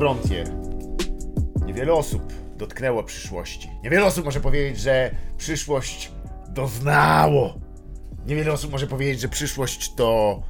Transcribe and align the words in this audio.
Frontier. 0.00 0.48
Niewiele 1.66 1.92
osób 1.92 2.32
dotknęło 2.56 3.02
przyszłości. 3.02 3.70
Niewiele 3.84 4.04
osób 4.04 4.24
może 4.24 4.40
powiedzieć, 4.40 4.80
że 4.80 5.10
przyszłość 5.38 6.12
doznało. 6.48 7.54
Niewiele 8.26 8.52
osób 8.52 8.72
może 8.72 8.86
powiedzieć, 8.86 9.20
że 9.20 9.28
przyszłość 9.28 9.94
to 9.94 10.42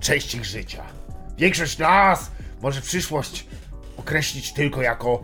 część 0.00 0.34
ich 0.34 0.44
życia. 0.44 0.84
Większość 1.38 1.78
nas 1.78 2.30
może 2.62 2.80
przyszłość 2.80 3.46
określić 3.96 4.52
tylko 4.52 4.82
jako 4.82 5.22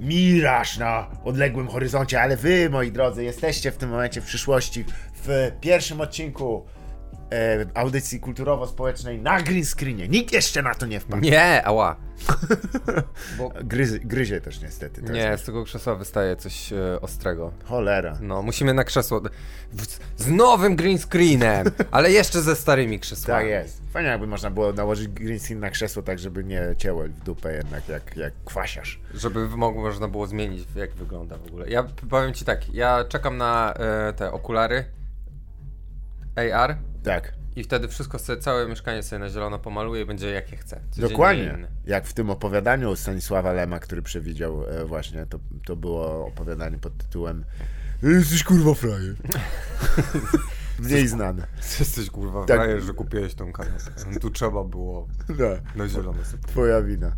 miraż 0.00 0.78
na 0.78 1.10
odległym 1.24 1.68
horyzoncie, 1.68 2.22
ale 2.22 2.36
wy, 2.36 2.70
moi 2.70 2.92
drodzy, 2.92 3.24
jesteście 3.24 3.72
w 3.72 3.76
tym 3.76 3.90
momencie 3.90 4.20
w 4.20 4.24
przyszłości. 4.24 4.84
W 5.14 5.50
pierwszym 5.60 6.00
odcinku 6.00 6.66
e, 7.32 7.66
audycji 7.74 8.20
kulturowo-społecznej 8.20 9.22
na 9.22 9.40
green 9.42 9.64
screenie. 9.64 10.08
Nikt 10.08 10.32
jeszcze 10.32 10.62
na 10.62 10.74
to 10.74 10.86
nie 10.86 11.00
wpadł. 11.00 11.22
Nie, 11.22 11.64
ała. 11.64 11.96
Bo... 13.38 13.52
Gryzie, 13.64 13.98
gryzie 13.98 14.40
też 14.40 14.60
niestety. 14.62 15.02
Nie, 15.02 15.20
jest... 15.20 15.42
z 15.42 15.46
tego 15.46 15.64
krzesła 15.64 15.94
wystaje 15.94 16.36
coś 16.36 16.72
e, 16.72 17.00
ostrego. 17.00 17.52
Cholera. 17.64 18.18
No, 18.20 18.42
musimy 18.42 18.74
na 18.74 18.84
krzesło. 18.84 19.20
W, 19.72 19.98
z 20.16 20.28
nowym 20.28 20.76
green 20.76 20.98
screenem, 20.98 21.66
ale 21.90 22.12
jeszcze 22.12 22.42
ze 22.42 22.56
starymi 22.56 23.00
krzesłami. 23.00 23.42
Tak 23.42 23.50
jest. 23.50 23.82
Fajnie 23.92 24.08
jakby 24.08 24.26
można 24.26 24.50
było 24.50 24.72
nałożyć 24.72 25.08
green 25.08 25.40
screen 25.40 25.60
na 25.60 25.70
krzesło 25.70 26.02
tak, 26.02 26.18
żeby 26.18 26.44
nie 26.44 26.62
cięło 26.78 27.04
w 27.04 27.24
dupę 27.24 27.54
jednak 27.54 27.88
jak, 27.88 28.16
jak 28.16 28.32
kwasiarz. 28.44 29.00
Żeby 29.14 29.48
mogło, 29.48 29.82
można 29.82 30.08
było 30.08 30.26
zmienić, 30.26 30.68
jak 30.76 30.94
wygląda 30.94 31.38
w 31.38 31.46
ogóle. 31.46 31.70
Ja 31.70 31.84
powiem 32.10 32.34
ci 32.34 32.44
tak, 32.44 32.74
ja 32.74 33.04
czekam 33.04 33.36
na 33.36 33.74
e, 33.74 34.12
te 34.12 34.32
okulary 34.32 34.84
AR 36.36 36.76
Tak. 37.08 37.32
i 37.56 37.64
wtedy 37.64 37.88
wszystko 37.88 38.18
sobie, 38.18 38.42
całe 38.42 38.68
mieszkanie 38.68 39.02
sobie 39.02 39.18
na 39.20 39.28
zielono 39.28 39.58
pomaluję 39.58 40.02
i 40.02 40.06
będzie 40.06 40.30
jakie. 40.30 40.58
Codziennie 40.58 41.10
Dokładnie. 41.10 41.68
Jak 41.86 42.06
w 42.06 42.12
tym 42.12 42.30
opowiadaniu 42.30 42.96
Stanisława 42.96 43.52
Lema, 43.52 43.78
który 43.78 44.02
przewidział 44.02 44.64
e, 44.64 44.84
właśnie, 44.84 45.26
to, 45.26 45.38
to 45.66 45.76
było 45.76 46.26
opowiadanie 46.26 46.78
pod 46.78 46.96
tytułem 46.96 47.44
Jesteś 48.02 48.44
kurwa 48.44 48.74
frajer. 48.74 49.14
Mniej 50.78 51.08
znane. 51.08 51.46
Jesteś 51.80 52.10
kurwa 52.10 52.44
Tak. 52.44 52.56
frajer, 52.56 52.80
że 52.80 52.92
kupiłeś 52.94 53.34
tą 53.34 53.52
kanapę. 53.52 54.18
Tu 54.20 54.30
trzeba 54.30 54.64
było 54.64 55.08
No, 55.28 55.46
na 55.76 55.88
zielono 55.88 56.24
sobie. 56.24 56.42
twoja 56.46 56.82
wina. 56.82 57.16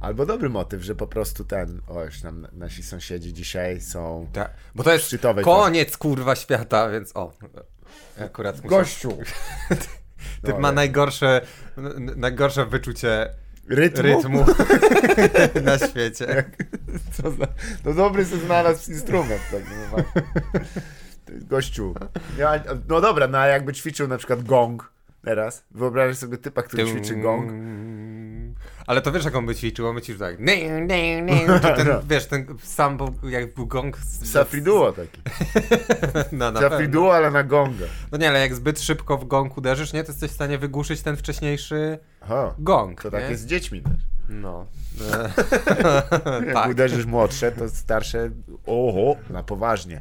Albo 0.00 0.26
dobry 0.26 0.48
motyw, 0.48 0.82
że 0.82 0.94
po 0.94 1.06
prostu 1.06 1.44
ten, 1.44 1.80
o, 1.88 2.04
już 2.04 2.22
nam 2.22 2.46
nasi 2.52 2.82
sąsiedzi 2.82 3.32
dzisiaj 3.32 3.80
są... 3.80 4.26
Tak, 4.32 4.50
bo 4.74 4.82
to 4.82 4.92
jest 4.92 5.16
koniec 5.44 5.96
kurwa 5.96 6.36
świata, 6.36 6.90
więc 6.90 7.16
o. 7.16 7.32
Akurat 8.24 8.60
Gościu! 8.60 9.10
Typ 10.44 10.54
No, 10.54 10.58
ma 10.58 10.72
najgorsze, 10.72 11.40
najgorsze 12.16 12.66
wyczucie 12.66 13.28
Rytmu? 13.68 14.02
rytmu 14.02 14.44
na 15.64 15.78
świecie. 15.78 16.44
Co 17.12 17.30
za... 17.30 17.46
To 17.84 17.94
dobry 17.94 18.24
sobie 18.24 18.42
znalazł 18.42 18.92
instrument. 18.92 19.40
Tak, 19.50 19.62
no. 19.92 20.04
Gościu. 21.28 21.94
No 22.88 23.00
dobra, 23.00 23.28
no 23.28 23.38
a 23.38 23.46
jakby 23.46 23.72
ćwiczył 23.72 24.08
na 24.08 24.18
przykład 24.18 24.42
gong 24.42 24.89
teraz. 25.22 25.64
Wyobrażasz 25.70 26.16
sobie 26.16 26.38
typa, 26.38 26.62
który 26.62 26.84
ćwiczy 26.86 27.16
gong. 27.16 27.52
Ale 28.86 29.00
to 29.02 29.12
wiesz, 29.12 29.24
jak 29.24 29.34
on 29.36 29.46
by 29.46 29.54
ćwiczył? 29.54 29.86
On 29.86 29.94
by 29.94 30.02
ćwiczył 30.02 30.18
tak. 30.20 30.40
Nie, 30.40 30.80
nie, 30.80 31.22
nie. 31.22 31.46
To 31.46 31.58
ten, 31.76 31.88
wiesz, 32.08 32.26
ten 32.26 32.46
sam 32.62 32.96
był, 32.96 33.14
jak 33.28 33.54
był 33.54 33.66
gong. 33.66 33.96
z- 33.98 34.30
Safriduo 34.32 34.92
taki. 34.92 35.20
No, 36.36 36.50
na. 36.52 36.60
Safriduo, 36.60 37.14
ale 37.14 37.30
na 37.30 37.42
gonga. 37.42 37.84
No 38.12 38.18
nie, 38.18 38.28
ale 38.28 38.40
jak 38.40 38.54
zbyt 38.54 38.80
szybko 38.80 39.18
w 39.18 39.24
gong 39.26 39.58
uderzysz, 39.58 39.92
nie, 39.92 40.04
to 40.04 40.12
jesteś 40.12 40.30
w 40.30 40.34
stanie 40.34 40.58
wygłuszyć 40.58 41.02
ten 41.02 41.16
wcześniejszy 41.16 41.98
Aha. 42.20 42.54
gong. 42.58 43.02
To 43.02 43.10
tak 43.10 43.22
nie? 43.24 43.30
jest 43.30 43.42
z 43.42 43.46
dziećmi 43.46 43.82
też. 43.82 43.96
No. 44.28 44.66
Jak 46.46 46.54
tak. 46.54 46.70
uderzysz 46.70 47.06
młodsze, 47.06 47.52
to 47.52 47.68
starsze, 47.68 48.30
oho, 48.66 49.16
na 49.30 49.42
poważnie. 49.42 50.00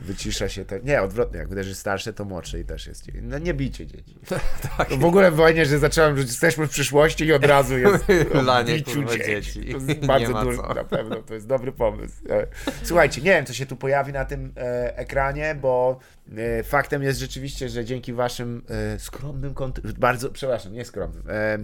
Wycisza 0.00 0.48
się 0.48 0.64
to. 0.64 0.78
Nie, 0.78 1.02
odwrotnie. 1.02 1.38
Jak 1.38 1.50
uderzysz 1.50 1.76
starsze, 1.76 2.12
to 2.12 2.24
młodsze 2.24 2.60
i 2.60 2.64
też 2.64 2.86
jest. 2.86 3.06
No 3.22 3.38
nie 3.38 3.54
bijcie 3.54 3.86
dzieci. 3.86 4.18
tak. 4.78 4.88
To 4.88 4.96
w 4.96 5.04
ogóle 5.04 5.32
fajnie, 5.32 5.66
że 5.66 5.78
zacząłem, 5.78 6.16
że 6.16 6.22
jesteśmy 6.22 6.66
w 6.66 6.70
przyszłości 6.70 7.24
i 7.24 7.32
od 7.32 7.44
razu 7.44 7.78
jest 7.78 8.04
Lanie, 8.46 8.74
biciu 8.74 8.94
kurwa, 8.94 9.12
dzieci. 9.12 9.26
dzieci. 9.52 9.60
To 9.72 9.76
jest 9.76 9.88
Nie 10.02 10.08
bardzo 10.08 10.32
ma 10.32 10.44
duży, 10.44 10.58
co. 10.58 10.74
na 10.74 10.84
pewno, 10.84 11.16
to 11.22 11.34
jest 11.34 11.46
dobry 11.46 11.72
pomysł. 11.72 12.14
E, 12.30 12.46
Słuchajcie, 12.82 13.20
nie 13.20 13.30
wiem, 13.30 13.46
co 13.46 13.52
się 13.52 13.66
tu 13.66 13.76
pojawi 13.76 14.12
na 14.12 14.24
tym 14.24 14.52
e, 14.56 14.96
ekranie, 14.98 15.54
bo 15.60 15.98
e, 16.36 16.62
faktem 16.62 17.02
jest 17.02 17.20
rzeczywiście, 17.20 17.68
że 17.68 17.84
dzięki 17.84 18.12
waszym 18.12 18.62
e, 18.94 18.98
skromnym 18.98 19.54
kont- 19.54 19.92
bardzo, 19.92 20.30
przepraszam, 20.30 20.72
nie 20.72 20.84
skromnym, 20.84 21.22
e, 21.30 21.58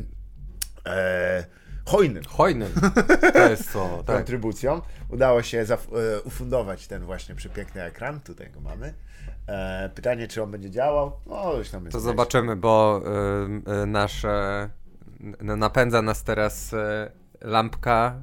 e, 0.87 1.45
hojnym 1.87 2.25
Hojnym. 2.25 2.73
To 3.33 3.51
jest 3.51 3.73
to, 3.73 4.03
tak. 4.07 4.17
kontrybucją 4.17 4.81
udało 5.09 5.43
się 5.43 5.65
e, 5.71 6.21
ufundować 6.21 6.87
ten 6.87 7.05
właśnie 7.05 7.35
przepiękny 7.35 7.83
ekran. 7.83 8.21
Tutaj 8.21 8.51
go 8.51 8.61
mamy. 8.61 8.95
E, 9.47 9.91
pytanie, 9.95 10.29
czy 10.29 10.43
on 10.43 10.51
będzie 10.51 10.71
działał? 10.71 11.13
No, 11.27 11.55
już 11.55 11.71
tam 11.71 11.85
jest. 11.85 11.93
To 11.93 12.01
zobaczymy, 12.01 12.57
bo 12.57 13.03
y, 13.69 13.83
y, 13.83 13.87
nasze 13.87 14.69
napędza 15.41 16.03
nas 16.03 16.25
teraz 16.25 16.73
y, 16.73 16.77
lampka 17.41 18.21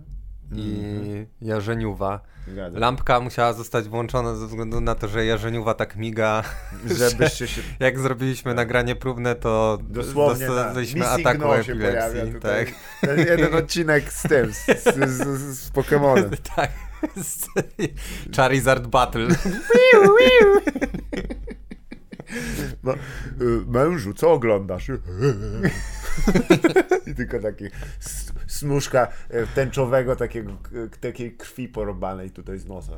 i 0.52 1.26
jarzeniuwa. 1.42 2.20
Zgadza. 2.48 2.80
Lampka 2.80 3.20
musiała 3.20 3.54
zostać 3.54 3.88
włączona 3.88 4.36
ze 4.36 4.48
względu 4.48 4.82
na 4.82 4.96
to, 4.96 5.08
że 5.08 5.26
jarzeniuwa 5.26 5.74
tak 5.74 5.96
miga. 5.96 6.44
Żebyście 7.00 7.48
się 7.48 7.62
Jak 7.80 8.00
zrobiliśmy 8.00 8.54
nagranie 8.54 8.96
próbne, 8.96 9.36
to 9.36 9.78
Dosłownie 9.82 10.48
tak. 10.48 10.56
dostaliśmy 10.56 11.00
Missing 11.00 11.28
ataku 11.28 11.54
epilepsji. 11.54 12.40
Tak, 12.42 12.68
Ten 13.02 13.20
jeden 13.20 13.56
odcinek 13.56 14.14
z 14.14 14.22
tym, 14.22 14.54
z, 14.54 14.66
z, 14.66 15.10
z, 15.10 15.60
z 15.60 15.70
Pokemonem. 15.70 16.30
tak. 16.56 16.72
Charizard 18.36 18.88
Battle. 18.88 19.28
No, 22.84 22.94
y, 22.94 22.98
mężu, 23.68 24.14
co 24.14 24.32
oglądasz? 24.32 24.92
I 27.08 27.16
tylko 27.16 27.40
taki 27.40 27.66
smuszka 28.48 29.08
e, 29.30 29.48
tęczowego 29.48 30.16
takiego, 30.16 30.58
k- 30.58 30.70
takiej 31.02 31.38
krwi 31.38 31.68
porobanej 31.70 32.32
tutaj 32.32 32.60
z 32.60 32.66
nosa. 32.66 32.92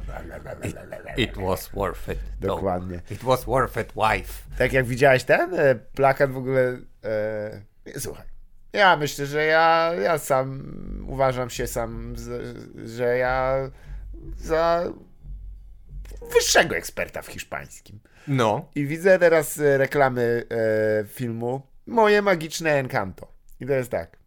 It 1.18 1.38
was 1.38 1.70
worth 1.74 2.10
it. 2.10 2.20
Dokładnie. 2.40 3.02
It 3.12 3.24
was 3.24 3.46
worth 3.46 3.78
it, 3.78 3.94
wife. 3.96 4.34
Tak 4.58 4.74
jak 4.74 4.86
widziałeś 4.86 5.24
ten 5.24 5.54
e, 5.54 5.76
plakat 5.76 6.32
w 6.32 6.38
ogóle. 6.38 6.78
E, 7.04 7.62
słuchaj. 8.00 8.26
Ja 8.74 8.98
myślę, 8.98 9.26
że 9.26 9.46
ja, 9.46 9.92
ja 10.02 10.18
sam 10.18 10.64
uważam 11.08 11.50
się 11.50 11.68
sam, 11.68 12.16
że 12.86 13.18
ja 13.18 13.56
za 14.38 14.84
wyższego 16.34 16.76
eksperta 16.76 17.22
w 17.22 17.28
hiszpańskim. 17.28 18.00
No. 18.30 18.70
I 18.76 18.86
widzę 18.86 19.20
teraz 19.20 19.60
e, 19.60 19.78
reklamy 19.78 20.46
e, 20.50 21.06
filmu 21.06 21.62
Moje 21.88 22.22
magiczne 22.22 22.72
Encanto. 22.72 23.28
I 23.60 23.66
to 23.66 23.74
jest 23.74 23.92
tak. 23.92 24.18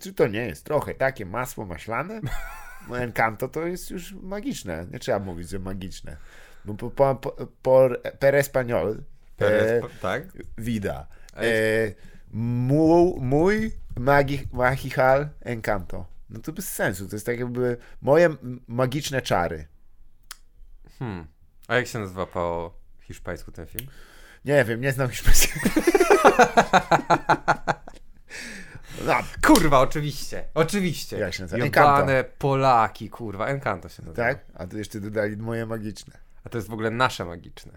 Czy 0.00 0.12
to 0.12 0.26
nie 0.26 0.46
jest 0.46 0.64
trochę 0.64 0.94
takie 0.94 1.26
masło 1.26 1.66
maślane? 1.66 2.20
No 2.88 2.98
Encanto 2.98 3.48
to 3.48 3.66
jest 3.66 3.90
już 3.90 4.12
magiczne. 4.12 4.86
Nie 4.92 4.98
trzeba 4.98 5.18
mówić, 5.18 5.48
że 5.48 5.58
magiczne. 5.58 6.16
Bo 6.64 6.74
po, 6.74 6.90
po, 6.90 7.14
po, 7.14 7.46
por, 7.62 8.02
per 8.18 8.34
español 8.34 9.02
e, 9.40 9.80
tak? 10.00 10.22
vida. 10.58 11.06
A 11.34 11.40
E, 11.40 11.46
mu, 12.32 13.20
mój 13.20 13.72
magi, 13.96 14.48
magical 14.52 15.28
Encanto. 15.40 16.06
No 16.30 16.40
to 16.40 16.52
bez 16.52 16.68
sensu. 16.68 17.08
To 17.08 17.16
jest 17.16 17.26
tak 17.26 17.38
jakby 17.38 17.76
moje 18.00 18.28
magiczne 18.68 19.22
czary. 19.22 19.66
Hmm. 20.98 21.26
A 21.68 21.74
jak 21.76 21.86
się 21.86 21.98
nazywa 21.98 22.26
po 22.26 22.74
hiszpańsku 23.12 23.52
ten 23.52 23.66
film? 23.66 23.86
Nie 24.44 24.64
wiem, 24.64 24.80
nie 24.80 24.92
znam 24.92 25.08
hiszpańskiego. 25.08 25.60
No, 29.06 29.14
Kurwa, 29.46 29.80
oczywiście. 29.80 30.44
Oczywiście. 30.54 31.18
Jak 31.18 31.34
się 31.34 31.42
nazywa? 31.42 31.64
Jebane 31.64 32.24
Polaki, 32.24 33.10
kurwa. 33.10 33.46
Encanto 33.46 33.88
się 33.88 34.02
nazywa. 34.02 34.24
tak? 34.28 34.44
A 34.54 34.66
tu 34.66 34.78
jeszcze 34.78 35.00
dodali 35.00 35.36
moje 35.36 35.66
magiczne. 35.66 36.18
A 36.44 36.48
to 36.48 36.58
jest 36.58 36.68
w 36.68 36.72
ogóle 36.72 36.90
nasze 36.90 37.24
magiczne. 37.24 37.72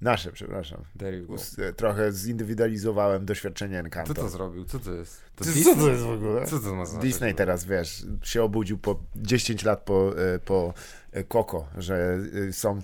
Nasze, 0.00 0.32
przepraszam. 0.32 0.84
Us- 1.28 1.58
e, 1.58 1.72
Trochę 1.72 2.12
zindywidualizowałem 2.12 3.24
doświadczenie 3.26 3.78
Encanto. 3.78 4.12
Kto 4.12 4.22
to 4.22 4.28
zrobił? 4.28 4.64
Co 4.64 4.78
to 4.78 4.92
jest? 4.92 5.20
To 5.36 5.44
Co 5.44 5.50
Disney? 5.52 5.76
to 5.76 5.88
jest 5.90 6.02
w 6.02 6.10
ogóle? 6.10 6.46
Co 6.46 6.58
to 6.58 6.74
ma 6.74 6.86
znaczyć? 6.86 7.10
Disney 7.10 7.34
teraz, 7.34 7.64
wiesz, 7.64 8.06
się 8.22 8.42
obudził 8.42 8.78
po 8.78 9.00
10 9.16 9.64
lat 9.64 9.80
po, 9.82 10.12
e, 10.34 10.38
po 10.38 10.74
e, 11.12 11.24
Coco, 11.24 11.66
że 11.78 12.18
są, 12.52 12.78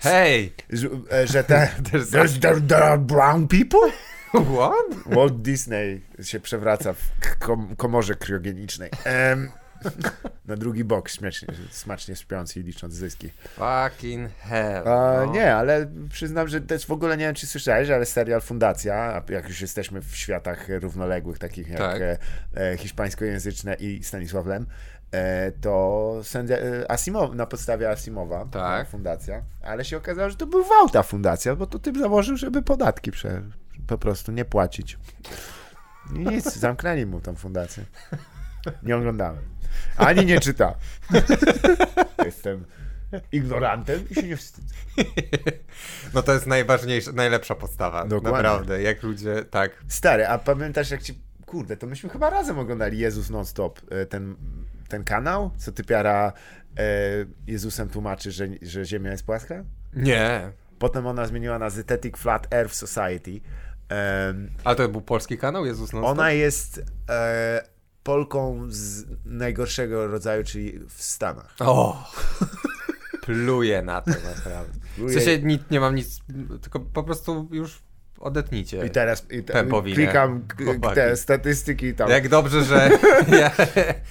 Hej! 0.00 0.52
że, 0.70 0.88
że 1.24 1.44
te 1.44 1.68
There's 1.92 2.04
there's, 2.12 2.40
there, 2.40 2.60
there 2.60 2.84
are 2.84 2.98
brown 2.98 3.48
people? 3.48 3.92
What? 4.54 5.14
Walt 5.16 5.42
Disney 5.42 6.00
się 6.22 6.40
przewraca 6.40 6.92
w 6.92 7.10
kom 7.38 7.76
komorze 7.76 8.14
kriogenicznej. 8.14 8.90
Em, 9.04 9.50
Na 10.46 10.56
drugi 10.56 10.84
bok 10.84 11.08
śmiesznie, 11.08 11.48
smacznie 11.70 12.16
śpiący 12.16 12.60
i 12.60 12.62
licząc 12.62 12.94
zyski. 12.94 13.30
Fucking 13.54 14.30
hell. 14.38 14.84
No. 14.84 15.26
Nie, 15.32 15.54
ale 15.54 15.86
przyznam, 16.10 16.48
że 16.48 16.60
też 16.60 16.86
w 16.86 16.90
ogóle 16.90 17.16
nie 17.16 17.24
wiem, 17.24 17.34
czy 17.34 17.46
słyszałeś, 17.46 17.90
ale 17.90 18.06
serial 18.06 18.40
Fundacja, 18.40 19.22
jak 19.28 19.48
już 19.48 19.60
jesteśmy 19.60 20.00
w 20.00 20.16
światach 20.16 20.68
równoległych, 20.68 21.38
takich 21.38 21.68
jak 21.68 21.78
Tak. 21.78 22.00
e, 22.02 22.18
e, 22.56 22.76
hiszpańskojęzyczne 22.76 23.74
i 23.74 24.04
Stanisław 24.04 24.46
Lem, 24.46 24.66
e, 25.12 25.52
to 25.52 26.12
sędzia, 26.22 26.56
e, 26.56 26.90
Asimow, 26.90 27.34
na 27.34 27.46
podstawie 27.46 27.90
Asimowa, 27.90 28.38
Tak. 28.38 28.50
ta 28.86 28.90
fundacja, 28.90 29.42
ale 29.62 29.84
się 29.84 29.96
okazało, 29.96 30.30
że 30.30 30.36
to 30.36 30.46
był 30.46 30.64
wał 30.64 30.88
ta 30.88 31.02
fundacja, 31.02 31.56
bo 31.56 31.66
to 31.66 31.78
typ 31.78 31.98
założył, 31.98 32.36
żeby 32.36 32.62
podatki 32.62 33.10
prze, 33.12 33.42
po 33.86 33.98
prostu 33.98 34.32
nie 34.32 34.44
płacić. 34.44 34.98
Nic, 36.12 36.54
zamknęli 36.54 37.06
mu 37.06 37.20
tą 37.20 37.34
fundację. 37.34 37.84
Nie 38.82 38.96
oglądałem. 38.96 39.42
Ani 39.96 40.26
nie 40.26 40.40
czyta. 40.40 40.74
Jestem 42.24 42.64
ignorantem 43.32 44.08
i 44.10 44.14
się 44.14 44.22
nie 44.22 44.36
wstydzę. 44.36 44.74
No 46.14 46.22
to 46.22 46.32
jest 46.32 46.46
najważniejsza, 46.46 47.12
najlepsza 47.12 47.54
postawa. 47.54 48.04
Dokładnie. 48.04 48.42
Naprawdę, 48.42 48.82
jak 48.82 49.02
ludzie, 49.02 49.44
tak. 49.50 49.70
Stary, 49.88 50.26
a 50.26 50.38
pamiętasz 50.38 50.90
jak 50.90 51.02
ci... 51.02 51.18
Kurde, 51.46 51.76
to 51.76 51.86
myśmy 51.86 52.10
chyba 52.10 52.30
razem 52.30 52.58
oglądali 52.58 52.98
Jezus 52.98 53.30
Non-Stop, 53.30 53.80
e, 53.90 54.06
ten, 54.06 54.36
ten 54.88 55.04
kanał, 55.04 55.50
co 55.56 55.72
typiara 55.72 56.32
e, 56.78 56.82
Jezusem 57.46 57.88
tłumaczy, 57.88 58.30
że, 58.32 58.46
że 58.62 58.84
Ziemia 58.84 59.10
jest 59.10 59.26
płaska? 59.26 59.64
Nie. 59.92 60.52
Potem 60.78 61.06
ona 61.06 61.26
zmieniła 61.26 61.58
na 61.58 61.70
Zetetic 61.70 62.16
Flat 62.16 62.54
Earth 62.54 62.74
Society. 62.74 63.40
Em, 63.88 64.50
A 64.64 64.74
to 64.74 64.88
był 64.88 65.00
polski 65.00 65.38
kanał, 65.38 65.66
Jezus 65.66 65.92
non 65.92 66.04
ona 66.04 66.32
jest 66.32 66.82
e, 67.10 67.62
Polką 68.02 68.66
z 68.68 69.04
najgorszego 69.24 70.06
rodzaju, 70.06 70.44
czyli 70.44 70.78
w 70.88 71.02
Stanach. 71.02 71.54
O! 71.58 72.10
Pluję 73.22 73.82
na 73.82 74.00
to 74.00 74.10
naprawdę. 74.10 74.78
W 74.98 75.12
sensie 75.12 75.38
nic, 75.38 75.62
nie 75.70 75.80
mam 75.80 75.94
nic, 75.94 76.20
tylko 76.62 76.80
po 76.80 77.02
prostu 77.02 77.48
już 77.52 77.82
odetnijcie. 78.20 78.86
I 78.86 78.90
teraz 78.90 79.26
i 79.30 79.42
te, 79.42 79.64
klikam 79.94 80.44
Chłopaki. 80.64 80.94
te 80.94 81.16
statystyki 81.16 81.94
tam. 81.94 82.10
Jak 82.10 82.28
dobrze, 82.28 82.64
że 82.64 82.90
ja 83.40 83.50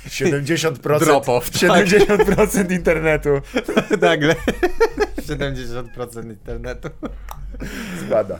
70% 0.07 1.00
Drop-off, 1.00 1.50
tak. 1.50 1.85
70% 1.88 2.71
internetu 2.71 3.30
nagle 4.01 4.35
70% 5.21 6.24
internetu. 6.30 6.89
spada. 8.07 8.39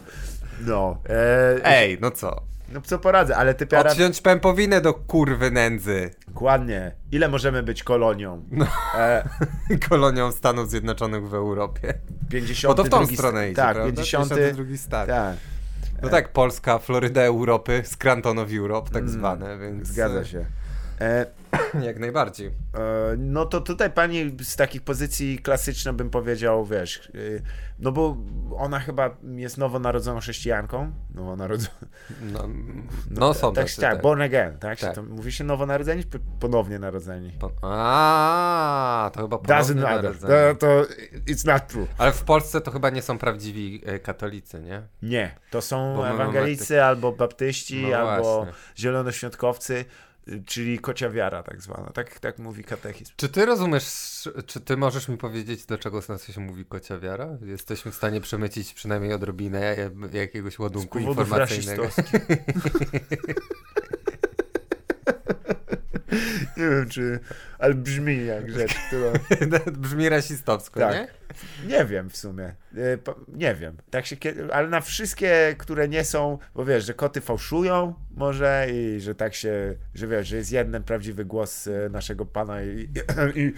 No. 0.62 1.02
E, 1.10 1.60
Ej, 1.63 1.98
no 2.02 2.12
co? 2.12 2.42
No 2.74 2.81
co 2.81 3.00
poradzę, 3.00 3.38
ale 3.38 3.54
ty 3.54 3.68
piara... 3.68 3.92
Odciąć 3.92 4.21
pępowinę 4.21 4.81
do 4.81 4.94
kurwy 4.94 5.51
nędzy. 5.51 6.10
Dokładnie. 6.27 6.92
Ile 7.12 7.27
możemy 7.27 7.63
być 7.63 7.83
kolonią? 7.83 8.45
No. 8.51 8.66
E, 8.95 9.24
Kolonią 9.89 10.31
Stanów 10.31 10.69
Zjednoczonych 10.69 11.30
w 11.30 11.33
Europie. 11.33 11.94
50 12.30 12.71
Bo 12.75 12.83
to 12.83 12.83
w 12.83 12.89
tą 12.89 13.06
stronę 13.06 13.39
st- 13.39 13.48
idzie, 13.51 13.56
Tak, 13.56 13.75
prawda? 13.75 13.95
50. 13.95 14.30
52 14.30 14.77
stan. 14.77 15.07
Tak, 15.07 15.36
No 16.01 16.10
tak, 16.10 16.30
Polska, 16.33 16.80
Floryda 16.80 17.21
Europy, 17.21 17.83
Scranton 17.86 18.39
of 18.39 18.50
Europe, 18.54 18.92
tak 18.92 19.10
zwane, 19.10 19.57
więc... 19.57 19.74
Mm, 19.74 19.86
zgadza 19.86 20.25
się. 20.25 20.45
E, 21.01 21.25
Jak 21.81 22.00
najbardziej. 22.00 22.48
e, 22.48 22.51
no 23.18 23.46
to 23.46 23.62
tutaj 23.62 23.92
pani 23.92 24.36
z 24.44 24.56
takich 24.56 24.81
pozycji 24.81 25.40
klasycznych 25.40 25.96
bym 25.96 26.10
powiedział, 26.10 26.66
wiesz, 26.66 27.10
y, 27.16 27.42
no 27.80 27.92
bo 27.92 28.18
ona 28.57 28.80
chyba 28.80 29.18
jest 29.36 29.57
nowonarodzoną 29.57 30.19
chrześcijanką. 30.19 30.92
Nowonarodzoną. 31.16 31.75
No, 32.22 32.48
no 33.19 33.34
są 33.34 33.54
tak, 33.54 33.66
tacy, 33.66 33.81
tak, 33.81 33.94
tak. 33.94 34.01
born 34.01 34.22
again, 34.22 34.57
tak? 34.57 34.80
Tak. 34.80 34.96
To 34.96 35.04
mówi 35.04 35.31
się 35.31 35.44
nowonarodzeni, 35.44 36.04
czy 36.04 36.19
ponownie 36.40 36.80
narodzeni? 36.80 37.31
Po- 37.40 37.52
A, 37.62 39.12
to 39.13 39.22
chyba 39.22 39.38
Doesn't 39.38 39.48
ponownie 39.48 39.81
matter. 39.81 40.04
narodzenie. 40.04 40.56
To, 40.56 40.56
to 40.56 40.86
it's 41.31 41.45
not 41.48 41.68
true. 41.68 41.88
Ale 41.98 42.12
w 42.12 42.24
Polsce 42.24 42.62
to 42.62 42.72
chyba 42.72 42.90
nie 42.90 43.02
są 43.02 43.18
prawdziwi 43.18 43.81
e, 43.86 44.00
katolicy, 44.00 44.62
nie? 44.62 44.81
Nie, 45.02 45.36
to 45.52 45.62
są 45.62 46.06
ewangelicy 46.06 46.84
albo 46.84 47.12
baptyści, 47.12 47.88
No 47.92 47.98
albo 47.98 48.36
właśnie. 48.36 48.54
zielonoświątkowcy, 48.78 49.86
czyli 50.46 50.80
kocia 50.80 51.10
wiara 51.10 51.44
tak 51.44 51.62
zwana. 51.62 51.90
Tak, 51.90 52.20
tak 52.20 52.40
mówi 52.40 52.64
katechizm. 52.64 53.14
Czy 53.16 53.30
ty 53.30 53.46
rozumiesz, 53.46 53.86
czy 54.46 54.60
ty 54.60 54.78
możesz 54.78 55.08
mi 55.08 55.18
powiedzieć, 55.18 55.66
dlaczego 55.66 56.02
z 56.02 56.10
nas 56.10 56.28
się 56.28 56.42
mówi 56.42 56.66
kocia 56.66 57.00
wiara? 57.00 57.28
Jesteśmy 57.42 57.92
w 57.92 57.96
stanie 57.96 58.22
przemycić 58.22 58.74
przynajmniej 58.74 59.14
odrobinę 59.14 59.76
jakiegoś 60.14 60.54
Z 60.54 60.60
ładunku 60.60 61.00
powodów 61.00 61.18
informacyjnego. 61.28 61.90
Nie 66.58 66.70
wiem, 66.70 66.90
czy... 66.90 67.20
Ale 67.60 67.74
brzmi 67.74 68.26
jak 68.26 68.52
rzecz, 68.52 68.76
która... 68.88 69.12
Brzmi 69.78 70.10
rasistowsko, 70.10 70.80
Tak. 70.80 70.94
nie? 70.94 71.19
Nie 71.68 71.86
wiem 71.86 72.10
w 72.10 72.18
sumie. 72.18 72.56
Po- 73.04 73.16
Nie 73.28 73.56
wiem. 73.56 73.78
Tak 73.90 74.06
się. 74.06 74.16
Ale 74.54 74.68
na 74.68 74.81
wszystkie, 74.81 75.56
które 75.58 75.88
nie 75.88 76.04
są... 76.04 76.38
Bo 76.56 76.66
wiesz, 76.66 76.86
że 76.86 76.94
koty 76.94 77.22
fałszują 77.22 77.94
może 78.12 78.68
i 78.72 79.00
że 79.02 79.16
tak 79.16 79.34
się... 79.36 79.76
Że 79.96 80.08
wiesz, 80.08 80.28
że 80.28 80.36
jest 80.36 80.52
jeden 80.52 80.84
prawdziwy 80.84 81.26
głos 81.26 81.68
y, 81.68 81.90
naszego 81.92 82.26
Pana 82.26 82.64
i, 82.64 82.90
i, 83.36 83.54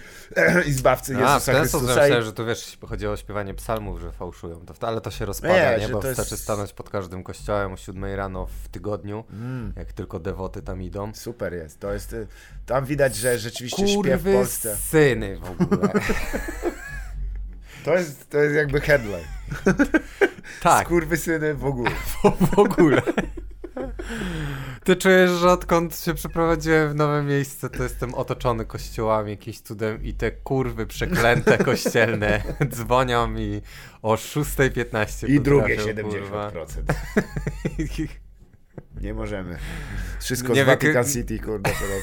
i 0.68 0.72
Zbawcy 0.72 1.14
A, 1.16 1.18
w 1.18 1.20
Jezusa 1.20 1.52
ten 1.52 1.68
sposób 1.68 1.80
Chrystusa. 1.80 2.00
I... 2.00 2.02
myślałem, 2.02 2.24
że 2.24 2.32
tu 2.32 2.46
wiesz, 2.46 2.78
chodzi 2.88 3.06
o 3.06 3.16
śpiewanie 3.16 3.54
psalmów, 3.54 4.00
że 4.00 4.12
fałszują. 4.12 4.66
To, 4.66 4.88
ale 4.88 5.00
to 5.00 5.10
się 5.10 5.24
rozpada, 5.24 5.54
Nie, 5.76 5.78
nie? 5.80 5.88
Bo 5.88 6.00
to 6.00 6.08
jest- 6.08 6.20
wystarczy 6.20 6.42
stanąć 6.44 6.72
pod 6.72 6.90
każdym 6.90 7.22
kościołem 7.22 7.72
o 7.72 7.76
7 7.76 8.04
rano 8.04 8.46
w 8.64 8.68
tygodniu, 8.68 9.24
Mm. 9.32 9.72
jak 9.76 9.92
tylko 9.92 10.20
dewoty 10.20 10.62
tam 10.62 10.82
idą. 10.82 11.14
Super 11.14 11.52
jest. 11.54 11.80
To 11.80 11.92
jest. 11.92 12.12
y, 12.12 12.26
Tam 12.66 12.84
widać, 12.84 13.16
że 13.16 13.38
rzeczywiście 13.38 13.88
śpiew 13.88 14.20
w 14.20 14.24
Kurwy 14.24 14.32
Polsce. 14.32 14.76
syny 14.76 15.38
w 15.38 15.50
ogóle. 15.62 15.88
To 17.84 17.94
jest, 17.94 18.30
to 18.30 18.38
jest 18.38 18.54
jakby 18.54 18.80
headline. 18.80 19.24
tak, 20.62 20.86
Skurwysyny 20.86 21.54
w 21.54 21.64
ogóle. 21.64 21.90
w 22.54 22.58
ogóle. 22.58 23.02
Ty 24.84 24.96
czujesz, 24.96 25.30
że 25.30 25.50
odkąd 25.50 25.98
się 25.98 26.14
przeprowadziłem 26.14 26.90
w 26.90 26.94
nowe 26.94 27.22
miejsce, 27.22 27.70
to 27.70 27.82
jestem 27.82 28.14
otoczony 28.14 28.64
kościołami 28.64 29.30
jakimś 29.30 29.60
cudem 29.60 30.02
i 30.02 30.14
te 30.14 30.30
kurwy 30.30 30.86
przeklęte 30.86 31.58
kościelne 31.58 32.42
dzwonią 32.74 33.26
mi 33.26 33.62
o 34.02 34.14
6.15. 34.14 35.28
I 35.28 35.40
drugie 35.40 35.76
potrafią, 35.76 36.02
70%. 36.02 36.66
Nie 39.00 39.14
możemy. 39.14 39.56
Wszystko 40.20 40.52
Nie 40.52 40.62
z 40.64 40.66
Vatican 40.66 41.04
City, 41.04 41.38
kurde, 41.38 41.70
teraz. 41.70 42.02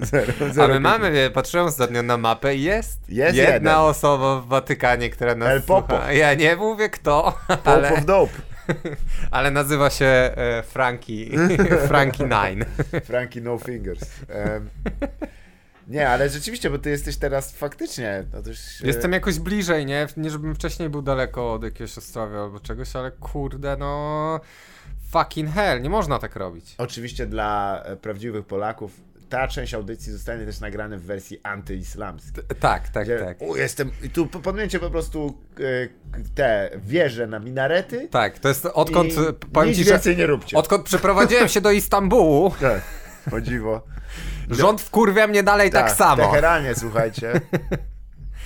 zero, 0.10 0.32
zero 0.52 0.74
my 0.74 0.80
mamy, 0.80 1.12
wie, 1.12 1.30
patrzyłem 1.30 1.66
ostatnio 1.66 2.02
na 2.02 2.16
mapę 2.16 2.54
i 2.56 2.62
jest, 2.62 3.08
Jest 3.08 3.36
jedna 3.36 3.52
jeden. 3.52 3.68
osoba 3.68 4.40
w 4.40 4.46
Watykanie, 4.46 5.10
która 5.10 5.34
nas 5.34 5.48
El 5.48 5.62
Popo. 5.62 5.94
słucha. 5.96 6.12
Ja 6.12 6.34
nie 6.34 6.56
mówię 6.56 6.88
kto, 6.88 7.38
Pope 7.48 7.70
ale, 7.70 7.92
of 7.92 8.04
Dope. 8.04 8.32
ale 9.30 9.50
nazywa 9.50 9.90
się 9.90 10.06
e, 10.06 10.62
Frankie, 10.66 11.30
Frankie 11.88 12.24
Nine. 12.24 12.64
Frankie 13.04 13.40
No 13.40 13.58
Fingers. 13.58 14.00
Em, 14.28 14.68
nie, 15.88 16.08
ale 16.08 16.28
rzeczywiście, 16.28 16.70
bo 16.70 16.78
ty 16.78 16.90
jesteś 16.90 17.16
teraz 17.16 17.52
faktycznie. 17.52 18.24
No 18.32 18.38
e, 18.38 18.86
Jestem 18.86 19.12
jakoś 19.12 19.38
bliżej, 19.38 19.86
nie? 19.86 20.06
Nie 20.16 20.30
żebym 20.30 20.54
wcześniej 20.54 20.88
był 20.88 21.02
daleko 21.02 21.52
od 21.52 21.62
jakiegoś 21.64 21.98
Ostrowia 21.98 22.40
albo 22.40 22.60
czegoś, 22.60 22.96
ale 22.96 23.10
kurde, 23.10 23.76
no... 23.76 24.40
Fucking 25.10 25.50
hell, 25.54 25.82
nie 25.82 25.90
można 25.90 26.18
tak 26.18 26.36
robić. 26.36 26.74
Oczywiście 26.78 27.26
dla 27.26 27.82
e, 27.84 27.96
prawdziwych 27.96 28.46
Polaków 28.46 29.00
ta 29.28 29.48
część 29.48 29.74
audycji 29.74 30.12
zostanie 30.12 30.46
też 30.46 30.60
nagrana 30.60 30.96
w 30.96 31.00
wersji 31.00 31.40
antyislamskiej. 31.42 32.44
Tak, 32.60 32.88
tak, 32.88 33.04
Gdzie, 33.04 33.18
tak. 33.18 33.42
U, 33.42 33.56
jestem. 33.56 33.90
I 34.02 34.10
tu 34.10 34.26
podmięcie 34.26 34.78
po 34.78 34.90
prostu 34.90 35.38
e, 35.60 35.62
te 36.34 36.70
wieże 36.76 37.26
na 37.26 37.38
minarety. 37.38 38.08
Tak, 38.10 38.38
to 38.38 38.48
jest 38.48 38.66
odkąd, 38.66 39.12
powiem 39.52 39.68
nic 39.68 39.78
ci, 39.78 39.84
że 39.84 39.90
więcej 39.90 40.16
nie 40.16 40.26
róbcie. 40.26 40.56
odkąd 40.56 40.82
przeprowadziłem 40.84 41.48
się 41.48 41.60
do 41.60 41.70
Istambułu, 41.70 42.50
Tak, 42.60 42.82
o 43.32 43.40
dziwo. 43.40 43.82
rząd 44.50 44.80
wkurwia 44.80 45.26
mnie 45.26 45.42
dalej 45.42 45.70
tak, 45.70 45.92
w 45.92 45.96
samo. 45.96 46.22
Teheranie, 46.22 46.74
słuchajcie. 46.74 47.32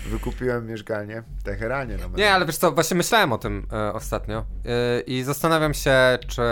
Wykupiłem 0.06 0.66
mieszkanie 0.66 1.22
w 1.38 1.42
Teheranie. 1.42 1.96
No 2.00 2.16
Nie, 2.16 2.32
ale 2.32 2.46
wiesz 2.46 2.56
co, 2.56 2.72
właśnie 2.72 2.96
myślałem 2.96 3.32
o 3.32 3.38
tym 3.38 3.66
e, 3.72 3.92
ostatnio 3.92 4.38
e, 4.64 5.00
i 5.00 5.22
zastanawiam 5.22 5.74
się, 5.74 6.18
czy 6.28 6.42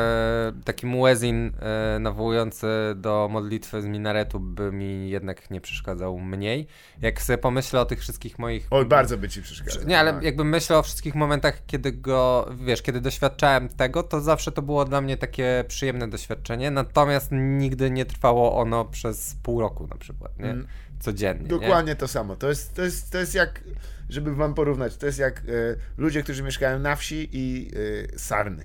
taki 0.65 0.87
muezin 0.87 1.53
e, 1.61 1.99
nawołujący 1.99 2.67
do 2.97 3.29
modlitwy 3.31 3.83
z 3.83 3.87
minaretu 3.87 4.41
by 4.41 4.73
mi 4.73 5.11
jednak 5.11 5.51
nie 5.51 5.61
przeszkadzał 5.61 6.19
mniej. 6.19 6.67
Jak 7.01 7.23
sobie 7.23 7.39
pomyślę 7.39 7.81
o 7.81 7.85
tych 7.85 8.01
wszystkich 8.01 8.39
moich... 8.39 8.67
Oj, 8.71 8.87
bardzo 8.87 9.19
by 9.19 9.29
ci 9.29 9.43
przeszkadzał. 9.43 9.85
Nie, 9.87 9.99
ale 9.99 10.13
tak. 10.13 10.23
jakby 10.23 10.45
myślę 10.45 10.79
o 10.79 10.83
wszystkich 10.83 11.15
momentach, 11.15 11.67
kiedy 11.67 11.93
go, 11.93 12.51
wiesz, 12.65 12.83
kiedy 12.83 13.01
doświadczałem 13.01 13.69
tego, 13.69 14.03
to 14.03 14.21
zawsze 14.21 14.53
to 14.53 14.63
było 14.63 14.85
dla 14.85 15.01
mnie 15.01 15.17
takie 15.17 15.65
przyjemne 15.69 16.11
doświadczenie, 16.11 16.71
natomiast 16.71 17.29
nigdy 17.33 17.91
nie 17.91 18.05
trwało 18.05 18.57
ono 18.57 18.85
przez 18.85 19.37
pół 19.43 19.61
roku 19.61 19.87
na 19.87 19.97
przykład, 19.97 20.39
nie? 20.39 20.51
Mm. 20.51 20.67
Codziennie, 21.03 21.43
nie? 21.43 21.49
Dokładnie 21.49 21.97
to 21.97 22.09
samo. 22.09 22.37
To 22.37 22.49
jest, 22.49 22.75
to, 22.75 22.83
jest, 22.83 23.11
to 23.13 23.19
jest 23.19 23.35
jak, 23.35 23.61
żeby 24.09 24.35
wam 24.35 24.55
porównać, 24.55 24.97
to 24.97 25.07
jest 25.07 25.19
jak 25.19 25.39
e, 25.39 25.43
ludzie, 25.97 26.23
którzy 26.23 26.43
mieszkają 26.43 26.79
na 26.79 26.97
wsi 26.97 27.29
i 27.33 27.71
e, 28.15 28.19
sarny. 28.19 28.65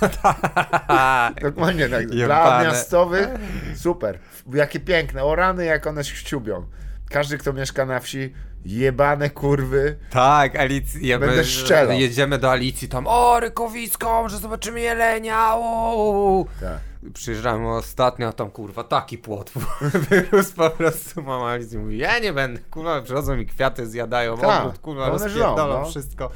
Dokładnie 1.42 1.88
tak. 1.88 2.06
Dla 2.06 2.62
miastowych 2.64 3.28
super. 3.84 4.18
Jakie 4.54 4.80
piękne. 4.80 5.24
O 5.24 5.34
rany, 5.34 5.64
jak 5.64 5.86
one 5.86 6.04
się 6.04 6.16
ściubią. 6.16 6.66
Każdy, 7.10 7.38
kto 7.38 7.52
mieszka 7.52 7.86
na 7.86 8.00
wsi, 8.00 8.32
jebane 8.64 9.30
kurwy. 9.30 9.96
Tak, 10.10 10.56
Alicja. 10.56 11.18
Będę 11.18 11.36
my- 11.36 11.44
strzelał. 11.44 11.98
Jedziemy 11.98 12.38
do 12.38 12.50
Alicji 12.50 12.88
tam, 12.88 13.06
o, 13.06 13.40
rykowisko, 13.40 14.28
że 14.28 14.38
zobaczymy 14.38 14.80
jelenia, 14.80 15.48
o. 15.54 16.44
Tak. 16.60 16.87
Przyjeżdżamy 17.14 17.68
ostatnio, 17.68 18.28
a 18.28 18.32
tam 18.32 18.50
kurwa 18.50 18.84
taki 18.84 19.18
płot 19.18 19.52
wyrósł 20.10 20.54
po 20.54 20.70
prostu. 20.70 21.22
Mama 21.22 21.50
Alicji 21.50 21.78
mówi, 21.78 21.98
ja 21.98 22.18
nie 22.18 22.32
będę, 22.32 22.60
kurwa, 22.70 23.02
przychodzą 23.02 23.36
mi 23.36 23.46
kwiaty, 23.46 23.86
zjadają, 23.86 24.38
Tak, 24.38 24.60
ogród, 24.64 24.78
kurwa, 24.78 25.08
rozpierdolą 25.08 25.80
no. 25.80 25.84
wszystko. 25.90 26.30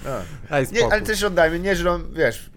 Tak. 0.50 0.72
Nie, 0.72 0.84
ale 0.84 1.02
też 1.02 1.22
oddajmy, 1.22 1.58
nie 1.60 1.76
żrą, 1.76 2.00
wiesz... 2.12 2.50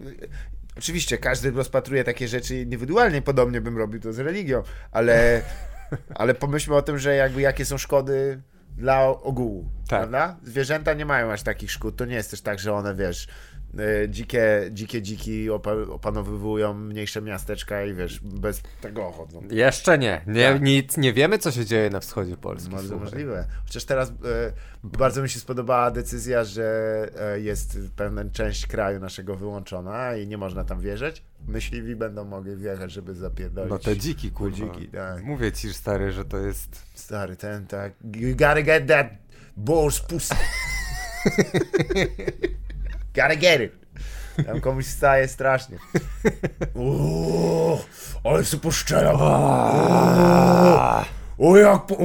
Oczywiście 0.77 1.17
każdy 1.17 1.51
rozpatruje 1.51 2.03
takie 2.03 2.27
rzeczy 2.27 2.55
indywidualnie, 2.55 3.21
podobnie 3.21 3.62
bym 3.62 3.77
robił 3.77 4.01
to 4.01 4.13
z 4.13 4.19
religią, 4.19 4.63
ale, 4.91 5.41
ale 6.15 6.33
pomyślmy 6.33 6.75
o 6.75 6.81
tym, 6.81 7.00
że 7.00 7.15
jakby 7.15 7.41
jakie 7.41 7.65
są 7.65 7.77
szkody 7.77 8.41
dla 8.77 9.07
ogółu, 9.07 9.69
Tak. 9.88 10.00
prawda? 10.00 10.38
Zwierzęta 10.43 10.93
nie 10.93 11.05
mają 11.05 11.31
aż 11.31 11.43
takich 11.43 11.71
szkód, 11.71 11.95
to 11.95 12.05
nie 12.05 12.15
jest 12.15 12.31
też 12.31 12.41
tak, 12.41 12.59
że 12.59 12.74
one, 12.74 12.95
wiesz, 12.95 13.27
dzikie, 14.10 14.70
dzikie 14.72 15.01
dziki 15.01 15.48
opa- 15.50 15.89
opanowywują 15.91 16.74
mniejsze 16.74 17.22
miasteczka 17.22 17.86
i 17.86 17.94
wiesz, 17.94 18.20
bez 18.20 18.62
tego 18.82 19.12
chodzą. 19.12 19.44
Jeszcze 19.51 19.98
nie. 19.98 20.22
nie 20.27 20.53
Tak. 20.53 20.62
Nic 20.62 20.98
nie 20.98 21.13
wiemy, 21.13 21.38
co 21.38 21.51
się 21.51 21.65
dzieje 21.65 21.89
na 21.89 22.00
wschodzie 22.00 22.38
Polski. 22.38 22.72
Bardzo 22.72 22.88
słuchaj. 22.88 23.05
możliwe. 23.05 23.48
Chociaż 23.65 23.86
teraz 23.86 24.10
e, 24.10 24.13
bardzo 24.84 25.22
mi 25.22 25.29
się 25.29 25.39
spodobała 25.39 25.91
decyzja, 25.91 26.44
że 26.44 26.65
e, 27.20 27.39
jest 27.39 27.77
pewna 27.96 28.29
część 28.29 28.67
kraju 28.67 29.00
naszego 29.00 29.36
wyłączona 29.36 30.15
i 30.15 30.27
nie 30.27 30.38
można 30.38 30.63
tam 30.63 30.79
wjeżdżać. 30.79 31.24
Myśliwi 31.48 31.96
będą 31.96 32.25
mogli 32.25 32.55
wjechać, 32.55 32.91
żeby 32.91 33.15
zapierdolić. 33.15 33.70
No 33.70 33.79
te 33.79 33.98
dziki, 33.98 34.32
kurwa. 34.32 34.58
dziki, 34.58 34.88
tak. 34.88 35.24
Mówię 35.24 35.51
ci, 35.51 35.74
stary, 35.74 36.12
że 36.12 36.25
to 36.25 36.38
jest... 36.38 36.86
Stary, 36.94 37.36
ten 37.36 37.67
tak. 37.67 37.94
You 38.15 38.32
gotta 38.32 38.62
get 38.62 38.88
that 38.88 39.08
boar's 39.58 40.08
pussy. 40.08 40.36
gotta 43.15 43.36
get 43.36 43.62
it. 43.62 43.86
Tam 44.45 44.62
komuś 44.62 44.86
staje 44.86 45.27
strasznie. 45.27 45.77
Uuu, 46.74 47.79
ale 48.24 48.45
się 48.45 48.57
poszczelam. 48.57 49.15
O, 51.38 51.57
jak 51.57 51.86
po... 51.86 51.95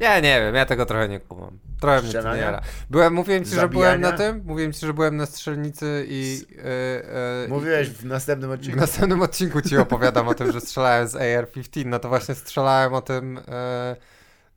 Ja 0.00 0.20
nie 0.20 0.40
wiem, 0.40 0.54
ja 0.54 0.66
tego 0.66 0.86
trochę 0.86 1.08
nie 1.08 1.20
kumam. 1.20 1.58
Trochę 1.80 2.02
mnie 2.02 2.12
to 2.12 2.34
nie 2.34 2.40
jara. 2.40 2.60
Byłem, 2.90 3.14
mówiłem 3.14 3.44
ci, 3.44 3.50
że 3.54 3.68
byłem 3.68 4.00
na 4.00 4.12
tym, 4.12 4.42
mówiłem 4.44 4.72
ci, 4.72 4.86
że 4.86 4.94
byłem 4.94 5.16
na 5.16 5.26
strzelnicy 5.26 6.06
i... 6.08 6.44
e, 6.58 7.44
e, 7.44 7.48
Mówiłeś 7.48 7.90
w 7.90 8.04
następnym 8.04 8.50
W 8.50 8.52
odcinku. 8.52 8.80
następnym 8.80 9.22
odcinku 9.22 9.60
ci 9.62 9.76
opowiadam 9.76 10.28
o 10.28 10.34
tym, 10.34 10.52
że 10.52 10.60
strzelałem 10.60 11.08
z 11.08 11.14
AR-15, 11.16 11.86
no 11.86 11.98
to 11.98 12.08
właśnie 12.08 12.34
strzelałem 12.34 12.94
o 12.94 13.00
tym 13.00 13.40
e, 13.48 13.96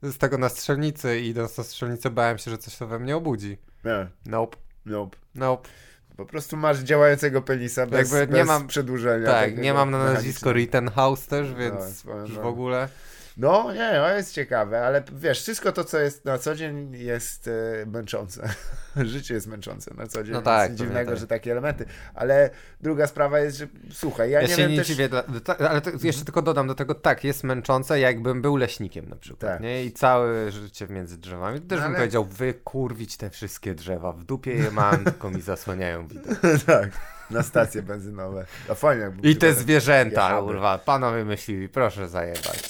z 0.02 0.18
tego 0.18 0.38
na 0.38 0.48
strzelnicy 0.48 1.20
i 1.20 1.26
idąc 1.28 1.58
na 1.58 1.64
strzelnicę 1.64 2.10
bałem 2.10 2.38
się, 2.38 2.50
że 2.50 2.58
coś 2.58 2.76
to 2.76 2.86
we 2.86 2.98
mnie 2.98 3.16
obudzi. 3.16 3.58
Nie, 3.84 4.06
Nope, 4.26 4.56
nope. 4.86 5.16
nope. 5.34 5.68
Po 6.16 6.26
prostu 6.26 6.56
masz 6.56 6.78
działającego 6.78 7.42
penisa 7.42 7.86
bez, 7.86 8.12
Jakby 8.12 8.34
nie 8.34 8.38
bez 8.40 8.46
mam- 8.48 8.66
przedłużenia. 8.66 9.26
Tak, 9.26 9.58
nie 9.58 9.74
mam 9.74 9.90
na 9.90 10.04
nazwisko. 10.12 10.52
Rittenhouse 10.52 11.26
też, 11.26 11.46
No, 11.50 11.56
więc 11.56 11.96
swoją 11.96 12.24
w 12.26 12.32
drogą. 12.32 12.48
ogóle... 12.48 12.88
No, 13.36 13.72
nie, 13.72 13.90
to 13.92 14.16
jest 14.16 14.32
ciekawe, 14.34 14.86
ale 14.86 15.02
wiesz, 15.12 15.42
wszystko 15.42 15.72
to, 15.72 15.84
co 15.84 15.98
jest 15.98 16.24
na 16.24 16.38
co 16.38 16.54
dzień 16.54 16.92
jest 16.96 17.48
e, 17.48 17.86
męczące. 17.86 18.48
Życie 18.96 19.34
jest 19.34 19.46
męczące 19.46 19.94
na 19.94 20.06
co 20.06 20.24
dzień. 20.24 20.32
No 20.32 20.38
nic 20.38 20.44
tak, 20.44 20.62
pewnie 20.62 20.76
dziwnego, 20.76 21.10
tak. 21.10 21.20
że 21.20 21.26
takie 21.26 21.52
elementy. 21.52 21.84
Ale 22.14 22.50
druga 22.80 23.06
sprawa 23.06 23.38
jest, 23.40 23.56
że 23.56 23.66
słuchaj, 23.92 24.30
ja, 24.30 24.40
Ja, 24.40 24.48
nie 24.48 24.54
się 24.54 24.62
wiem 24.62 24.70
nie 24.70 24.76
też... 24.78 24.86
dziwię, 24.86 25.08
dla, 25.08 25.24
ale 25.70 25.80
to 25.80 25.90
jeszcze 26.02 26.24
tylko 26.24 26.42
dodam 26.42 26.66
do 26.66 26.74
tego, 26.74 26.94
tak, 26.94 27.24
jest 27.24 27.44
męczące, 27.44 28.00
jakbym 28.00 28.42
był 28.42 28.56
leśnikiem 28.56 29.08
na 29.08 29.16
przykład, 29.16 29.52
Tak. 29.52 29.60
nie? 29.60 29.84
I 29.84 29.92
całe 29.92 30.50
życie 30.50 30.86
między 30.88 31.18
drzewami. 31.18 31.60
Też 31.60 31.70
No 31.70 31.76
bym 31.76 31.86
ale- 31.86 31.96
powiedział, 31.96 32.24
wykurwić 32.24 33.16
te 33.16 33.30
wszystkie 33.30 33.74
drzewa, 33.74 34.12
w 34.12 34.24
dupie 34.24 34.54
je 34.54 34.70
mam, 34.70 35.04
tylko 35.04 35.30
mi 35.30 35.40
zasłaniają 35.42 36.08
widok. 36.08 36.34
tak, 36.66 36.90
na 37.30 37.42
stacje 37.42 37.82
benzynowe. 37.82 38.46
A 38.70 38.74
fajnie 38.74 39.02
jakby 39.02 39.28
I 39.28 39.36
te 39.36 39.52
zwierzęta, 39.54 40.40
kurwa, 40.40 40.78
panowie 40.78 41.24
myśliwi, 41.24 41.68
proszę 41.68 42.08
zajebać. 42.08 42.65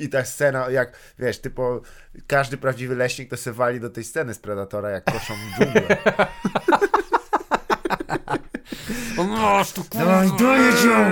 I 0.00 0.08
ta 0.08 0.24
scena, 0.24 0.70
jak 0.70 0.98
wiesz, 1.18 1.38
typo, 1.38 1.80
każdy 2.26 2.56
prawdziwy 2.56 2.94
leśnik 2.96 3.30
to 3.30 3.36
se 3.36 3.52
wali 3.52 3.80
do 3.80 3.90
tej 3.90 4.04
sceny 4.04 4.34
z 4.34 4.38
Predatora, 4.38 4.90
jak 4.90 5.04
koszą 5.04 5.34
dżunglę. 5.58 5.96
Masz 9.16 9.72
tu 9.72 9.84
Daj, 9.94 10.28
dajcie 10.38 10.88
ją! 10.88 11.04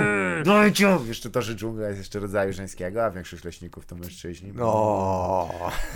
Dajcie 0.45 0.83
ją! 0.83 1.05
Jeszcze 1.05 1.29
to, 1.29 1.41
że 1.41 1.55
dżungla 1.55 1.87
jest 1.87 1.99
jeszcze 1.99 2.19
rodzaju 2.19 2.53
żeńskiego, 2.53 3.05
a 3.05 3.11
większość 3.11 3.43
leśników 3.43 3.85
to 3.85 3.95
mężczyźni. 3.95 4.51
No. 4.55 5.49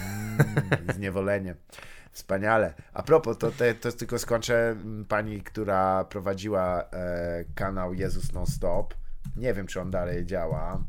Mm, 0.08 0.96
zniewolenie. 0.96 1.56
Wspaniale. 2.12 2.74
A 2.94 3.04
propos, 3.04 3.38
to, 3.38 3.52
te, 3.52 3.74
to 3.74 3.92
tylko 3.92 4.20
skończę. 4.20 4.70
mm, 4.70 5.06
Pani, 5.06 5.42
która 5.42 6.04
prowadziła 6.04 6.84
e, 6.84 7.46
kanał 7.56 7.94
Jezus 7.94 8.34
Non 8.34 8.46
Stop. 8.48 8.94
Nie 9.36 9.54
wiem, 9.54 9.68
czy 9.68 9.82
on 9.82 9.92
dalej 9.92 10.26
działa, 10.26 10.84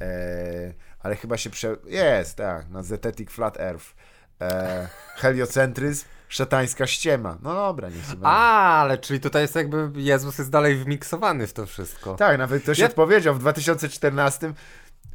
e, 0.00 0.72
ale 1.00 1.16
chyba 1.16 1.36
się 1.36 1.50
prze... 1.50 1.76
Jest, 1.86 2.36
tak, 2.36 2.68
na 2.68 2.82
Zetetic 2.82 3.30
Flat 3.30 3.60
Earth. 3.60 3.94
E, 4.40 4.88
heliocentryzm, 5.16 6.06
szatańska 6.28 6.86
ściema. 6.86 7.38
No 7.42 7.54
dobra, 7.54 7.88
niech 7.88 8.04
się 8.04 8.10
będzie. 8.10 8.26
A, 8.26 8.80
ale 8.80 8.98
czyli 8.98 9.20
tutaj 9.20 9.42
jest 9.42 9.54
jakby 9.54 9.90
Jezus 9.94 10.38
jest 10.38 10.50
dalej 10.50 10.76
wmiksowany 10.76 11.46
w 11.46 11.52
to 11.52 11.66
wszystko. 11.66 12.14
Tak, 12.14 12.38
nawet 12.38 12.62
ktoś 12.62 12.78
Ja- 12.78 12.86
odpowiedział 12.86 13.34
w 13.34 13.38
2014 13.38 14.52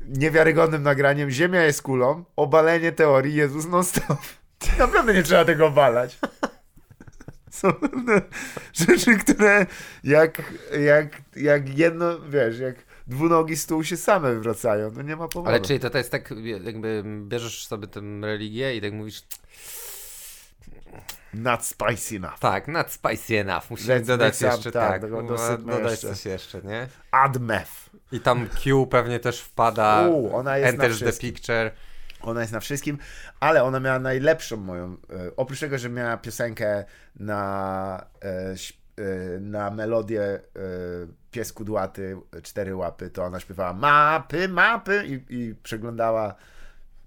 niewiarygodnym 0.06 0.84
nagraniem 0.84 1.30
Ziemia 1.30 1.64
jest 1.64 1.82
kulą, 1.82 2.24
obalenie 2.36 2.92
teorii 2.92 3.36
Jezus 3.36 3.66
non 3.68 3.84
stop. 3.84 4.20
Naprawdę 4.80 5.14
nie 5.14 5.24
trzeba 5.24 5.46
tego 5.46 5.68
obalać. 5.68 6.20
Są 7.50 7.74
rzeczy, 8.88 9.18
które 9.18 9.66
jak, 10.04 10.42
jak, 10.80 11.22
jak 11.36 11.78
jedno, 11.78 12.20
wiesz, 12.20 12.60
jak 12.60 12.76
dwunogi 13.08 13.58
stół 13.58 13.84
się 13.84 13.98
same 13.98 14.34
wywracają, 14.34 14.92
to 14.92 15.02
nie 15.02 15.16
ma 15.16 15.28
powodu. 15.28 15.50
Ale 15.50 15.60
czyli 15.62 15.80
to, 15.80 15.90
to 15.90 15.98
jest 15.98 16.12
tak, 16.12 16.34
jakby 16.64 17.04
bierzesz 17.28 17.68
sobie 17.68 17.88
tę 17.88 18.02
religię 18.22 18.76
i 18.76 18.82
tak 18.82 18.94
mówisz, 18.94 19.24
Not 21.34 21.66
spicy 21.66 22.16
enough. 22.16 22.40
tak, 22.40 22.68
not 22.68 22.92
spicy 22.92 23.40
enough, 23.40 23.70
musimy 23.70 24.00
Let's 24.00 24.06
dodać 24.06 24.42
jeszcze, 24.42 24.72
tak, 24.72 25.02
tak, 25.02 25.02
do- 25.12 25.18
kurwa, 25.18 25.28
dosypmy 25.38 25.74
dodać 25.74 25.92
jeszcze. 25.92 26.08
coś 26.10 26.26
jeszcze, 26.26 26.62
nie? 26.62 26.88
Add 27.12 27.40
meth. 27.42 27.72
I 28.12 28.20
tam 28.20 28.48
Q 28.64 28.88
pewnie 28.88 29.20
też 29.20 29.42
wpada, 29.42 30.08
U, 30.08 30.36
ona 30.36 30.58
jest 30.58 30.78
na 30.78 30.84
enters 30.84 31.00
the 31.00 31.06
wszystkim. 31.06 31.34
picture. 31.34 31.72
Ona 32.22 32.42
jest 32.42 32.54
na 32.54 32.60
wszystkim, 32.60 32.98
ale 33.40 33.64
ona 33.64 33.80
miała 33.80 34.00
najlepszą 34.00 34.58
moją. 34.58 34.98
E, 35.10 35.36
oprócz 35.38 35.60
tego, 35.60 35.78
że 35.78 35.90
miała 35.90 36.18
piosenkę 36.18 36.86
na, 37.16 38.06
e, 38.22 38.58
na 39.42 39.72
melodię 39.72 40.22
e, 40.24 40.40
Pies 41.32 41.54
Kudłaty, 41.54 42.18
Cztery 42.44 42.76
Łapy, 42.76 43.10
to 43.10 43.24
ona 43.24 43.40
śpiewała 43.40 43.74
mapy, 43.74 44.48
mapy 44.50 45.04
i, 45.08 45.36
i 45.36 45.56
przeglądała. 45.64 46.36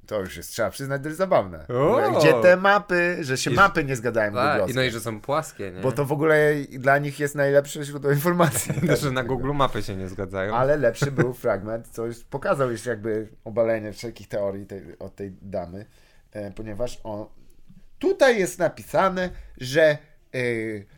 To 0.07 0.21
już 0.21 0.37
jest, 0.37 0.51
trzeba 0.51 0.71
przyznać, 0.71 1.03
dość 1.03 1.17
zabawne. 1.17 1.67
O! 1.69 2.19
Gdzie 2.19 2.33
te 2.43 2.57
mapy, 2.57 3.17
że 3.21 3.37
się 3.37 3.51
I- 3.51 3.55
mapy 3.55 3.85
nie 3.85 3.97
zgadają 3.97 4.33
Tak, 4.33 4.71
i 4.71 4.75
no 4.75 4.83
i 4.83 4.91
że 4.91 5.01
są 5.01 5.21
płaskie, 5.21 5.71
nie? 5.73 5.81
Bo 5.81 5.93
to 5.93 6.05
w 6.05 6.13
ogóle 6.13 6.55
dla 6.79 6.99
nich 6.99 7.21
jest 7.21 7.35
najlepsze 7.35 7.85
źródło 7.85 8.11
informacji. 8.11 8.75
że 9.03 9.11
na 9.11 9.23
Google 9.25 9.53
mapy 9.53 9.83
się 9.83 9.97
nie 9.97 10.09
zgadzają. 10.09 10.55
Ale 10.55 10.77
lepszy 10.77 11.13
był 11.13 11.33
fragment, 11.35 11.89
co 11.89 12.07
już 12.07 12.25
pokazał 12.25 12.71
już 12.71 12.87
jakby 12.87 13.29
obalenie 13.45 13.93
wszelkich 13.93 14.29
teorii 14.29 14.67
tej, 14.67 14.99
od 14.99 15.17
tej 15.17 15.33
damy, 15.43 15.87
e, 16.33 16.51
ponieważ 16.51 17.01
on, 17.05 17.27
tutaj 17.99 18.39
jest 18.39 18.59
napisane, 18.59 19.31
że 19.61 19.99
sze- 20.33 20.96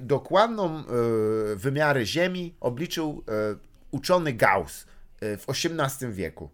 dokładną 0.00 0.78
e, 0.78 0.82
wymiary 1.56 2.06
Ziemi 2.06 2.54
obliczył 2.60 3.24
e, 3.28 3.32
uczony 3.90 4.32
Gauss 4.32 4.86
e, 5.20 5.36
w 5.36 5.46
XVIII 5.48 6.12
wieku. 6.12 6.50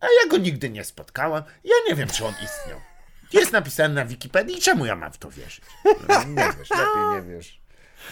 A 0.00 0.06
ja 0.06 0.30
go 0.30 0.36
nigdy 0.36 0.70
nie 0.70 0.84
spotkałem. 0.84 1.42
Ja 1.64 1.74
nie 1.88 1.94
wiem, 1.94 2.08
czy 2.08 2.24
on 2.26 2.34
istniał. 2.44 2.80
Jest 3.32 3.52
napisane 3.52 3.94
na 3.94 4.04
Wikipedii. 4.04 4.60
Czemu 4.60 4.86
ja 4.86 4.96
mam 4.96 5.12
w 5.12 5.18
to 5.18 5.30
wierzyć? 5.30 5.64
No, 6.08 6.24
Nie 6.24 6.52
wiesz, 6.58 6.70
lepiej 6.70 7.10
nie 7.14 7.34
wiesz. 7.34 7.62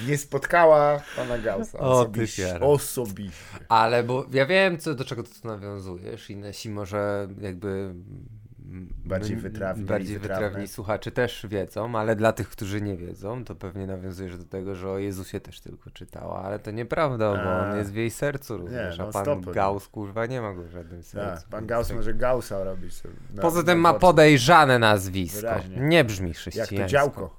Nie 0.06 0.18
spotkała 0.18 1.02
pana 1.16 1.38
Gaussa. 1.38 1.78
Osobiście. 1.78 2.60
Osobiście. 2.60 3.66
Ale 3.68 4.02
bo 4.02 4.26
ja 4.32 4.46
wiem, 4.46 4.78
co, 4.78 4.94
do 4.94 5.04
czego 5.04 5.22
ty 5.22 5.40
tu 5.40 5.48
nawiązujesz 5.48 6.30
i 6.30 6.36
nasi 6.36 6.70
może 6.70 7.28
jakby 7.40 7.94
Bardziej 9.04 9.32
mm, 9.32 9.42
wytrawni, 9.42 9.84
bardziej 9.84 10.18
wytrawne. 10.18 10.44
wytrawni 10.46 10.68
słuchacze 10.68 11.10
też 11.10 11.46
wiedzą, 11.50 11.98
ale 11.98 12.16
dla 12.16 12.32
tych, 12.32 12.48
którzy 12.48 12.80
nie 12.80 12.96
wiedzą, 12.96 13.44
to 13.44 13.54
pewnie 13.54 13.86
nawiązujesz 13.86 14.38
do 14.38 14.44
tego, 14.44 14.74
że 14.74 14.90
o 14.90 14.98
Jezusie 14.98 15.40
też 15.40 15.60
tylko 15.60 15.90
czytała, 15.90 16.42
ale 16.42 16.58
to 16.58 16.70
nieprawda, 16.70 17.32
bo 17.34 17.40
A. 17.42 17.70
on 17.70 17.78
jest 17.78 17.92
w 17.92 17.96
jej 17.96 18.10
sercu 18.10 18.56
również, 18.56 18.98
no 18.98 19.08
a 19.08 19.12
pan 19.12 19.24
stopy. 19.24 19.52
Gauss 19.52 19.88
kurwa 19.88 20.26
nie 20.26 20.40
ma 20.40 20.54
go 20.54 20.62
w 20.62 20.70
żadnym 20.70 21.02
sercu. 21.02 21.40
Tak, 21.42 21.50
pan 21.50 21.66
Gauss 21.66 21.88
tak- 21.88 21.96
może 21.96 22.14
Gaussa 22.14 22.64
robić. 22.64 22.94
sobie 22.94 23.14
na- 23.34 23.42
Poza 23.42 23.62
tym 23.62 23.78
ma 23.80 23.94
podejrzane 23.94 24.78
nazwisko. 24.78 25.40
Wyraźnie. 25.40 25.76
Nie 25.76 26.04
brzmi 26.04 26.28
Jak 26.28 26.36
chrześcijańsko. 26.36 26.76
to 26.76 26.86
działko. 26.86 27.36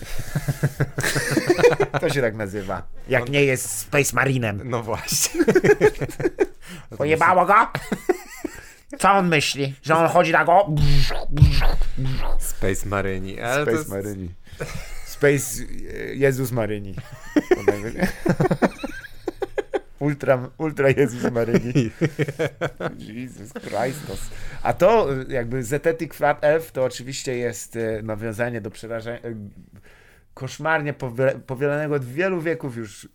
To 2.00 2.08
się 2.10 2.20
tak 2.20 2.34
nazywa. 2.36 2.82
Jak 3.08 3.28
nie 3.28 3.44
jest 3.44 3.70
Space 3.78 4.16
Marinem. 4.16 4.60
No 4.64 4.82
właśnie. 4.82 5.44
Pojebało 6.98 7.46
go? 7.46 7.54
Co 8.98 9.12
on 9.12 9.28
myśli? 9.28 9.74
Że 9.82 9.96
on 9.96 10.08
chodzi 10.08 10.32
na 10.32 10.44
go? 10.44 10.66
Space 12.38 12.88
Maryni. 12.88 13.40
Ale 13.40 13.62
Space 13.62 13.76
jest... 13.78 13.90
Maryni. 13.90 14.28
Space 15.06 15.62
e, 15.94 16.14
Jezus 16.14 16.52
Maryni. 16.52 16.94
Ultra, 19.98 20.50
ultra 20.58 20.88
Jezus 20.88 21.32
Maryni. 21.32 21.90
Jesus 22.98 23.52
Christus. 23.52 24.30
A 24.62 24.72
to 24.72 25.12
e, 25.12 25.24
jakby 25.28 25.64
Zetetic 25.64 26.14
Flat 26.14 26.44
Elf 26.44 26.72
to 26.72 26.84
oczywiście 26.84 27.36
jest 27.36 27.76
e, 27.76 28.02
nawiązanie 28.02 28.60
do 28.60 28.70
przerażenia 28.70 29.18
koszmarnie 30.34 30.94
powie- 30.94 31.40
powielanego 31.40 31.94
od 31.94 32.04
wielu 32.04 32.40
wieków 32.40 32.76
już 32.76 33.08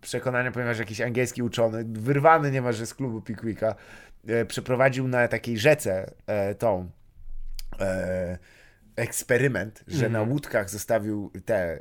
przekonania, 0.00 0.52
ponieważ 0.52 0.78
jakiś 0.78 1.00
angielski 1.00 1.42
uczony, 1.42 1.84
wyrwany 1.88 2.50
niemalże 2.50 2.86
z 2.86 2.94
klubu 2.94 3.20
Pickwicka, 3.20 3.74
przeprowadził 4.48 5.08
na 5.08 5.28
takiej 5.28 5.58
rzece 5.58 6.12
e, 6.26 6.54
tą 6.54 6.90
e, 7.80 8.38
eksperyment, 8.96 9.84
że 9.88 10.08
na 10.08 10.22
łódkach 10.22 10.70
zostawił 10.70 11.32
te 11.44 11.56
e, 11.56 11.80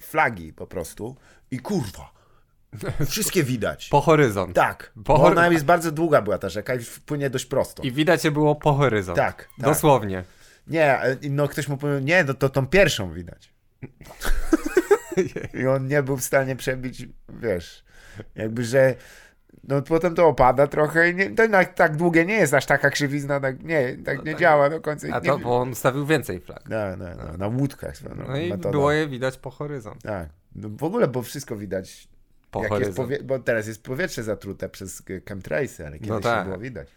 flagi 0.00 0.52
po 0.52 0.66
prostu 0.66 1.16
i 1.50 1.58
kurwa, 1.58 2.12
wszystkie 3.10 3.44
widać. 3.44 3.88
Po 3.88 4.00
horyzont. 4.00 4.54
tak, 4.54 4.92
po 4.94 5.02
bo 5.02 5.24
ona 5.24 5.48
jest 5.48 5.64
bardzo 5.64 5.92
długa 5.92 6.22
była 6.22 6.38
ta 6.38 6.48
rzeka 6.48 6.74
i 6.74 6.78
płynie 7.06 7.30
dość 7.30 7.46
prosto. 7.46 7.82
I 7.82 7.92
widać 7.92 8.24
je 8.24 8.30
było 8.30 8.54
po 8.54 8.72
horyzont. 8.72 9.16
Tak, 9.18 9.36
tak. 9.36 9.66
Dosłownie. 9.66 10.24
Nie, 10.66 11.00
e, 11.00 11.16
no 11.30 11.48
ktoś 11.48 11.68
mu 11.68 11.76
powiedział, 11.76 12.02
nie, 12.02 12.24
no 12.24 12.34
to 12.34 12.48
tą 12.48 12.66
pierwszą 12.66 13.12
widać. 13.12 13.52
I 15.62 15.66
on 15.66 15.86
nie 15.86 16.02
był 16.02 16.16
w 16.16 16.24
stanie 16.24 16.56
przebić, 16.56 17.06
wiesz, 17.28 17.84
jakby, 18.34 18.64
że 18.64 18.94
no 19.68 19.82
potem 19.82 20.14
to 20.14 20.26
opada 20.26 20.66
trochę 20.66 21.10
i 21.10 21.14
nie, 21.14 21.30
to 21.30 21.48
tak, 21.48 21.74
tak 21.74 21.96
długie 21.96 22.24
nie 22.26 22.34
jest 22.34 22.54
aż 22.54 22.66
taka 22.66 22.90
krzywizna, 22.90 23.40
tak 23.40 23.62
nie, 23.62 23.96
tak 24.04 24.24
nie 24.24 24.36
działa 24.36 24.70
do 24.70 24.80
końca. 24.80 25.06
A 25.12 25.18
nie, 25.18 25.26
to, 25.26 25.38
bo 25.38 25.58
on 25.60 25.74
stawił 25.74 26.06
więcej 26.06 26.40
flag. 26.40 26.62
No, 26.68 26.96
no, 26.96 27.04
no, 27.16 27.36
na 27.38 27.46
łódkach. 27.46 27.96
swoją 27.96 28.14
No 28.14 28.36
i 28.36 28.50
metodą. 28.50 28.70
było 28.70 28.92
je 28.92 29.08
widać 29.08 29.38
po 29.38 29.50
horyzont. 29.50 30.02
Tak. 30.02 30.28
No 30.54 30.68
w 30.68 30.84
ogóle, 30.84 31.08
bo 31.08 31.22
wszystko 31.22 31.56
widać. 31.56 32.08
Po 32.50 32.62
jak 32.62 32.70
jest 32.70 32.82
horyzont. 32.82 33.08
powie- 33.08 33.22
bo 33.22 33.38
teraz 33.38 33.66
jest 33.66 33.82
powietrze 33.82 34.22
zatrute 34.22 34.68
przez 34.68 35.02
chemtrailsy, 35.28 35.86
ale 35.86 35.98
kiedyś 35.98 36.22
tak. 36.22 36.38
nie 36.38 36.44
było 36.44 36.58
widać. 36.58 36.88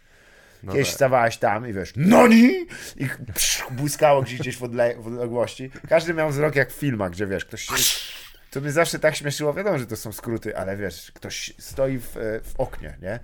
No 0.62 0.72
Kiedyś 0.72 0.88
tak. 0.88 0.94
stawałeś 0.94 1.36
tam 1.36 1.68
i 1.68 1.72
wiesz, 1.72 1.92
NONI! 1.96 2.66
I 2.96 3.08
psz, 3.34 3.64
błyskało 3.70 4.22
gdzieś, 4.22 4.40
gdzieś 4.40 4.56
w 4.56 4.62
odległości. 4.62 5.70
Każdy 5.88 6.14
miał 6.14 6.30
wzrok 6.30 6.56
jak 6.56 6.70
w 6.72 6.74
filmach, 6.74 7.10
gdzie 7.10 7.26
wiesz, 7.26 7.44
ktoś 7.44 7.62
się... 7.62 7.74
To 8.52 8.60
mnie 8.60 8.72
zawsze 8.72 8.98
tak 8.98 9.16
śmieszyło, 9.16 9.54
wiadomo, 9.54 9.78
że 9.78 9.86
to 9.86 9.96
są 9.96 10.12
skróty, 10.12 10.56
ale 10.56 10.76
wiesz, 10.76 11.12
ktoś 11.12 11.54
stoi 11.58 11.98
w, 11.98 12.16
e, 12.16 12.40
w 12.40 12.54
oknie, 12.58 12.98
nie? 13.02 13.20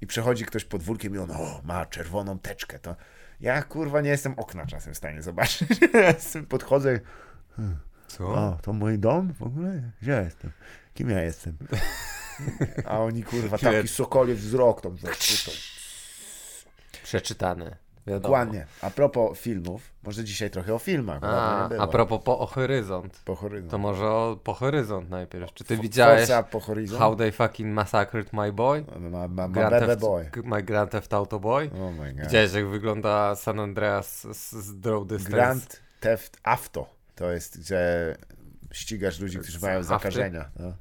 I 0.00 0.06
przechodzi 0.06 0.44
ktoś 0.44 0.64
podwórkiem 0.64 1.14
i 1.14 1.18
on, 1.18 1.30
o, 1.30 1.60
ma 1.64 1.86
czerwoną 1.86 2.38
teczkę, 2.38 2.78
to 2.78 2.96
ja, 3.40 3.62
kurwa, 3.62 4.00
nie 4.00 4.10
jestem 4.10 4.34
okna 4.38 4.66
czasem 4.66 4.94
w 4.94 4.96
stanie 4.96 5.22
zobaczyć. 5.22 5.68
Podchodzę, 6.48 7.00
Co? 8.06 8.28
o, 8.28 8.58
to 8.62 8.72
mój 8.72 8.98
dom 8.98 9.32
w 9.32 9.42
ogóle? 9.42 9.82
Gdzie 10.02 10.10
ja 10.10 10.20
jestem? 10.20 10.50
Kim 10.94 11.10
ja 11.10 11.22
jestem? 11.22 11.56
A 12.86 12.98
oni, 12.98 13.22
kurwa, 13.22 13.58
taki 13.58 13.76
Lecz. 13.76 13.90
sokoliw 13.90 14.38
wzrok, 14.38 14.80
tam, 14.80 14.96
wiesz, 14.96 15.44
to, 15.44 15.50
Przeczytane. 17.02 17.76
Wiadomo. 18.06 18.22
Dokładnie. 18.22 18.66
A 18.82 18.90
propos 18.90 19.38
filmów, 19.38 19.82
może 20.02 20.24
dzisiaj 20.24 20.50
trochę 20.50 20.74
o 20.74 20.78
filmach. 20.78 21.18
A, 21.24 21.68
a 21.78 21.86
propos 21.86 22.20
po 22.24 22.46
horyzont. 22.46 23.20
Po 23.24 23.34
horyzont. 23.34 23.70
To 23.70 23.78
może 23.78 24.06
o, 24.06 24.38
po 24.44 24.54
horyzont 24.54 25.10
najpierw. 25.10 25.54
Czy 25.54 25.64
ty 25.64 25.76
widziałeś 25.76 26.20
Forza 26.20 26.42
po 26.42 26.60
horyzont? 26.60 26.98
How 27.00 27.16
They 27.16 27.32
Fucking 27.32 27.74
Massacred 27.74 28.32
My 28.32 28.52
Boy? 28.52 28.84
Ma 29.28 29.48
Grand 29.48 30.00
boy. 30.00 30.30
My 30.44 30.62
Grand 30.62 30.90
Theft 30.90 31.14
Auto 31.14 31.40
Boy? 31.40 31.70
Oh 31.74 31.90
my 32.02 32.12
god. 32.12 32.24
Widziałeś 32.24 32.52
jak 32.52 32.66
wygląda 32.68 33.34
San 33.34 33.60
Andreas 33.60 34.20
z, 34.36 34.52
z 34.52 34.80
Draw 34.80 35.06
Distance? 35.06 35.30
Grand 35.36 35.82
Theft 36.00 36.40
Auto. 36.42 36.86
To 37.14 37.30
jest, 37.32 37.54
że 37.68 38.14
ścigasz 38.72 39.20
ludzi, 39.20 39.38
którzy 39.38 39.58
Z 39.58 39.62
mają 39.62 39.78
afty? 39.78 39.88
zakażenia. 39.88 40.50
No. 40.58 40.72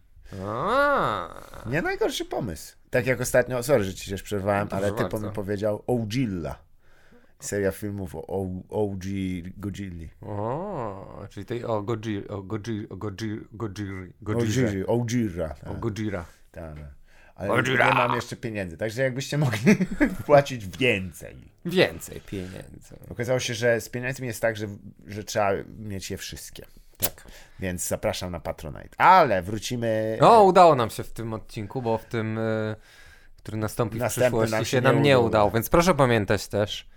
Nie 1.66 1.82
najgorszy 1.82 2.26
pomysł. 2.26 2.76
Tak 2.90 3.08
jak 3.08 3.22
ostatnio, 3.22 3.64
sorry, 3.64 3.84
że 3.84 3.94
ci 3.94 4.10
się 4.10 4.16
przerwałem, 4.16 4.68
Proszę 4.68 4.86
ale 4.86 4.94
bardzo. 4.96 5.20
mi 5.28 5.34
powiedział 5.34 5.84
Ogilla. 5.88 6.56
Seria 7.42 7.72
filmów 7.72 8.16
o 8.16 8.28
o- 8.28 8.64
OG 8.70 9.04
Godzilli. 9.58 10.10
o, 10.22 11.26
czyli 11.30 11.46
tej 11.46 11.66
o 11.66 11.82
Gojiri, 11.82 12.28
o 12.28 12.42
Gojiri, 12.42 12.88
o 12.90 12.96
Gojirze. 14.22 14.66
Ogiri, 14.66 14.86
Ogira. 14.88 15.56
O 15.66 15.70
tak, 15.70 15.80
Gojira. 15.80 16.26
tak. 16.52 16.76
Ale 17.36 17.50
Gojira. 17.50 17.88
nie 17.90 17.94
mam 17.96 18.16
jeszcze 18.16 18.36
pieniędzy, 18.36 18.78
także 18.78 19.02
jakbyście 19.02 19.38
mogli 19.38 19.76
płacić 20.26 20.78
więcej. 20.78 21.36
Więcej 21.66 22.22
pieniędzy. 22.22 22.96
Okazało 23.10 23.40
się, 23.40 23.54
że 23.54 23.82
z 23.82 23.90
pieniędzmi 23.90 24.28
jest 24.28 24.42
tak, 24.42 24.58
że, 24.58 24.68
że 25.08 25.24
trzeba 25.24 25.52
mieć 25.80 26.12
je 26.12 26.18
wszystkie. 26.18 26.66
Tak. 26.98 27.24
Więc 27.60 27.88
zapraszam 27.88 28.32
na 28.32 28.40
Patronite. 28.40 28.90
Ale 29.02 29.42
wrócimy. 29.42 30.18
O, 30.22 30.44
udało 30.44 30.76
nam 30.76 30.90
się 30.90 31.04
w 31.04 31.12
tym 31.12 31.34
odcinku, 31.34 31.82
bo 31.82 31.98
w 31.98 32.06
tym, 32.06 32.38
y, 32.38 32.76
który 33.38 33.58
nastąpi 33.58 33.98
w 33.98 34.00
Następny 34.00 34.30
przyszłości 34.30 34.52
nam 34.56 34.66
się, 34.66 34.72
się 34.72 34.82
nam 34.82 35.02
nie 35.02 35.20
udało. 35.20 35.28
udał, 35.28 35.52
więc 35.52 35.70
proszę 35.70 35.96
pamiętać 35.96 36.48
też, 36.48 36.90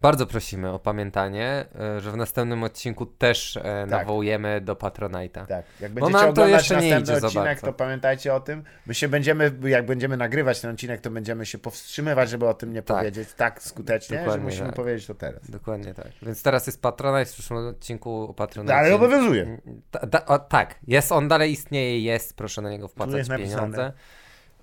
bardzo 0.00 0.26
prosimy 0.26 0.70
o 0.70 0.78
pamiętanie, 0.78 1.64
y, 1.96 2.00
że 2.00 2.12
w 2.12 2.16
następnym 2.16 2.62
odcinku 2.62 3.06
też 3.06 3.56
e, 3.56 3.86
nawołujemy 3.86 4.60
do 4.60 4.74
Patronite'a. 4.74 5.46
Tak, 5.46 5.64
jak 5.80 5.92
Bo 5.92 6.00
będziecie 6.00 6.24
nam 6.26 6.34
to 6.34 6.46
jeszcze 6.46 6.74
nie 6.74 6.80
następny 6.80 7.12
idzie 7.12 7.20
za 7.20 7.26
odcinek, 7.26 7.60
to 7.60 7.72
pamiętajcie 7.72 8.34
o 8.34 8.40
tym. 8.40 8.64
My 8.86 8.94
się 8.94 9.08
będziemy, 9.08 9.52
jak 9.64 9.86
będziemy 9.86 10.16
nagrywać 10.16 10.60
ten 10.60 10.70
odcinek, 10.70 11.00
to 11.00 11.10
będziemy 11.10 11.46
się 11.46 11.58
powstrzymywać, 11.58 12.30
żeby 12.30 12.48
o 12.48 12.54
tym 12.54 12.72
nie 12.72 12.82
Tak. 12.82 12.96
powiedzieć 12.96 13.28
tak 13.36 13.62
skutecznie, 13.62 14.16
że 14.16 14.24
Dokładnie 14.24 14.44
musimy 14.44 14.66
tak. 14.66 14.76
powiedzieć 14.76 15.06
to 15.06 15.14
teraz. 15.14 15.50
Dokładnie 15.50 15.94
tak. 15.94 16.06
Więc 16.22 16.42
teraz 16.42 16.66
jest 16.66 16.82
Patronite, 16.82 17.30
w 17.30 17.32
przyszłym 17.32 17.66
odcinku 17.66 18.26
o 18.30 18.34
Patronite. 18.34 18.76
Ale 18.76 18.94
obowiązuje. 18.94 19.58
Ta, 19.90 20.06
ta, 20.06 20.26
o, 20.26 20.38
tak, 20.38 20.74
jest, 20.86 21.12
on 21.12 21.28
dalej 21.28 21.52
istnieje, 21.52 22.00
jest, 22.00 22.36
proszę 22.36 22.62
na 22.62 22.70
niego 22.70 22.88
wpłacać 22.88 23.16
jest 23.16 23.30
napisane. 23.30 23.92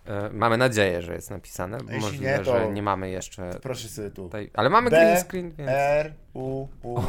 E, 0.08 0.30
mamy 0.34 0.58
nadzieję, 0.58 1.02
że 1.02 1.14
jest 1.14 1.30
napisane, 1.30 1.78
bo 1.78 1.84
Jeśli 1.92 2.02
możliwe, 2.02 2.38
nie, 2.38 2.40
to- 2.46 2.60
że 2.60 2.72
nie 2.72 2.82
mamy 2.84 3.10
jeszcze 3.10 3.50
Proszę 3.62 3.88
sobie 3.88 4.10
tu. 4.10 4.24
tutaj, 4.24 4.52
ale 4.54 4.70
mamy 4.70 4.90
B, 4.90 4.96
green 4.98 5.18
screen, 5.24 5.52
więc... 5.52 5.70
R, 5.74 6.14
U, 6.34 6.68
U. 6.84 7.02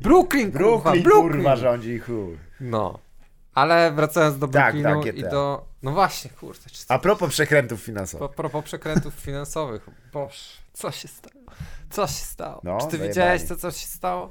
Brooklyn, 0.00 0.52
kurwa, 0.52 0.92
Brooklyn, 0.92 1.32
kurwa, 1.32 1.56
rządzi 1.56 1.98
chuj. 1.98 2.38
No. 2.60 2.98
Ale 3.54 3.92
wracając 3.92 4.38
do 4.38 4.48
Tak, 4.48 4.82
Brooklynu 4.82 5.04
tak, 5.04 5.16
i 5.16 5.22
do... 5.22 5.64
No 5.82 5.90
właśnie, 5.92 6.30
kurde, 6.30 6.70
czy 6.70 6.84
A 6.88 6.98
propos 6.98 7.30
przekrętów 7.30 7.80
finansowych. 7.82 8.30
propos 8.36 8.64
przekrętów 8.64 9.14
finansowych, 9.26 9.86
boż, 10.12 10.56
co 10.72 10.90
się 10.90 11.08
stało? 11.08 11.34
Co 11.90 12.06
się 12.06 12.12
stało? 12.24 12.60
No, 12.64 12.78
Czy 12.80 12.86
ty 12.86 12.98
widziałeś, 13.08 13.42
co, 13.42 13.56
co 13.56 13.70
się 13.70 13.86
stało? 13.86 14.30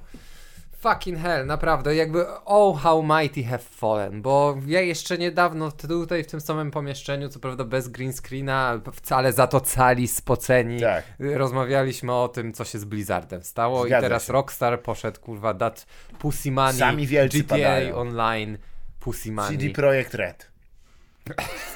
Fucking 0.79 1.19
hell, 1.19 1.45
naprawdę, 1.45 1.95
jakby 1.95 2.25
oh 2.45 2.79
how 2.81 3.03
mighty 3.03 3.43
have 3.43 3.63
fallen, 3.63 4.21
bo 4.21 4.57
ja 4.65 4.81
jeszcze 4.81 5.17
niedawno 5.17 5.71
tutaj 5.71 6.23
w 6.23 6.27
tym 6.27 6.41
samym 6.41 6.71
pomieszczeniu, 6.71 7.29
co 7.29 7.39
prawda 7.39 7.63
bez 7.63 7.87
green 7.87 8.13
screena, 8.13 8.81
wcale 8.93 9.33
za 9.33 9.47
to 9.47 9.61
cali 9.61 10.07
spoceni, 10.07 10.79
Tak. 10.81 11.03
rozmawialiśmy 11.19 12.13
o 12.13 12.27
tym, 12.27 12.53
co 12.53 12.65
się 12.65 12.79
z 12.79 12.85
Blizzardem 12.85 13.43
stało 13.43 13.85
Zgadza 13.85 13.99
i 13.99 14.01
teraz 14.01 14.25
się. 14.27 14.33
Rockstar 14.33 14.81
poszedł, 14.81 15.19
kurwa, 15.19 15.53
dać 15.53 15.85
Pussy 16.19 16.51
Money, 16.51 16.79
Sami 16.79 17.07
wielcy 17.07 17.39
GTA 17.39 17.55
padają. 17.55 17.95
Online, 17.95 18.57
Pussy 18.99 19.31
Money. 19.31 19.57
CD 19.57 19.69
Projekt 19.73 20.13
Red. 20.13 20.51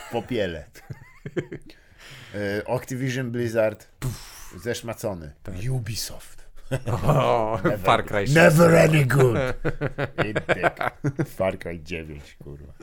W 0.08 0.12
popiele. 0.12 0.66
E, 2.36 2.70
Activision 2.76 3.32
Blizzard. 3.32 3.88
Zeszmacony. 4.58 5.32
Ubisoft. 5.72 6.41
O, 7.08 7.58
Far 7.84 8.04
Cry 8.06 8.28
6. 8.28 8.36
Never 8.36 8.76
any 8.78 9.04
good. 9.06 9.36
Indyk. 10.18 10.92
Far 11.28 11.58
Cry 11.60 11.80
9, 11.80 12.38
kurwa. 12.44 12.74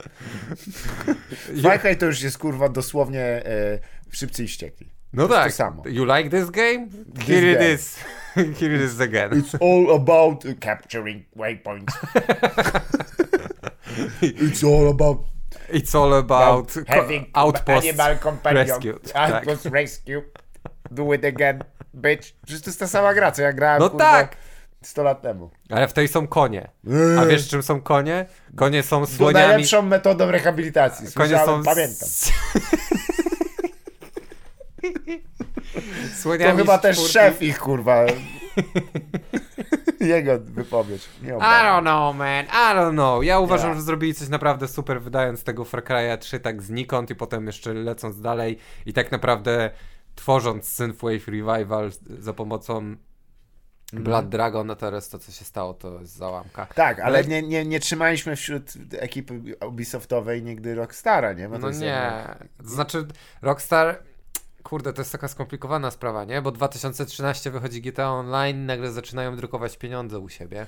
Far 1.63 1.79
Cry 1.79 1.95
to 1.95 2.05
już 2.05 2.21
jest 2.21 2.37
kurwa 2.37 2.69
dosłownie 2.69 3.21
e, 3.23 3.79
szybcy 4.11 4.43
i 4.43 4.47
wściekli. 4.47 4.89
No 5.13 5.27
To 5.27 5.33
tak. 5.33 5.45
to 5.51 5.51
samo. 5.57 5.83
You 5.87 6.05
like 6.17 6.29
this 6.29 6.49
game? 6.51 6.87
Here 7.27 7.51
it 7.51 7.59
game. 7.59 7.73
is. 7.73 7.97
Here 8.59 8.75
it 8.75 8.81
is 8.81 9.01
again. 9.01 9.31
It's 9.33 9.55
all 9.61 9.95
about 9.95 10.43
capturing 10.59 11.25
waypoints. 11.35 11.93
It's 14.21 14.63
all 14.63 14.87
about 14.89 15.17
It's 15.69 15.95
all 15.95 16.13
about 16.13 16.73
having 16.87 17.25
outpost 17.35 17.87
animal 17.87 18.17
companion. 18.19 18.67
rescued. 18.67 19.03
Tak. 19.03 19.31
Outpost 19.33 19.65
rescue. 19.65 20.23
Do 20.91 21.13
it 21.13 21.25
again, 21.25 21.63
bitch. 21.95 22.31
Przecież 22.45 22.61
to 22.63 22.69
jest 22.69 22.79
ta 22.79 22.87
sama 22.87 23.13
gra, 23.13 23.31
co 23.31 23.41
ja 23.41 23.53
grałem 23.53 23.79
No 23.79 23.89
kurwa, 23.89 24.11
tak. 24.11 24.35
100 24.81 25.03
lat 25.03 25.21
temu. 25.21 25.49
Ale 25.69 25.87
w 25.87 25.93
tej 25.93 26.07
są 26.07 26.27
konie. 26.27 26.67
A 27.19 27.25
wiesz 27.25 27.47
czym 27.47 27.63
są 27.63 27.81
konie? 27.81 28.25
Konie 28.55 28.83
są 28.83 29.01
To 29.01 29.07
słoniami. 29.07 29.47
najlepszą 29.47 29.81
metodą 29.81 30.31
rehabilitacji. 30.31 31.07
Konie 31.13 31.29
Słyszałem, 31.29 31.63
są 31.63 31.71
pamiętam. 31.73 32.09
słoniami 36.21 36.51
To 36.51 36.57
chyba 36.57 36.77
też 36.77 36.95
czwórki. 36.95 37.13
szef 37.13 37.41
ich, 37.41 37.59
kurwa. 37.59 38.05
Jego 39.99 40.39
wypowiedź. 40.39 41.09
Nie 41.23 41.29
I 41.29 41.31
obrażam. 41.31 41.65
don't 41.65 41.81
know, 41.81 42.15
man, 42.15 42.45
I 42.45 42.75
don't 42.77 42.91
know. 42.91 43.23
Ja 43.23 43.39
uważam, 43.39 43.69
Ja. 43.69 43.75
że 43.75 43.81
zrobili 43.81 44.13
coś 44.13 44.29
naprawdę 44.29 44.67
super, 44.67 45.01
wydając 45.01 45.43
tego 45.43 45.65
Far 45.65 45.83
Cry'a 45.83 46.17
3 46.17 46.39
tak 46.39 46.61
znikąd 46.61 47.09
i 47.09 47.15
potem 47.15 47.47
jeszcze 47.47 47.73
lecąc 47.73 48.21
dalej 48.21 48.57
i 48.85 48.93
tak 48.93 49.11
naprawdę 49.11 49.69
tworząc 50.19 50.67
Synthwave 50.67 51.27
Revival 51.27 51.91
za 52.19 52.33
pomocą 52.33 52.95
Mhm. 53.93 54.03
Blood 54.03 54.29
Dragon, 54.29 54.71
a 54.71 54.75
teraz 54.75 55.09
to, 55.09 55.19
co 55.19 55.31
się 55.31 55.45
stało, 55.45 55.73
to 55.73 55.99
jest 55.99 56.15
załamka. 56.15 56.65
Tak, 56.65 56.99
ale 56.99 57.23
nie, 57.23 57.41
nie, 57.41 57.65
nie 57.65 57.79
trzymaliśmy 57.79 58.35
wśród 58.35 58.73
ekipy 58.99 59.41
Ubisoftowej 59.67 60.43
nigdy 60.43 60.75
Rockstara, 60.75 61.33
nie? 61.33 61.49
Bo 61.49 61.55
to 61.59 61.61
No 61.61 61.69
nie. 61.69 62.11
To 62.57 62.69
znaczy, 62.69 63.05
Rockstar. 63.41 64.03
Kurde, 64.63 64.93
to 64.93 65.01
jest 65.01 65.11
taka 65.11 65.27
skomplikowana 65.27 65.91
sprawa, 65.91 66.25
nie? 66.25 66.41
Bo 66.41 66.51
2013 66.51 67.51
wychodzi 67.51 67.81
GTA 67.81 68.11
Online, 68.11 68.65
nagle 68.65 68.91
zaczynają 68.91 69.35
drukować 69.35 69.77
pieniądze 69.77 70.19
u 70.19 70.29
siebie 70.29 70.65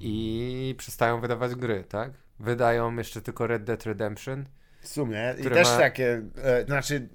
i 0.00 0.74
przestają 0.78 1.20
wydawać 1.20 1.54
gry, 1.54 1.84
tak? 1.84 2.10
Wydają 2.38 2.96
jeszcze 2.96 3.22
tylko 3.22 3.46
Red 3.46 3.64
Dead 3.64 3.86
Redemption. 3.86 4.44
W 4.82 4.88
sumie. 4.88 5.34
I 5.38 5.42
też 5.42 5.68
ma- 5.68 5.78
takie, 5.78 6.22
e, 6.44 6.64
znaczy 6.64 7.08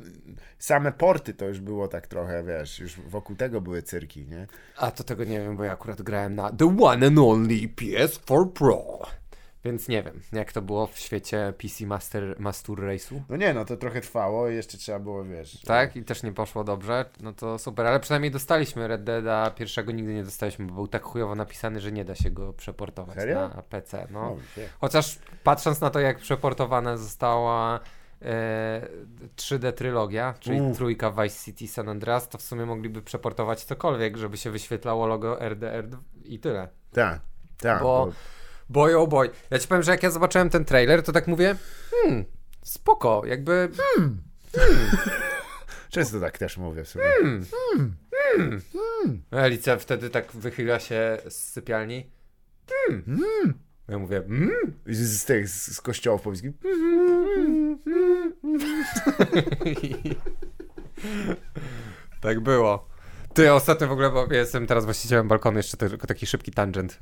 same 0.59 0.91
porty 0.91 1.33
to 1.33 1.45
już 1.45 1.59
było 1.59 1.87
tak 1.87 2.07
trochę, 2.07 2.43
wiesz, 2.43 2.79
już 2.79 2.99
wokół 2.99 3.35
tego 3.35 3.61
były 3.61 3.81
cyrki, 3.83 4.25
nie? 4.25 4.47
A 4.77 4.91
to 4.91 5.03
tego 5.03 5.23
nie 5.23 5.39
wiem, 5.39 5.57
bo 5.57 5.63
ja 5.63 5.71
akurat 5.71 6.01
grałem 6.01 6.35
na 6.35 6.51
The 6.51 6.77
One 6.81 7.07
and 7.07 7.19
Only 7.19 7.55
PS4 7.75 8.51
Pro. 8.51 9.01
Więc 9.65 9.87
nie 9.87 10.03
wiem, 10.03 10.21
jak 10.33 10.53
to 10.53 10.61
było 10.61 10.87
w 10.87 10.99
świecie 10.99 11.53
PC 11.57 11.85
Master, 11.85 12.35
Master 12.39 12.75
Race'u. 12.75 13.21
No 13.29 13.37
nie, 13.37 13.53
no 13.53 13.65
to 13.65 13.77
trochę 13.77 14.01
trwało 14.01 14.49
i 14.49 14.55
jeszcze 14.55 14.77
trzeba 14.77 14.99
było, 14.99 15.23
wiesz... 15.23 15.61
Tak, 15.61 15.95
i 15.95 16.03
też 16.03 16.23
nie 16.23 16.31
poszło 16.31 16.63
dobrze, 16.63 17.05
no 17.19 17.33
to 17.33 17.59
super, 17.59 17.85
ale 17.85 17.99
przynajmniej 17.99 18.31
dostaliśmy 18.31 18.87
Red 18.87 19.03
Deada 19.03 19.51
pierwszego, 19.51 19.91
nigdy 19.91 20.13
nie 20.13 20.23
dostaliśmy, 20.23 20.65
bo 20.65 20.73
był 20.73 20.87
tak 20.87 21.03
chujowo 21.03 21.35
napisany, 21.35 21.79
że 21.79 21.91
nie 21.91 22.05
da 22.05 22.15
się 22.15 22.31
go 22.31 22.53
przeportować 22.53 23.15
Serio? 23.15 23.49
na 23.55 23.61
PC, 23.69 24.07
no. 24.11 24.21
No. 24.21 24.37
Chociaż 24.79 25.19
patrząc 25.43 25.81
na 25.81 25.89
to, 25.89 25.99
jak 25.99 26.17
przeportowana 26.17 26.97
została 26.97 27.79
e, 28.21 28.87
3D 29.35 29.73
trylogia, 29.73 30.33
czyli 30.39 30.59
trójka 30.75 31.11
Vice 31.11 31.45
City 31.45 31.67
San 31.67 31.89
Andreas, 31.89 32.29
to 32.29 32.37
w 32.37 32.41
sumie 32.41 32.65
mogliby 32.65 33.01
przeportować 33.01 33.63
cokolwiek, 33.63 34.17
żeby 34.17 34.37
się 34.37 34.51
wyświetlało 34.51 35.07
logo 35.07 35.41
RDR 35.49 35.87
i 36.23 36.39
tyle. 36.39 36.67
Tak, 36.93 37.19
tak. 37.57 37.81
Bo- 37.83 38.05
Bo... 38.05 38.11
Boy 38.69 38.97
oh 38.97 39.09
boy. 39.09 39.29
Ja 39.51 39.59
ci 39.59 39.67
powiem, 39.67 39.83
że 39.83 39.91
jak 39.91 40.03
ja 40.03 40.11
zobaczyłem 40.11 40.49
ten 40.49 40.65
trailer, 40.65 41.03
to 41.03 41.11
tak 41.11 41.27
mówię, 41.27 41.55
hmm, 41.91 42.25
spoko, 42.63 43.21
jakby 43.25 43.69
Często 45.89 46.19
tak 46.19 46.37
też 46.37 46.57
mówię 46.57 46.83
w 46.83 46.89
sumie. 46.89 47.05
Alicja 49.31 49.77
wtedy 49.77 50.09
tak 50.09 50.31
wychyla 50.31 50.79
się 50.79 51.17
z 51.29 51.35
sypialni. 51.35 52.11
Hmm. 52.69 53.53
Ja 53.87 53.97
mówię, 53.97 54.17
mm. 54.17 54.51
Z, 54.85 55.21
z 55.21 55.25
tych, 55.25 55.49
z, 55.49 55.75
z 55.75 55.81
kościołów 55.81 56.21
pobliskich. 56.21 56.51
tak 62.21 62.39
było. 62.39 62.87
Ty, 63.37 63.53
ostatnio 63.53 63.87
w 63.87 63.91
ogóle, 63.91 64.09
bo 64.09 64.27
jestem 64.31 64.67
teraz 64.67 64.85
właścicielem 64.85 65.27
balkonu, 65.27 65.57
jeszcze 65.57 65.77
tylko 65.77 66.07
taki 66.07 66.25
szybki 66.25 66.51
tangent. 66.51 66.99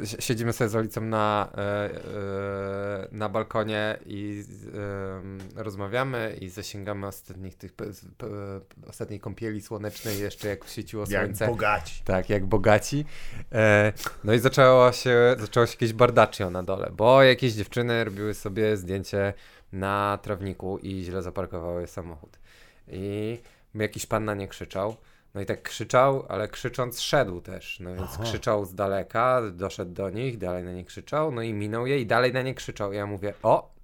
E, 0.00 0.06
si- 0.06 0.16
Siedzimy 0.22 0.52
sobie 0.52 0.68
z 0.68 0.76
Alicą 0.76 1.00
na, 1.00 1.48
e, 1.54 1.60
e, 1.60 3.08
na 3.12 3.28
balkonie 3.28 3.98
i 4.06 4.44
rozmawiamy 5.56 6.36
i 6.40 6.48
zasięgamy 6.48 7.06
ostatnich 7.06 7.54
tych, 7.56 7.72
ostatniej 8.88 9.20
kąpieli 9.20 9.60
słonecznej 9.60 10.20
jeszcze 10.20 10.48
jak 10.48 10.64
świeciło 10.68 11.04
Jak 11.08 11.22
słońce. 11.24 11.46
bogaci. 11.46 12.02
Tak, 12.04 12.30
jak 12.30 12.46
bogaci. 12.46 13.04
No 14.24 14.32
i 14.32 14.38
zaczęło 14.38 14.92
się, 14.92 15.36
zaczęło 15.38 15.66
się 15.66 15.72
jakieś 15.72 15.92
bardaccio 15.92 16.50
na 16.50 16.62
dole, 16.62 16.90
bo 16.96 17.22
jakieś 17.22 17.52
dziewczyny 17.52 18.04
robiły 18.04 18.34
sobie 18.34 18.76
zdjęcie 18.76 19.34
na 19.72 20.18
trawniku 20.22 20.78
i 20.78 21.02
źle 21.04 21.22
zaparkowały 21.22 21.86
samochód. 21.86 22.38
I 22.88 23.38
jakiś 23.74 24.06
pan 24.06 24.24
na 24.24 24.34
nie 24.34 24.48
krzyczał. 24.48 24.96
No 25.34 25.40
i 25.40 25.46
tak 25.46 25.62
krzyczał, 25.62 26.24
ale 26.28 26.48
krzycząc 26.48 27.00
szedł 27.00 27.40
też. 27.40 27.80
No 27.80 27.94
więc 27.94 28.10
Aha. 28.14 28.22
krzyczał 28.22 28.64
z 28.64 28.74
daleka, 28.74 29.42
doszedł 29.52 29.92
do 29.92 30.10
nich, 30.10 30.38
dalej 30.38 30.64
na 30.64 30.72
nie 30.72 30.84
krzyczał, 30.84 31.32
no 31.32 31.42
i 31.42 31.52
minął 31.54 31.86
je 31.86 32.00
i 32.00 32.06
dalej 32.06 32.32
na 32.32 32.42
nie 32.42 32.54
krzyczał. 32.54 32.92
Ja 32.92 33.06
mówię, 33.06 33.34
o! 33.42 33.74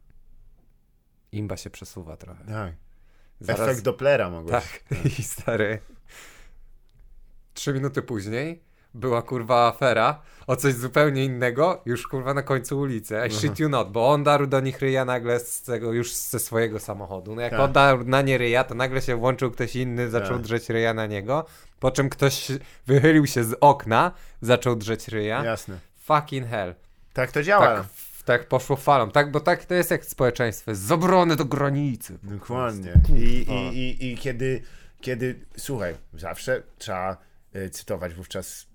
Imba 1.32 1.56
się 1.56 1.70
przesuwa 1.70 2.16
trochę. 2.16 2.44
Tak. 2.44 2.74
Zaraz- 3.40 3.60
Efekt 3.68 3.82
Dopplera 3.84 4.30
mogłeś. 4.30 4.52
tak, 4.64 4.98
i 5.18 5.22
stary. 5.22 5.78
Trzy 7.54 7.72
minuty 7.72 8.02
później 8.02 8.62
była 8.94 9.22
kurwa 9.22 9.68
afera 9.68 10.20
o 10.46 10.56
coś 10.56 10.74
zupełnie 10.74 11.24
innego, 11.24 11.82
już 11.86 12.06
kurwa 12.06 12.34
na 12.34 12.42
końcu 12.42 12.78
ulicy. 12.80 13.16
I 13.28 13.30
shit 13.32 13.58
you 13.58 13.68
not, 13.68 13.92
bo 13.92 14.10
on 14.10 14.24
darł 14.24 14.46
do 14.46 14.60
nich 14.60 14.80
ryja 14.80 15.04
nagle 15.04 15.40
z 15.40 15.62
tego, 15.62 15.92
już 15.92 16.14
ze 16.14 16.38
swojego 16.38 16.80
samochodu. 16.80 17.34
No 17.34 17.42
jak 17.42 17.50
Tak. 17.50 17.60
on 17.60 17.72
darł 17.72 18.04
na 18.04 18.22
nie 18.22 18.38
ryja, 18.38 18.64
to 18.64 18.74
nagle 18.74 19.02
się 19.02 19.16
włączył 19.16 19.50
ktoś 19.50 19.76
inny, 19.76 20.10
zaczął 20.10 20.32
Tak. 20.36 20.42
drzeć 20.42 20.68
ryja 20.68 20.94
na 20.94 21.06
niego, 21.06 21.44
po 21.80 21.90
czym 21.90 22.08
ktoś 22.10 22.48
wychylił 22.86 23.26
się 23.26 23.44
z 23.44 23.56
okna, 23.60 24.12
zaczął 24.42 24.76
drzeć 24.76 25.08
ryja. 25.08 25.44
Jasne. 25.44 25.78
Fucking 25.96 26.46
hell. 26.48 26.74
Tak 27.12 27.32
to 27.32 27.42
działa. 27.42 27.66
Tak, 27.76 27.86
tak 28.24 28.48
poszło 28.48 28.76
falą, 28.76 29.10
tak, 29.10 29.30
bo 29.30 29.40
tak 29.40 29.64
to 29.64 29.74
jest 29.74 29.90
jak 29.90 30.04
społeczeństwo, 30.04 30.74
z 30.74 30.92
obrony 30.92 31.36
do 31.36 31.44
granicy. 31.44 32.18
Dokładnie. 32.22 32.92
I, 33.16 33.22
i, 33.22 33.78
i, 33.78 34.12
I 34.12 34.16
kiedy, 34.16 34.62
kiedy, 35.00 35.40
słuchaj, 35.56 35.94
zawsze 36.14 36.62
trzeba 36.78 37.16
y, 37.56 37.70
cytować 37.70 38.14
wówczas 38.14 38.66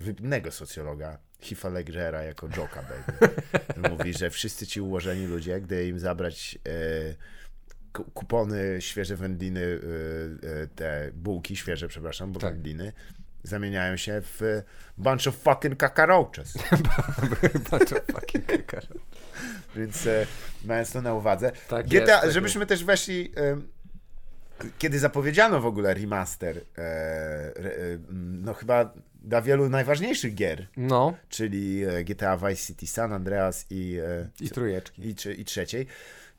wybitnego 0.00 0.50
socjologa, 0.50 1.18
Hifa 1.40 1.68
Leggera 1.68 2.22
jako 2.22 2.48
Joka 2.56 2.82
baby. 2.82 3.34
Mówi, 3.90 4.14
że 4.14 4.30
wszyscy 4.30 4.66
ci 4.66 4.80
ułożeni 4.80 5.26
ludzie, 5.26 5.60
gdy 5.60 5.88
im 5.88 5.98
zabrać 5.98 6.58
ku- 7.92 8.04
kupony, 8.04 8.76
świeże 8.80 9.16
wędliny, 9.16 9.60
y, 9.60 9.78
y, 10.64 10.68
te 10.74 11.10
bułki 11.14 11.56
świeże, 11.56 11.88
przepraszam, 11.88 12.32
bo 12.32 12.40
Tak. 12.40 12.52
wędliny, 12.52 12.92
zamieniają 13.42 13.96
się 13.96 14.20
w 14.24 14.62
bunch 14.98 15.26
of 15.26 15.36
fucking 15.36 15.76
cockroaches. 15.80 16.54
Bunch 17.70 17.92
of 17.92 18.00
fucking 18.12 18.46
kakar. 18.46 18.86
Więc 19.76 20.06
e, 20.06 20.26
mając 20.64 20.92
to 20.92 21.02
na 21.02 21.14
uwadze. 21.14 21.52
Tak 21.68 21.86
GTA, 21.86 21.96
jest, 21.98 22.06
tak 22.22 22.30
żebyśmy 22.32 22.66
też 22.66 22.84
weszli. 22.84 23.32
em, 23.36 23.68
kiedy 24.78 24.98
zapowiedziano 24.98 25.60
w 25.60 25.66
ogóle 25.66 25.94
remaster, 25.94 26.56
e, 26.78 26.80
e, 26.82 27.52
no 28.12 28.54
chyba 28.54 28.94
dla 29.26 29.42
wielu 29.42 29.68
najważniejszych 29.68 30.34
gier, 30.34 30.66
No, 30.76 31.14
czyli 31.28 31.84
e, 31.84 32.04
GTA 32.04 32.36
Vice 32.36 32.56
City, 32.66 32.86
San 32.86 33.12
Andreas 33.12 33.66
i, 33.70 33.98
e, 34.04 34.28
i 34.40 34.50
trójeczki. 34.50 35.02
i, 35.02 35.40
i 35.40 35.44
trzeciej, 35.44 35.86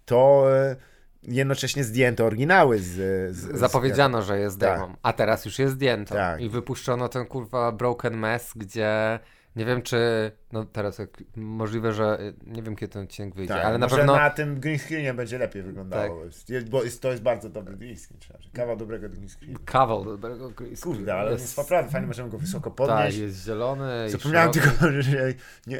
to 0.05 0.45
e, 0.57 0.75
jednocześnie 1.23 1.83
zdjęto 1.83 2.25
oryginały 2.25 2.79
z. 2.79 2.85
z 2.85 3.35
z- 3.35 3.59
Zapowiedziano, 3.59 4.21
że 4.21 4.39
jest 4.39 4.59
Tak. 4.59 4.79
demą, 4.79 4.93
a 5.03 5.13
teraz 5.13 5.45
już 5.45 5.59
jest 5.59 5.73
zdjęto. 5.73 6.13
Tak. 6.15 6.41
I 6.41 6.49
wypuszczono 6.49 7.09
ten 7.09 7.25
kurwa 7.25 7.71
Broken 7.71 8.17
Mess, 8.17 8.51
gdzie 8.55 9.19
nie 9.57 9.65
wiem 9.65 9.81
czy, 9.81 10.31
no 10.51 10.65
teraz 10.65 10.97
jak, 10.99 11.09
możliwe, 11.35 11.93
że 11.93 12.19
nie 12.47 12.63
wiem 12.63 12.75
kiedy 12.75 12.93
ten 12.93 13.03
odcinek 13.03 13.35
wyjdzie, 13.35 13.53
Tak, 13.53 13.65
ale 13.65 13.77
na 13.77 13.87
pewno 13.87 14.13
Tak. 14.13 14.21
na 14.21 14.29
tym 14.29 14.59
green 14.59 14.79
screenie 14.79 15.13
będzie 15.13 15.37
lepiej 15.37 15.63
wyglądało. 15.63 16.25
Jest, 16.49 16.69
bo 16.69 16.83
jest, 16.83 17.01
to 17.01 17.11
jest 17.11 17.23
bardzo 17.23 17.49
dobry 17.49 17.77
green 17.77 17.97
screen. 17.97 18.19
Kawał 18.53 18.77
dobrego 18.77 19.09
green 19.09 19.29
screenu. 19.29 19.59
kawał 19.65 20.05
dobrego 20.05 20.49
green 20.49 20.75
screenu. 20.77 20.97
Kurde, 20.97 21.15
ale 21.15 21.31
on 21.31 21.37
jest 21.37 21.57
naprawdę 21.57 21.91
fajny, 21.91 22.07
możemy 22.07 22.29
go 22.29 22.37
wysoko 22.37 22.69
Tak, 22.69 22.77
podnieść. 22.77 23.17
jest 23.17 23.45
zielony 23.45 24.09
Zapomniałem 24.09 24.51
tylko, 24.51 24.69
że, 24.99 25.33
nie, 25.67 25.79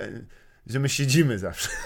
że 0.69 0.79
my 0.79 0.89
siedzimy 0.89 1.39
zawsze. 1.39 1.69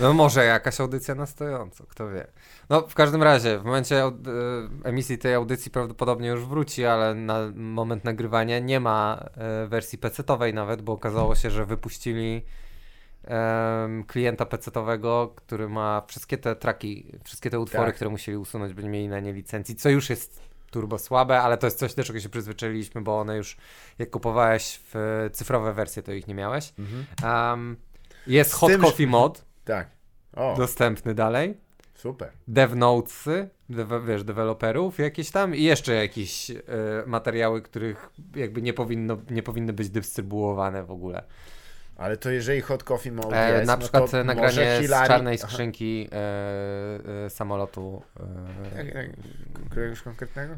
No 0.00 0.12
może 0.14 0.44
jakaś 0.44 0.80
audycja 0.80 1.14
na 1.14 1.26
stojąco, 1.26 1.84
kto 1.86 2.10
wie. 2.10 2.26
No 2.70 2.88
w 2.88 2.94
każdym 2.94 3.22
razie, 3.22 3.58
w 3.58 3.64
momencie 3.64 4.02
aud- 4.02 4.28
e, 4.84 4.88
emisji 4.88 5.18
tej 5.18 5.34
audycji 5.34 5.70
prawdopodobnie 5.70 6.28
już 6.28 6.44
wróci, 6.44 6.84
ale 6.84 7.14
na 7.14 7.38
moment 7.54 8.04
nagrywania 8.04 8.58
nie 8.58 8.80
ma 8.80 9.24
e, 9.36 9.66
wersji 9.66 9.98
PC-towej 9.98 10.54
nawet, 10.54 10.82
bo 10.82 10.92
okazało 10.92 11.34
się, 11.34 11.50
że 11.50 11.66
wypuścili 11.66 12.42
klienta 14.06 14.44
PC-towego, 14.44 15.28
który 15.36 15.68
ma 15.68 16.02
wszystkie 16.08 16.38
te 16.38 16.56
traki, 16.56 17.12
wszystkie 17.24 17.50
te 17.50 17.60
utwory, 17.60 17.86
Tak. 17.86 17.94
które 17.94 18.10
musieli 18.10 18.38
usunąć, 18.38 18.74
byli 18.74 18.88
mieli 18.88 19.08
na 19.08 19.20
nie 19.20 19.32
licencji, 19.32 19.74
co 19.76 19.88
już 19.90 20.10
jest 20.10 20.49
turbo 20.70 20.98
słabe, 20.98 21.40
ale 21.40 21.58
to 21.58 21.66
jest 21.66 21.78
coś, 21.78 21.94
do 21.94 22.04
czego 22.04 22.20
się 22.20 22.28
przyzwyczailiśmy, 22.28 23.00
bo 23.00 23.20
one 23.20 23.36
już, 23.36 23.56
jak 23.98 24.10
kupowałeś 24.10 24.80
w 24.92 25.28
cyfrowe 25.32 25.72
wersje, 25.72 26.02
to 26.02 26.12
ich 26.12 26.26
nie 26.26 26.34
miałeś. 26.34 26.72
Um, 27.24 27.76
jest 28.26 28.50
Z 28.50 28.54
Hot 28.54 28.70
tym, 28.70 28.80
Coffee 28.80 29.06
Mod, 29.06 29.44
Tak. 29.64 29.90
O, 30.36 30.54
dostępny 30.56 31.14
dalej. 31.14 31.56
super. 31.94 32.30
DevNotesy, 32.48 33.48
dewe, 33.68 34.00
wiesz, 34.00 34.24
deweloperów 34.24 34.98
jakieś 34.98 35.30
tam 35.30 35.54
i 35.54 35.62
jeszcze 35.62 35.94
jakieś 35.94 36.50
e, 36.50 36.54
materiały, 37.06 37.62
których 37.62 38.10
jakby 38.36 38.62
nie 38.62 38.72
powinno, 38.72 39.16
nie 39.30 39.42
powinny 39.42 39.72
być 39.72 39.88
dystrybuowane 39.90 40.84
w 40.84 40.90
ogóle. 40.90 41.22
Ale 42.00 42.16
to 42.16 42.30
jeżeli 42.30 42.60
hot 42.60 42.84
coffee 42.84 43.12
mode 43.12 43.36
E, 43.36 43.52
jest, 43.52 43.66
na 43.66 43.72
no 43.76 43.78
przykład 43.78 44.10
to 44.10 44.24
nagranie 44.24 44.48
może 44.48 44.78
z 44.78 44.80
Hillary... 44.80 45.08
czarnej 45.08 45.38
skrzynki 45.38 46.08
e, 46.12 47.24
e, 47.26 47.30
samolotu. 47.30 48.02
E, 48.76 49.08
Kogoś 49.68 50.02
konkretnego? 50.02 50.54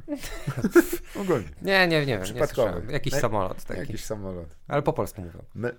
Ogólnie. 1.22 1.48
nie, 1.62 1.88
nie, 1.88 2.00
nie 2.00 2.06
wiem. 2.06 2.18
Nie 2.18 2.24
Przypadkowy. 2.24 2.70
słyszałem. 2.70 2.90
Jakiś 2.90 3.14
samolot 3.14 3.64
taki. 3.64 3.80
Jakiś 3.80 4.04
samolot. 4.04 4.56
Ale 4.68 4.82
po 4.82 4.92
polsku 4.92 5.22
mówią. 5.22 5.72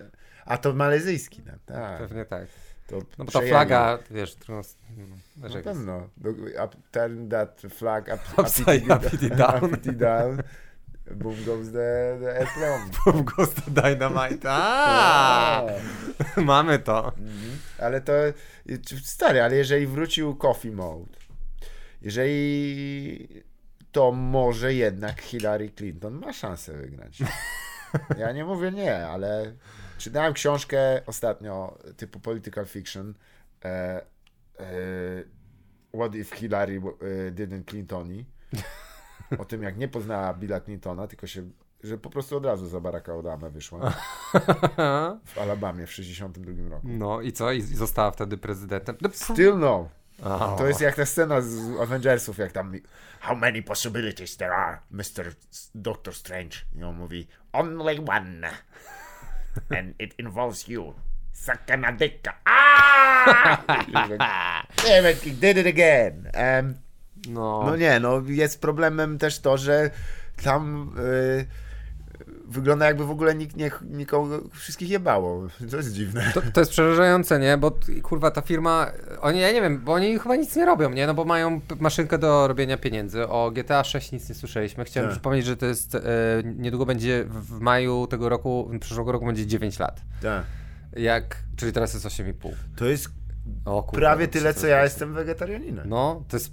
A 0.44 0.58
to 0.58 0.72
malezyjski, 0.72 1.42
no, 1.46 1.52
tak. 1.66 1.98
Pewnie 1.98 2.24
tak. 2.24 2.46
To 2.86 2.96
No 3.18 3.24
bo 3.24 3.32
ta 3.32 3.40
flaga, 3.40 3.98
wiesz. 4.10 4.36
No, 4.48 4.56
wiesz, 4.56 4.72
Na 5.36 5.48
jest. 5.48 5.64
pewno. 5.64 6.08
Up, 6.64 6.76
turn 6.92 7.28
that 7.28 7.62
flag 7.70 8.08
up, 8.14 8.42
Upside 8.42 8.86
down. 9.96 10.42
Boom 11.10 11.44
goes 11.44 11.72
the, 11.72 12.16
the 12.20 12.40
airplane. 12.40 12.90
W 13.06 13.22
Ghost 13.24 13.70
Dynamite. 13.70 14.48
A, 14.50 15.62
Mamy 16.36 16.78
to. 16.78 17.08
Mhm. 17.08 17.58
Ale 17.78 18.00
to, 18.00 18.12
stary, 19.02 19.42
ale 19.42 19.56
jeżeli 19.56 19.86
wrócił 19.86 20.36
Coffee 20.36 20.70
Mode, 20.70 21.18
jeżeli 22.02 23.44
to 23.92 24.12
może 24.12 24.74
jednak 24.74 25.20
Hillary 25.20 25.70
Clinton 25.70 26.14
ma 26.14 26.32
szansę 26.32 26.72
wygrać. 26.72 27.18
Ja 28.18 28.32
nie 28.32 28.44
mówię 28.44 28.70
nie, 28.70 29.06
ale 29.06 29.54
czytałem 29.98 30.32
książkę 30.32 31.06
ostatnio 31.06 31.78
typu 31.96 32.20
political 32.20 32.66
fiction 32.66 33.14
e, 33.64 33.68
e, 33.68 34.04
What 35.94 36.14
if 36.14 36.36
Hillary 36.36 36.76
e, 36.76 37.30
didn't 37.30 37.64
Clintoni 37.70 38.26
o 39.38 39.44
tym 39.44 39.62
jak 39.62 39.76
nie 39.76 39.88
poznała 39.88 40.34
Billa 40.34 40.60
Clintona, 40.60 41.06
tylko 41.06 41.26
się 41.26 41.50
że 41.84 41.98
po 41.98 42.10
prostu 42.10 42.36
od 42.36 42.46
razu 42.46 42.68
za 42.68 42.80
Baracka 42.80 43.14
Obama 43.14 43.50
wyszła 43.50 43.92
w 45.24 45.38
Alabamie 45.38 45.86
w 45.86 45.92
62 45.92 46.68
roku. 46.70 46.86
No 46.88 47.20
i 47.20 47.32
co? 47.32 47.52
I 47.52 47.62
została 47.62 48.10
wtedy 48.10 48.36
prezydentem. 48.36 48.96
No, 49.00 49.08
Still 49.12 49.58
no. 49.58 49.88
O. 50.22 50.56
To 50.58 50.66
jest 50.66 50.80
jak 50.80 50.94
ta 50.94 51.06
scena 51.06 51.40
z 51.40 51.80
Avengersów, 51.80 52.38
jak 52.38 52.52
tam 52.52 52.72
How 53.20 53.36
many 53.36 53.62
possibilities 53.62 54.36
there 54.36 54.52
are, 54.52 54.78
Mr. 54.90 55.34
Doctor 55.74 56.14
Strange. 56.14 56.56
I 56.76 56.84
on 56.84 56.96
mówi 56.96 57.26
Only 57.52 57.98
one. 58.08 58.50
And 59.78 59.94
it 59.98 60.14
involves 60.18 60.68
you. 60.68 60.94
Sucking 61.32 61.84
a 61.84 61.92
dick. 61.92 62.28
Ah! 62.44 63.64
Damn 64.76 65.06
it, 65.06 65.22
he 65.22 65.30
did 65.30 65.56
it 65.56 65.66
again. 65.66 66.30
Um, 66.34 66.74
No, 67.26 67.62
no 67.66 67.76
nie, 67.76 68.00
no 68.00 68.22
jest 68.26 68.60
problemem 68.60 69.18
też 69.18 69.40
to, 69.40 69.58
że 69.58 69.90
tam 70.44 70.90
y, 70.98 71.46
wygląda 72.48 72.86
jakby 72.86 73.04
w 73.06 73.10
ogóle 73.10 73.34
nikt 73.34 73.56
nie, 73.56 73.70
nikogo, 73.90 74.40
wszystkich 74.52 74.90
jebało. 74.90 75.48
To 75.70 75.76
jest 75.76 75.92
dziwne. 75.92 76.30
To, 76.34 76.42
to 76.52 76.60
jest 76.60 76.72
przerażające, 76.72 77.38
nie? 77.38 77.56
Bo 77.58 77.72
kurwa 78.02 78.30
ta 78.30 78.40
firma, 78.40 78.86
oni, 79.20 79.40
ja 79.40 79.52
nie 79.52 79.60
wiem, 79.62 79.80
bo 79.84 79.92
oni 79.92 80.18
chyba 80.18 80.36
nic 80.36 80.56
nie 80.56 80.64
robią, 80.66 80.90
nie? 80.90 81.06
No 81.06 81.14
bo 81.14 81.24
mają 81.24 81.60
maszynkę 81.80 82.18
do 82.18 82.48
robienia 82.48 82.76
pieniędzy. 82.76 83.28
O 83.28 83.50
GTA 83.50 83.84
6 83.84 84.12
nic 84.12 84.28
nie 84.28 84.34
słyszeliśmy. 84.34 84.84
Chciałem 84.84 85.08
Tak. 85.08 85.14
przypomnieć, 85.14 85.44
że 85.46 85.56
to 85.56 85.66
jest, 85.66 85.94
e, 85.94 86.00
niedługo 86.44 86.86
będzie, 86.86 87.24
w 87.28 87.60
maju 87.60 88.06
tego 88.06 88.28
roku, 88.28 88.70
przyszłego 88.80 89.12
roku 89.12 89.26
będzie 89.26 89.46
9 89.46 89.78
lat. 89.78 90.00
Tak. 90.22 90.44
Jak, 90.96 91.36
czyli 91.56 91.72
teraz 91.72 91.94
jest 91.94 92.06
8,5. 92.06 92.50
To 92.76 92.84
jest 92.84 93.08
O 93.64 93.82
kurwa. 93.82 94.00
prawie 94.00 94.26
to 94.26 94.32
tyle, 94.32 94.54
co 94.54 94.66
ja 94.66 94.82
jestem 94.84 95.14
wegetarianinem. 95.14 95.88
No, 95.88 96.24
to 96.28 96.36
jest 96.36 96.52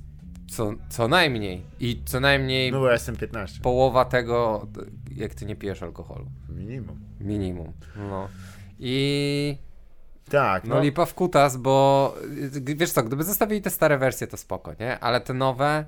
co, 0.52 0.74
co 0.90 1.08
najmniej. 1.08 1.62
I 1.80 2.02
co 2.06 2.20
najmniej 2.20 2.72
No 2.72 2.80
bo 2.80 2.86
ja 2.88 2.94
jestem 2.94 3.16
15. 3.16 3.62
połowa 3.62 4.06
tego, 4.06 4.68
jak 5.16 5.34
ty 5.36 5.46
nie 5.46 5.56
pijesz 5.56 5.84
alkoholu. 5.84 6.26
Minimum. 6.50 7.00
Minimum. 7.20 7.74
No. 7.98 8.28
I 8.80 9.58
Tak, 10.30 10.64
No, 10.64 10.76
no. 10.76 10.82
lipa 10.82 11.06
w 11.06 11.14
kutas, 11.14 11.58
bo 11.58 12.16
wiesz 12.62 12.92
co, 12.92 13.04
gdyby 13.04 13.24
zostawili 13.24 13.62
te 13.62 13.70
stare 13.70 13.98
wersje, 13.98 14.28
to 14.28 14.38
spoko, 14.38 14.74
nie? 14.80 15.00
Ale 15.00 15.22
te 15.22 15.34
nowe 15.34 15.86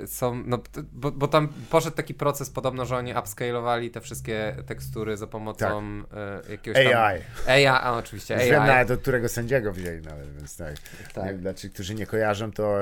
yy, 0.00 0.06
są, 0.06 0.42
no, 0.46 0.62
bo, 0.92 1.12
bo 1.12 1.28
tam 1.28 1.48
poszedł 1.70 1.96
taki 1.96 2.14
proces 2.14 2.50
podobno, 2.50 2.86
że 2.86 2.96
oni 2.96 3.14
upscalowali 3.18 3.90
te 3.90 4.00
wszystkie 4.00 4.56
tekstury 4.66 5.16
za 5.16 5.26
pomocą 5.26 6.02
y, 6.48 6.50
jakiegoś 6.50 6.84
tam... 6.84 7.02
AI. 7.02 7.20
AI, 7.46 7.66
a 7.66 7.92
oczywiście 7.92 8.36
AI. 8.36 8.50
wiem 8.50 8.66
nawet, 8.66 8.90
od 8.90 9.00
którego 9.00 9.28
sędziego 9.28 9.72
wzięli 9.72 10.02
nawet, 10.02 10.36
więc 10.36 10.56
tak. 10.56 10.74
Tak. 11.14 11.38
Dla 11.38 11.54
tych, 11.54 11.72
którzy 11.72 11.94
nie 11.94 12.06
kojarzą, 12.06 12.52
to 12.52 12.78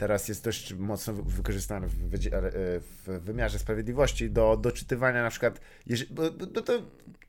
teraz 0.00 0.28
jest 0.28 0.44
dość 0.44 0.74
mocno 0.74 1.12
wy- 1.14 1.22
wykorzystane 1.22 1.86
w, 1.86 1.94
wydzie- 2.10 2.34
e, 2.36 2.42
w 2.80 3.20
wymiarze 3.22 3.58
sprawiedliwości 3.58 4.30
do 4.30 4.56
doczytywania 4.56 5.22
na 5.22 5.30
przykład, 5.30 5.60
jeżeli, 5.86 6.14
bo 6.14 6.30
to, 6.30 6.62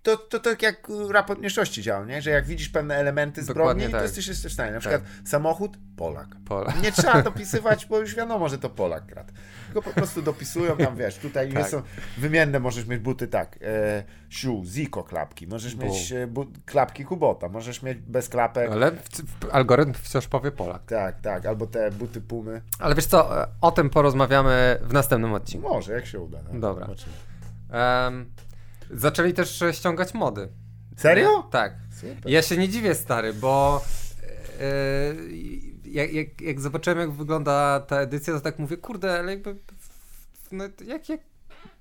to, 0.03 0.17
to 0.17 0.39
tak 0.39 0.61
jak 0.61 0.87
raport 1.09 1.39
mniejszości 1.39 1.81
działa, 1.81 2.05
nie? 2.05 2.21
że 2.21 2.29
jak 2.29 2.45
widzisz 2.45 2.69
pewne 2.69 2.95
elementy 2.95 3.43
zbrodni, 3.43 3.59
Dokładnie 3.63 3.85
to 3.85 3.91
tak. 3.91 4.01
jesteś 4.01 4.27
jeszcze 4.27 4.49
w 4.49 4.53
stanie. 4.53 4.71
Na 4.71 4.79
przykład 4.79 5.01
samochód, 5.25 5.77
Polak. 5.97 6.27
Pola. 6.45 6.73
Nie 6.83 6.91
trzeba 6.91 7.21
dopisywać, 7.31 7.85
bo 7.85 7.99
już 7.99 8.15
wiadomo, 8.15 8.49
że 8.49 8.57
to 8.57 8.69
Polak 8.69 9.05
kradł. 9.05 9.33
Tylko 9.65 9.81
po 9.81 9.93
prostu 9.95 10.21
dopisują 10.21 10.77
tam, 10.77 10.95
wiesz, 10.97 11.17
tutaj 11.17 11.53
Tak. 11.53 11.67
są 11.69 11.81
wymienne, 12.17 12.59
możesz 12.59 12.85
mieć 12.85 12.99
buty 12.99 13.27
tak, 13.27 13.59
e, 13.61 14.03
siu, 14.29 14.63
Ziko 14.65 15.03
klapki, 15.03 15.47
możesz 15.47 15.75
Bu. 15.75 15.85
mieć 15.85 16.11
e, 16.11 16.27
bu, 16.27 16.45
klapki 16.65 17.05
Kubota, 17.05 17.49
możesz 17.49 17.81
mieć 17.83 17.97
bez 17.97 18.29
klapek, 18.29 18.71
Ale 18.71 18.91
w, 18.91 19.09
w, 19.09 19.49
algorytm 19.51 19.93
wciąż 19.93 20.27
powie 20.27 20.51
Polak. 20.51 20.85
tak, 20.85 21.21
tak, 21.21 21.45
albo 21.45 21.67
te 21.67 21.91
buty 21.91 22.21
Pumy. 22.21 22.60
Ale 22.79 22.95
wiesz 22.95 23.05
co, 23.05 23.43
e, 23.43 23.47
o 23.61 23.71
tym 23.71 23.89
porozmawiamy 23.89 24.79
w 24.81 24.93
następnym 24.93 25.33
odcinku. 25.33 25.69
Może, 25.69 25.93
jak 25.93 26.05
się 26.05 26.19
uda. 26.19 26.39
No. 26.53 26.59
Dobra. 26.59 26.87
Em, 27.71 28.31
zaczęli 28.91 29.33
też 29.33 29.61
e, 29.61 29.73
ściągać 29.73 30.13
mody. 30.13 30.49
Serio? 30.97 31.43
Tak. 31.51 31.75
Super. 32.01 32.31
Ja 32.31 32.41
się 32.41 32.57
nie 32.57 32.69
dziwię, 32.69 32.95
stary, 32.95 33.33
bo 33.33 33.81
e, 34.59 35.13
jak, 35.85 36.13
jak, 36.13 36.41
jak 36.41 36.61
zobaczyłem, 36.61 36.99
jak 36.99 37.11
wygląda 37.11 37.79
ta 37.79 37.99
edycja, 37.99 38.33
to 38.33 38.41
tak 38.41 38.59
mówię, 38.59 38.77
kurde, 38.77 39.19
ale 39.19 39.31
jakby. 39.31 39.55
No, 40.51 40.63
jak, 40.85 41.09
jak, 41.09 41.19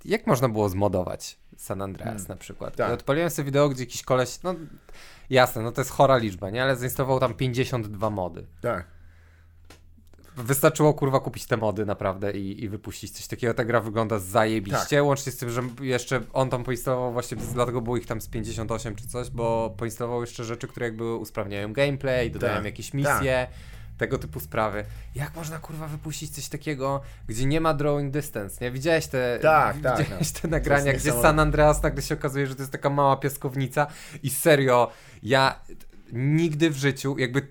jak 0.05 0.27
można 0.27 0.49
było 0.49 0.69
zmodować 0.69 1.39
San 1.57 1.83
Andreas 1.83 2.29
na 2.29 2.37
przykład? 2.37 2.77
tak. 2.77 2.89
Ja 2.89 2.95
Odpaliłem 2.95 3.31
sobie 3.31 3.47
wideo, 3.47 3.69
gdzie 3.69 3.83
jakiś 3.83 4.03
koleś. 4.03 4.43
No 4.43 4.55
jasne, 5.31 5.63
no 5.63 5.73
to 5.73 5.81
jest 5.81 5.91
chora 5.91 6.17
liczba, 6.17 6.51
nie? 6.51 6.63
Ale 6.63 6.77
zainstalował 6.77 7.21
tam 7.21 7.35
52 7.35 8.11
mody. 8.11 8.47
Tak. 8.61 9.00
Wystarczyło 10.37 10.95
kurwa 10.95 11.21
kupić 11.21 11.47
te 11.47 11.57
mody 11.57 11.87
naprawdę 11.87 12.33
i, 12.33 12.65
i 12.65 12.69
wypuścić 12.69 13.11
coś 13.11 13.27
takiego. 13.27 13.55
Ta 13.55 13.65
gra 13.65 13.81
wygląda 13.81 14.19
zajebiście, 14.19 14.97
Tak. 14.97 15.05
łącznie 15.05 15.33
z 15.33 15.37
tym, 15.37 15.51
że 15.51 15.63
jeszcze 15.81 16.21
on 16.33 16.51
tam 16.51 16.65
poinstalował 16.65 17.13
właśnie, 17.13 17.37
dlatego 17.55 17.81
było 17.81 17.97
ich 17.97 18.07
tam 18.07 18.21
z 18.21 18.29
58 18.29 18.95
czy 18.97 19.07
coś, 19.09 19.31
bo 19.31 19.75
poinstalował 19.77 20.21
jeszcze 20.21 20.45
rzeczy, 20.45 20.69
które 20.69 20.87
jakby 20.87 21.15
usprawniają 21.17 21.73
gameplay, 21.73 22.31
dodają 22.31 22.55
Tak. 22.57 22.65
jakieś 22.65 22.95
misje, 22.95 23.47
tego 23.99 24.19
typu 24.19 24.41
sprawy. 24.41 24.85
Jak 25.15 25.37
można 25.37 25.59
kurwa 25.59 25.87
wypuścić 25.89 26.31
coś 26.35 26.49
takiego, 26.49 27.01
gdzie 27.27 27.47
nie 27.47 27.61
ma 27.61 27.75
drawing 27.75 28.13
distance, 28.13 28.65
nie? 28.65 28.71
Widziałeś 28.71 29.07
te, 29.07 29.39
Tak, 29.43 29.77
tak, 29.83 29.99
widziałeś 29.99 30.35
no. 30.35 30.41
te 30.41 30.49
nagrania, 30.49 30.93
gdzie. 30.93 31.13
San 31.13 31.41
Andreas 31.41 31.83
nagle 31.83 32.03
się 32.03 32.15
okazuje, 32.15 32.47
że 32.47 32.55
to 32.55 32.63
jest 32.63 32.73
taka 32.73 32.91
mała 32.91 33.17
piaskownica 33.17 33.87
i 34.23 34.31
serio, 34.31 34.91
ja 35.23 35.61
nigdy 36.13 36.71
w 36.71 36.77
życiu 36.77 37.19
jakby 37.19 37.47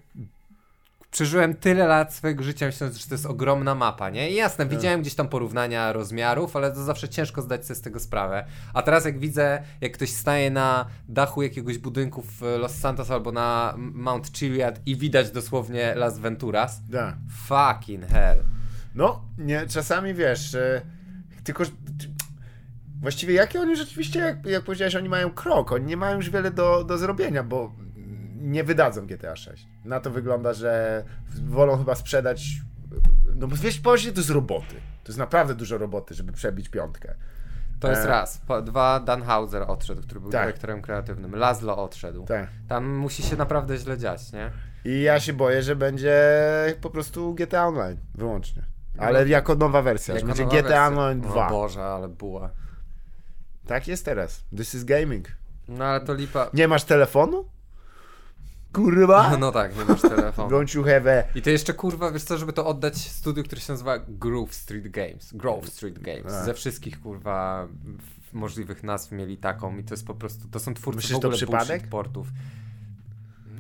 przeżyłem 1.12 1.54
tyle 1.54 1.88
lat 1.88 2.14
swojego 2.14 2.44
życia, 2.44 2.66
myśląc, 2.66 2.98
że 2.98 3.08
to 3.08 3.14
jest 3.14 3.26
ogromna 3.26 3.76
mapa, 3.76 4.10
nie? 4.10 4.32
I 4.32 4.36
jasne, 4.36 4.66
Tak. 4.66 4.76
widziałem 4.78 5.02
gdzieś 5.02 5.16
tam 5.16 5.28
porównania 5.30 5.94
rozmiarów, 5.94 6.56
ale 6.56 6.72
to 6.72 6.84
zawsze 6.84 7.10
ciężko 7.10 7.42
zdać 7.42 7.66
sobie 7.66 7.76
z 7.76 7.82
tego 7.82 8.00
sprawę. 8.00 8.46
A 8.74 8.82
teraz 8.82 9.06
jak 9.06 9.20
widzę, 9.20 9.64
jak 9.82 9.92
ktoś 9.94 10.10
staje 10.12 10.52
na 10.52 10.86
dachu 11.10 11.42
jakiegoś 11.42 11.78
budynku 11.78 12.22
w 12.22 12.42
Los 12.42 12.76
Santos 12.76 13.12
albo 13.12 13.32
na 13.32 13.74
Mount 13.78 14.32
Chiliad 14.34 14.80
i 14.86 14.96
widać 14.96 15.32
dosłownie 15.32 15.96
Las 15.96 16.20
Venturas, 16.20 16.82
Tak. 16.92 17.16
fucking 17.48 18.06
hell. 18.08 18.44
No, 18.96 19.22
nie, 19.38 19.68
czasami 19.68 20.14
wiesz, 20.14 20.56
e, 20.56 20.82
tylko 21.44 21.64
właściwie 23.02 23.34
jakie 23.34 23.62
oni 23.62 23.76
rzeczywiście, 23.76 24.20
jak, 24.20 24.46
jak 24.46 24.64
powiedziałeś, 24.64 24.96
oni 24.96 25.10
mają 25.10 25.32
krok, 25.32 25.72
oni 25.72 25.86
nie 25.86 25.98
mają 25.98 26.16
już 26.16 26.30
wiele 26.30 26.52
do, 26.52 26.84
do 26.84 26.98
zrobienia, 26.98 27.44
bo 27.44 27.72
nie 28.40 28.64
wydadzą 28.64 29.08
GTA 29.08 29.36
6. 29.36 29.68
Na 29.86 30.00
to 30.00 30.12
wygląda, 30.12 30.54
że 30.54 31.04
wolą 31.48 31.78
chyba 31.78 31.96
sprzedać, 31.96 32.50
no 33.36 33.48
bo 33.48 33.56
wiesz, 33.56 33.80
powiedzmy, 33.80 34.12
to 34.12 34.20
jest 34.20 34.30
roboty. 34.30 34.76
To 35.04 35.08
jest 35.12 35.20
naprawdę 35.20 35.56
dużo 35.56 35.78
roboty, 35.78 36.14
żeby 36.14 36.32
przebić 36.32 36.70
piątkę. 36.70 37.16
To 37.80 37.90
jest 37.90 38.02
E. 38.02 38.08
raz. 38.08 38.38
Po, 38.48 38.62
dwa, 38.62 39.00
Dan 39.00 39.24
Hauser 39.24 39.64
odszedł, 39.68 40.02
który 40.02 40.20
był 40.20 40.32
Tak. 40.32 40.42
dyrektorem 40.46 40.82
kreatywnym. 40.82 41.36
Laszlo 41.36 41.84
odszedł. 41.84 42.26
Tak. 42.26 42.48
Tam 42.68 42.96
musi 42.96 43.24
się 43.24 43.36
naprawdę 43.36 43.78
źle 43.78 43.98
dziać, 43.98 44.32
nie? 44.34 44.52
I 44.86 45.02
ja 45.02 45.20
się 45.20 45.34
boję, 45.34 45.64
że 45.64 45.76
będzie 45.76 46.16
po 46.82 46.90
prostu 46.90 47.34
GTA 47.36 47.68
Online 47.68 47.98
wyłącznie. 48.16 48.64
Ale 48.98 49.22
No. 49.22 49.28
jako 49.32 49.56
nowa 49.56 49.82
wersja, 49.82 50.14
że 50.14 50.20
Jako 50.20 50.28
będzie 50.28 50.44
nowa 50.44 50.56
GTA 50.58 50.90
wersja. 50.90 51.04
Online 51.04 51.22
2. 51.22 51.48
O 51.48 51.50
Boże, 51.50 51.84
ale 51.84 52.08
buła. 52.08 52.50
Tak 53.68 53.88
jest 53.88 54.06
teraz. 54.06 54.44
This 54.58 54.76
is 54.76 54.84
gaming. 54.84 55.28
No 55.68 55.86
ale 55.86 56.02
to 56.02 56.14
lipa. 56.14 56.50
Nie 56.54 56.68
masz 56.68 56.84
telefonu? 56.84 57.46
Kurwa? 58.74 59.38
No 59.38 59.52
tak, 59.52 59.78
nie 59.78 59.86
masz 59.86 60.02
telefonu. 60.02 60.50
Don't 60.56 60.76
you 60.76 60.84
have 60.84 61.20
a... 61.20 61.38
I 61.38 61.42
to 61.42 61.50
jeszcze 61.50 61.74
kurwa, 61.74 62.12
wiesz 62.12 62.24
co, 62.24 62.38
żeby 62.38 62.54
to 62.54 62.66
oddać 62.66 62.98
studiu, 62.98 63.44
które 63.44 63.62
się 63.62 63.74
nazywa 63.74 64.00
Groove 64.08 64.54
Street 64.54 64.88
Games. 64.88 65.34
Grove 65.34 65.68
Street 65.68 66.00
Games. 66.00 66.34
A. 66.34 66.44
Ze 66.46 66.54
wszystkich 66.54 67.02
kurwa 67.02 67.68
możliwych 68.34 68.84
nazw 68.84 69.12
mieli 69.12 69.38
taką 69.38 69.78
i 69.78 69.84
to 69.84 69.94
jest 69.94 70.06
po 70.06 70.16
prostu, 70.16 70.48
to 70.52 70.60
są 70.60 70.74
twórcy 70.74 70.98
Myślisz, 70.98 71.18
w 71.18 71.22
to 71.22 71.28
ogóle 71.28 71.38
przypadek? 71.38 71.68
bullshit 71.68 71.92
portów. 71.92 72.28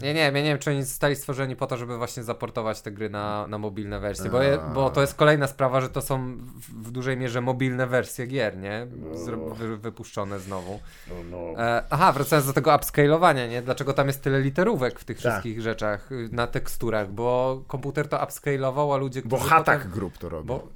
Nie, 0.01 0.13
nie, 0.13 0.21
ja 0.21 0.29
nie 0.29 0.43
wiem, 0.43 0.59
czy 0.59 0.69
oni 0.69 0.83
zostali 0.83 1.15
stworzeni 1.15 1.55
po 1.55 1.67
to, 1.67 1.77
żeby 1.77 1.97
właśnie 1.97 2.23
zaportować 2.23 2.81
te 2.81 2.91
gry 2.91 3.09
na, 3.09 3.47
na 3.47 3.57
mobilne 3.57 3.99
wersje, 3.99 4.29
bo, 4.29 4.41
je, 4.41 4.59
bo 4.73 4.89
to 4.89 5.01
jest 5.01 5.15
kolejna 5.15 5.47
sprawa, 5.47 5.81
że 5.81 5.89
to 5.89 6.01
są 6.01 6.37
w, 6.37 6.87
w 6.87 6.91
dużej 6.91 7.17
mierze 7.17 7.41
mobilne 7.41 7.87
wersje 7.87 8.27
gier, 8.27 8.57
nie? 8.57 8.87
Zro, 9.13 9.37
wy, 9.37 9.77
wypuszczone 9.77 10.39
znowu. 10.39 10.79
No, 11.07 11.15
no. 11.31 11.63
E, 11.63 11.83
aha, 11.89 12.11
wracając 12.11 12.47
do 12.47 12.53
tego 12.53 12.75
upscalowania, 12.75 13.47
nie? 13.47 13.61
Dlaczego 13.61 13.93
tam 13.93 14.07
jest 14.07 14.21
tyle 14.21 14.41
literówek 14.41 14.99
w 14.99 15.03
tych 15.05 15.21
Tak. 15.21 15.31
wszystkich 15.31 15.61
rzeczach, 15.61 16.11
y, 16.11 16.29
na 16.31 16.47
teksturach? 16.47 17.11
Bo 17.11 17.61
komputer 17.67 18.07
to 18.07 18.23
upscalował, 18.23 18.93
a 18.93 18.97
ludzie, 18.97 19.21
Bo 19.25 19.37
Hatak 19.37 19.77
potem- 19.79 19.91
Group 19.91 20.17
to 20.17 20.29
robi. 20.29 20.47
Bo, 20.47 20.67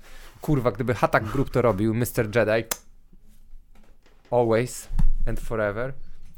kurwa, 0.41 0.71
gdyby 0.71 0.93
Hatak 0.93 1.23
Group 1.23 1.49
to 1.49 1.61
robił, 1.61 1.93
Mr. 1.93 2.35
Jedi, 2.35 2.67
always 4.31 4.87
and 5.27 5.39
forever, 5.39 5.93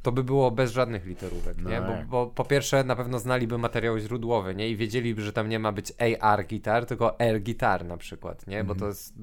to 0.06 0.12
by 0.12 0.24
było 0.24 0.52
bez 0.52 0.72
żadnych 0.72 1.06
literówek, 1.06 1.58
No 1.58 1.70
nie? 1.70 1.82
Bo, 1.82 1.94
bo 2.10 2.28
po 2.28 2.46
pierwsze 2.46 2.84
na 2.84 2.96
pewno 2.96 3.20
znaliby 3.20 3.58
materiał 3.58 4.00
źródłowy, 4.00 4.56
nie? 4.56 4.70
I 4.70 4.76
wiedzieliby, 4.76 5.22
że 5.22 5.34
tam 5.34 5.50
nie 5.50 5.60
ma 5.60 5.72
być 5.72 5.94
AR 6.22 6.46
gitar, 6.46 6.86
tylko 6.86 7.22
air 7.22 7.42
gitar 7.42 7.86
na 7.86 7.98
przykład, 7.98 8.48
nie? 8.48 8.64
Bo 8.64 8.76
to 8.76 8.88
jest 8.88 9.14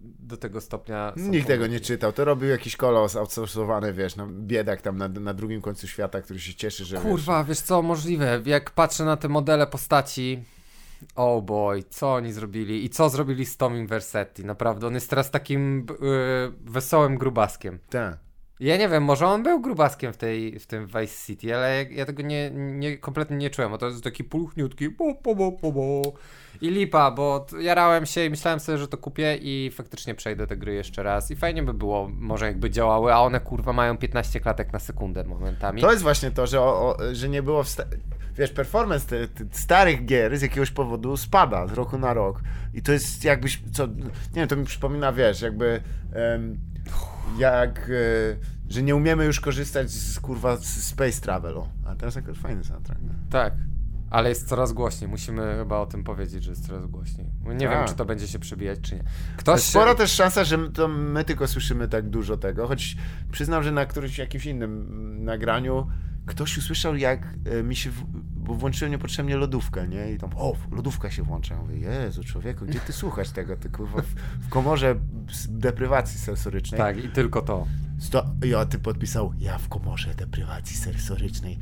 do 0.00 0.36
tego 0.36 0.60
stopnia... 0.60 1.12
Nikt 1.16 1.46
tego 1.46 1.66
nie 1.66 1.80
czytał. 1.80 2.12
To 2.12 2.24
robił 2.24 2.48
jakiś 2.48 2.76
kolos 2.76 3.16
outsourcowany, 3.16 3.92
wiesz, 3.92 4.16
no, 4.16 4.26
biedak 4.26 4.82
tam 4.82 4.96
na, 4.96 5.08
na 5.08 5.34
drugim 5.34 5.60
końcu 5.60 5.88
świata, 5.88 6.20
który 6.20 6.40
się 6.40 6.54
cieszy, 6.54 6.84
że 6.84 6.96
Kurwa, 6.96 7.44
wiesz 7.44 7.60
co, 7.60 7.82
możliwe. 7.82 8.42
Jak 8.44 8.70
patrzę 8.70 9.04
na 9.04 9.16
te 9.16 9.28
modele 9.28 9.66
postaci, 9.66 10.42
oh 11.16 11.42
boy, 11.42 11.82
co 11.90 12.14
oni 12.14 12.32
zrobili 12.32 12.84
i 12.84 12.90
co 12.90 13.08
zrobili 13.08 13.46
z 13.46 13.56
Tomim 13.56 13.86
Versetti, 13.86 14.44
naprawdę. 14.44 14.86
On 14.86 14.94
jest 14.94 15.10
teraz 15.10 15.30
takim 15.30 15.86
yy, 16.00 16.52
wesołym 16.60 17.18
grubaskiem. 17.18 17.78
Wiesz, 17.78 17.90
tak. 17.90 18.29
Ja 18.60 18.76
nie 18.76 18.88
wiem, 18.88 19.04
może 19.04 19.26
on 19.26 19.42
był 19.42 19.60
grubaskiem 19.60 20.12
w, 20.12 20.16
tej, 20.16 20.58
w 20.58 20.66
tym 20.66 20.86
Vice 20.86 21.26
City, 21.26 21.56
ale 21.56 21.84
ja, 21.84 21.90
ja 21.90 22.06
tego 22.06 22.22
nie, 22.22 22.50
nie, 22.54 22.98
kompletnie 22.98 23.36
nie 23.36 23.50
czułem, 23.50 23.70
bo 23.70 23.78
to 23.78 23.86
jest 23.86 24.04
taki 24.04 24.24
pulchniutki 24.24 24.88
bo, 24.88 25.14
bo, 25.24 25.34
bo, 25.34 25.52
bo, 25.52 25.72
bo. 25.72 26.02
i 26.60 26.70
lipa, 26.70 27.10
bo 27.10 27.46
jarałem 27.60 28.06
się 28.06 28.24
i 28.24 28.30
myślałem 28.30 28.60
sobie, 28.60 28.78
że 28.78 28.88
to 28.88 28.96
kupię 28.98 29.38
i 29.42 29.70
faktycznie 29.74 30.14
przejdę 30.14 30.46
te 30.46 30.56
gry 30.56 30.74
jeszcze 30.74 31.02
raz 31.02 31.30
i 31.30 31.36
fajnie 31.36 31.62
by 31.62 31.74
było, 31.74 32.10
może 32.18 32.46
jakby 32.46 32.70
działały, 32.70 33.14
a 33.14 33.20
one 33.20 33.40
kurwa 33.40 33.72
mają 33.72 33.96
15 33.96 34.40
klatek 34.40 34.72
na 34.72 34.78
sekundę 34.78 35.24
momentami. 35.24 35.80
To 35.80 35.90
jest 35.90 36.02
właśnie 36.02 36.30
to, 36.30 36.46
że, 36.46 36.60
o, 36.60 36.96
o, 36.96 36.96
że 37.12 37.28
nie 37.28 37.42
było. 37.42 37.62
Wsta- 37.62 37.86
wiesz, 38.36 38.50
performance 38.50 39.06
te, 39.06 39.28
te 39.28 39.44
starych 39.58 40.04
gier 40.04 40.38
z 40.38 40.42
jakiegoś 40.42 40.70
powodu 40.70 41.16
spada 41.16 41.66
z 41.66 41.72
roku 41.72 41.98
na 41.98 42.14
rok. 42.14 42.40
I 42.74 42.82
to 42.82 42.92
jest 42.92 43.24
jakbyś. 43.24 43.62
Co, 43.72 43.86
nie 43.86 43.94
wiem, 44.34 44.48
to 44.48 44.56
mi 44.56 44.64
przypomina, 44.64 45.12
wiesz, 45.12 45.40
jakby. 45.42 45.80
Jak. 47.38 47.78
E, 47.78 48.60
że 48.70 48.82
nie 48.82 48.96
umiemy 48.96 49.24
już 49.24 49.40
korzystać 49.40 49.90
z 49.90 50.20
kurwa 50.20 50.56
z 50.56 50.84
Space 50.84 51.20
Travelu. 51.20 51.68
A 51.86 51.94
teraz 51.94 52.14
jakoś 52.14 52.38
fajny 52.38 52.64
soundtrack. 52.64 53.00
Tak. 53.30 53.52
Ale 54.10 54.28
jest 54.28 54.48
coraz 54.48 54.72
głośniej. 54.72 55.10
Musimy 55.10 55.56
chyba 55.58 55.78
o 55.78 55.86
tym 55.86 56.04
powiedzieć, 56.04 56.44
że 56.44 56.50
jest 56.50 56.66
coraz 56.66 56.86
głośniej. 56.86 57.26
Nie 57.44 57.66
Tak. 57.66 57.78
wiem, 57.78 57.88
czy 57.88 57.94
to 57.94 58.04
będzie 58.04 58.28
się 58.28 58.38
przebijać, 58.38 58.78
czy 58.80 58.94
nie. 58.94 59.02
Ktoś 59.36 59.60
spora 59.62 59.94
też 59.94 60.12
szansa, 60.12 60.44
że 60.44 60.70
to 60.72 60.88
my 60.88 61.24
tylko 61.24 61.48
słyszymy 61.48 61.88
tak 61.88 62.08
dużo 62.08 62.36
tego, 62.36 62.66
choć 62.66 62.96
przyznam, 63.32 63.62
że 63.62 63.72
na 63.72 63.86
którymś 63.86 64.18
jakimś 64.18 64.46
innym 64.46 64.70
mm, 64.72 65.24
nagraniu 65.24 65.86
ktoś 66.26 66.58
usłyszał, 66.58 66.96
jak 66.96 67.34
e, 67.44 67.62
mi 67.62 67.76
się. 67.76 67.90
Bo 68.50 68.56
włączyłem 68.56 68.92
niepotrzebnie 68.92 69.36
lodówkę, 69.36 69.88
nie? 69.88 70.12
I 70.12 70.18
tam, 70.18 70.30
o, 70.36 70.56
lodówka 70.72 71.10
się 71.10 71.22
włącza. 71.22 71.54
Ja 71.54 71.60
mówię, 71.60 71.76
Jezu, 71.76 72.24
człowieku, 72.24 72.66
gdzie 72.66 72.80
ty 72.80 72.92
słuchasz 72.92 73.30
tego? 73.30 73.56
Ty 73.56 73.68
kurwa 73.68 74.02
w, 74.02 74.14
komorze 74.48 74.94
deprywacji 75.48 76.20
sensorycznej. 76.20 76.78
Tak, 76.78 77.04
i 77.04 77.08
tylko 77.08 77.42
to. 77.42 77.66
Sto... 77.98 78.26
I 78.44 78.54
o, 78.54 78.66
ty 78.66 78.78
podpisał, 78.78 79.32
ja 79.38 79.58
w 79.58 79.68
komorze 79.68 80.14
deprywacji 80.14 80.76
sensorycznej 80.76 81.58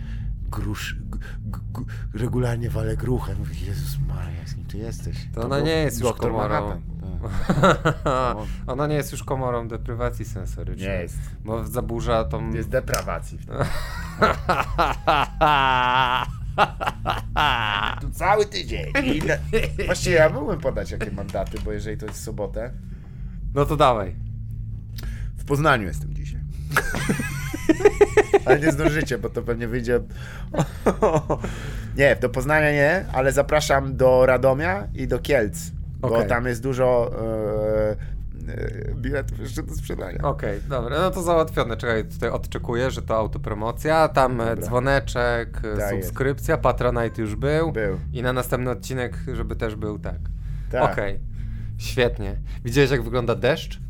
grusz, 0.51 0.95
g, 0.95 1.21
g, 1.45 1.61
g, 1.73 1.85
regularnie 2.15 2.71
walę 2.71 2.97
gruchem. 2.97 3.39
Mówię, 3.39 3.55
Jezus 3.67 3.99
Maria, 4.09 4.47
z 4.47 4.55
kim 4.55 4.65
ty 4.65 4.79
jesteś? 4.79 5.17
To 5.35 5.45
ona 5.45 5.57
był 5.57 5.67
nie 5.67 5.73
jest 5.73 6.01
już 6.01 6.13
komorą. 6.13 6.83
Ona 8.67 8.87
nie 8.87 8.95
jest 8.95 9.13
już 9.13 9.25
komorą 9.25 9.69
deprywacji 9.69 10.25
sensorycznej. 10.25 10.89
Nie 10.89 10.95
jest. 10.95 11.19
Bo 11.45 11.65
zaburza 11.65 12.25
tą... 12.25 12.51
Jest 12.51 12.69
deprawacji. 12.69 13.39
Tu 18.01 18.11
cały 18.11 18.47
tydzień. 18.47 18.93
I 19.05 19.23
na... 19.23 19.35
Właściwie 19.87 20.17
ja 20.17 20.29
mógłbym 20.29 20.61
podać 20.61 20.91
jakie 20.91 21.11
mandaty, 21.11 21.59
bo 21.65 21.73
jeżeli 21.73 21.97
to 21.97 22.07
jest 22.07 22.25
sobotę. 22.25 22.71
No 23.55 23.67
to 23.67 23.77
dawaj. 23.77 24.17
W 25.37 25.45
Poznaniu 25.45 25.87
jestem 25.87 26.15
dzisiaj. 26.15 26.41
Ale 28.45 28.61
nie 28.61 28.73
zdążycie, 28.73 29.19
bo 29.19 29.29
to 29.29 29.43
pewnie 29.43 29.69
wyjdzie. 29.69 30.01
Nie, 31.97 32.17
do 32.17 32.29
Poznania 32.29 32.73
nie, 32.73 33.05
ale 33.13 33.33
zapraszam 33.33 33.97
do 33.97 34.27
Radomia 34.27 34.89
i 34.95 35.09
do 35.09 35.19
Kielc. 35.19 35.71
Bo 36.01 36.09
Okej. 36.09 36.29
tam 36.29 36.47
jest 36.47 36.63
dużo 36.63 37.11
e, 37.93 38.18
biletów 38.95 39.39
jeszcze 39.39 39.63
do 39.63 39.75
sprzedania. 39.75 40.19
Okej, 40.23 40.61
dobra, 40.69 41.01
no 41.01 41.11
to 41.11 41.23
załatwione. 41.23 41.77
Czekaj, 41.77 42.05
tutaj 42.05 42.31
odczekuję, 42.31 42.91
że 42.91 43.03
to 43.03 43.17
autopromocja, 43.17 44.09
tam 44.09 44.41
e, 44.41 44.45
Dobra. 44.47 44.67
dzwoneczek, 44.67 45.61
e, 45.65 45.77
Tak 45.77 45.91
subskrypcja, 45.91 46.59
Patronite 46.59 47.23
już 47.23 47.37
był. 47.37 47.73
Był. 47.73 47.99
I 48.13 48.23
na 48.23 48.33
następny 48.33 48.71
odcinek, 48.71 49.19
żeby 49.33 49.57
też 49.57 49.77
był 49.77 49.99
tak. 49.99 50.19
Tak. 50.71 50.93
Okej, 50.93 51.21
świetnie. 51.79 52.37
Widziałeś 52.65 52.91
jak 52.91 53.03
wygląda 53.03 53.35
deszcz? 53.35 53.81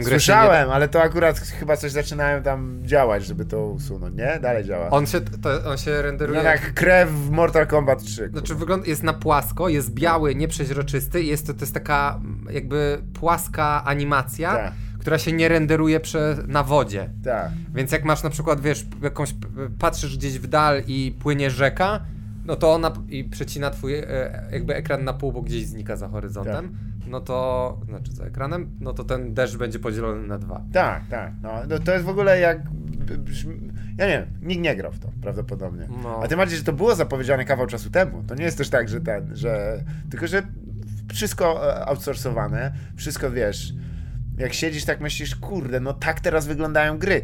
Grę 0.00 0.10
Słyszałem, 0.10 0.70
ale 0.70 0.88
to 0.88 1.02
akurat 1.02 1.38
chyba 1.38 1.76
coś 1.76 1.92
zaczynają 1.92 2.42
tam 2.42 2.80
działać, 2.82 3.26
żeby 3.26 3.44
to 3.44 3.66
usunąć, 3.66 4.16
nie? 4.16 4.38
Dalej 4.42 4.64
działa. 4.64 4.90
On 4.90 5.06
się, 5.06 5.20
to, 5.20 5.70
on 5.70 5.78
się 5.78 6.02
renderuje... 6.02 6.42
No 6.42 6.48
jak 6.48 6.74
krew 6.74 7.10
w 7.10 7.30
Mortal 7.30 7.66
Kombat 7.66 8.02
3. 8.02 8.28
Znaczy 8.28 8.54
wygląda, 8.54 8.86
jest 8.86 9.02
na 9.02 9.12
płasko, 9.12 9.68
jest 9.68 9.94
biały, 9.94 10.34
nieprzeźroczysty 10.34 11.22
i 11.22 11.26
jest 11.26 11.46
to, 11.46 11.54
to 11.54 11.60
jest 11.60 11.74
taka 11.74 12.20
jakby 12.50 12.98
płaska 13.20 13.84
animacja, 13.84 14.52
Tak. 14.52 14.72
która 15.00 15.18
się 15.18 15.32
nie 15.32 15.48
renderuje 15.48 16.00
prze, 16.00 16.36
na 16.46 16.62
wodzie. 16.62 17.10
Tak. 17.24 17.50
Więc 17.74 17.92
jak 17.92 18.04
masz 18.04 18.22
na 18.22 18.30
przykład, 18.30 18.60
wiesz, 18.60 18.86
jakąś, 19.02 19.34
patrzysz 19.78 20.16
gdzieś 20.16 20.38
w 20.38 20.46
dal 20.46 20.82
i 20.86 21.16
płynie 21.22 21.50
rzeka, 21.50 22.00
no 22.44 22.56
to 22.56 22.72
ona 22.72 22.92
i 23.08 23.24
przecina 23.24 23.70
twój 23.70 23.94
e, 23.94 24.48
jakby 24.52 24.74
ekran 24.74 25.04
na 25.04 25.12
pół, 25.12 25.32
bo 25.32 25.42
gdzieś 25.42 25.66
znika 25.66 25.96
za 25.96 26.08
horyzontem, 26.08 26.76
no 27.06 27.20
to, 27.20 27.78
znaczy 27.88 28.12
za 28.12 28.24
ekranem, 28.24 28.70
no 28.80 28.92
to 28.92 29.04
ten 29.04 29.34
deszcz 29.34 29.56
będzie 29.56 29.78
podzielony 29.78 30.26
na 30.26 30.38
dwa. 30.38 30.62
Tak, 30.72 31.02
tak. 31.10 31.32
No, 31.42 31.52
no 31.68 31.78
to 31.78 31.92
jest 31.92 32.04
w 32.04 32.08
ogóle 32.08 32.40
jak. 32.40 32.58
Ja 33.98 34.06
nie 34.06 34.12
wiem, 34.12 34.26
nikt 34.42 34.62
nie 34.62 34.76
grał 34.76 34.92
w 34.92 34.98
to 34.98 35.08
prawdopodobnie. 35.22 35.88
No. 36.02 36.20
A 36.22 36.28
tym 36.28 36.38
bardziej, 36.38 36.58
że 36.58 36.64
to 36.64 36.72
było 36.72 36.94
zapowiedziane 36.94 37.44
kawał 37.44 37.66
czasu 37.66 37.90
temu. 37.90 38.22
To 38.26 38.34
nie 38.34 38.44
jest 38.44 38.58
też 38.58 38.70
tak, 38.70 38.88
że 38.88 39.00
ten, 39.00 39.36
że. 39.36 39.84
Tylko, 40.10 40.26
że 40.26 40.42
wszystko 41.12 41.74
e, 41.76 41.86
outsourcowane, 41.86 42.72
wszystko 42.96 43.30
wiesz. 43.30 43.72
Jak 44.38 44.52
siedzisz, 44.52 44.84
tak 44.84 45.00
myślisz, 45.00 45.36
kurde, 45.36 45.80
no 45.80 45.92
tak 45.92 46.20
teraz 46.20 46.46
wyglądają 46.46 46.98
gry. 46.98 47.22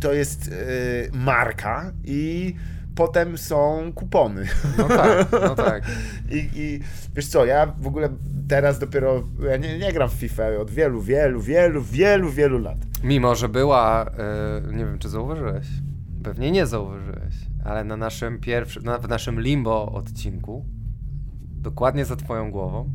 To 0.00 0.12
jest 0.12 0.48
e, 0.48 1.16
marka 1.16 1.92
i 2.04 2.54
potem 2.98 3.38
są 3.38 3.92
kupony. 3.94 4.44
No 4.78 4.88
tak, 4.88 5.32
no 5.32 5.54
tak. 5.54 5.82
I, 6.36 6.48
I 6.54 6.80
wiesz 7.16 7.26
co, 7.28 7.44
ja 7.44 7.66
w 7.66 7.86
ogóle 7.86 8.08
teraz 8.48 8.78
dopiero, 8.78 9.22
ja 9.50 9.56
nie, 9.56 9.78
nie 9.78 9.92
gram 9.92 10.08
w 10.10 10.12
FIFA 10.12 10.42
od 10.60 10.70
wielu, 10.70 11.02
wielu, 11.02 11.40
wielu, 11.40 11.82
wielu, 11.82 12.30
wielu 12.30 12.58
lat. 12.58 12.78
Mimo, 13.04 13.34
że 13.34 13.48
była, 13.48 14.04
e, 14.04 14.72
nie 14.72 14.84
wiem 14.84 14.98
czy 14.98 15.08
zauważyłeś, 15.08 15.66
pewnie 16.22 16.50
nie 16.50 16.66
zauważyłeś, 16.66 17.34
ale 17.64 17.84
na 17.84 17.96
naszym 17.96 18.38
pierwszym, 18.38 18.82
na, 18.82 18.98
w 18.98 19.08
naszym 19.08 19.40
Limbo 19.40 19.92
odcinku, 19.92 20.64
dokładnie 21.56 22.04
za 22.04 22.16
twoją 22.16 22.50
głową, 22.50 22.90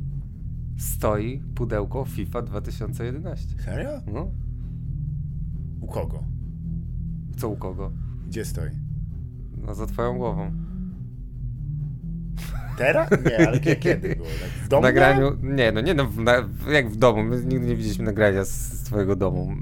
stoi 0.77 1.41
pudełko 1.55 2.05
FIFA 2.05 2.41
2011. 2.41 3.47
Serio? 3.65 3.89
No, 4.13 4.31
U 5.81 5.87
kogo? 5.87 6.23
co 7.37 7.49
u 7.49 7.55
kogo? 7.57 7.91
Gdzie 8.27 8.45
stoi? 8.45 8.82
No 9.65 9.75
za 9.75 9.85
twoją 9.87 10.17
głową. 10.17 10.51
Teraz? 12.77 13.09
Nie, 13.25 13.47
ale 13.47 13.59
kie- 13.59 13.75
kiedy 13.75 14.15
było? 14.15 14.27
Tak 14.41 14.49
w 14.49 14.65
W 14.65 14.67
domu? 14.67 14.81
nagraniu, 14.83 15.37
nie 15.43 15.71
no, 15.71 15.81
nie 15.81 15.93
no, 15.93 16.05
w, 16.05 16.17
na, 16.19 16.41
w- 16.41 16.71
jak 16.71 16.89
w 16.89 16.95
domu, 16.95 17.23
my 17.23 17.35
nigdy 17.45 17.67
nie 17.67 17.75
widzieliśmy 17.75 18.05
nagrania 18.05 18.43
z, 18.45 18.49
z 18.49 18.83
twojego 18.83 19.15
domu. 19.15 19.51
E, 19.51 19.55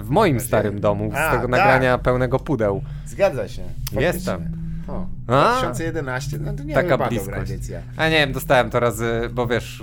w 0.00 0.06
moim 0.08 0.40
starym 0.40 0.80
domu, 0.80 1.10
z 1.10 1.14
A, 1.14 1.30
tego 1.30 1.42
tak. 1.42 1.50
nagrania 1.50 1.98
pełnego 1.98 2.38
pudeł. 2.38 2.82
Zgadza 3.06 3.48
się. 3.48 3.62
Jest 3.92 4.26
Faktycznie. 4.26 4.62
O, 4.88 5.06
A? 5.26 5.52
2011, 5.60 6.38
no 6.40 6.52
to 6.52 6.64
nie 6.64 6.74
Taka 6.74 6.88
wypadła 6.88 7.08
bliskość. 7.08 7.52
A 7.96 8.08
nie 8.08 8.16
wiem, 8.18 8.32
dostałem 8.32 8.70
to 8.70 8.80
razy, 8.80 9.20
bo 9.34 9.46
wiesz, 9.46 9.82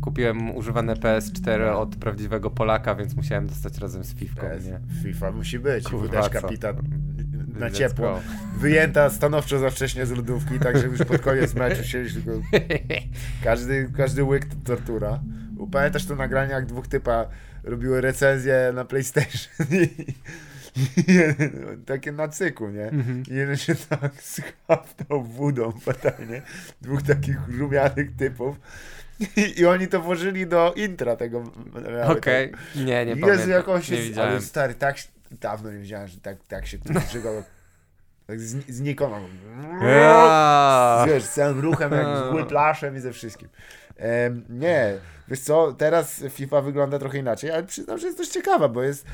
kupiłem 0.00 0.56
używane 0.56 0.94
PS4 0.94 1.72
od 1.76 1.96
prawdziwego 1.96 2.50
Polaka, 2.50 2.94
więc 2.94 3.16
musiałem 3.16 3.46
dostać 3.46 3.78
razem 3.78 4.04
z 4.04 4.14
PS, 4.14 4.66
nie? 4.66 4.80
FIFA 5.02 5.32
musi 5.32 5.58
być. 5.58 5.84
Kurwa, 5.84 6.28
kapitan 6.28 6.76
na 7.58 7.70
ciepło. 7.70 8.06
go. 8.06 8.20
Wyjęta 8.58 9.10
stanowczo 9.10 9.58
za 9.58 9.70
wcześnie 9.70 10.06
z 10.06 10.10
lodówki, 10.10 10.58
także 10.58 10.86
już 10.86 10.98
pod 10.98 11.20
koniec 11.20 11.54
meczu 11.54 11.84
siedzisz 11.84 12.14
tylko... 12.14 12.30
Każdy, 13.44 13.90
każdy 13.96 14.24
łyk 14.24 14.44
to 14.44 14.54
tortura. 14.64 15.20
Pamiętasz 15.72 16.04
to 16.06 16.16
nagranie, 16.16 16.52
jak 16.52 16.66
dwóch 16.66 16.88
typa 16.88 17.26
robiły 17.64 18.00
recenzję 18.00 18.72
na 18.74 18.84
PlayStation 18.84 19.66
i, 19.70 20.14
jeden, 21.12 21.82
takie 21.86 22.12
na 22.12 22.28
cyku, 22.28 22.68
nie? 22.68 22.84
Mhm. 22.88 23.22
I 23.30 23.34
jeden 23.34 23.56
się 23.56 23.74
tak 23.74 24.12
schapnął 24.32 25.22
wódą 25.22 25.72
fatalnie. 25.72 26.42
Dwóch 26.82 27.02
takich 27.02 27.36
rumianych 27.48 28.16
typów. 28.16 28.56
I, 29.36 29.60
I 29.60 29.66
oni 29.66 29.88
to 29.88 30.00
włożyli 30.00 30.46
do 30.46 30.72
intra 30.76 31.16
tego. 31.16 31.52
Okej, 32.04 32.52
nie, 32.76 32.84
nie 32.84 33.04
Jezu, 33.04 33.20
pamiętam. 33.20 33.50
jak 33.50 33.68
on 33.68 33.82
się... 33.82 33.94
nie 33.94 34.02
widziałem. 34.02 34.30
Ale 34.30 34.40
stary, 34.40 34.74
tak... 34.74 34.96
Dawno 35.30 35.72
nie 35.72 35.78
widziałem, 35.78 36.08
że 36.08 36.20
tak, 36.20 36.36
tak 36.48 36.66
się 36.66 36.78
żygał. 37.12 37.42
Tak 38.26 38.40
z, 38.40 38.66
znikoma. 38.68 39.20
Wiesz, 41.06 41.24
z 41.24 41.32
całym 41.32 41.60
ruchem, 41.60 41.92
jak 41.92 42.06
z 42.06 42.34
whiplashem 42.34 42.96
i 42.96 43.00
ze 43.00 43.12
wszystkim. 43.12 43.48
Nie, 44.48 44.98
wiesz 45.28 45.40
co, 45.40 45.72
teraz 45.72 46.24
FIFA 46.30 46.60
wygląda 46.60 46.98
trochę 46.98 47.18
inaczej, 47.18 47.50
ale 47.50 47.62
przyznam, 47.62 47.98
że 47.98 48.06
jest 48.06 48.18
dość 48.18 48.30
ciekawa, 48.30 48.68
bo 48.68 48.82
jest 48.82 49.06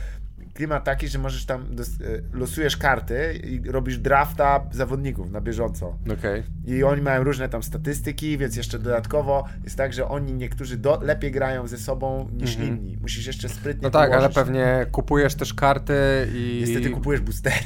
klimat 0.56 0.84
taki, 0.84 1.08
że 1.08 1.18
możesz 1.18 1.44
tam, 1.46 1.62
e, 1.62 2.36
losujesz 2.38 2.76
karty 2.76 3.40
i 3.44 3.70
robisz 3.70 3.98
drafta 3.98 4.64
zawodników 4.72 5.30
na 5.30 5.40
bieżąco. 5.40 5.98
Okej. 6.18 6.42
I 6.66 6.84
oni 6.84 7.02
mają 7.02 7.24
różne 7.24 7.48
tam 7.48 7.62
statystyki, 7.62 8.38
więc 8.38 8.56
jeszcze 8.56 8.78
dodatkowo 8.78 9.44
jest 9.64 9.76
tak, 9.76 9.92
że 9.92 10.08
oni 10.08 10.32
niektórzy 10.32 10.76
do, 10.76 11.00
lepiej 11.02 11.30
grają 11.32 11.66
ze 11.66 11.78
sobą 11.78 12.28
niż 12.32 12.56
inni. 12.56 12.96
Musisz 13.02 13.26
jeszcze 13.26 13.48
sprytnie 13.48 13.82
No 13.82 13.90
tak, 13.90 14.02
ale 14.10 14.10
położyć. 14.10 14.34
pewnie 14.34 14.86
kupujesz 14.92 15.34
też 15.34 15.54
karty 15.54 15.94
i... 16.34 16.58
Niestety 16.66 16.90
kupujesz 16.90 17.20
boostery. 17.20 17.56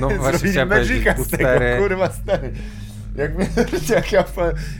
No 0.00 0.08
właśnie 0.10 0.48
chciałem 0.50 0.68
powiedzieć, 0.68 1.00
z 1.00 1.04
tego, 1.04 1.16
boostery. 1.16 1.76
kurwa 1.78 2.12
stary. 2.12 2.52
Jak, 3.16 3.38
my, 3.38 3.48
jak 3.96 4.12
ja 4.12 4.24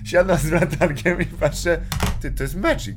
siadam 0.04 0.38
z 0.38 0.50
latarkiem 0.50 1.20
i 1.20 1.24
patrzę, 1.26 1.80
ty, 2.20 2.30
to 2.30 2.42
jest 2.42 2.56
Magic. 2.56 2.96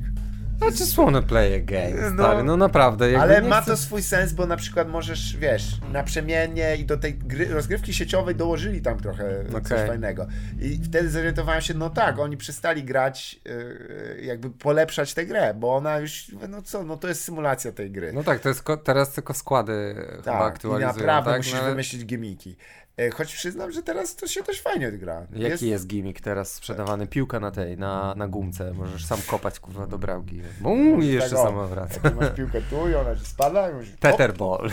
I 0.68 0.78
just 0.80 0.96
wanna 0.96 1.22
play 1.22 1.54
a 1.54 1.60
game, 1.60 2.10
No. 2.10 2.24
stary, 2.24 2.42
no 2.42 2.56
naprawdę. 2.56 3.20
Ale 3.20 3.42
ma 3.42 3.60
chcę- 3.60 3.70
to 3.70 3.76
swój 3.76 4.02
sens, 4.02 4.32
bo 4.32 4.46
na 4.46 4.56
przykład 4.56 4.88
możesz, 4.88 5.36
wiesz, 5.36 5.64
naprzemiennie 5.92 6.76
i 6.76 6.84
do 6.84 6.96
tej 6.96 7.14
gry, 7.14 7.46
rozgrywki 7.48 7.94
sieciowej 7.94 8.34
dołożyli 8.34 8.82
tam 8.82 9.00
trochę 9.00 9.44
coś 9.52 9.72
Okej. 9.72 9.86
fajnego. 9.86 10.26
I 10.60 10.80
wtedy 10.84 11.10
zorientowałem 11.10 11.60
się, 11.62 11.74
no 11.74 11.90
tak, 11.90 12.18
oni 12.18 12.36
przestali 12.36 12.84
grać, 12.84 13.40
yy, 13.44 14.20
jakby 14.24 14.50
polepszać 14.50 15.14
tę 15.14 15.26
grę, 15.26 15.54
bo 15.54 15.76
ona 15.76 15.98
już, 15.98 16.26
no 16.48 16.62
co, 16.62 16.84
no 16.84 16.96
to 16.96 17.08
jest 17.08 17.24
symulacja 17.24 17.72
tej 17.72 17.90
gry. 17.90 18.12
No 18.12 18.22
tak, 18.24 18.40
to 18.40 18.48
jest 18.48 18.64
teraz 18.84 19.12
tylko 19.12 19.34
składy 19.34 19.94
chyba 20.10 20.22
tak, 20.22 20.40
i 20.42 20.46
aktualizują, 20.46 20.86
naprawdę 21.06 21.30
tak? 21.30 21.38
musisz 21.38 21.52
No 21.54 21.60
ale 21.60 21.70
wymyślić 21.70 22.04
gimiki. 22.06 22.56
E, 22.96 23.10
Choć 23.10 23.34
przyznam, 23.34 23.72
że 23.72 23.82
teraz 23.82 24.16
to 24.16 24.26
się 24.26 24.42
też 24.42 24.62
fajnie 24.62 24.92
gra. 24.92 25.26
Jaki 25.32 25.68
jest 25.68 25.86
gimmick 25.86 26.20
teraz 26.20 26.52
sprzedawany? 26.52 27.06
Piłka 27.06 27.40
na 27.40 27.50
tej, 27.50 27.78
na, 27.78 28.14
na 28.14 28.28
gumce. 28.28 28.72
Możesz 28.72 29.04
sam 29.06 29.18
kopać 29.26 29.60
kurwa 29.60 29.86
do 29.86 29.98
bramki. 29.98 30.40
Bum, 30.60 31.02
i 31.02 31.06
jeszcze 31.06 31.30
tak, 31.30 31.38
sama 31.38 31.66
wraca. 31.66 32.00
Masz 32.20 32.30
piłkę 32.30 32.62
tu 32.62 32.88
i 32.88 32.94
ona 32.94 33.16
ci 33.16 33.24
spada 33.24 33.70
i 33.70 33.74
musisz... 33.74 33.96
Tetherball. 34.00 34.70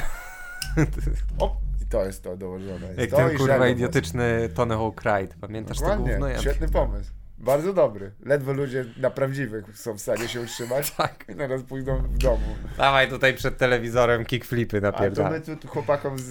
Op, 1.39 1.53
I 1.81 1.85
to 1.85 2.05
jest 2.05 2.23
to 2.23 2.37
dołożone. 2.37 2.87
Jest 2.87 2.99
Jak 2.99 3.09
to 3.09 3.17
ten 3.17 3.37
kurwa 3.37 3.67
idiotyczny 3.67 4.49
Tony 4.55 4.75
Hawk 4.75 5.01
Ride. 5.01 5.35
Pamiętasz 5.41 5.77
to 5.77 5.83
Dokładnie, 5.83 6.11
gówno? 6.11 6.27
Ja... 6.27 6.39
świetny 6.39 6.69
pomysł. 6.69 7.11
Bardzo 7.39 7.73
dobry. 7.73 8.11
Ledwo 8.25 8.53
ludzie 8.53 8.85
na 8.97 9.09
prawdziwych 9.09 9.65
są 9.77 9.93
w 9.93 10.01
stanie 10.01 10.27
się 10.27 10.41
utrzymać. 10.41 10.91
Tak. 10.99 11.25
I 11.29 11.35
teraz 11.35 11.63
pójdą 11.63 11.97
w 11.97 12.17
domu. 12.17 12.55
Dawaj 12.77 13.09
tutaj 13.09 13.33
przed 13.33 13.57
telewizorem 13.57 14.25
kickflipy 14.25 14.81
A 14.87 14.91
to 15.09 15.29
my 15.29 15.41
tu, 15.41 15.55
tu 15.55 15.67
chłopakom 15.67 16.19
z, 16.19 16.23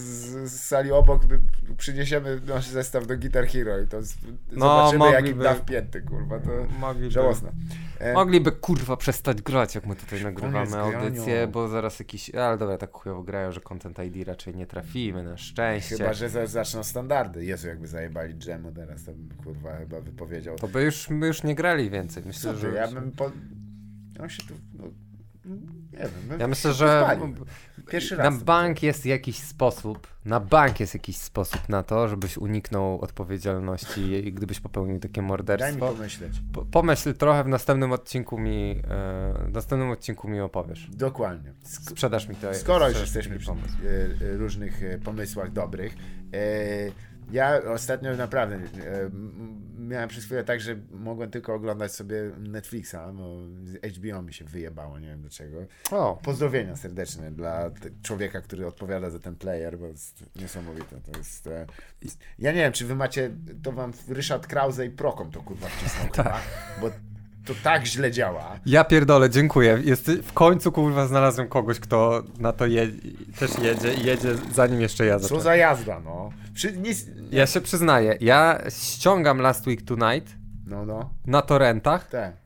z 0.50 0.61
sali 0.61 0.92
obok 0.92 1.22
przyniesiemy 1.78 2.40
nasz 2.46 2.66
zestaw 2.66 3.06
do 3.06 3.18
Guitar 3.18 3.46
Hero 3.46 3.78
i 3.80 3.86
to 3.86 4.02
z, 4.02 4.14
No, 4.52 4.90
zobaczymy 4.90 5.12
jaki 5.12 5.34
da 5.34 5.54
wpięty, 5.54 6.02
kurwa. 6.02 6.38
To 6.38 6.50
Mogliby, 6.78 7.11
żałosne. 7.11 7.52
E, 7.98 8.12
mogliby 8.14 8.52
kurwa 8.52 8.96
przestać 8.96 9.42
grać, 9.42 9.74
jak 9.74 9.86
my 9.86 9.96
tutaj 9.96 10.24
nagrywamy 10.24 10.76
audycję, 10.76 11.46
bo 11.46 11.68
zaraz 11.68 11.98
jakiś... 11.98 12.30
Ale 12.34 12.59
dobra, 12.59 12.78
tak 12.78 12.92
chujowo 12.92 13.22
grają, 13.22 13.52
że 13.52 13.61
Content 13.61 13.98
ID 13.98 14.28
raczej 14.28 14.54
nie 14.54 14.66
trafimy, 14.66 15.22
na 15.22 15.36
szczęście. 15.36 15.96
Chyba, 15.96 16.12
że 16.12 16.28
za- 16.28 16.46
zaczną 16.46 16.84
standardy. 16.84 17.44
Jezu, 17.44 17.68
jakby 17.68 17.86
zajebali 17.86 18.34
dżemu 18.34 18.72
teraz, 18.72 19.04
to 19.04 19.12
bym 19.12 19.28
kurwa 19.44 19.76
chyba 19.76 20.00
wypowiedział. 20.00 20.56
To 20.56 20.68
by 20.68 20.82
już, 20.82 20.97
my 21.11 21.26
już 21.26 21.42
nie 21.42 21.55
grali 21.55 21.90
więcej. 21.90 22.22
Myślę, 22.26 22.53
Co 22.53 22.59
że... 22.59 22.68
ty, 22.70 22.74
ja 22.74 22.88
bym 22.88 23.12
po... 23.12 23.30
On 24.20 24.28
się 24.28 24.42
tu... 24.42 24.55
No, 24.78 24.84
nie 25.92 25.99
wiem. 25.99 26.40
Ja 26.40 26.49
myślę, 26.49 26.72
że. 26.72 27.18
Pierwszy 27.88 28.16
na 28.16 28.30
bank 28.30 28.82
jest 28.82 29.07
jakiś 29.07 29.38
sposób, 29.38 30.07
na 30.24 30.40
bank 30.40 30.80
jest 30.80 30.94
jakiś 30.94 31.16
sposób 31.16 31.68
na 31.68 31.82
to, 31.82 32.09
żebyś 32.09 32.36
uniknął 32.36 33.01
odpowiedzialności, 33.01 34.01
i 34.01 34.32
gdybyś 34.32 34.61
popełnił 34.61 34.99
takie 35.01 35.12
Daj 35.12 35.22
mi 35.24 35.28
morderstwo. 35.28 35.86
pomyśleć. 35.86 36.42
Po, 36.53 36.64
pomyśl 36.64 37.14
trochę, 37.14 37.44
w 37.44 37.49
następnym 37.49 37.92
odcinku 37.92 38.38
mi, 38.38 38.70
e, 38.70 39.46
w 39.49 39.53
następnym 39.53 39.90
odcinku 39.90 40.28
mi 40.28 40.40
opowiesz. 40.40 40.90
Dokładnie. 40.90 41.53
Sprzedasz 41.62 42.28
mi 42.28 42.36
to. 42.36 42.55
Skoro 42.55 42.88
już 42.88 43.01
jesteśmy 43.01 43.38
przy 43.38 43.51
e, 43.51 43.55
e, 43.55 44.36
różnych 44.36 44.80
pomysłach 45.05 45.53
dobrych, 45.53 45.96
e, 46.34 46.38
ja 47.32 47.61
ostatnio 47.74 48.16
naprawdę 48.16 48.61
miałem 49.89 50.09
przez 50.09 50.24
chwilę 50.24 50.45
tak, 50.45 50.61
że 50.61 50.76
mogłem 50.91 51.30
tylko 51.30 51.55
oglądać 51.55 51.93
sobie 51.93 52.16
Netflixa, 52.39 52.97
bo 53.12 53.36
HBO 53.97 54.22
mi 54.22 54.34
się 54.34 54.45
wyjebało, 54.45 54.99
nie 54.99 55.09
wiem 55.09 55.20
dlaczego. 55.20 55.59
O, 55.91 56.20
Pozdrowienia 56.22 56.76
serdeczne 56.76 57.32
dla 57.32 57.70
człowieka, 58.03 58.41
który 58.41 58.66
odpowiada 58.66 59.11
za 59.11 59.18
ten 59.18 59.36
player, 59.36 59.78
bo 59.78 59.86
jest 59.86 60.24
niesamowite. 60.36 61.01
To 61.01 61.18
jest, 61.18 61.47
e, 61.47 61.66
ja 62.39 62.53
nie 62.53 62.61
wiem, 62.61 62.72
czy 62.72 62.86
wy 62.86 62.95
macie, 62.95 63.30
to 63.62 63.72
wam 63.72 63.93
Ryszard 64.09 64.47
Krause 64.47 64.86
i 64.86 64.91
Prokom 64.91 65.30
to 65.30 65.43
kurwa 65.43 65.68
wcisnął, 65.68 66.09
tak. 66.09 66.43
bo 66.80 66.91
to 67.47 67.55
tak 67.62 67.86
źle 67.86 68.11
działa. 68.11 68.59
ja 68.66 68.84
pierdolę, 68.84 69.30
dziękuję. 69.30 69.80
Jest, 69.84 70.11
w 70.11 70.32
końcu 70.32 70.72
kurwa 70.72 71.07
znalazłem 71.07 71.49
kogoś, 71.49 71.80
kto 71.80 72.22
na 72.39 72.53
to 72.53 72.66
je, 72.66 72.89
też 73.39 73.51
jedzie 73.62 73.95
i 73.95 74.05
jedzie 74.05 74.34
zanim 74.55 74.80
jeszcze 74.80 75.07
ja 75.07 75.18
Co 75.20 75.41
za 75.41 75.57
jazda, 75.57 76.01
no. 76.01 76.30
Przy, 76.55 76.74
Ja 77.30 77.47
się 77.47 77.61
przyznaję, 77.61 78.16
ja 78.20 78.59
ściągam 78.70 79.39
Last 79.39 79.66
Week 79.66 79.82
Tonight 79.82 80.34
no, 80.66 80.86
no, 80.86 81.11
na 81.26 81.43
torrentach, 81.43 82.09
tak. 82.11 82.36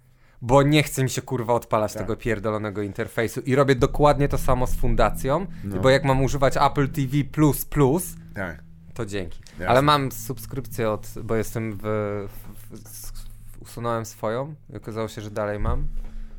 bo 0.43 0.63
nie 0.63 0.83
chce 0.83 1.03
mi 1.03 1.11
się 1.11 1.23
kurwa 1.23 1.55
odpalać 1.55 1.93
Tak. 1.93 2.03
tego 2.03 2.17
pierdolonego 2.17 2.83
interfejsu 2.83 3.41
i 3.41 3.55
robię 3.55 3.75
dokładnie 3.75 4.29
to 4.29 4.39
samo 4.39 4.67
z 4.67 4.75
fundacją, 4.75 5.47
No. 5.65 5.81
bo 5.81 5.91
jak 5.91 6.05
mam 6.05 6.23
używać 6.23 6.57
Apple 6.57 6.89
TV++, 6.89 7.25
Tak. 8.35 8.63
to 8.95 9.07
dzięki. 9.07 9.41
Jasne. 9.51 9.69
Ale 9.69 9.83
mam 9.83 10.13
subskrypcję 10.13 10.91
od, 10.91 11.07
bo 11.25 11.35
jestem 11.37 11.73
w, 11.73 11.83
w, 12.73 12.79
w, 12.79 13.12
usunąłem 13.73 14.05
swoją 14.07 14.55
i 14.73 14.77
okazało 14.77 15.09
się, 15.09 15.21
że 15.23 15.31
dalej 15.31 15.59
mam, 15.59 15.87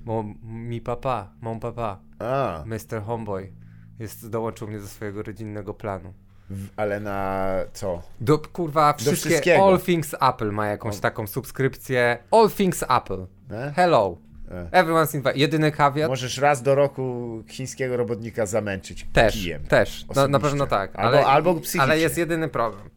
bo 0.06 0.24
mi 0.44 0.82
papa, 0.82 1.30
mon 1.42 1.60
papa, 1.60 2.00
A, 2.20 2.64
Mr. 2.66 3.02
Homeboy 3.06 3.52
jest, 4.00 4.30
dołączył 4.30 4.68
mnie 4.68 4.80
do 4.80 4.88
swojego 4.88 5.24
rodzinnego 5.24 5.74
planu. 5.74 6.14
w- 6.50 6.68
ale 6.76 7.00
na 7.00 7.46
co? 7.74 8.02
Do, 8.22 8.40
kurwa, 8.40 8.94
wszystkie, 8.94 9.16
wszystkiego. 9.30 9.68
All 9.68 9.80
Things 9.80 10.16
Apple 10.22 10.52
ma 10.52 10.68
jakąś 10.68 11.00
taką 11.00 11.28
subskrypcję. 11.28 12.18
All 12.32 12.50
Things 12.50 12.84
Apple. 12.84 13.26
E? 13.52 13.74
Hello. 13.76 14.18
E. 14.52 14.84
Everyone's 14.84 15.16
invited. 15.16 15.38
Jedyny 15.38 15.72
kawiat. 15.72 16.10
Możesz 16.10 16.38
raz 16.38 16.62
do 16.62 16.76
roku 16.76 17.44
chińskiego 17.48 17.98
robotnika 17.98 18.46
zamęczyć 18.46 19.08
Też, 19.14 19.34
kijem. 19.34 19.64
też. 19.64 20.06
Na, 20.08 20.16
na 20.16 20.22
Osobiście. 20.22 20.40
pewno 20.50 20.68
tak. 20.68 20.96
Albo- 20.96 21.08
ale, 21.18 21.26
albo 21.26 21.54
psychicznie. 21.56 21.82
Ale 21.82 22.00
jest 22.00 22.18
jedyny 22.18 22.48
problem. 22.48 22.90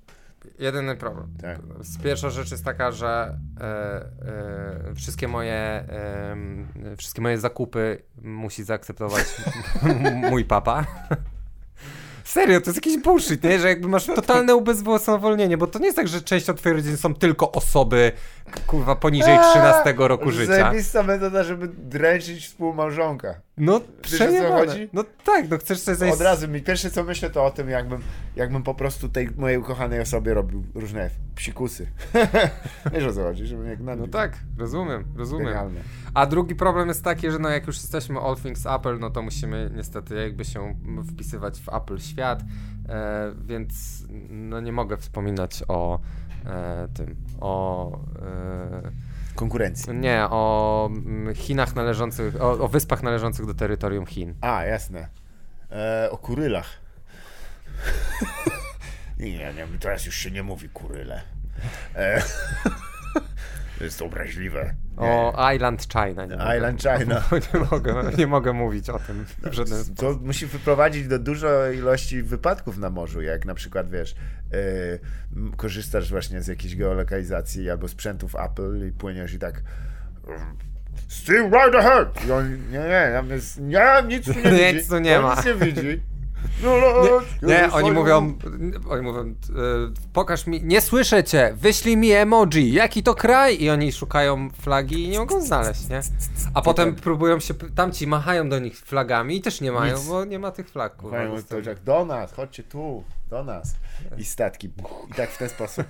Jedyny 0.58 0.96
problem. 0.96 1.28
Tak. 1.42 1.58
Pierwsza 2.02 2.30
rzecz 2.30 2.50
jest 2.50 2.64
taka, 2.64 2.92
że 2.92 3.38
e, 3.60 3.64
e, 3.64 4.94
wszystkie 4.94 5.28
moje 5.28 5.84
wszystkie 6.96 7.22
moje 7.22 7.38
zakupy 7.38 8.02
musi 8.22 8.64
zaakceptować 8.64 9.24
mój 10.30 10.44
papa. 10.44 10.84
Serio, 12.24 12.60
to 12.60 12.70
jest 12.70 12.76
jakiś 12.76 13.02
bullshit, 13.02 13.44
nie? 13.44 13.58
Że 13.58 13.68
jakby 13.68 13.88
masz 13.88 14.06
totalne 14.06 14.56
ubezwłasnowolnienie, 14.56 15.56
bo 15.56 15.66
to 15.66 15.78
nie 15.78 15.84
jest 15.84 15.96
tak, 15.96 16.08
że 16.08 16.20
część 16.20 16.50
od 16.50 16.56
twojej 16.56 16.76
rodziny 16.76 16.96
są 16.96 17.14
tylko 17.14 17.52
osoby, 17.52 18.12
kurwa, 18.66 18.96
poniżej 18.96 19.38
13 19.38 19.94
roku 19.98 20.30
życia. 20.30 20.52
Zajebista 20.52 21.02
metoda, 21.02 21.44
żeby 21.44 21.68
dręczyć 21.68 22.46
współmałżonka. 22.46 23.34
No, 23.56 23.80
przejebane. 24.02 24.74
No 24.92 25.04
tak, 25.24 25.50
no 25.50 25.58
chcesz 25.58 25.78
sobie 25.78 25.96
zajść... 25.96 26.14
Od 26.14 26.20
razu 26.20 26.48
mi 26.48 26.62
pierwsze 26.62 26.90
co 26.90 27.04
myślę 27.04 27.30
to 27.30 27.44
o 27.44 27.50
tym, 27.50 27.68
jakbym, 27.68 28.02
jakbym 28.36 28.62
po 28.62 28.74
prostu 28.74 29.08
tej 29.08 29.28
mojej 29.36 29.58
ukochanej 29.58 30.00
osobie 30.00 30.34
robił 30.34 30.64
różne 30.74 31.10
psikusy. 31.34 31.86
Wiesz 32.92 33.04
o 33.04 33.12
co 33.12 33.22
chodzi, 33.22 33.46
żeby 33.46 33.68
jak 33.68 33.80
No 33.80 34.08
tak, 34.08 34.38
rozumiem, 34.58 35.04
rozumiem. 35.16 35.46
Genialne. 35.46 35.80
A 36.14 36.26
drugi 36.26 36.54
problem 36.54 36.88
jest 36.88 37.04
taki, 37.04 37.30
że 37.30 37.38
no 37.38 37.48
jak 37.48 37.66
już 37.66 37.76
jesteśmy 37.76 38.20
All 38.20 38.36
Things 38.36 38.66
Apple, 38.66 38.98
no 38.98 39.10
to 39.10 39.22
musimy 39.22 39.70
niestety 39.74 40.14
jakby 40.14 40.44
się 40.44 40.74
wpisywać 41.12 41.60
w 41.60 41.74
Apple 41.74 41.98
świat, 41.98 42.42
e, 42.88 43.32
więc 43.44 43.74
no 44.28 44.60
nie 44.60 44.72
mogę 44.72 44.96
wspominać 44.96 45.62
o 45.68 45.98
e, 46.46 46.88
tym, 46.94 47.16
o... 47.40 47.92
E, 48.22 48.90
Konkurencji. 49.34 49.94
nie, 49.94 50.26
o 50.30 50.88
mm, 50.92 51.34
Chinach 51.34 51.74
należących, 51.74 52.42
o, 52.42 52.52
o 52.52 52.68
wyspach 52.68 53.02
należących 53.02 53.46
do 53.46 53.54
terytorium 53.54 54.06
Chin. 54.06 54.34
A, 54.40 54.64
jasne. 54.64 55.08
E, 55.72 56.08
o 56.10 56.18
kurylach. 56.18 56.68
Nie, 59.18 59.32
nie, 59.32 59.54
nie, 59.54 59.66
teraz 59.80 60.06
już 60.06 60.14
się 60.16 60.30
nie 60.30 60.42
mówi 60.42 60.68
kuryle. 60.68 61.22
E, 61.94 62.22
to 63.78 63.84
jest 63.84 64.02
obraźliwe. 64.02 64.74
O 64.96 65.52
Island 65.54 65.88
China. 65.92 66.26
Nie 66.26 66.56
Island 66.56 66.84
mogę, 66.84 66.98
China. 66.98 67.22
Nie 67.54 67.60
mogę, 67.70 68.10
nie 68.18 68.26
mogę 68.26 68.52
mówić 68.52 68.90
o 68.90 68.98
tym 68.98 69.24
w 69.42 69.52
żaden 69.52 69.84
sposób. 69.84 69.98
To 69.98 70.26
musi 70.26 70.46
wyprowadzić 70.46 71.08
do 71.08 71.18
dużej 71.18 71.78
ilości 71.78 72.22
wypadków 72.22 72.78
na 72.78 72.90
morzu, 72.90 73.22
jak 73.22 73.44
na 73.44 73.54
przykład, 73.54 73.90
wiesz, 73.90 74.14
yy, 74.52 75.50
korzystasz 75.56 76.10
właśnie 76.10 76.42
z 76.42 76.46
jakiejś 76.46 76.76
geolokalizacji 76.76 77.70
albo 77.70 77.88
sprzętów 77.88 78.34
Apple 78.34 78.88
i 78.88 78.92
płyniesz 78.92 79.32
i 79.32 79.38
tak 79.38 79.62
Still 81.08 81.50
right 81.50 81.74
ahead! 81.74 82.26
I 82.26 82.32
on, 82.32 82.70
nie, 82.70 82.78
nie, 82.78 83.10
tam 83.12 83.30
jest, 83.30 83.60
nie, 83.60 84.02
nic 84.06 84.24
tu 84.24 84.32
nie 84.32 84.42
widzi. 84.50 84.74
Nic 84.76 84.88
tu 84.88 84.98
nie 84.98 85.18
ma. 85.18 85.34
Nic 85.34 85.44
nie 85.44 85.54
widzi. 85.54 86.02
No, 86.62 86.70
no, 86.80 87.20
Nie, 87.42 87.54
nie, 87.54 87.72
oni 87.72 87.92
mówią, 87.92 88.38
oni 88.88 89.02
mówią, 89.02 89.20
e, 89.20 89.34
pokaż 90.12 90.46
mi, 90.46 90.62
nie 90.64 90.80
słyszę 90.80 91.24
cię, 91.24 91.52
wyślij 91.56 91.96
mi 91.96 92.12
emoji, 92.12 92.72
jaki 92.72 93.02
to 93.02 93.14
kraj? 93.14 93.62
I 93.62 93.70
oni 93.70 93.92
szukają 93.92 94.50
flagi 94.50 95.04
i 95.04 95.08
nie 95.08 95.18
mogą 95.18 95.40
znaleźć, 95.40 95.88
nie? 95.88 96.00
A 96.54 96.62
potem 96.62 96.94
próbują 96.94 97.40
się, 97.40 97.54
tamci 97.54 98.06
machają 98.06 98.48
do 98.48 98.58
nich 98.58 98.78
flagami 98.78 99.36
i 99.36 99.40
też 99.40 99.60
nie 99.60 99.72
mają, 99.72 99.96
Nic. 99.96 100.06
bo 100.06 100.24
nie 100.24 100.38
ma 100.38 100.50
tych 100.50 100.70
flag. 100.70 100.96
kurwa, 100.96 101.16
Mają 101.16 101.34
jak 101.66 101.82
do 101.82 102.04
nas, 102.04 102.32
chodźcie 102.32 102.62
tu, 102.62 103.04
do 103.30 103.44
nas. 103.44 103.74
I 104.18 104.24
statki. 104.24 104.70
I 105.10 105.14
tak 105.14 105.30
w 105.30 105.38
ten 105.38 105.48
sposób. 105.48 105.86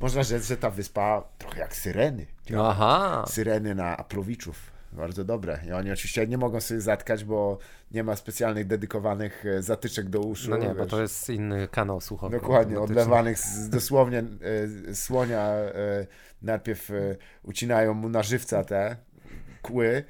Można 0.00 0.22
rzec, 0.22 0.46
że 0.46 0.56
ta 0.56 0.70
wyspa 0.70 1.22
trochę 1.38 1.60
jak 1.60 1.76
syreny. 1.76 2.26
Aha, 2.58 3.24
Syreny 3.28 3.74
na 3.74 3.96
Aprowiczów. 3.96 4.77
Bardzo 4.92 5.24
dobre. 5.24 5.60
I 5.68 5.72
oni 5.72 5.92
oczywiście 5.92 6.26
nie 6.26 6.38
mogą 6.38 6.60
sobie 6.60 6.80
zatkać, 6.80 7.24
bo 7.24 7.58
nie 7.90 8.04
ma 8.04 8.16
specjalnych 8.16 8.66
dedykowanych 8.66 9.46
e, 9.46 9.62
zatyczek 9.62 10.08
do 10.08 10.20
uszu. 10.20 10.50
no 10.50 10.56
nie, 10.56 10.68
bo 10.68 10.74
wiesz. 10.74 10.90
to 10.90 11.00
jest 11.02 11.30
inny 11.30 11.68
kanał 11.68 12.00
słuchowy. 12.00 12.40
Dokładnie, 12.40 12.80
odlewanych 12.80 13.38
z, 13.38 13.68
dosłownie 13.70 14.18
e, 14.88 14.94
słonia 14.94 15.40
e, 15.42 16.06
najpierw 16.42 16.90
ucinają 17.42 17.94
mu 17.94 18.08
na 18.08 18.22
żywca 18.22 18.64
te 18.64 18.96
kły, 19.62 20.04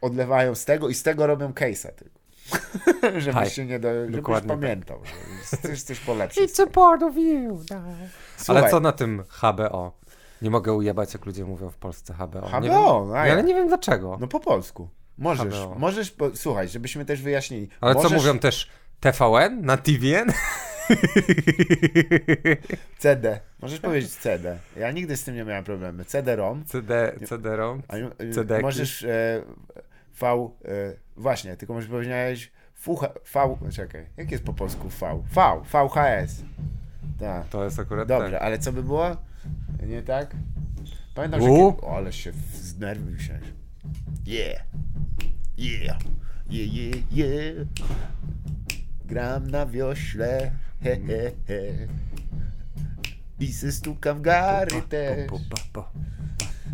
odlewają 0.00 0.54
z 0.54 0.64
tego 0.64 0.88
i 0.88 0.94
z 0.94 1.02
tego 1.02 1.26
robią 1.26 1.50
case'a 1.50 1.92
tylko. 1.92 2.24
żebyś 3.20 3.34
Tak, 3.44 3.48
się 3.48 3.66
nie 3.66 3.78
do, 3.78 3.88
żebyś 4.10 4.24
tak. 4.26 4.44
pamiętał, 4.44 5.00
że 5.04 5.12
chcesz 5.58 5.82
coś 5.82 6.00
polepszyć. 6.00 6.50
It's 6.50 6.62
a 6.62 6.66
part 6.66 7.02
of 7.02 7.16
you. 7.16 7.64
no. 7.70 7.82
Słuchaj, 8.36 8.62
Ale 8.62 8.70
co 8.70 8.80
na 8.80 8.92
tym 8.92 9.22
HBO? 9.28 9.92
Nie 10.42 10.50
mogę 10.50 10.72
ujebać, 10.72 11.14
jak 11.14 11.26
ludzie 11.26 11.44
mówią 11.44 11.70
w 11.70 11.76
Polsce 11.76 12.14
HBO. 12.14 12.40
Nie 12.40 12.48
HBO, 12.48 13.00
wiem, 13.00 13.08
no 13.08 13.16
ale 13.16 13.28
ja. 13.28 13.40
nie 13.40 13.54
wiem 13.54 13.68
dlaczego. 13.68 14.18
No 14.20 14.28
po 14.28 14.40
polsku. 14.40 14.88
Możesz, 15.18 15.54
HBO. 15.54 15.74
możesz, 15.78 16.10
po, 16.10 16.36
słuchaj, 16.36 16.68
żebyśmy 16.68 17.04
też 17.04 17.22
wyjaśnili. 17.22 17.68
ale 17.80 17.94
możesz 17.94 18.10
co 18.10 18.16
mówią 18.16 18.38
też 18.38 18.70
TVN 19.00 19.62
na 19.62 19.76
TVN? 19.76 20.32
CD. 22.98 23.40
Możesz 23.62 23.80
powiedzieć 23.90 24.10
CD. 24.10 24.58
Ja 24.76 24.90
nigdy 24.90 25.16
z 25.16 25.24
tym 25.24 25.34
nie 25.34 25.44
miałem 25.44 25.64
problemu. 25.64 26.04
CD-ROM. 26.04 26.64
CD, 26.64 27.12
CD-ROM? 27.26 27.82
CD-ki. 28.34 28.62
możesz 28.62 29.04
e, 29.04 29.42
V, 30.20 30.26
e, 30.26 30.48
właśnie, 31.16 31.56
tylko 31.56 31.74
możesz 31.74 31.90
powiedzieć 31.90 32.52
VH, 32.76 33.00
V, 33.34 33.56
czekaj, 33.72 34.06
jak 34.16 34.30
jest 34.30 34.44
po 34.44 34.52
polsku 34.52 34.88
V? 34.88 35.22
V, 35.34 35.62
VHS. 35.72 36.42
Tak. 37.20 37.48
To 37.48 37.64
jest 37.64 37.78
akurat 37.78 38.08
Dobrze, 38.08 38.30
tak. 38.30 38.42
ale 38.42 38.58
co 38.58 38.72
by 38.72 38.82
było? 38.82 39.16
Nie 39.86 40.02
tak? 40.02 40.36
Pamiętam, 41.14 41.42
że... 41.42 41.48
U? 41.48 41.72
Kiedy... 41.72 41.86
O, 41.86 41.96
ale 41.96 42.12
się 42.12 42.32
znerwił 42.54 43.18
się. 43.18 43.38
Yeah. 44.26 44.64
Yeah. 45.58 45.98
Yeah, 46.50 46.74
yeah, 46.74 47.12
yeah. 47.12 47.66
Gram 49.04 49.50
na 49.50 49.66
wiośle. 49.66 50.50
He, 50.82 50.96
he, 50.96 51.32
he. 51.46 51.88
I 53.40 53.52
se 53.52 53.72
stukam 53.72 54.18
w 54.18 54.20
gary 54.20 54.82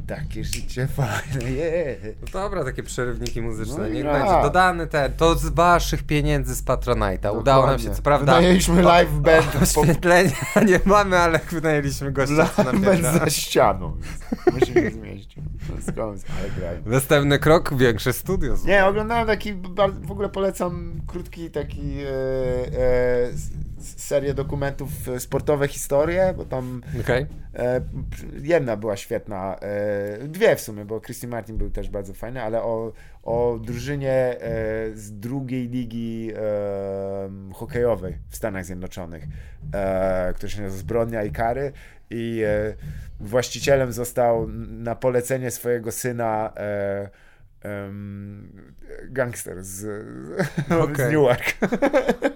Po, 0.01 0.07
po, 0.07 0.17
po. 0.17 0.21
Takie 0.31 0.45
życie 0.45 0.87
fajne 0.87 1.51
jest. 1.51 2.05
No 2.23 2.41
dobra, 2.41 2.65
takie 2.65 2.83
przerywniki 2.83 3.43
muzyczne. 3.43 3.79
No 3.79 3.89
Niech 3.89 4.05
ja. 4.05 4.13
będzie 4.13 4.43
dodany 4.43 4.87
ten. 4.87 5.13
To 5.13 5.35
z 5.35 5.49
waszych 5.49 6.03
pieniędzy 6.03 6.55
z 6.55 6.65
Patronite'a. 6.65 7.39
Udało 7.39 7.67
nam 7.67 7.79
się, 7.79 7.91
co 7.91 8.03
prawda. 8.03 8.35
Wynajęliśmy 8.35 8.83
live 8.83 9.13
band 9.13 9.47
po 9.75 9.81
Oświetlenia 9.81 10.31
nie 10.67 10.81
mamy, 10.85 11.19
ale 11.19 11.41
wynajęliśmy 11.51 12.13
gościa. 12.13 12.49
co 12.57 12.65
nam 12.65 12.83
live 12.85 13.03
band 13.03 13.19
za 13.19 13.31
ścianą. 13.31 13.97
Musimy 14.53 14.91
zmieścić. 14.91 15.37
No 15.69 15.93
skąd, 15.93 16.25
ale 16.41 16.51
grają. 16.51 16.83
Następny 16.87 17.39
krok, 17.39 17.77
większe 17.77 18.13
studio. 18.13 18.55
Nie, 18.65 18.87
oglądałem 18.87 19.27
taki, 19.27 19.55
w 20.03 20.11
ogóle 20.11 20.29
polecam 20.29 21.01
krótki 21.07 21.51
taki 21.51 21.97
e, 22.01 22.09
e, 22.09 23.31
serię 23.81 24.35
dokumentów 24.35 25.09
e, 25.09 25.20
sportowe 25.20 25.68
historie, 25.68 26.35
bo 26.37 26.45
tam 26.45 26.83
Okej. 27.01 27.26
e, 27.55 27.81
jedna 28.43 28.76
była 28.76 28.97
świetna, 28.97 29.57
e, 29.61 30.28
dwie 30.28 30.57
w 30.57 30.61
sumie, 30.61 30.85
bo 30.85 31.01
Christy 31.01 31.28
Martin 31.28 31.57
był 31.57 31.70
też 31.70 31.89
bardzo 31.89 32.14
fajny, 32.14 32.43
ale 32.43 32.62
o, 32.62 32.93
o 33.22 33.59
drużynie 33.62 34.37
z 34.95 35.12
drugiej 35.12 35.68
ligi 35.68 36.33
hokejowej 37.55 38.18
w 38.28 38.37
Stanach 38.37 38.64
Zjednoczonych, 38.64 39.24
która 40.35 40.51
się 40.51 40.62
nazywa 40.62 40.81
Zbrodnia 40.81 41.24
i 41.24 41.31
Kary 41.31 41.72
i 42.11 42.43
właścicielem 43.20 43.93
został 43.93 44.49
na 44.68 44.95
polecenie 44.95 45.51
swojego 45.51 45.93
syna 45.93 46.53
em, 47.63 48.73
gangster 49.05 49.65
z, 49.65 49.69
z 49.69 50.73
Okej. 50.73 51.13
Newark, 51.13 51.55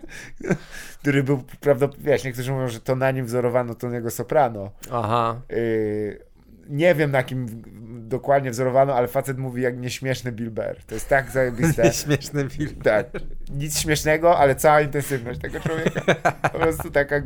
który 1.00 1.22
był 1.22 1.42
prawdopodobnie, 1.60 2.12
wiesz, 2.12 2.24
niektórzy 2.24 2.52
mówią, 2.52 2.68
że 2.68 2.80
to 2.80 2.96
na 2.96 3.10
nim 3.10 3.26
wzorowano 3.26 3.74
Tonego 3.74 4.10
Soprano. 4.10 4.70
Aha. 4.90 5.40
Yy, 5.48 6.34
nie 6.68 6.94
wiem 6.94 7.10
na 7.10 7.22
kim 7.22 7.62
dokładnie 8.08 8.50
wzorowano, 8.50 8.94
ale 8.94 9.08
facet 9.08 9.38
mówi 9.38 9.62
jak 9.62 9.78
nieśmieszny 9.78 10.32
Bill 10.32 10.50
Burr. 10.50 10.76
To 10.86 10.94
jest 10.94 11.08
tak 11.08 11.30
zajebiste. 11.30 11.92
Śmieszny 12.02 12.50
film. 12.50 12.74
tak. 12.82 13.06
Nic 13.50 13.78
śmiesznego, 13.78 14.38
ale 14.38 14.54
cała 14.54 14.80
intensywność 14.80 15.40
tego 15.40 15.60
człowieka. 15.60 16.00
Po 16.52 16.58
prostu 16.58 16.90
taka 16.90 17.22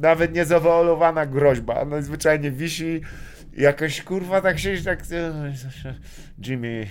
nawet 0.00 0.34
niezawolowana 0.34 1.26
groźba. 1.26 1.84
No 1.84 2.02
zwyczajnie 2.02 2.50
wisi 2.50 3.00
jakoś 3.58 4.02
kurwa 4.02 4.40
tak 4.40 4.58
siedzi 4.58 4.84
tak 4.84 5.00
Jimmy 6.46 6.86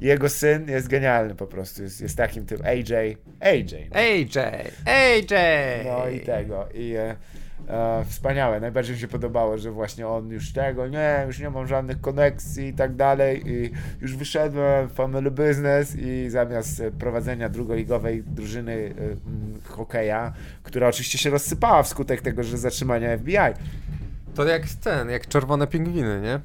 jego 0.00 0.28
syn 0.28 0.68
jest 0.68 0.88
genialny 0.88 1.34
po 1.34 1.46
prostu 1.46 1.82
jest, 1.82 2.00
jest 2.00 2.16
takim 2.16 2.46
tym 2.46 2.58
AJ 2.64 3.16
AJ 3.40 3.88
no. 3.90 4.00
AJ! 4.00 4.38
AJ! 4.84 5.84
No 5.84 6.08
i 6.08 6.20
tego. 6.20 6.68
I 6.74 6.94
e, 6.94 7.16
e, 7.68 8.04
wspaniałe. 8.04 8.60
Najbardziej 8.60 8.94
mi 8.94 9.00
się 9.00 9.08
podobało, 9.08 9.58
że 9.58 9.70
właśnie 9.70 10.08
on 10.08 10.28
już 10.28 10.52
tego, 10.52 10.88
nie, 10.88 11.24
już 11.26 11.38
nie 11.38 11.50
mam 11.50 11.66
żadnych 11.66 12.00
koneksji 12.00 12.66
i 12.68 12.74
tak 12.74 12.94
dalej. 12.96 13.42
I 13.46 13.70
już 14.00 14.16
wyszedłem 14.16 14.88
w 14.88 14.92
family 14.92 15.30
business 15.30 15.96
i 15.98 16.30
zamiast 16.30 16.80
e, 16.80 16.90
prowadzenia 16.90 17.48
drugoligowej 17.48 18.22
drużyny 18.22 18.94
e, 19.64 19.70
hokeja, 19.70 20.32
która 20.62 20.88
oczywiście 20.88 21.18
się 21.18 21.30
rozsypała 21.30 21.82
wskutek 21.82 22.20
tego, 22.20 22.42
że 22.42 22.58
zatrzymania 22.58 23.18
FBI. 23.18 23.36
To 24.34 24.44
jak 24.44 24.68
ten, 24.68 25.10
jak 25.10 25.28
czerwone 25.28 25.66
pingwiny, 25.66 26.20
nie? 26.20 26.40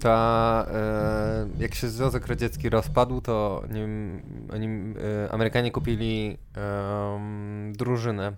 Ta, 0.00 0.66
e, 0.72 1.48
jak 1.58 1.74
się 1.74 1.88
Związek 1.88 2.26
Radziecki 2.26 2.68
rozpadł, 2.70 3.20
to 3.20 3.64
nim, 3.70 4.22
oni, 4.52 4.66
e, 5.26 5.32
Amerykanie 5.32 5.70
kupili 5.70 6.38
em, 6.54 7.72
drużynę 7.72 8.36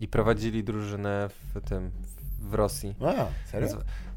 i 0.00 0.08
prowadzili 0.08 0.64
drużynę 0.64 1.28
w 1.28 1.60
tym, 1.68 1.90
w 2.40 2.54
Rosji. 2.54 2.94
A, 3.00 3.26
serio? 3.50 3.68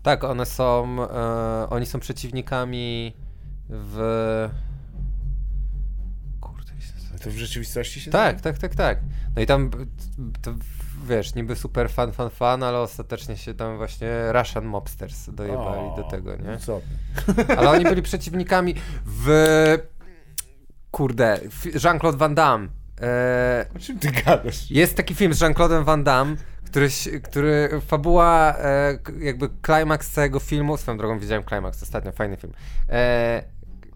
Tak, 0.03 0.23
one 0.23 0.45
są, 0.45 0.97
e, 1.03 1.69
oni 1.69 1.85
są 1.85 1.99
przeciwnikami 1.99 3.13
w... 3.69 4.49
Kurde? 6.41 6.71
To 7.23 7.29
w 7.29 7.33
rzeczywistości 7.33 8.01
się 8.01 8.11
Tak, 8.11 8.41
tak, 8.41 8.57
tak, 8.57 8.75
tak. 8.75 8.99
No 9.35 9.41
i 9.41 9.45
tam, 9.45 9.71
wiesz, 11.07 11.35
niby 11.35 11.55
super 11.55 11.89
fan, 11.89 12.11
fan, 12.11 12.29
fan, 12.29 12.63
ale 12.63 12.79
ostatecznie 12.79 13.37
się 13.37 13.53
tam 13.53 13.77
właśnie 13.77 14.09
Russian 14.31 14.65
Mobsters 14.65 15.29
dojebali 15.29 15.81
O, 15.81 15.93
do 15.97 16.03
tego, 16.03 16.35
nie? 16.35 16.43
No 16.51 16.57
co? 16.57 16.81
Ale 17.57 17.69
oni 17.69 17.83
byli 17.83 18.01
przeciwnikami 18.01 18.75
w... 19.05 19.27
Kurde, 20.91 21.39
Jean-Claude 21.83 22.17
Van 22.17 22.35
Damme. 22.35 22.67
E, 23.01 23.65
O 23.75 23.79
czym 23.79 23.99
ty 23.99 24.11
gadasz? 24.11 24.71
jest 24.71 24.97
taki 24.97 25.15
film 25.15 25.33
z 25.33 25.41
Jean-Claude'em 25.41 25.83
Van 25.83 26.03
Damme, 26.03 26.35
który, 26.65 26.89
który 27.23 27.81
fabuła, 27.87 28.55
e, 28.57 28.97
jakby 29.19 29.49
klimaks 29.61 30.11
całego 30.11 30.39
filmu, 30.39 30.77
swoją 30.77 30.97
drogą 30.97 31.19
widziałem 31.19 31.43
klimaks 31.43 31.83
ostatnio, 31.83 32.11
fajny 32.11 32.37
film. 32.37 32.53
E, 32.89 33.43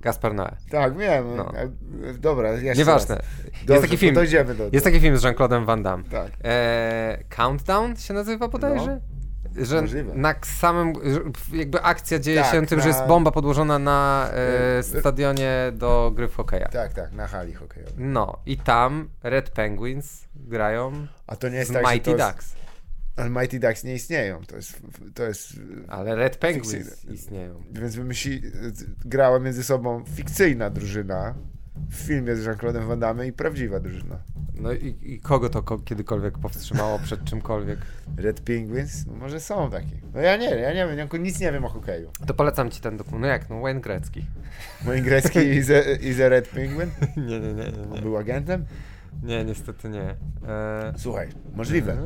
Gaspar 0.04 0.34
Noé. 0.36 0.52
Tak, 0.72 0.98
wiem. 0.98 1.36
No. 1.36 1.52
E, 1.56 1.70
Dobra, 2.14 2.52
jeszcze 2.52 2.76
Nieważne. 2.80 3.16
raz. 3.16 3.26
Jest 3.54 3.66
Dobrze, 3.66 3.82
taki 3.82 3.98
film. 3.98 4.16
Dojdziemy 4.16 4.56
do 4.56 4.64
Jest 4.72 4.86
taki 4.86 5.00
film 5.00 5.18
z 5.18 5.24
Jean-Claude'em 5.24 5.66
Van 5.66 5.84
Damme. 5.84 6.04
Tak. 6.04 6.32
E, 6.44 7.24
Countdown 7.30 7.96
się 7.96 8.14
nazywa 8.14 8.48
bodajże? 8.48 9.00
Że 9.58 9.76
No, 9.76 9.82
możliwe. 9.82 10.14
na 10.16 10.36
samym, 10.42 10.94
że 11.14 11.20
jakby 11.58 11.82
akcja 11.82 12.20
dzieje 12.20 12.42
Tak, 12.42 12.52
się 12.52 12.66
tym, 12.66 12.80
że 12.82 12.90
na- 12.90 12.96
jest 12.96 13.08
bomba 13.08 13.32
podłożona 13.32 13.80
na 13.80 14.30
e, 14.34 14.78
E, 14.78 14.84
stadionie 14.84 15.52
do 15.74 16.12
gry 16.16 16.28
w 16.28 16.36
hokeja. 16.36 16.68
Tak, 16.68 16.94
tak, 16.94 17.12
na 17.12 17.28
hali 17.28 17.54
hokejowej. 17.54 17.94
No 17.98 18.38
i 18.46 18.58
tam 18.58 19.10
Red 19.24 19.50
Penguins 19.50 20.28
grają 20.36 21.08
A 21.28 21.36
to 21.36 21.50
nie 21.50 21.58
jest 21.58 21.74
tak, 21.74 21.86
że 21.88 21.94
Mighty 21.94 22.12
Ducks. 22.12 22.56
Ale 23.16 23.30
Mighty 23.30 23.60
Ducks 23.60 23.84
nie 23.84 23.94
istnieją. 23.96 24.42
To 24.46 24.56
jest. 24.56 24.82
To 25.14 25.24
jest 25.24 25.54
Ale 25.88 26.16
Red 26.16 26.38
Penguins 26.38 26.72
Fikcyjne. 26.90 27.14
istnieją. 27.16 27.64
więc 27.72 27.96
wymyśli, 27.96 28.42
grała 29.06 29.40
między 29.40 29.64
sobą 29.64 30.04
fikcyjna 30.16 30.70
drużyna 30.70 31.36
w 31.90 31.96
filmie 31.96 32.36
z 32.36 32.46
Jean-Claude'em 32.46 32.88
Van 32.88 33.00
Damme 33.00 33.28
i 33.28 33.34
prawdziwa 33.34 33.80
drużyna. 33.80 34.20
No 34.56 34.74
i, 34.74 34.96
i 35.02 35.20
kogo 35.20 35.50
to 35.50 35.64
ko- 35.64 35.78
kiedykolwiek 35.80 36.38
powstrzymało 36.38 37.00
przed 37.00 37.24
czymkolwiek? 37.24 37.80
Red 38.18 38.40
Penguins? 38.42 39.06
No 39.06 39.14
może 39.14 39.40
są 39.40 39.70
takie. 39.72 39.96
No 40.14 40.22
ja 40.22 40.38
nie, 40.38 40.50
ja 40.50 40.74
nie 40.74 40.88
wiem, 40.88 40.98
ja 40.98 41.18
nic 41.20 41.40
nie 41.40 41.52
wiem 41.52 41.66
o 41.66 41.70
hokeju. 41.70 42.12
To 42.28 42.34
polecam 42.34 42.72
ci 42.72 42.82
ten 42.82 42.98
dokument. 42.98 43.22
No 43.22 43.28
jak, 43.28 43.50
no 43.50 43.62
Wayne 43.62 43.82
Gretzky. 43.82 44.26
Mój 44.86 45.02
grecki 45.02 45.40
is 45.40 45.70
a, 45.70 45.80
is 46.02 46.20
a 46.20 46.30
Red 46.30 46.48
Penguin? 46.48 46.90
nie, 47.28 47.40
nie, 47.40 47.54
nie, 47.54 47.72
nie. 47.72 47.90
On 47.94 48.02
był 48.02 48.18
agentem? 48.18 48.66
Nie, 49.24 49.46
niestety 49.46 49.90
nie. 49.90 50.16
E... 50.48 50.94
Słuchaj, 50.98 51.30
możliwe. 51.56 51.98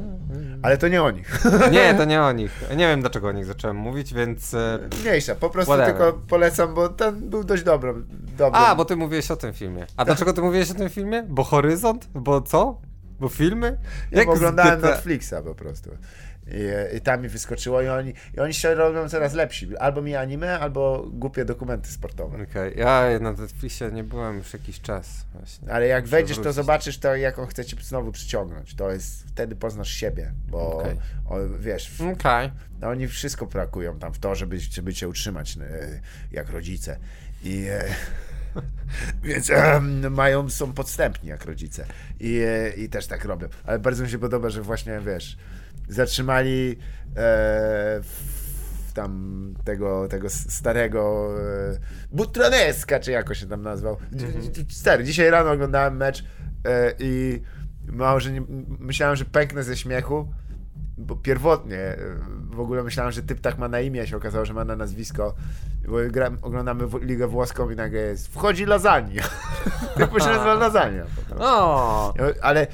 Ale 0.62 0.78
to 0.78 0.88
nie 0.88 1.03
o 1.03 1.12
nich. 1.12 1.39
Nie, 1.72 1.93
to 1.93 2.05
nie 2.05 2.22
o 2.22 2.32
nich. 2.32 2.62
Nie 2.70 2.88
wiem 2.88 3.01
dlaczego 3.01 3.28
o 3.28 3.32
nich 3.32 3.45
zacząłem 3.45 3.78
mówić, 3.78 4.14
więc. 4.14 4.53
e, 4.53 4.80
Mniejsza, 5.01 5.36
po 5.36 5.49
prostu 5.49 5.74
Whatever. 5.74 5.95
tylko 5.97 6.20
polecam, 6.28 6.74
bo 6.74 6.89
ten 6.89 7.30
był 7.30 7.43
dość 7.43 7.64
dobry. 7.64 7.93
dobry. 8.38 8.60
A, 8.60 8.76
bo 8.76 8.86
ty 8.86 8.95
mówiłeś 8.95 9.32
o 9.32 9.36
tym 9.36 9.53
filmie. 9.53 9.86
A 9.97 10.05
dlaczego 10.05 10.34
ty 10.34 10.41
mówiłeś 10.41 10.72
o 10.72 10.74
tym 10.74 10.89
filmie? 10.89 11.24
Bo 11.30 11.43
Horyzont? 11.43 12.08
Bo 12.14 12.41
co? 12.41 12.82
Bo 13.20 13.30
filmy? 13.30 13.78
Ja 14.12 14.24
z 14.24 14.28
oglądałem 14.28 14.80
GTA 14.80 14.89
Netflixa 14.89 15.34
po 15.45 15.55
prostu. 15.55 15.89
I, 16.52 16.98
I 16.98 17.02
tam 17.02 17.22
mi 17.22 17.30
wyskoczyło 17.30 17.82
i 17.82 17.88
oni, 17.88 18.14
i 18.38 18.39
oni 18.39 18.54
się 18.54 18.76
robią 18.76 19.10
coraz 19.10 19.34
lepsi. 19.34 19.78
Albo 19.78 20.02
mi 20.02 20.16
anime, 20.16 20.60
albo 20.60 21.06
głupie 21.12 21.45
dokumenty 21.45 21.91
sportowe. 21.91 22.43
Okej, 22.43 22.74
ja 22.78 23.20
na 23.22 23.32
Netflixie 23.32 23.91
nie 23.91 24.04
byłem 24.04 24.38
już 24.38 24.54
jakiś 24.54 24.82
czas 24.82 25.26
właśnie. 25.34 25.72
Ale 25.74 25.88
jak 25.88 26.04
Muszę 26.04 26.12
wejdziesz, 26.12 26.38
to 26.38 26.43
wrócić. 26.43 26.56
zobaczysz 26.56 26.98
to, 26.98 27.16
jaką 27.16 27.45
chce 27.45 27.66
cię 27.66 27.78
znowu 27.82 28.12
przyciągnąć. 28.12 28.76
To 28.76 28.91
jest, 28.91 29.28
wtedy 29.28 29.56
poznasz 29.56 29.89
siebie, 29.91 30.32
bo 30.48 30.78
Okej. 30.78 30.98
o, 31.26 31.36
wiesz, 31.60 31.91
w, 31.91 32.02
Okej. 32.02 32.52
no, 32.82 32.88
oni 32.88 33.08
wszystko 33.08 33.45
brakują 33.45 34.00
tam 34.00 34.14
w 34.14 34.20
to, 34.20 34.36
żeby, 34.36 34.60
żeby 34.60 34.93
cię 34.93 35.08
utrzymać 35.08 35.58
e, 35.58 36.00
jak 36.32 36.50
rodzice. 36.50 36.98
I 37.43 37.66
e, 37.70 37.84
więc 39.24 39.50
em, 39.50 40.14
mają, 40.14 40.50
są 40.50 40.74
podstępni 40.74 41.30
jak 41.30 41.45
rodzice. 41.45 41.86
I, 42.20 42.38
e, 42.38 42.70
I 42.70 42.89
też 42.89 43.08
tak 43.08 43.26
robią. 43.26 43.48
Ale 43.66 43.80
bardzo 43.80 44.04
mi 44.04 44.10
się 44.10 44.20
podoba, 44.20 44.50
że 44.50 44.62
właśnie, 44.62 45.00
wiesz, 45.06 45.38
zatrzymali 45.90 46.72
e, 46.72 47.16
w- 48.02 48.92
tam 48.94 49.54
tego, 49.64 50.08
tego 50.08 50.30
starego 50.30 51.30
e, 51.74 51.78
Butroneska, 52.12 53.00
czy 53.00 53.12
jakoś 53.12 53.38
się 53.40 53.46
tam 53.48 53.62
nazwał. 53.62 53.98
Stary, 54.70 55.04
dzisiaj 55.04 55.30
rano 55.30 55.52
oglądałem 55.52 55.98
mecz 55.98 56.24
e, 56.66 56.94
i 57.00 57.42
mało, 57.88 58.20
że 58.20 58.32
nie, 58.32 58.42
myślałem, 58.80 59.16
że 59.16 59.26
pęknę 59.26 59.64
ze 59.64 59.78
śmiechu, 59.78 60.34
bo 60.98 61.16
pierwotnie 61.16 61.78
e, 61.80 61.98
w 62.50 62.60
ogóle 62.60 62.84
myślałem, 62.84 63.12
że 63.12 63.24
typ 63.24 63.42
tak 63.42 63.58
ma 63.58 63.68
na 63.68 63.80
imię, 63.80 64.02
a 64.02 64.06
się 64.06 64.18
okazało, 64.18 64.46
że 64.46 64.54
ma 64.54 64.66
na 64.66 64.76
nazwisko. 64.76 65.36
Bo 65.88 65.98
gram, 66.12 66.38
oglądamy 66.42 66.88
w- 66.88 67.02
Ligę 67.04 67.28
Włoską 67.28 67.70
i 67.70 67.76
nagle 67.76 68.00
jest 68.00 68.28
wchodzi 68.28 68.66
lasagna. 68.66 69.22
Typu 69.98 70.20
się 70.20 70.26
nazywa 70.36 70.54
lasagna. 70.54 71.04
Ale 72.42 72.68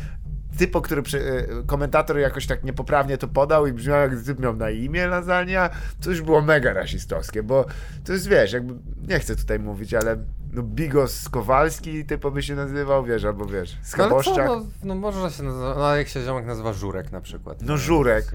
typo, 0.57 0.81
który 0.81 1.01
e, 1.01 1.63
komentator 1.65 2.17
jakoś 2.17 2.47
tak 2.47 2.63
niepoprawnie 2.63 3.17
to 3.17 3.27
podał 3.27 3.67
i 3.67 3.73
brzmiał 3.73 3.99
jak 3.99 4.21
typ 4.25 4.39
miał 4.39 4.55
na 4.55 4.69
imię 4.69 5.07
lasagna, 5.07 5.69
to 6.01 6.09
już 6.09 6.21
było 6.21 6.41
mega 6.41 6.73
rasistowskie, 6.73 7.43
bo 7.43 7.65
to 8.05 8.13
jest, 8.13 8.27
wiesz, 8.27 8.53
jakby, 8.53 8.73
nie 9.07 9.19
chcę 9.19 9.35
tutaj 9.35 9.59
mówić, 9.59 9.93
ale 9.93 10.17
no 10.53 10.63
Bigos 10.63 11.29
Kowalski 11.29 12.05
typo 12.05 12.31
by 12.31 12.43
się 12.43 12.55
nazywał, 12.55 13.05
wiesz, 13.05 13.23
albo 13.25 13.45
wiesz, 13.45 13.77
No, 13.81 13.87
Skaboszczak. 13.87 14.47
no, 14.47 14.65
no 14.83 14.95
może 14.95 15.31
się 15.31 15.43
nazywa, 15.43 15.75
no 15.77 15.95
jak 15.95 16.07
się 16.07 16.23
ziomek 16.23 16.45
nazywa 16.45 16.73
Żurek 16.73 17.11
na 17.11 17.21
przykład. 17.21 17.61
No, 17.61 17.77
Żurek. 17.77 18.25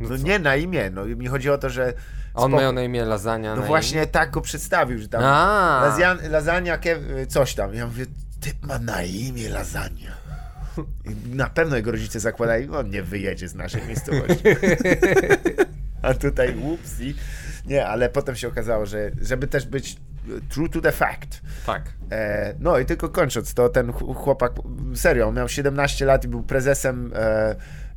No, 0.00 0.08
No 0.08 0.16
nie 0.16 0.38
na 0.38 0.56
imię, 0.56 0.90
no 0.90 1.04
mi 1.04 1.26
chodzi 1.26 1.50
o 1.50 1.58
to, 1.58 1.70
że 1.70 1.92
On 2.34 2.52
miał 2.52 2.72
na 2.72 2.82
imię 2.82 3.04
lasagna 3.04 3.56
No 3.56 3.62
właśnie 3.62 3.98
imię? 3.98 4.06
tak 4.06 4.30
go 4.30 4.40
przedstawił, 4.40 4.98
że 4.98 5.08
tam 5.08 5.22
lasagna, 6.30 6.78
coś 7.28 7.54
tam. 7.54 7.74
Ja 7.74 7.86
mówię, 7.86 8.06
typ 8.40 8.66
ma 8.66 8.78
na 8.78 9.02
imię 9.02 9.48
lasagna. 9.48 10.10
I 11.04 11.36
na 11.36 11.46
pewno 11.50 11.76
jego 11.76 11.90
rodzice 11.90 12.20
zakładają, 12.20 12.72
on 12.72 12.90
nie 12.90 13.02
wyjedzie 13.02 13.48
z 13.48 13.54
naszej 13.54 13.82
miejscowości. 13.86 14.44
A 16.02 16.14
tutaj 16.14 16.54
whoopsie. 16.54 17.14
Nie, 17.66 17.86
ale 17.86 18.08
potem 18.08 18.36
się 18.36 18.48
okazało, 18.48 18.86
że 18.86 19.10
żeby 19.22 19.46
też 19.46 19.66
być 19.66 19.96
true 20.48 20.68
to 20.68 20.80
the 20.80 20.92
fact. 20.92 21.40
Tak. 21.66 21.82
E, 22.12 22.54
no 22.60 22.78
i 22.78 22.84
tylko 22.84 23.08
kończąc, 23.08 23.54
to 23.54 23.68
ten 23.68 23.92
ch- 23.92 24.16
chłopak, 24.16 24.52
serio, 24.94 25.32
miał 25.32 25.48
17 25.48 26.04
lat 26.04 26.24
i 26.24 26.28
był 26.28 26.42
prezesem 26.42 27.12
e, 27.14 27.56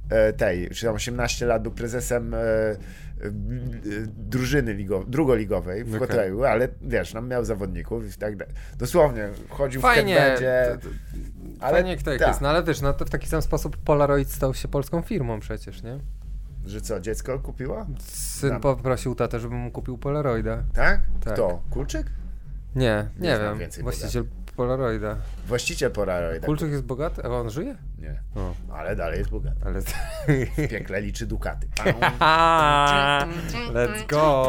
e, 0.10 0.34
tej, 0.34 0.70
czy 0.70 0.86
tam 0.86 0.96
18 0.96 1.46
lat, 1.46 1.64
był 1.64 1.72
prezesem 1.72 2.34
e, 2.34 2.38
e, 2.40 2.78
drużyny 4.18 4.74
ligo, 4.74 5.04
drugoligowej 5.08 5.84
w 5.84 5.96
Okej. 5.96 6.00
hoteju, 6.08 6.44
ale 6.44 6.68
wiesz, 6.82 7.14
no, 7.14 7.22
miał 7.22 7.46
zawodników 7.46 8.16
i 8.16 8.20
tak 8.20 8.36
dalej. 8.36 8.54
Dosłownie, 8.78 9.30
chodził 9.50 9.82
Fajnie. 9.82 10.16
w 10.16 10.18
headbandzie, 10.18 10.78
ale 11.60 11.84
to 11.84 12.12
jak 12.12 12.20
tak. 12.20 12.28
jest, 12.28 12.42
no 12.42 12.50
ale 12.50 12.64
wiesz, 12.64 12.82
no 12.82 12.94
to 12.94 13.06
w 13.06 13.10
taki 13.10 13.28
sam 13.28 13.42
sposób 13.42 13.78
Polaroid 13.78 14.32
stał 14.32 14.54
się 14.54 14.68
polską 14.68 15.02
firmą 15.02 15.40
przecież, 15.40 15.84
nie? 15.84 16.00
że 16.66 16.82
co, 16.82 17.00
dziecko 17.00 17.40
kupiło? 17.40 17.86
Syn 18.00 18.50
Znam. 18.50 18.62
poprosił 18.62 19.16
tatę, 19.16 19.40
żeby 19.40 19.56
mu 19.56 19.72
kupił 19.72 19.98
Polaroida. 19.98 20.64
Tak? 20.74 21.02
Tak. 21.24 21.34
Kto? 21.34 21.62
Kulczyk? 21.70 22.08
Nie, 22.76 23.10
nie, 23.20 23.30
Nie 23.30 23.40
wiem. 23.40 23.58
więcej 23.58 23.84
Właściciel 23.84 24.26
Polaroida. 24.58 25.18
Właściciel 25.48 25.92
Polaroida. 25.92 26.46
Kulczyk 26.46 26.72
jest 26.72 26.84
bogaty? 26.84 27.24
A 27.24 27.28
on 27.28 27.50
żyje? 27.50 27.78
Nie, 28.00 28.22
ale 28.74 28.96
dalej 28.96 29.20
jest 29.20 29.32
bogaty. 29.32 29.58
ale... 29.66 29.82
W 30.58 30.70
piekle 30.70 31.02
liczy 31.02 31.26
dukaty. 31.28 31.68
Let's 33.74 34.08
go! 34.08 34.48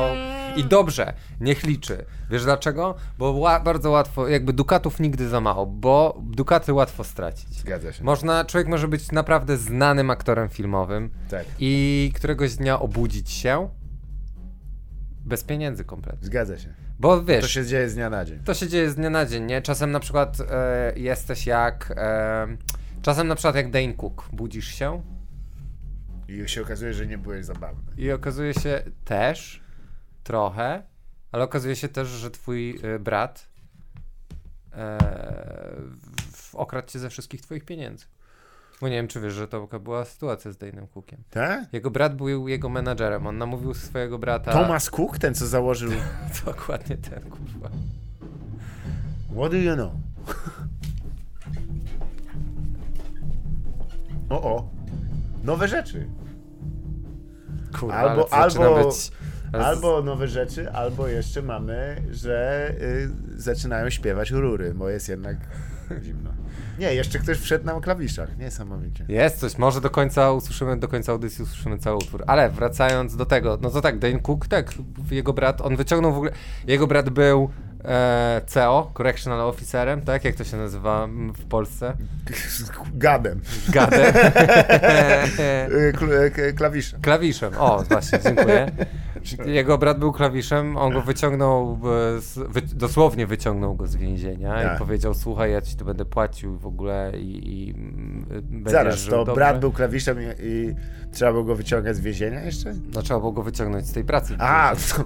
I 0.57 0.65
dobrze, 0.65 1.13
niech 1.41 1.63
liczy. 1.65 2.05
Wiesz 2.31 2.45
dlaczego? 2.45 2.95
Bo 3.19 3.33
ła- 3.33 3.63
bardzo 3.65 3.91
łatwo, 3.91 4.29
jakby 4.29 4.53
dukatów 4.53 5.01
nigdy 5.01 5.29
za 5.29 5.41
mało, 5.41 5.67
bo 5.67 6.19
dukaty 6.23 6.73
łatwo 6.73 7.05
stracić. 7.05 7.49
Zgadza 7.61 7.93
się. 7.93 8.05
Można, 8.05 8.45
człowiek 8.45 8.69
może 8.69 8.89
być 8.89 9.13
naprawdę 9.13 9.57
znanym 9.57 10.11
aktorem 10.11 10.49
filmowym 10.49 11.11
Tak, 11.31 11.45
i 11.59 12.13
któregoś 12.15 12.55
dnia 12.57 12.81
obudzić 12.81 13.31
się 13.31 13.69
bez 15.25 15.45
pieniędzy 15.45 15.85
kompletnie. 15.85 16.27
zgadza 16.27 16.59
się. 16.59 16.75
Bo 16.99 17.23
wiesz, 17.25 17.43
To 17.43 17.49
się 17.49 17.67
dzieje 17.67 17.91
z 17.91 17.95
dnia 17.95 18.11
na 18.11 18.25
dzień. 18.25 18.39
to 18.45 18.55
się 18.55 18.69
dzieje 18.69 18.91
z 18.91 18.95
dnia 18.95 19.11
na 19.11 19.27
dzień, 19.27 19.45
nie? 19.45 19.63
Czasem 19.63 19.91
na 19.91 20.01
przykład 20.01 20.37
e, 20.51 20.93
jesteś 20.97 21.47
jak... 21.47 21.93
E, 21.97 22.47
czasem 23.03 23.29
na 23.29 23.35
przykład 23.35 23.55
jak 23.55 23.71
Dane 23.71 23.93
Cook. 23.95 24.29
Budzisz 24.33 24.67
się 24.69 25.03
I 26.29 26.49
się 26.49 26.63
okazuje, 26.63 26.95
że 26.95 27.07
nie 27.07 27.19
byłeś 27.19 27.45
zabawny. 27.45 27.93
i 27.97 28.13
okazuje 28.13 28.55
się 28.55 28.83
też 29.05 29.63
trochę, 30.25 30.83
ale 31.33 31.45
okazuje 31.45 31.77
się 31.77 31.89
też, 31.89 32.09
że 32.09 32.31
twój 32.31 32.81
e, 32.83 32.99
brat 32.99 33.47
e, 34.73 34.99
w- 36.33 36.55
okradł 36.55 36.89
cię 36.89 36.99
ze 36.99 37.11
wszystkich 37.11 37.41
twoich 37.43 37.65
pieniędzy. 37.65 38.07
Bo 38.81 38.89
nie 38.89 38.95
wiem, 38.95 39.09
czy 39.09 39.21
wiesz, 39.21 39.35
że 39.35 39.49
to 39.49 39.67
była 39.81 40.05
sytuacja 40.05 40.53
z 40.53 40.57
Dane'em 40.59 40.87
Cookiem. 40.95 41.23
Tak? 41.31 41.73
Jego 41.73 41.91
brat 41.91 42.17
był 42.17 42.49
jego 42.49 42.69
menadżerem. 42.69 43.27
On 43.27 43.39
namówił 43.39 43.75
swojego 43.75 44.19
brata... 44.19 44.53
Thomas 44.53 44.91
Cook, 44.91 45.19
ten 45.19 45.35
co 45.35 45.47
założył. 45.47 45.91
Dokładnie 46.47 46.97
ten, 46.97 47.21
kurwa. 47.23 47.71
What 49.37 49.51
do 49.51 49.57
you 49.57 49.75
know? 49.75 49.93
O, 54.31 54.43
o. 54.43 54.71
Nowe 55.45 55.69
rzeczy. 55.69 56.07
Kurwa, 57.81 57.95
Albo- 57.95 58.33
albo- 58.33 58.85
być... 58.85 59.11
Albo 59.53 60.03
nowe 60.03 60.29
rzeczy, 60.29 60.73
albo 60.73 61.09
jeszcze 61.09 61.43
mamy, 61.43 62.03
że 62.11 62.71
y, 62.81 63.11
zaczynają 63.43 63.91
śpiewać 63.91 64.31
rury, 64.31 64.75
bo 64.75 64.89
jest 64.89 65.09
jednak 65.09 65.37
zimno. 66.03 66.31
Nie, 66.79 66.95
jeszcze 66.95 67.19
ktoś 67.19 67.39
wszedł 67.39 67.67
na 67.67 67.81
klawiszach. 67.81 68.39
Niesamowicie. 68.39 69.05
Jest 69.09 69.39
coś, 69.39 69.59
może 69.59 69.81
do 69.81 69.91
końca 69.91 70.33
usłyszymy, 70.33 70.77
do 70.77 70.89
końca 70.89 71.13
audycji 71.13 71.43
usłyszymy 71.43 71.79
cały 71.79 71.97
utwór. 71.97 72.25
Ale 72.27 72.51
wracając 72.51 73.17
do 73.17 73.27
tego, 73.27 73.59
no 73.63 73.71
to 73.71 73.81
tak, 73.81 73.99
Dane 73.99 74.19
Cook, 74.19 74.47
tak, 74.47 74.75
jego 75.11 75.33
brat, 75.33 75.61
on 75.61 75.77
wyciągnął 75.77 76.13
w 76.13 76.17
ogóle, 76.17 76.33
jego 76.67 76.87
brat 76.87 77.11
był 77.11 77.51
e, 77.85 78.41
CEO, 78.47 78.91
Correctional 78.97 79.41
Officerem, 79.41 80.03
tak, 80.03 80.25
jak 80.25 80.35
to 80.35 80.45
się 80.45 80.57
nazywa 80.57 81.07
w 81.37 81.45
Polsce? 81.45 81.97
Gadem. 82.95 83.41
Gadem. 83.69 84.01
Y, 84.07 85.93
kl- 85.99 86.13
y, 86.13 86.31
k- 86.31 86.53
klawisze. 86.57 86.99
Klawiszem, 87.03 87.53
o 87.59 87.83
właśnie, 87.89 88.19
dziękuję. 88.25 88.71
Jego 89.47 89.79
brat 89.79 89.99
był 89.99 90.13
klawiszem, 90.13 90.77
on 90.77 90.93
go 90.93 91.03
wyciągnął, 91.03 91.79
e, 92.39 92.45
wy, 92.49 92.63
dosłownie 92.63 93.27
wyciągnął 93.27 93.75
go 93.75 93.87
z 93.87 93.97
więzienia 93.97 94.63
Tak. 94.63 94.77
i 94.77 94.79
powiedział, 94.79 95.15
słuchaj, 95.15 95.53
ja 95.53 95.61
ci 95.61 95.77
to 95.77 95.85
będę 95.85 96.05
płacił 96.05 96.59
w 96.59 96.67
ogóle 96.67 97.13
i, 97.19 97.49
i 97.69 97.75
Zaraz, 98.71 99.05
to 99.05 99.11
dobrze. 99.11 99.35
brat 99.35 99.61
był 99.61 99.73
klawiszem 99.73 100.19
i, 100.23 100.25
i 100.43 100.75
trzeba 101.13 101.33
było 101.33 101.45
go 101.45 101.55
wyciągać 101.57 101.97
z 101.97 102.01
więzienia 102.01 102.41
jeszcze? 102.43 102.75
No 102.95 103.03
trzeba 103.03 103.21
było 103.21 103.33
go 103.33 103.43
wyciągnąć 103.43 103.87
z 103.87 103.93
tej 103.93 104.05
pracy. 104.05 104.35
A, 104.39 104.73
to, 104.97 105.05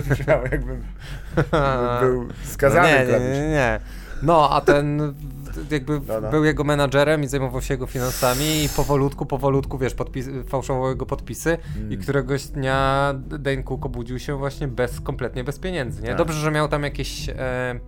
to 0.00 0.08
brzmiało 0.14 0.42
jakbym 0.52 0.82
był 2.00 2.26
skazany 2.54 2.88
no 3.12 3.18
nie, 3.18 3.24
nie, 3.24 3.40
nie, 3.40 3.48
nie. 3.48 3.80
No, 4.22 4.50
a 4.50 4.60
ten 4.60 5.14
jakby 5.70 6.00
No, 6.08 6.20
no. 6.20 6.30
był 6.30 6.44
jego 6.44 6.64
menadżerem 6.64 7.22
i 7.22 7.26
zajmował 7.26 7.62
się 7.62 7.74
jego 7.74 7.86
finansami 7.86 8.64
i 8.64 8.68
powolutku, 8.68 9.26
powolutku, 9.26 9.78
wiesz, 9.78 9.94
podpis, 9.94 10.28
fałszował 10.48 10.88
jego 10.88 11.06
podpisy 11.06 11.58
i 11.76 11.78
Mm. 11.78 12.00
któregoś 12.02 12.46
dnia 12.46 13.14
Dane 13.38 13.62
Cook 13.62 13.86
obudził 13.86 14.18
się 14.18 14.36
właśnie 14.38 14.68
bez, 14.68 15.00
kompletnie 15.00 15.44
bez 15.44 15.58
pieniędzy, 15.58 16.02
nie? 16.02 16.08
Tak. 16.08 16.16
Dobrze, 16.18 16.40
że 16.40 16.50
miał 16.50 16.68
tam 16.68 16.82
jakieś... 16.82 17.28
E, 17.28 17.80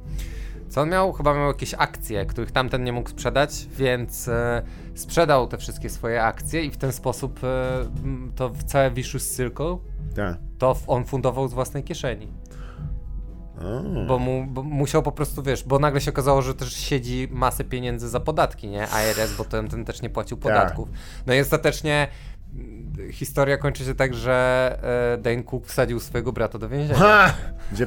co 0.68 0.80
on 0.80 0.88
miał? 0.90 1.12
Chyba 1.12 1.34
miał 1.34 1.48
jakieś 1.48 1.74
akcje, 1.74 2.26
których 2.26 2.52
tamten 2.52 2.84
nie 2.84 2.92
mógł 2.92 3.10
sprzedać, 3.10 3.66
więc 3.76 4.28
e, 4.28 4.62
sprzedał 4.94 5.46
te 5.46 5.58
wszystkie 5.58 5.90
swoje 5.90 6.22
akcje 6.24 6.64
i 6.64 6.70
w 6.70 6.76
ten 6.76 6.92
sposób 6.92 7.40
e, 7.44 7.48
to 8.36 8.48
w 8.48 8.62
całe 8.64 8.90
Vicious 8.90 9.36
Circle 9.36 9.76
Tak. 10.16 10.36
to 10.58 10.76
on 10.86 11.04
fundował 11.04 11.48
z 11.48 11.54
własnej 11.54 11.84
kieszeni. 11.84 12.32
O. 13.64 14.06
Bo, 14.06 14.18
mu, 14.18 14.46
bo 14.46 14.62
musiał 14.62 15.02
po 15.02 15.12
prostu, 15.12 15.42
wiesz, 15.42 15.64
bo 15.64 15.78
nagle 15.78 16.00
się 16.00 16.10
okazało, 16.10 16.42
że 16.42 16.54
też 16.54 16.72
siedzi 16.76 17.28
masę 17.30 17.64
pieniędzy 17.64 18.08
za 18.08 18.20
podatki, 18.20 18.68
nie? 18.68 18.88
ARS, 18.88 19.36
bo 19.38 19.44
ten, 19.44 19.68
ten 19.68 19.84
też 19.84 20.02
nie 20.02 20.10
płacił 20.10 20.36
Tak. 20.36 20.42
podatków. 20.42 20.88
No 21.26 21.34
i 21.34 21.40
ostatecznie 21.40 22.08
mm, 22.54 23.12
historia 23.12 23.58
kończy 23.58 23.84
się 23.84 23.94
tak, 23.94 24.14
że 24.14 24.78
e, 25.14 25.18
Dane 25.18 25.42
Cook 25.42 25.66
wsadził 25.66 26.00
swojego 26.00 26.32
brata 26.32 26.58
do 26.58 26.68
więzienia. 26.68 26.98
Ha! 26.98 27.34
Gdzie 27.72 27.86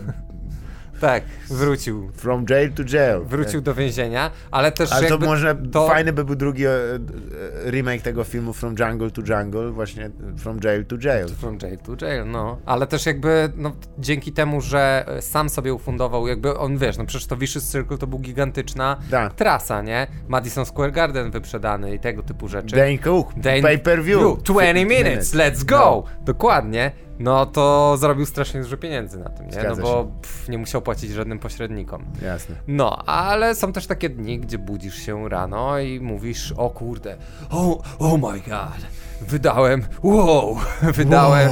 Tak, 1.02 1.24
wrócił. 1.50 2.12
from 2.14 2.46
jail 2.50 2.72
to 2.74 2.84
jail. 2.98 3.24
Wrócił 3.26 3.62
do 3.62 3.74
więzienia, 3.76 4.32
ale 4.52 4.72
też 4.72 4.91
Ale 4.91 5.08
to 5.08 5.18
może 5.18 5.56
to- 5.72 5.88
fajny 5.88 6.14
by 6.14 6.24
był 6.26 6.36
drugi 6.36 6.66
e, 6.66 6.70
e, 6.70 7.72
remake 7.72 8.02
tego 8.02 8.24
filmu 8.24 8.54
From 8.54 8.76
Jungle 8.80 9.12
to 9.12 9.22
Jungle, 9.22 9.72
właśnie 9.72 10.12
From 10.38 10.60
Jail 10.64 10.86
to 10.86 10.96
Jail. 11.04 11.28
From 11.28 11.58
jail 11.64 11.78
to 11.78 12.06
jail, 12.06 12.26
no. 12.32 12.58
Ale 12.66 12.88
też 12.88 13.06
jakby, 13.06 13.50
no, 13.56 13.72
dzięki 14.00 14.32
temu, 14.34 14.62
że 14.62 15.06
sam 15.20 15.50
sobie 15.50 15.74
ufundował, 15.74 16.28
jakby 16.28 16.58
on, 16.58 16.78
wiesz, 16.78 16.98
no 16.98 17.06
przecież 17.06 17.28
to 17.28 17.38
Vicious 17.38 17.72
Circle 17.72 17.98
to 17.98 18.08
był 18.08 18.20
gigantyczna 18.20 18.98
Tak. 19.12 19.34
trasa, 19.34 19.82
nie? 19.82 20.08
Madison 20.28 20.66
Square 20.66 20.91
Garden 20.91 21.32
wyprzedany 21.32 21.96
i 21.96 22.00
tego 22.00 22.24
typu 22.24 22.48
rzeczy. 22.48 22.76
Dane 22.76 22.98
Cook, 22.98 23.34
Dane- 23.38 23.62
pay 23.62 23.78
per 23.78 24.04
view. 24.04 24.22
You, 24.22 24.38
20 24.43 24.74
minutes, 24.86 25.34
let's 25.36 25.66
go! 25.66 26.04
Dokładnie. 26.22 26.91
No 27.20 27.45
to 27.45 27.95
zarobił 27.97 28.26
strasznie 28.26 28.61
dużo 28.61 28.78
pieniędzy 28.78 29.20
na 29.20 29.30
tym, 29.30 29.45
nie? 29.45 29.51
Zgadza 29.51 29.82
no 29.82 29.88
bo 29.88 30.03
pff, 30.22 30.49
nie 30.49 30.57
musiał 30.57 30.82
płacić 30.82 31.11
żadnym 31.11 31.39
pośrednikom. 31.39 32.05
Jasne. 32.22 32.55
No, 32.68 32.97
ale 33.05 33.55
są 33.55 33.74
też 33.74 33.88
takie 33.88 34.09
dni, 34.09 34.39
gdzie 34.39 34.57
budzisz 34.57 34.95
się 34.95 35.30
rano 35.30 35.80
i 35.80 35.99
mówisz, 35.99 36.53
o 36.57 36.70
kurde, 36.70 37.18
oh, 37.49 37.84
oh 37.99 38.18
my 38.32 38.39
god, 38.39 38.86
wydałem, 39.22 39.84
wow, 40.03 40.57
wydałem, 40.97 41.49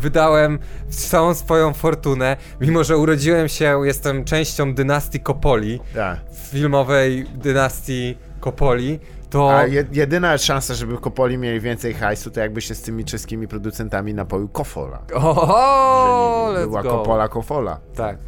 wydałem 0.00 0.58
całą 0.90 1.34
swoją 1.34 1.72
fortunę, 1.72 2.36
mimo 2.60 2.84
że 2.84 2.98
urodziłem 2.98 3.48
się, 3.48 3.80
jestem 3.84 4.24
częścią 4.24 4.74
dynastii 4.74 5.20
Kopoli, 5.20 5.80
Tak. 5.94 6.18
filmowej 6.50 7.26
dynastii 7.34 8.18
Kopoli, 8.40 8.98
to... 9.34 9.56
A 9.58 9.66
je, 9.66 9.84
jedyna 9.92 10.38
szansa, 10.38 10.74
żeby 10.74 10.98
Kopoli 10.98 11.38
mieli 11.38 11.60
więcej 11.60 11.94
hajsu, 11.94 12.30
to 12.30 12.40
jakby 12.40 12.60
się 12.60 12.74
z 12.74 12.82
tymi 12.82 13.04
czeskimi 13.04 13.48
producentami 13.48 14.14
napoił 14.14 14.48
Kofola. 14.48 15.02
O, 15.14 16.48
Że 16.52 16.58
nie 16.60 16.64
let's 16.64 16.68
była 16.68 16.82
go. 16.82 16.90
Kopola 16.90 17.28
Kofola. 17.28 17.80
Tak. 17.94 18.18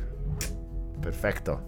Perfekto. 1.03 1.59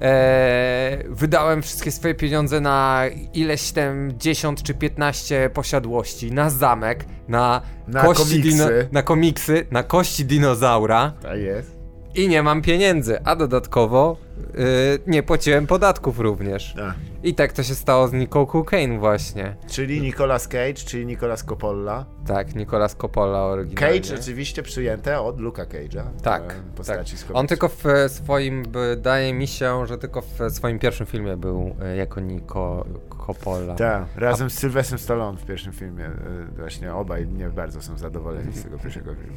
Eee, 0.00 1.04
wydałem 1.08 1.62
wszystkie 1.62 1.90
swoje 1.92 2.14
pieniądze 2.14 2.60
na 2.60 3.02
ileś 3.34 3.72
tam 3.72 4.12
10 4.18 4.62
czy 4.62 4.74
15 4.74 5.50
posiadłości, 5.54 6.32
na 6.32 6.50
zamek, 6.50 7.04
na, 7.28 7.62
Na 7.88 8.02
kości 8.02 8.40
komiksy. 8.42 8.88
na 8.92 9.02
komiksy, 9.02 9.66
na 9.70 9.82
kości 9.82 10.24
dinozaura 10.24 11.12
Tak 11.22 11.38
jest. 11.38 11.76
i 12.14 12.28
nie 12.28 12.42
mam 12.42 12.62
pieniędzy, 12.62 13.18
a 13.24 13.36
dodatkowo 13.36 14.16
yy, 14.54 14.64
nie 15.06 15.22
płaciłem 15.22 15.66
podatków 15.66 16.18
również. 16.18 16.74
Tak. 16.76 16.94
I 17.22 17.34
tak 17.34 17.52
to 17.52 17.62
się 17.62 17.74
stało 17.74 18.08
z 18.08 18.12
Nicole 18.12 18.46
Cocaine 18.46 18.98
właśnie. 18.98 19.56
Czyli 19.70 20.00
Nicolas 20.00 20.48
Cage, 20.48 20.74
czyli 20.74 21.06
Nicolas 21.06 21.44
Coppola. 21.44 22.06
Tak, 22.26 22.54
Nicolas 22.54 22.94
Coppola 22.94 23.42
oryginalnie. 23.42 24.00
Cage 24.00 24.20
oczywiście 24.20 24.62
przyjęte 24.62 25.20
od 25.20 25.40
Luka 25.40 25.64
Cage'a. 25.64 26.02
Tak, 26.22 26.42
e, 26.42 26.46
tak. 26.46 26.56
Postaci 26.76 27.16
z 27.16 27.24
On 27.34 27.46
tylko 27.46 27.68
w 27.68 27.84
swoim, 28.08 28.64
wydaje 28.72 29.34
mi 29.34 29.46
się, 29.46 29.86
że 29.86 29.98
tylko 29.98 30.20
w 30.22 30.38
swoim 30.50 30.78
pierwszym 30.78 31.06
filmie 31.06 31.36
był 31.36 31.76
e, 31.82 31.96
jako 31.96 32.20
Nico 32.20 32.84
Coppola. 33.26 33.74
Tak, 33.74 34.04
razem 34.16 34.50
z 34.50 34.58
Sylwestrem 34.58 34.98
Stallone 34.98 35.38
w 35.38 35.44
pierwszym 35.46 35.72
filmie. 35.72 36.04
e, 36.04 36.12
Właśnie 36.56 36.94
obaj 36.94 37.26
nie 37.28 37.48
bardzo 37.48 37.82
są 37.82 37.98
zadowoleni 37.98 38.52
z 38.52 38.62
tego 38.62 38.78
pierwszego 38.78 39.14
filmu. 39.14 39.36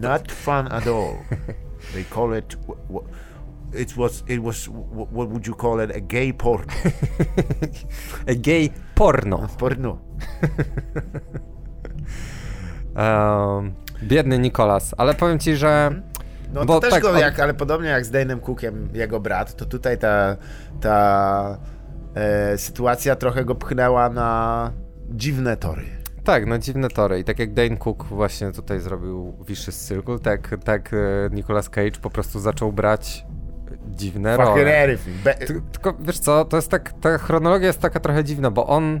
Not 0.08 0.32
fun 0.32 0.66
at 0.72 0.86
all. 0.86 1.14
They 1.92 2.04
call 2.04 2.38
it... 2.38 2.56
It 3.72 3.96
was, 3.96 4.24
it 4.26 4.42
was, 4.42 4.66
wh- 4.66 5.12
what 5.12 5.28
would 5.28 5.46
you 5.46 5.54
call 5.54 5.80
it? 5.80 5.90
A 5.96 6.00
gay 6.00 6.32
porno. 6.32 6.72
A 8.26 8.34
Gay 8.34 8.70
porno. 8.94 9.48
Porno. 9.58 9.98
Um, 12.96 13.74
biedny 14.02 14.38
Nikolas, 14.38 14.94
ale 14.98 15.14
powiem 15.14 15.38
ci, 15.38 15.56
że. 15.56 15.90
No 16.52 16.64
Bo 16.64 16.74
to 16.74 16.80
też 16.80 16.90
tak, 16.90 17.02
go, 17.02 17.18
jak, 17.18 17.40
ale 17.40 17.54
podobnie 17.54 17.88
jak 17.88 18.04
z 18.06 18.10
Dane'em 18.10 18.40
Cookiem, 18.40 18.88
jego 18.92 19.20
brat, 19.20 19.56
to 19.56 19.64
tutaj 19.66 19.98
ta, 19.98 20.36
ta 20.80 21.58
e, 22.14 22.58
sytuacja 22.58 23.16
trochę 23.16 23.44
go 23.44 23.54
pchnęła 23.54 24.08
na 24.08 24.72
dziwne 25.10 25.56
tory. 25.56 25.99
Tak, 26.24 26.46
no 26.46 26.58
dziwne 26.58 26.88
tory. 26.88 27.18
I 27.20 27.24
tak 27.24 27.38
jak 27.38 27.52
Dane 27.54 27.76
Cook 27.76 28.04
właśnie 28.04 28.52
tutaj 28.52 28.80
zrobił 28.80 29.34
Vicious 29.48 29.88
Circle, 29.88 30.18
tak, 30.18 30.54
tak 30.64 30.90
e, 30.94 30.96
Nicolas 31.34 31.68
Cage 31.68 32.00
po 32.02 32.10
prostu 32.10 32.40
zaczął 32.40 32.72
brać 32.72 33.26
dziwne 33.88 34.36
Fucking 34.36 34.56
role. 34.56 34.76
everything. 34.78 35.16
Be- 35.16 35.34
Ty- 35.34 35.62
Tylko 35.72 35.94
wiesz 36.00 36.18
co, 36.18 36.44
to 36.44 36.56
jest 36.56 36.68
tak, 36.70 36.92
ta 37.00 37.18
chronologia 37.18 37.66
jest 37.66 37.80
taka 37.80 38.00
trochę 38.00 38.24
dziwna, 38.24 38.50
bo 38.50 38.66
on 38.66 39.00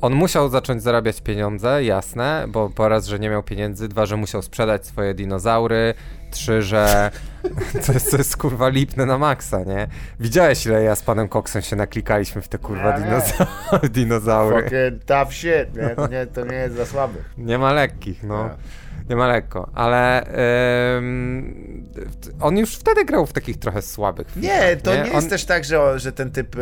on 0.00 0.14
musiał 0.14 0.48
zacząć 0.48 0.82
zarabiać 0.82 1.20
pieniądze, 1.20 1.84
jasne, 1.84 2.44
bo 2.48 2.70
po 2.70 2.88
raz, 2.88 3.06
że 3.06 3.18
nie 3.18 3.30
miał 3.30 3.42
pieniędzy, 3.42 3.88
dwa, 3.88 4.06
że 4.06 4.16
musiał 4.16 4.42
sprzedać 4.42 4.86
swoje 4.86 5.14
dinozaury, 5.14 5.94
trzy, 6.30 6.62
że 6.62 7.10
to 7.86 7.92
jest, 7.92 8.10
to 8.10 8.16
jest 8.16 8.36
kurwa 8.36 8.68
lipne 8.68 9.06
na 9.06 9.18
maksa, 9.18 9.62
nie? 9.64 9.88
Widziałeś 10.20 10.66
ile 10.66 10.82
ja 10.82 10.96
z 10.96 11.02
panem 11.02 11.28
Coxem 11.28 11.62
się 11.62 11.76
naklikaliśmy 11.76 12.42
w 12.42 12.48
te 12.48 12.58
kurwa 12.58 12.98
dinoza- 12.98 13.46
dinozaury. 13.98 14.62
Fucking 14.62 15.04
tough 15.04 15.32
shit, 15.32 15.74
nie? 15.76 15.88
To, 15.96 16.06
nie, 16.06 16.26
to 16.26 16.44
nie 16.44 16.56
jest 16.56 16.74
dla 16.74 16.86
słabych. 16.86 17.30
Nie 17.38 17.58
ma 17.58 17.72
lekkich, 17.72 18.22
no. 18.22 18.48
Tak. 18.48 18.56
Nie 19.08 19.16
ma 19.16 19.26
lekko, 19.26 19.70
ale 19.74 20.24
ym, 20.98 21.84
on 22.40 22.56
już 22.58 22.76
wtedy 22.76 23.04
grał 23.04 23.26
w 23.26 23.32
takich 23.32 23.58
trochę 23.58 23.82
słabych 23.82 24.30
filmach, 24.30 24.50
Nie, 24.60 24.76
to 24.76 24.94
nie, 24.94 25.02
On- 25.02 25.12
jest 25.12 25.30
też 25.30 25.44
tak, 25.44 25.64
że, 25.64 25.98
że 25.98 26.12
ten 26.12 26.30
typ 26.30 26.56
e, 26.56 26.60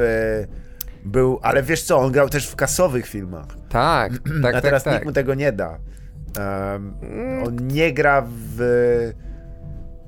był, 1.04 1.38
ale 1.42 1.62
wiesz 1.62 1.82
co, 1.82 1.98
on 1.98 2.12
grał 2.12 2.28
też 2.28 2.48
w 2.48 2.56
kasowych 2.56 3.06
filmach, 3.06 3.46
Tak, 3.68 4.12
tak, 4.42 4.54
a 4.54 4.60
teraz 4.60 4.82
tak, 4.84 4.92
nikt 4.92 5.00
tak. 5.00 5.06
mu 5.06 5.12
tego 5.12 5.34
nie 5.34 5.52
da. 5.52 5.68
Um, 6.38 6.94
on 7.46 7.56
nie 7.66 7.92
gra 7.92 8.22
w... 8.26 9.12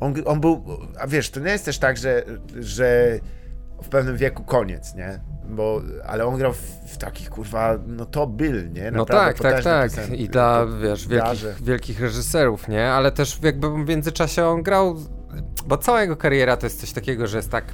On, 0.00 0.14
on 0.24 0.40
był, 0.40 0.64
a 1.00 1.06
wiesz, 1.06 1.30
to 1.30 1.40
nie 1.40 1.50
jest 1.50 1.64
też 1.64 1.78
tak, 1.78 1.96
że, 1.96 2.22
że 2.60 3.18
w 3.82 3.88
pewnym 3.88 4.16
wieku 4.16 4.44
koniec, 4.44 4.94
nie? 4.94 5.20
Bo, 5.48 5.82
ale 6.06 6.26
on 6.26 6.38
grał 6.38 6.52
w, 6.52 6.60
w 6.86 6.98
takich, 6.98 7.30
kurwa, 7.30 7.78
no 7.86 8.06
to 8.06 8.26
Bill, 8.26 8.72
nie? 8.72 8.90
No 8.90 8.98
Naprawdę 8.98 9.32
tak, 9.42 9.52
tak, 9.52 9.64
tak. 9.64 9.90
piosenki. 9.90 10.22
I 10.22 10.28
dla, 10.28 10.60
To- 10.66 10.78
wiesz, 10.78 11.08
wielkich, 11.08 11.62
wielkich 11.62 12.00
reżyserów, 12.00 12.68
nie? 12.68 12.88
Ale 12.88 13.12
też 13.12 13.38
jakby 13.42 13.70
w 13.84 13.88
międzyczasie 13.88 14.44
on 14.46 14.62
grał, 14.62 14.96
bo 15.66 15.76
cała 15.78 16.02
jego 16.02 16.16
kariera 16.16 16.56
to 16.56 16.66
jest 16.66 16.80
coś 16.80 16.92
takiego, 16.92 17.26
że 17.26 17.36
jest 17.36 17.50
tak 17.50 17.64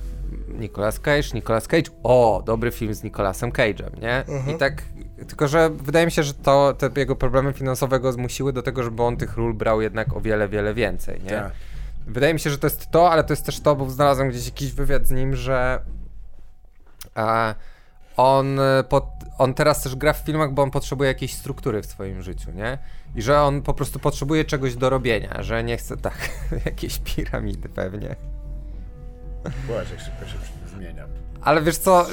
Nicolas 0.48 1.00
Cage, 1.00 1.28
Nicolas 1.34 1.68
Cage, 1.68 1.90
o, 2.02 2.42
dobry 2.46 2.70
film 2.70 2.94
z 2.94 3.02
Nicolasem 3.02 3.50
Cage'em, 3.50 4.00
nie? 4.02 4.16
Mhm. 4.18 4.56
I 4.56 4.58
tak, 4.58 4.82
tylko 5.28 5.48
że 5.48 5.70
wydaje 5.70 6.06
mi 6.06 6.12
się, 6.12 6.22
że 6.22 6.34
to, 6.34 6.74
te 6.78 6.90
jego 6.96 7.16
problemy 7.16 7.52
finansowe 7.52 8.00
go 8.00 8.12
zmusiły 8.12 8.52
do 8.52 8.62
tego, 8.62 8.82
żeby 8.82 9.02
on 9.02 9.16
tych 9.16 9.36
ról 9.36 9.54
brał 9.54 9.80
jednak 9.80 10.16
o 10.16 10.20
wiele, 10.20 10.48
wiele 10.48 10.74
więcej, 10.74 11.20
nie? 11.22 11.30
Tak. 11.30 11.52
Wydaje 12.06 12.34
mi 12.34 12.40
się, 12.40 12.50
że 12.50 12.58
to 12.58 12.66
jest 12.66 12.90
to, 12.90 13.10
ale 13.10 13.24
to 13.24 13.32
jest 13.32 13.46
też 13.46 13.60
to, 13.60 13.76
bo 13.76 13.90
znalazłem 13.90 14.28
gdzieś 14.28 14.46
jakiś 14.46 14.72
wywiad 14.72 15.06
z 15.06 15.10
nim, 15.10 15.36
że 15.36 15.82
e, 17.16 17.54
on, 18.16 18.60
e, 18.60 18.84
pod, 18.84 19.04
on 19.38 19.54
teraz 19.54 19.82
też 19.82 19.96
gra 19.96 20.12
w 20.12 20.18
filmach, 20.18 20.52
bo 20.52 20.62
on 20.62 20.70
potrzebuje 20.70 21.08
jakiejś 21.08 21.34
struktury 21.34 21.82
w 21.82 21.86
swoim 21.86 22.22
życiu, 22.22 22.50
nie? 22.50 22.78
I 23.14 23.22
że 23.22 23.42
on 23.42 23.62
po 23.62 23.74
prostu 23.74 23.98
potrzebuje 23.98 24.44
czegoś 24.44 24.76
do 24.76 24.90
robienia, 24.90 25.42
że 25.42 25.64
nie 25.64 25.76
chce 25.76 25.96
tak, 25.96 26.30
jakieś 26.66 26.98
piramidy 26.98 27.68
pewnie. 27.68 28.16
Jak 29.44 30.00
szybko 30.00 30.26
się. 30.26 30.61
Ale 31.42 31.62
wiesz 31.62 31.78
co, 31.78 32.06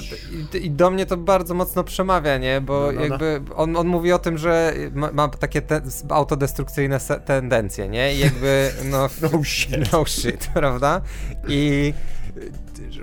i, 0.62 0.72
do 0.72 0.90
mnie 0.90 1.06
to 1.06 1.18
bardzo 1.18 1.54
mocno 1.54 1.84
przemawia, 1.84 2.38
nie? 2.38 2.62
Bo 2.62 2.80
No, 2.80 2.92
no, 2.92 3.00
no. 3.00 3.02
jakby 3.02 3.42
on, 3.56 3.76
on 3.78 3.88
mówi 3.88 4.12
o 4.12 4.20
tym, 4.20 4.38
że 4.38 4.74
ma, 4.94 5.12
ma 5.12 5.28
takie 5.28 5.62
te, 5.62 5.82
autodestrukcyjne 6.10 7.00
tendencje, 7.26 7.90
nie? 7.90 8.16
I 8.16 8.20
jakby, 8.20 8.72
no... 8.86 9.10
No 9.32 9.44
shit. 9.44 9.92
No 9.94 10.06
shit, 10.06 10.48
prawda? 10.54 11.02
I 11.48 11.94
y, 12.38 12.52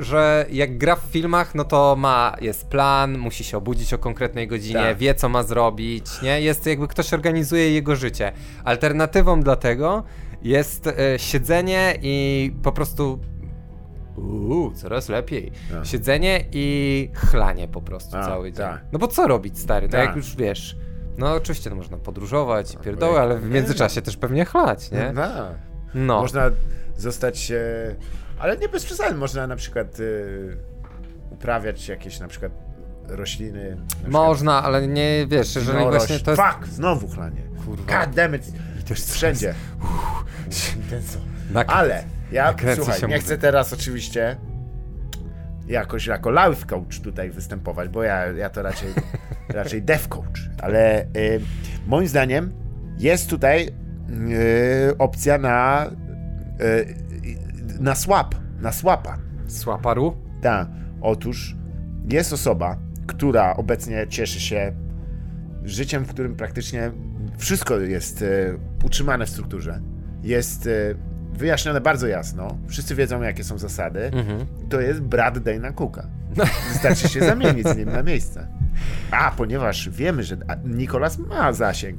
że 0.03 0.47
jak 0.51 0.79
gra 0.79 0.97
w 0.97 1.03
filmach, 1.11 1.55
no 1.55 1.65
to 1.65 1.97
ma, 1.99 2.37
jest 2.41 2.67
plan, 2.67 3.19
musi 3.19 3.45
się 3.45 3.57
obudzić 3.57 3.95
o 3.95 3.99
konkretnej 3.99 4.49
godzinie, 4.49 4.75
Tak. 4.81 4.97
wie 4.99 5.15
co 5.15 5.29
ma 5.29 5.43
zrobić, 5.43 6.07
nie? 6.23 6.41
Jest 6.41 6.67
jakby 6.67 6.89
ktoś 6.89 7.13
organizuje 7.15 7.71
jego 7.71 7.97
życie. 7.97 8.33
Alternatywą 8.65 9.41
dla 9.41 9.57
tego 9.57 10.03
jest 10.43 10.87
e, 10.87 11.19
siedzenie 11.19 11.99
i 12.03 12.53
po 12.63 12.73
prostu 12.73 13.19
Uuu, 14.17 14.73
coraz 14.75 15.09
lepiej. 15.09 15.53
No. 15.73 15.85
Siedzenie 15.85 16.45
i 16.53 17.11
chlanie 17.15 17.69
po 17.69 17.83
prostu 17.83 18.17
A, 18.17 18.25
cały 18.27 18.53
dzień. 18.53 18.67
tak. 18.67 18.81
No 18.93 18.99
bo 18.99 19.09
co 19.09 19.27
robić, 19.29 19.59
stary? 19.59 19.87
No 19.89 19.93
Tak. 19.93 20.07
jak 20.07 20.17
już 20.17 20.37
wiesz. 20.37 20.77
No 21.19 21.35
oczywiście 21.35 21.71
no, 21.71 21.77
można 21.77 21.97
podróżować 21.97 22.75
i 22.75 22.77
pierdoły, 22.79 23.13
jak- 23.15 23.23
ale 23.23 23.39
w 23.39 23.51
międzyczasie 23.51 24.03
też 24.03 24.17
pewnie 24.17 24.45
chlać, 24.45 24.91
nie? 24.91 25.13
No. 25.15 25.29
No. 25.95 26.21
Można 26.21 26.51
zostać, 26.97 27.53
ale 28.39 28.57
nie 28.57 28.69
bez 28.69 28.85
przesady, 28.85 29.15
można 29.15 29.47
na 29.47 29.57
przykład 29.57 29.87
e, 30.01 30.03
uprawiać 31.31 31.89
jakieś 31.89 32.21
na 32.21 32.29
przykład 32.29 32.53
rośliny. 33.09 33.71
na 33.77 33.87
przykład 33.87 34.13
Można, 34.13 34.63
ale 34.63 34.89
nie 34.89 35.27
wiesz, 35.29 35.55
jeżeli 35.57 35.79
winorośl. 35.79 35.99
właśnie 35.99 36.19
to 36.21 36.31
jest. 36.31 36.43
Fuck, 36.43 36.67
znowu 36.67 37.09
chlanie. 37.09 37.43
Kurwa. 37.65 38.05
God 38.07 38.15
damn 38.15 38.35
it. 38.35 38.49
I 38.81 38.83
to 38.85 38.95
jest 38.95 39.13
Wszędzie. 39.15 39.55
Intenso. 40.77 41.19
Nakręt- 41.53 41.65
Ale 41.73 42.05
ja, 42.33 42.55
słuchaj, 42.75 43.01
nie 43.01 43.07
mówię. 43.07 43.19
chcę 43.19 43.39
teraz 43.39 43.73
oczywiście 43.73 44.37
jakoś 45.69 46.07
jako 46.07 46.31
life 46.31 46.67
coach 46.67 47.01
tutaj 47.03 47.31
występować, 47.31 47.89
bo 47.89 48.03
ja, 48.03 48.27
ja 48.27 48.51
to 48.51 48.63
raczej, 48.63 48.89
raczej 49.49 49.83
dev 49.83 50.09
coach, 50.09 50.41
ale 50.63 51.03
y, 51.03 51.41
moim 51.87 52.09
zdaniem 52.09 52.53
jest 52.99 53.31
tutaj 53.31 53.69
y, 53.69 54.99
opcja 54.99 55.39
na 55.39 55.87
y, 56.61 57.07
na 57.81 57.95
swap, 57.95 58.35
na 58.61 58.73
swapa. 58.73 59.19
Słaparu? 59.47 60.17
Tak. 60.43 60.69
Otóż 61.01 61.57
jest 62.11 62.33
osoba, 62.33 62.77
która 63.07 63.57
obecnie 63.57 64.07
cieszy 64.09 64.41
się 64.41 64.73
życiem, 65.65 66.05
w 66.05 66.09
którym 66.09 66.37
praktycznie 66.37 66.93
wszystko 67.39 67.79
jest 67.79 68.23
e, 68.23 68.27
utrzymane 68.85 69.27
w 69.27 69.31
strukturze. 69.31 69.81
Jest 70.23 70.67
e, 70.67 70.71
wyjaśnione 71.37 71.81
bardzo 71.81 72.07
jasno. 72.07 72.59
Wszyscy 72.69 72.95
wiedzą, 72.95 73.23
jakie 73.23 73.45
są 73.45 73.59
zasady. 73.59 74.05
Mhm. 74.05 74.47
To 74.71 74.81
jest 74.81 75.01
brat 75.01 75.39
Dana 75.39 75.73
Cooka. 75.73 76.07
Wystarczy 76.73 77.09
się 77.09 77.21
zamienić 77.21 77.69
z 77.69 77.77
nim 77.77 77.93
na 77.93 78.03
miejsce. 78.03 78.47
A, 79.11 79.31
ponieważ 79.37 79.89
wiemy, 79.91 80.23
że 80.25 80.37
a- 80.49 80.55
Nicolas 80.65 81.19
ma 81.19 81.53
zasięg 81.53 81.99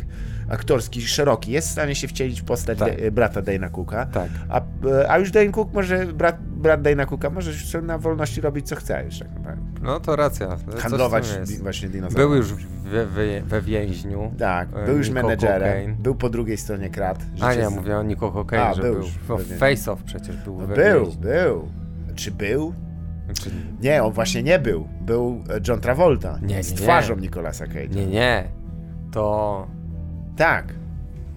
aktorski 0.49 1.01
szeroki, 1.01 1.51
jest 1.51 1.67
w 1.67 1.71
stanie 1.71 1.95
się 1.95 2.07
wcielić 2.07 2.41
w 2.41 2.43
postać 2.45 2.79
Tak. 2.79 2.97
de, 3.01 3.11
brata 3.11 3.41
Dana 3.41 3.69
Cooka. 3.69 4.05
Tak. 4.05 4.29
A, 4.49 4.61
a 5.09 5.17
już 5.17 5.31
Dane 5.31 5.49
Cook 5.51 5.73
może, 5.73 6.05
brat, 6.05 6.37
brat 6.41 6.81
Dana 6.81 7.05
Cooka 7.05 7.29
może 7.29 7.51
już 7.51 7.73
na 7.83 7.97
wolności 7.97 8.41
robić 8.41 8.67
co 8.67 8.75
chce 8.75 9.05
już 9.05 9.19
tak 9.19 9.31
naprawdę. 9.35 9.61
No 9.81 9.99
to 9.99 10.15
racja. 10.15 10.57
Handlować 10.77 11.37
di- 11.47 11.57
właśnie 11.57 11.89
dinozaurami. 11.89 12.29
Był 12.29 12.37
już 12.37 12.53
we, 12.83 13.05
we, 13.05 13.41
we 13.41 13.61
więźniu. 13.61 14.31
Tak, 14.39 14.69
e, 14.75 14.85
był 14.85 14.97
już 14.97 15.07
Nico 15.09 15.21
menedżerem, 15.21 15.69
Cocaine. 15.73 15.95
był 16.03 16.15
po 16.15 16.29
drugiej 16.29 16.57
stronie 16.57 16.89
krat. 16.89 17.19
A 17.41 17.51
Życie 17.51 17.63
nie, 17.63 17.69
z- 17.69 17.75
mówię 17.75 17.97
o 17.97 18.03
Nico 18.03 18.31
Cocaine, 18.31 18.61
A, 18.63 18.73
że 18.73 18.81
był 18.81 18.93
był. 18.93 19.01
już 19.03 19.11
No, 19.29 19.37
we- 19.37 19.55
Face 19.55 19.91
Off 19.91 20.03
przecież 20.03 20.37
był 20.37 20.61
No 20.61 20.67
był, 20.67 20.75
więźniu. 21.05 21.21
był. 21.21 21.67
Czy 22.15 22.31
był? 22.31 22.73
Czy... 23.33 23.51
Nie, 23.81 24.03
on 24.03 24.13
właśnie 24.13 24.43
nie 24.43 24.59
był. 24.59 24.87
Był 25.01 25.43
e, 25.49 25.59
John 25.67 25.79
Travolta. 25.81 26.39
Nie, 26.41 26.63
z 26.63 26.71
nie, 26.71 26.77
nie. 26.77 26.81
twarzą 26.83 27.15
Nicolasa 27.15 27.65
Cage'a. 27.65 27.95
Nie, 27.95 28.07
nie. 28.07 28.43
To... 29.11 29.67
Tak. 30.37 30.73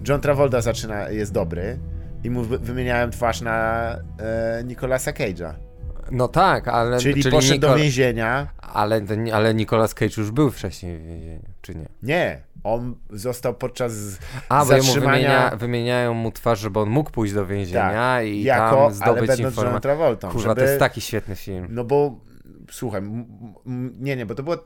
John 0.07 0.21
Travolta 0.21 0.61
zaczyna, 0.61 1.09
jest 1.09 1.31
dobry 1.33 1.79
i 2.23 2.29
mu 2.29 2.43
wy- 2.43 2.59
wymieniałem 2.59 3.11
twarz 3.11 3.41
na 3.41 3.87
e, 4.19 4.63
Nicolasa 4.63 5.11
Cage'a. 5.11 5.53
No 6.11 6.27
tak, 6.27 6.67
ale... 6.67 6.99
Czyli, 6.99 7.31
poszedł 7.31 7.59
do 7.59 7.75
więzienia. 7.75 8.47
Ale, 8.57 9.01
ale 9.33 9.53
Nicolas 9.53 9.93
Cage 9.93 10.13
już 10.17 10.31
był 10.31 10.51
wcześniej 10.51 10.97
w 10.97 11.05
więzieniu, 11.05 11.49
czy 11.61 11.75
nie? 11.75 11.85
Nie, 12.03 12.41
on 12.63 12.95
został 13.09 13.53
podczas 13.53 13.93
A, 14.49 14.65
zatrzymania 14.65 15.11
wymienia, 15.11 15.55
wymieniają 15.55 16.13
mu 16.13 16.31
twarz, 16.31 16.59
żeby 16.59 16.79
on 16.79 16.89
mógł 16.89 17.11
pójść 17.11 17.33
do 17.33 17.45
więzienia 17.45 17.91
Tak, 17.91 18.25
i 18.25 18.43
jako, 18.43 18.75
tam 18.75 18.93
zdobyć. 18.93 19.31
Travoltą. 19.81 20.27
Kurwa, 20.29 20.49
żeby... 20.49 20.61
to 20.61 20.67
jest 20.67 20.79
taki 20.79 21.01
świetny 21.01 21.35
film. 21.35 21.67
No 21.69 21.83
bo 21.83 22.19
słuchaj, 22.71 23.01
nie, 23.99 24.15
nie, 24.15 24.25
bo 24.25 24.35
to 24.35 24.43
było 24.43 24.57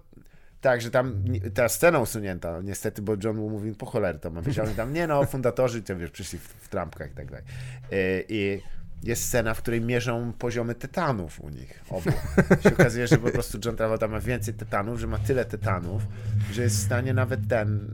tak, 0.62 0.82
że 0.82 0.91
tam 0.91 1.24
ta 1.54 1.70
scena 1.70 2.00
usunięta, 2.00 2.62
niestety, 2.62 3.02
bo 3.02 3.14
John 3.24 3.38
mu 3.38 3.50
mówił, 3.50 3.76
po 3.76 3.86
cholerę 3.86 4.20
to 4.20 4.30
mam 4.30 4.43
wiedzieć, 4.43 4.60
oni 4.60 4.76
tam, 4.76 4.93
nie 4.93 5.08
no, 5.08 5.26
fundatorzy, 5.26 5.82
to 5.82 5.98
wiesz, 5.98 6.12
przyszli 6.12 6.39
w, 6.39 6.48
w 6.48 6.70
trampkach 6.70 7.12
i 7.12 7.16
tak 7.16 7.32
dalej. 7.32 7.46
Y, 7.93 8.26
I 8.30 8.62
jest 9.06 9.26
scena, 9.26 9.53
w 9.53 9.62
której 9.62 9.82
mierzą 9.82 10.34
poziomy 10.39 10.76
tetanów 10.76 11.41
u 11.41 11.49
nich 11.49 11.84
obu. 11.89 12.12
się 12.64 12.70
okazuje, 12.74 13.08
że 13.08 13.18
po 13.18 13.30
prostu 13.32 13.58
John 13.66 13.76
Travolta 13.76 14.08
ma 14.08 14.20
więcej 14.20 14.53
tetanów, 14.53 14.99
że 14.99 15.08
ma 15.08 15.18
tyle 15.18 15.45
tetanów, 15.45 16.01
że 16.51 16.62
jest 16.62 16.78
w 16.78 16.84
stanie 16.84 17.14
nawet 17.14 17.39
ten 17.49 17.88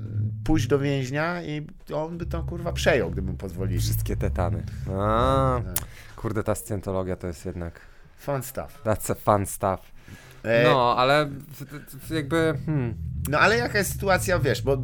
pójść 0.43 0.67
do 0.67 0.79
więźnia 0.79 1.43
i 1.43 1.67
on 1.93 2.17
by 2.17 2.25
to 2.25 2.43
kurwa 2.43 2.73
przejął, 2.73 3.11
gdyby 3.11 3.31
mu 3.31 3.37
pozwolili. 3.37 3.79
Wszystkie 3.79 4.15
tetany. 4.17 4.63
A, 4.99 5.61
Tak. 5.75 5.85
kurde, 6.15 6.43
ta 6.43 6.55
scjentologia 6.55 7.15
to 7.15 7.27
jest 7.27 7.45
jednak... 7.45 7.79
Fun 8.17 8.43
stuff. 8.43 8.81
That's 8.85 9.11
a 9.11 9.15
fun 9.15 9.45
stuff. 9.45 9.91
E, 10.43 10.63
No, 10.63 10.95
ale 10.97 11.29
jakby... 12.09 12.53
Hmm, 12.65 12.93
No 13.29 13.39
ale 13.39 13.57
jaka 13.57 13.77
jest 13.77 13.91
sytuacja, 13.91 14.39
wiesz, 14.39 14.61
bo 14.61 14.77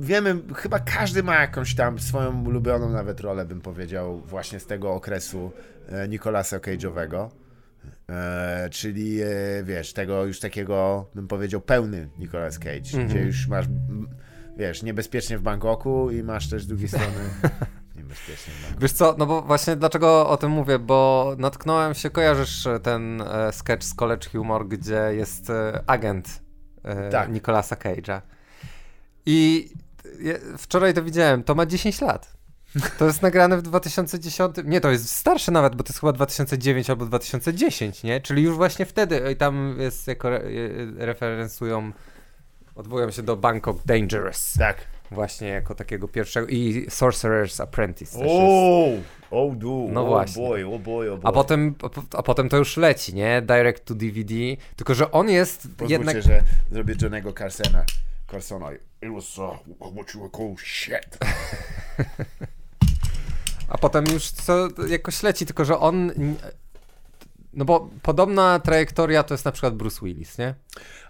wiemy, 0.00 0.36
chyba 0.56 0.78
każdy 0.78 1.22
ma 1.22 1.34
jakąś 1.40 1.74
tam 1.74 1.98
swoją 1.98 2.44
ulubioną 2.44 2.90
nawet 2.90 3.20
rolę, 3.20 3.44
bym 3.44 3.60
powiedział, 3.60 4.20
właśnie 4.20 4.60
z 4.60 4.66
tego 4.66 4.92
okresu 4.94 5.52
e, 5.88 6.08
Nicolasa 6.08 6.58
Cage'owego. 6.58 7.28
E, 8.10 8.68
czyli, 8.70 9.22
e, 9.22 9.26
wiesz, 9.64 9.92
tego 9.92 10.24
już 10.24 10.40
takiego, 10.40 11.06
bym 11.14 11.28
powiedział, 11.28 11.60
pełny 11.60 12.08
Nicolas 12.18 12.58
Cage, 12.58 12.76
Mhm. 12.94 13.08
gdzie 13.08 13.20
już 13.20 13.48
masz, 13.48 13.66
wiesz, 14.56 14.82
niebezpiecznie 14.82 15.38
w 15.38 15.42
Bangkoku 15.42 16.10
i 16.10 16.22
masz 16.22 16.48
też 16.50 16.62
z 16.62 16.66
drugiej 16.66 16.88
strony 16.88 17.06
niebezpiecznie 17.96 18.52
w 18.54 18.62
Bangkoku. 18.62 18.80
Wiesz 18.80 18.92
co, 18.92 19.14
no 19.18 19.26
bo 19.26 19.42
właśnie 19.42 19.76
dlaczego 19.76 20.28
o 20.28 20.36
tym 20.36 20.50
mówię, 20.50 20.78
bo 20.78 21.34
natknąłem 21.38 21.94
się, 21.94 22.10
kojarzysz 22.10 22.66
e, 22.66 22.80
ten 22.80 23.20
e, 23.20 23.52
sketch 23.52 23.84
z 23.84 23.94
College 23.94 24.30
Humor, 24.30 24.68
gdzie 24.68 25.00
jest 25.12 25.50
e, 25.50 25.82
agent 25.86 26.42
Tak. 27.10 27.32
Nicolasa 27.32 27.76
Cage'a. 27.76 28.20
I 29.26 29.68
wczoraj 30.58 30.94
to 30.94 31.02
widziałem, 31.02 31.42
to 31.42 31.54
ma 31.54 31.66
10 31.66 32.00
lat. 32.00 32.38
To 32.98 33.06
jest 33.06 33.22
nagrane 33.22 33.56
w 33.56 33.62
2010. 33.62 34.56
Nie, 34.64 34.80
to 34.80 34.90
jest 34.90 35.10
starsze 35.10 35.52
nawet, 35.52 35.76
bo 35.76 35.84
to 35.84 35.88
jest 35.88 36.00
chyba 36.00 36.12
2009 36.12 36.90
albo 36.90 37.06
2010, 37.06 38.02
nie? 38.02 38.20
Czyli 38.20 38.42
już 38.42 38.56
właśnie 38.56 38.86
wtedy 38.86 39.22
i 39.32 39.36
tam 39.36 39.76
jest 39.78 40.06
jako 40.06 40.28
re, 40.28 40.40
referencują, 40.96 41.92
odwołują 42.74 43.10
się 43.10 43.22
do 43.22 43.36
Bangkok 43.36 43.78
Dangerous. 43.86 44.54
Tak. 44.58 44.76
Właśnie 45.10 45.48
jako 45.48 45.74
takiego 45.74 46.08
pierwszego 46.08 46.46
i 46.46 46.86
Sorcerer's 46.88 47.62
Apprentice. 47.62 48.18
O, 48.26 48.88
oh, 49.30 49.54
do, 49.56 49.86
No 49.90 50.00
oh 50.00 50.08
właśnie. 50.08 50.48
boy, 50.48 50.66
oh 50.66 50.78
boy, 50.78 51.12
oh 51.12 51.20
boy. 51.22 51.30
A 51.30 51.32
potem, 51.32 51.74
a, 52.16 52.22
potem 52.22 52.48
to 52.48 52.56
już 52.56 52.76
leci, 52.76 53.14
nie? 53.14 53.42
Direct 53.42 53.84
to 53.84 53.94
DVD. 53.94 54.34
Tylko, 54.76 54.94
że 54.94 55.10
on 55.10 55.28
jest 55.28 55.62
Pozwólcie, 55.62 55.92
jednak. 55.92 56.22
że 56.22 56.42
zrobię 56.70 56.94
Johnego 57.02 57.32
Carsona. 57.32 57.84
Carsona. 58.30 58.72
It 59.02 59.12
was 59.14 59.38
uh, 59.38 59.56
what 59.94 60.14
you 60.14 60.20
would 60.20 60.32
call 60.32 60.54
shit. 60.64 61.18
A 63.68 63.78
potem 63.78 64.04
już 64.12 64.30
co 64.30 64.68
jakoś 64.88 65.22
leci, 65.22 65.46
tylko 65.46 65.64
że 65.64 65.78
on. 65.78 66.12
No 67.52 67.64
bo 67.64 67.90
podobna 68.02 68.58
trajektoria 68.60 69.22
to 69.22 69.34
jest 69.34 69.44
na 69.44 69.52
przykład 69.52 69.74
Bruce 69.76 70.00
Willis, 70.02 70.38
nie? 70.38 70.54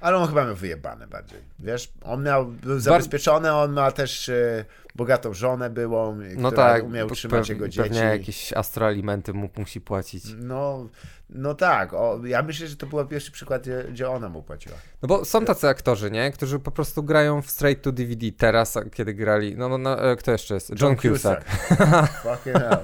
Ale 0.01 0.17
on 0.17 0.29
chyba 0.29 0.45
miał 0.45 0.57
wyjebane 0.57 1.07
bardziej. 1.07 1.39
Wiesz, 1.59 1.93
on 2.03 2.23
miał, 2.23 2.47
był 2.47 2.81
zabezpieczony, 2.81 3.53
on 3.53 3.73
ma 3.73 3.91
też 3.91 4.29
e, 4.29 4.65
bogatą 4.95 5.35
żonę 5.35 5.71
byłą, 5.71 6.19
No 6.37 6.51
która 6.51 6.73
tak. 6.73 6.85
umiał 6.85 7.09
pe- 7.09 7.13
trzymać 7.13 7.49
jego 7.49 7.69
dzieci. 7.69 7.89
Pewnie 7.89 8.01
jakieś 8.01 8.53
astroalimenty 8.53 9.33
mu 9.33 9.51
musi 9.57 9.81
płacić. 9.81 10.25
No, 10.37 10.89
no 11.31 11.55
tak, 11.55 11.95
o, 11.95 12.21
ja 12.25 12.43
myślę, 12.43 12.67
że 12.67 12.77
to 12.77 12.87
był 12.87 13.07
pierwszy 13.07 13.33
przykład, 13.33 13.63
gdzie, 13.91 14.11
ona 14.11 14.29
mu 14.29 14.43
płaciła. 14.43 14.77
No 15.03 15.09
bo 15.09 15.25
są 15.25 15.45
tacy 15.45 15.69
aktorzy, 15.69 16.11
nie? 16.11 16.33
Którzy 16.33 16.59
po 16.59 16.71
prostu 16.71 17.03
grają 17.03 17.43
w 17.43 17.51
straight 17.51 17.85
to 17.85 17.93
DVD 17.93 18.33
teraz, 18.33 18.79
kiedy 18.93 19.15
grali. 19.15 19.57
No, 19.57 19.79
no 19.79 20.11
e, 20.11 20.17
kto 20.17 20.33
jeszcze 20.33 20.55
jest? 20.55 20.81
John, 20.81 20.97
Cusack. 20.97 21.45
Fucking 22.23 22.57
hell. 22.57 22.79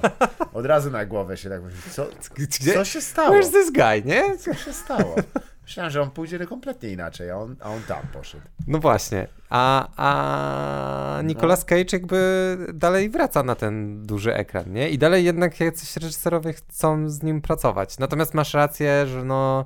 Od 0.53 0.65
razu 0.65 0.91
na 0.91 1.05
głowę 1.05 1.37
się 1.37 1.49
tak 1.49 1.61
mówi, 1.61 1.75
co, 1.91 2.07
co 2.73 2.85
się 2.85 3.01
stało? 3.01 3.35
Where's 3.35 3.51
this 3.51 3.71
guy, 3.71 4.03
nie? 4.05 4.37
Co 4.37 4.53
się 4.53 4.73
stało? 4.73 5.15
Myślałem, 5.65 5.91
że 5.91 6.01
on 6.01 6.11
pójdzie 6.11 6.39
kompletnie 6.45 6.89
inaczej, 6.89 7.31
a 7.31 7.37
on, 7.37 7.55
a 7.59 7.69
on 7.69 7.81
tam 7.81 8.01
poszedł. 8.13 8.43
No 8.67 8.79
właśnie. 8.79 9.27
A, 9.49 9.87
a 9.97 11.21
Nicolas 11.21 11.65
Cage 11.65 11.85
jakby 11.91 12.57
dalej 12.73 13.09
wraca 13.09 13.43
na 13.43 13.55
ten 13.55 14.05
duży 14.05 14.33
ekran, 14.35 14.73
nie? 14.73 14.89
I 14.89 14.97
dalej 14.97 15.25
jednak 15.25 15.59
jacyś 15.59 15.95
reżyserowie 15.95 16.53
chcą 16.53 17.09
z 17.09 17.23
nim 17.23 17.41
pracować. 17.41 17.99
Natomiast 17.99 18.33
masz 18.33 18.53
rację, 18.53 19.07
że 19.07 19.25
no 19.25 19.65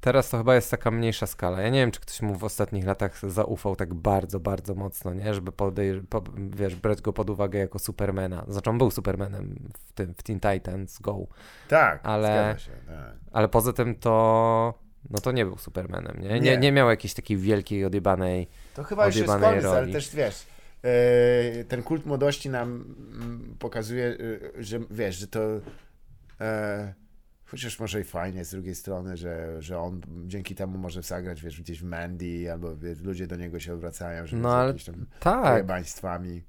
teraz 0.00 0.30
to 0.30 0.38
chyba 0.38 0.54
jest 0.54 0.70
taka 0.70 0.90
mniejsza 0.90 1.26
skala. 1.26 1.60
Ja 1.60 1.68
nie 1.68 1.78
wiem, 1.80 1.90
czy 1.90 2.00
ktoś 2.00 2.22
mu 2.22 2.34
w 2.34 2.44
ostatnich 2.44 2.84
latach 2.86 3.30
zaufał 3.30 3.76
tak 3.76 3.94
bardzo, 3.94 4.40
bardzo 4.40 4.74
mocno, 4.74 5.14
nie? 5.14 5.34
Żeby 5.34 5.52
podej- 5.52 6.02
po, 6.08 6.22
wiesz, 6.36 6.74
brać 6.76 7.00
go 7.00 7.12
pod 7.12 7.30
uwagę 7.30 7.58
jako 7.58 7.78
Supermana. 7.78 8.44
Znaczy 8.48 8.70
on 8.70 8.78
był 8.78 8.90
Supermanem 8.90 9.68
w 9.86 9.92
tym, 9.92 10.14
w 10.14 10.22
Teen 10.22 10.40
Titans 10.40 10.98
Go. 10.98 11.26
Tak, 11.68 12.00
Ale- 12.02 12.54
się. 12.58 12.70
Tak. 12.86 13.14
Ale 13.32 13.48
poza 13.48 13.72
tym 13.72 13.94
to... 13.94 14.74
No 15.10 15.20
to 15.20 15.32
nie 15.32 15.44
był 15.46 15.58
Supermanem, 15.58 16.16
nie? 16.22 16.28
Nie, 16.28 16.40
Nie. 16.40 16.56
nie 16.58 16.72
miał 16.72 16.90
jakiejś 16.90 17.14
takiej 17.14 17.36
wielkiej, 17.36 17.84
odjebanej 17.84 18.48
To 18.74 18.84
chyba 18.84 19.06
już 19.06 19.16
jest 19.16 19.28
koniec, 19.28 19.44
ale 19.44 19.60
roli. 19.80 19.92
też 19.92 20.14
wiesz, 20.16 20.46
e, 20.84 21.64
ten 21.64 21.82
kult 21.82 22.06
młodości 22.06 22.50
nam 22.50 22.68
mm, 23.12 23.56
pokazuje, 23.58 24.06
e, 24.58 24.62
że 24.62 24.78
wiesz, 24.90 25.16
że 25.16 25.26
to 25.26 25.40
e, 26.40 26.94
Chociaż 27.50 27.80
może 27.80 28.00
i 28.00 28.04
fajnie 28.04 28.44
z 28.44 28.50
drugiej 28.50 28.74
strony, 28.74 29.16
że, 29.16 29.62
że 29.62 29.78
on 29.78 30.00
dzięki 30.26 30.54
temu 30.54 30.78
może 30.78 31.02
zagrać, 31.02 31.42
wiesz, 31.42 31.60
gdzieś 31.60 31.80
w 31.80 31.84
Mandy, 31.84 32.52
albo 32.52 32.76
wiesz, 32.76 33.00
ludzie 33.00 33.26
do 33.26 33.36
niego 33.36 33.60
się 33.60 33.74
odwracają, 33.74 34.26
że 34.26 34.36
No, 34.36 34.54
ale 34.56 34.74
tam 34.74 35.06
Tak, 35.20 35.66
państwami. 35.66 36.42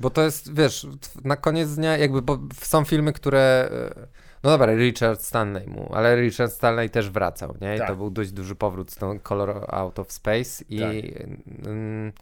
bo 0.00 0.10
to 0.10 0.22
jest, 0.22 0.54
wiesz, 0.54 0.86
na 1.24 1.36
koniec 1.36 1.74
dnia 1.74 1.96
jakby, 1.96 2.22
bo 2.22 2.38
są 2.54 2.84
filmy, 2.84 3.12
które... 3.12 3.68
e, 3.72 4.06
No 4.42 4.50
dobra, 4.50 4.74
Richard 4.74 5.22
Stanley 5.22 5.66
mu, 5.66 5.94
ale 5.94 6.16
Richard 6.22 6.52
Stanley 6.52 6.90
też 6.90 7.10
wracał, 7.10 7.54
nie? 7.60 7.76
I 7.76 7.78
Tak. 7.78 7.88
to 7.88 7.96
był 7.96 8.10
dość 8.10 8.32
duży 8.32 8.54
powrót 8.54 8.90
z 8.90 8.96
tą 8.96 9.18
Color 9.20 9.64
Out 9.74 9.98
of 9.98 10.12
Space 10.12 10.64
i... 10.68 10.80
Tak. 10.80 11.26
mm, 11.66 12.12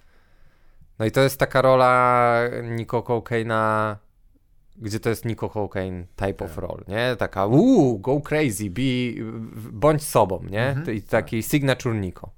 no 0.98 1.04
i 1.06 1.10
to 1.10 1.20
jest 1.20 1.38
taka 1.38 1.62
rola 1.62 2.40
Nico 2.62 3.02
Cocaina, 3.02 3.96
gdzie 4.76 5.00
to 5.00 5.08
jest 5.08 5.24
Nico 5.24 5.48
Cocaine 5.50 6.06
type 6.16 6.44
of 6.44 6.50
Tak. 6.54 6.58
role, 6.64 6.84
nie? 6.88 7.16
Taka, 7.16 7.46
uuu, 7.46 7.98
go 7.98 8.20
crazy, 8.20 8.70
be, 8.70 8.80
bądź 9.72 10.02
sobą, 10.02 10.40
nie? 10.50 10.66
Mhm, 10.68 10.96
I 10.96 11.02
taki 11.02 11.42
signature 11.42 11.94
Nico. 11.94 12.30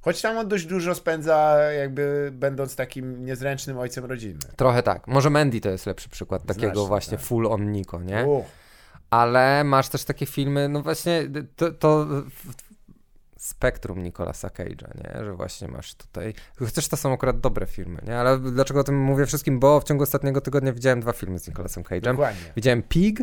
Choć 0.00 0.22
tam 0.22 0.38
on 0.38 0.48
dość 0.48 0.66
dużo 0.66 0.94
spędza, 0.94 1.56
jakby 1.72 2.30
będąc 2.34 2.76
takim 2.76 3.24
niezręcznym 3.24 3.78
ojcem 3.78 4.04
rodziny. 4.04 4.38
Trochę 4.56 4.82
tak. 4.82 5.08
Może 5.08 5.30
Mandy 5.30 5.60
to 5.60 5.70
jest 5.70 5.86
lepszy 5.86 6.08
przykład 6.08 6.46
takiego 6.46 6.66
Znacznie, 6.74 6.88
właśnie 6.88 7.16
tak. 7.18 7.26
full 7.26 7.46
on 7.46 7.72
Nico, 7.72 8.00
nie? 8.02 8.24
U, 8.26 8.44
Ale 9.10 9.64
masz 9.64 9.88
też 9.88 10.04
takie 10.04 10.26
filmy, 10.26 10.68
no 10.68 10.82
właśnie 10.82 11.22
to, 11.56 11.72
to 11.72 12.06
spektrum 13.46 14.02
Nicolasa 14.02 14.48
Cage'a, 14.48 14.88
nie? 15.04 15.24
Że 15.24 15.32
właśnie 15.34 15.68
masz 15.68 15.94
tutaj, 15.94 16.34
chociaż 16.58 16.88
to 16.88 16.96
są 16.96 17.12
akurat 17.12 17.40
dobre 17.40 17.66
filmy, 17.66 18.02
nie? 18.06 18.18
Ale 18.18 18.38
dlaczego 18.38 18.80
o 18.80 18.84
tym 18.84 18.98
mówię 19.00 19.26
wszystkim? 19.26 19.60
Bo 19.60 19.80
w 19.80 19.84
ciągu 19.84 20.02
ostatniego 20.02 20.40
tygodnia 20.40 20.72
widziałem 20.72 21.00
dwa 21.00 21.12
filmy 21.12 21.38
z 21.38 21.48
Nicolasem 21.48 21.82
Cage'em. 21.82 22.00
dokładnie. 22.00 22.52
Widziałem 22.56 22.82
Pig, 22.82 23.18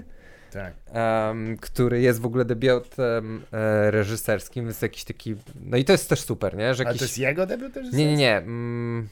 Tak. 0.53 0.73
em, 0.87 1.57
który 1.57 2.01
jest 2.01 2.19
w 2.21 2.25
ogóle 2.25 2.45
debiutem 2.45 3.43
e, 3.51 3.91
reżyserskim, 3.91 4.67
jest 4.67 4.81
jakiś 4.81 5.03
taki, 5.03 5.35
no 5.61 5.77
i 5.77 5.85
to 5.85 5.91
jest 5.91 6.09
też 6.09 6.21
super, 6.21 6.57
nie? 6.57 6.73
Że 6.75 6.83
Ale 6.83 6.89
jakiś... 6.89 6.99
to 6.99 7.05
jest 7.05 7.17
jego 7.17 7.45
debiut? 7.45 7.75
Nie, 7.93 8.05
nie, 8.05 8.15
nie. 8.15 8.37
Mm, 8.37 9.09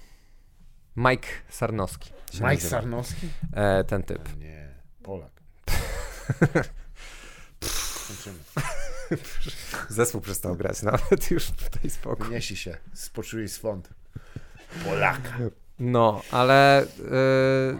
Mike 0.95 1.27
Sarnowski. 1.49 2.11
Mike 2.33 2.45
nazywa. 2.45 2.69
Sarnowski? 2.69 3.27
E, 3.53 3.83
ten 3.83 4.03
typ. 4.03 4.37
Nie, 4.39 4.67
Polak. 5.03 5.31
Zespół 9.89 10.21
przestał 10.21 10.55
grać 10.55 10.81
nawet 10.83 11.31
już 11.31 11.45
tutaj 11.51 11.89
spokój. 11.89 12.25
Wyniesi 12.25 12.55
się, 12.57 12.77
spoczuli 12.93 13.49
swąd. 13.49 13.89
Polaka. 14.85 15.37
No, 15.79 16.21
ale 16.31 16.85
yy, 16.97 17.77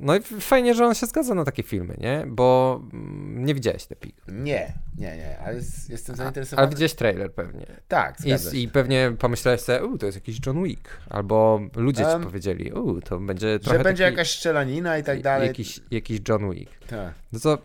no 0.00 0.16
i 0.16 0.20
fajnie, 0.20 0.74
że 0.74 0.86
on 0.86 0.94
się 0.94 1.06
zgadza 1.06 1.34
na 1.34 1.44
takie 1.44 1.62
filmy, 1.62 1.96
nie? 1.98 2.24
Bo 2.28 2.80
mm, 2.92 3.44
nie 3.44 3.54
widziałeś 3.54 3.86
The 3.86 3.96
Pig. 3.96 4.16
Nie, 4.28 4.72
nie, 4.98 5.16
nie, 5.16 5.38
ale 5.38 5.54
jestem 5.88 5.98
Ale 6.08 6.16
zainteresowany. 6.16 6.68
widziałeś 6.68 6.94
trailer 6.94 7.32
pewnie. 7.32 7.66
Tak, 7.88 8.20
zgadza 8.20 8.50
I. 8.50 8.62
I 8.62 8.68
pewnie 8.68 9.12
pomyślałeś 9.18 9.60
sobie, 9.60 9.84
u, 9.84 9.98
to 9.98 10.06
jest 10.06 10.16
jakiś 10.16 10.46
John 10.46 10.64
Wick. 10.64 10.88
Albo 11.10 11.60
ludzie 11.76 12.08
Em, 12.08 12.20
ci 12.20 12.26
powiedzieli, 12.26 12.72
u, 12.72 13.00
to 13.00 13.18
będzie 13.18 13.58
trochę 13.58 13.78
Że 13.78 13.84
będzie 13.84 14.04
taki, 14.04 14.12
jakaś 14.16 14.30
strzelanina 14.30 14.98
i 14.98 15.02
tak 15.02 15.22
dalej. 15.22 15.48
Jakiś, 15.48 15.80
jakiś 15.90 16.20
John 16.28 16.50
Wick. 16.50 16.86
Tak. 16.86 17.14
No 17.32 17.40
to, 17.40 17.58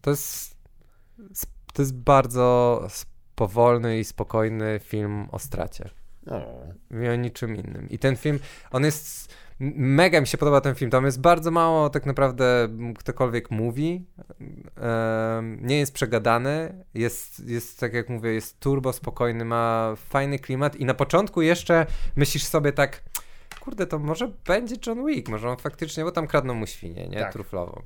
to 0.00 0.10
jest 0.10 0.56
to 1.76 1.82
jest 1.82 1.94
bardzo 1.94 2.86
powolny 3.34 3.98
i 3.98 4.04
spokojny 4.04 4.80
film 4.82 5.28
o 5.32 5.38
stracie. 5.38 5.90
I 7.04 7.08
o 7.08 7.16
niczym 7.16 7.56
innym. 7.56 7.88
I 7.90 7.98
ten 7.98 8.16
film, 8.16 8.38
on 8.70 8.84
jest. 8.84 9.34
Mega 9.76 10.20
mi 10.20 10.26
się 10.26 10.38
podoba 10.38 10.60
ten 10.60 10.74
film. 10.74 10.90
Tam 10.90 11.04
jest 11.04 11.20
bardzo 11.20 11.50
mało 11.50 11.90
tak 11.90 12.06
naprawdę 12.06 12.68
ktokolwiek 12.98 13.50
mówi. 13.50 14.06
Nie 15.60 15.78
jest 15.78 15.94
przegadany. 15.94 16.84
Jest, 16.94 17.48
jest, 17.48 17.80
tak 17.80 17.94
jak 17.94 18.08
mówię, 18.08 18.32
jest 18.32 18.60
turbo 18.60 18.92
spokojny, 18.92 19.44
ma 19.44 19.94
fajny 19.96 20.38
klimat. 20.38 20.76
I 20.76 20.84
na 20.84 20.94
początku 20.94 21.42
jeszcze 21.42 21.86
myślisz 22.16 22.44
sobie 22.44 22.72
tak. 22.72 23.02
Kurde, 23.60 23.86
to 23.86 23.98
może 23.98 24.28
będzie 24.46 24.76
John 24.86 25.06
Wick, 25.06 25.28
może 25.28 25.48
on 25.48 25.56
faktycznie, 25.56 26.04
bo 26.04 26.12
tam 26.12 26.26
kradną 26.26 26.54
mu 26.54 26.66
świnię, 26.66 27.08
nie? 27.08 27.18
Tak. 27.18 27.32
Truflową. 27.32 27.82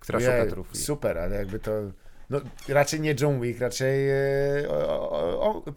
Która 0.00 0.18
Ojej, 0.18 0.30
szuka 0.30 0.50
trufli. 0.50 0.80
Super, 0.80 1.18
ale 1.18 1.36
jakby 1.36 1.58
to. 1.58 1.72
No, 2.32 2.40
raczej 2.68 3.00
nie 3.00 3.14
John 3.20 3.40
Wick, 3.40 3.60
raczej 3.60 4.10
e, 4.10 4.68
o, 4.68 5.10
o, 5.10 5.62
o. 5.64 5.72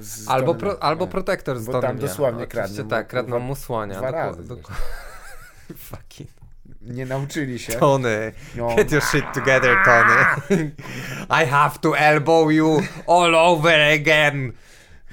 Z 0.00 0.28
Albo, 0.28 0.54
Tonym- 0.54 0.60
pro, 0.60 0.82
albo 0.82 1.04
tak. 1.04 1.12
Protektor 1.12 1.58
z 1.58 1.66
Bo 1.66 1.80
tam 1.80 1.98
dosłownie 1.98 2.46
kradną 2.46 2.88
tak, 2.88 3.08
kradną 3.08 3.38
mu 3.38 3.54
słonia. 3.54 3.98
dwa 3.98 4.10
razy 4.10 4.42
Fucking 5.76 6.30
Nie 6.82 7.06
nauczyli 7.06 7.58
się. 7.58 7.72
Tony. 7.72 8.32
No. 8.56 8.76
Get 8.76 8.92
your 8.92 9.02
shit 9.02 9.24
together, 9.34 9.76
Tony. 9.84 10.70
I 11.42 11.46
have 11.46 11.78
to 11.78 11.98
elbow 11.98 12.50
you 12.50 12.82
all 13.06 13.34
over 13.34 13.80
again. 13.80 14.52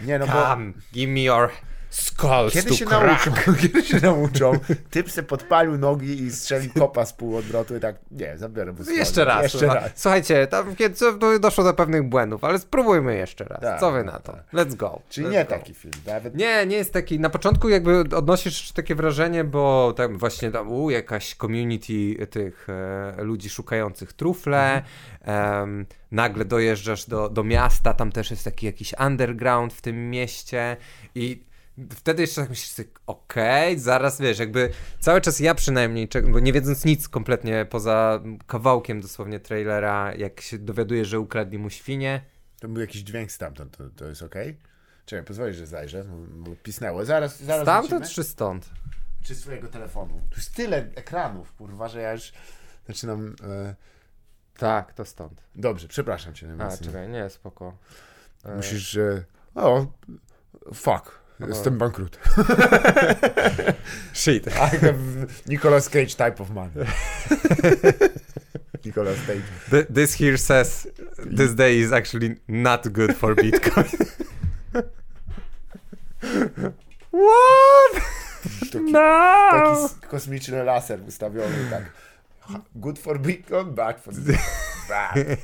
Nie, 0.02 0.20
no 0.20 0.28
bo 0.28 0.34
Come, 0.34 0.74
give 0.94 1.10
me 1.10 1.24
your 1.24 1.50
skulls 1.90 2.54
kiedy 2.54 2.76
się 2.76 2.86
crack. 2.86 3.26
nauczą? 3.26 3.32
Kiedy 3.62 3.84
się 3.84 4.00
nauczą? 4.00 4.52
Typ 4.90 5.12
se 5.12 5.24
podpalił 5.24 5.78
nogi 5.78 6.24
i 6.24 6.32
strzelił 6.32 6.72
kopa 6.74 7.06
z 7.06 7.14
półodwrotu 7.14 7.76
i 7.76 7.80
tak, 7.80 7.96
nie, 8.12 8.38
zabiorę 8.38 8.72
mu. 8.72 8.92
Jeszcze 8.92 9.26
raz. 9.26 9.44
Jeszcze 9.44 9.66
raz. 9.68 9.92
Słuchajcie, 9.96 10.48
tam 10.48 10.76
kiedy 10.76 10.96
doszło 11.40 11.64
do 11.64 11.74
pewnych 11.74 12.04
błędów, 12.04 12.44
ale 12.44 12.60
spróbujmy 12.60 13.16
jeszcze 13.18 13.44
raz. 13.44 13.62
Tak, 13.62 13.80
Co 13.80 13.92
wy 13.92 14.04
na 14.04 14.20
to? 14.20 14.32
tak. 14.34 14.54
Let's 14.54 14.76
go. 14.76 15.02
Czyli 15.10 15.28
Let's 15.28 15.32
nie 15.32 15.44
go. 15.44 15.50
taki 15.50 15.74
film. 15.74 15.94
Nawet 16.08 16.36
Nie, 16.36 16.66
nie 16.66 16.76
jest 16.78 16.94
taki. 16.94 17.20
Na 17.20 17.30
początku 17.30 17.70
jakby 17.70 18.00
odnosisz 18.00 18.72
takie 18.72 18.96
wrażenie, 18.96 19.44
bo 19.44 19.94
tam 19.98 20.18
właśnie 20.18 20.52
tam, 20.52 20.72
u, 20.72 20.90
jakaś 20.90 21.36
community 21.36 22.28
tych 22.28 22.68
e, 22.70 23.24
ludzi 23.24 23.50
szukających 23.50 24.14
trufle. 24.14 24.82
em, 25.22 25.86
nagle 26.12 26.46
dojeżdżasz 26.46 27.06
do, 27.06 27.30
do 27.30 27.44
miasta, 27.44 27.94
tam 27.94 28.12
też 28.12 28.32
jest 28.32 28.44
taki 28.46 28.66
jakiś 28.66 28.94
underground 29.06 29.74
w 29.74 29.82
tym 29.82 30.10
mieście 30.10 30.78
i 31.16 31.44
wtedy 31.92 32.22
jeszcze 32.22 32.42
tak 32.42 32.50
myślisz 32.50 32.70
sobie, 32.72 32.90
okej, 33.08 33.80
zaraz 33.80 34.22
wiesz, 34.22 34.40
jakby 34.40 34.70
cały 35.00 35.22
czas 35.22 35.40
ja 35.40 35.56
przynajmniej, 35.56 36.10
bo 36.32 36.40
nie 36.40 36.54
wiedząc 36.54 36.86
nic 36.86 37.10
kompletnie 37.10 37.66
poza 37.70 38.20
kawałkiem 38.48 39.02
dosłownie 39.02 39.40
trailera, 39.40 40.14
jak 40.16 40.42
się 40.42 40.58
dowiaduję, 40.58 41.06
że 41.06 41.20
ukradli 41.20 41.58
mu 41.58 41.70
świnie, 41.70 42.22
to 42.60 42.68
był 42.68 42.82
jakiś 42.82 43.02
dźwięk 43.02 43.32
stamtąd, 43.32 43.78
to, 43.78 43.90
to 43.90 44.06
jest 44.06 44.22
okej? 44.22 44.58
Czekaj, 45.06 45.26
pozwolisz, 45.26 45.58
że 45.58 45.68
zajrzę, 45.68 46.06
bo- 46.30 46.56
pisnęło. 46.64 47.06
Zaraz, 47.06 47.44
zaraz 47.44 47.64
stamtąd 47.64 47.90
wrócimy. 48.04 48.16
czy 48.16 48.24
stąd? 48.24 48.70
Czy 49.24 49.36
swojego 49.36 49.68
telefonu. 49.68 50.22
Tu 50.30 50.36
jest 50.38 50.56
tyle 50.56 50.78
ekranów, 50.78 51.54
kurwa, 51.54 51.88
że 51.88 52.02
ja 52.02 52.12
już 52.14 52.34
zaczynam... 52.88 53.36
E... 53.44 53.76
Tak, 54.58 54.94
to 54.94 55.06
stąd. 55.06 55.42
Dobrze, 55.56 55.88
przepraszam 55.88 56.34
cię 56.34 56.46
A, 56.46 56.50
najmocniej. 56.50 56.88
czekaj, 56.90 57.10
nie, 57.10 57.30
spoko. 57.30 57.78
E, 58.46 58.56
Musisz, 58.56 58.90
że... 58.90 59.24
O, 59.56 59.86
fuck, 60.74 61.20
jestem 61.48 61.78
bankrut. 61.78 62.20
Shit. 64.14 64.48
I 64.72 64.78
have 64.78 64.98
Nicolas 65.48 65.90
Cage 65.90 66.16
type 66.16 66.40
of 66.40 66.50
man. 66.52 66.72
Nicolas 68.86 69.20
Cage. 69.28 69.44
Th- 69.70 69.88
This 69.90 70.14
here 70.22 70.38
says 70.38 70.88
this 71.38 71.56
day 71.56 71.80
is 71.80 71.92
actually 71.92 72.36
not 72.48 72.94
good 72.94 73.14
for 73.16 73.36
Bitcoin. 73.36 74.08
What? 77.12 78.02
Taki, 78.72 78.92
No! 78.92 79.50
taki 79.52 80.08
kosmiczny 80.08 80.64
laser 80.64 81.00
ustawiony, 81.08 81.70
tak. 81.70 81.84
Good 82.76 83.00
for 83.00 83.20
Bitcoin, 83.20 83.74
bad 83.74 84.00
for 84.00 84.14
bad. 84.90 85.38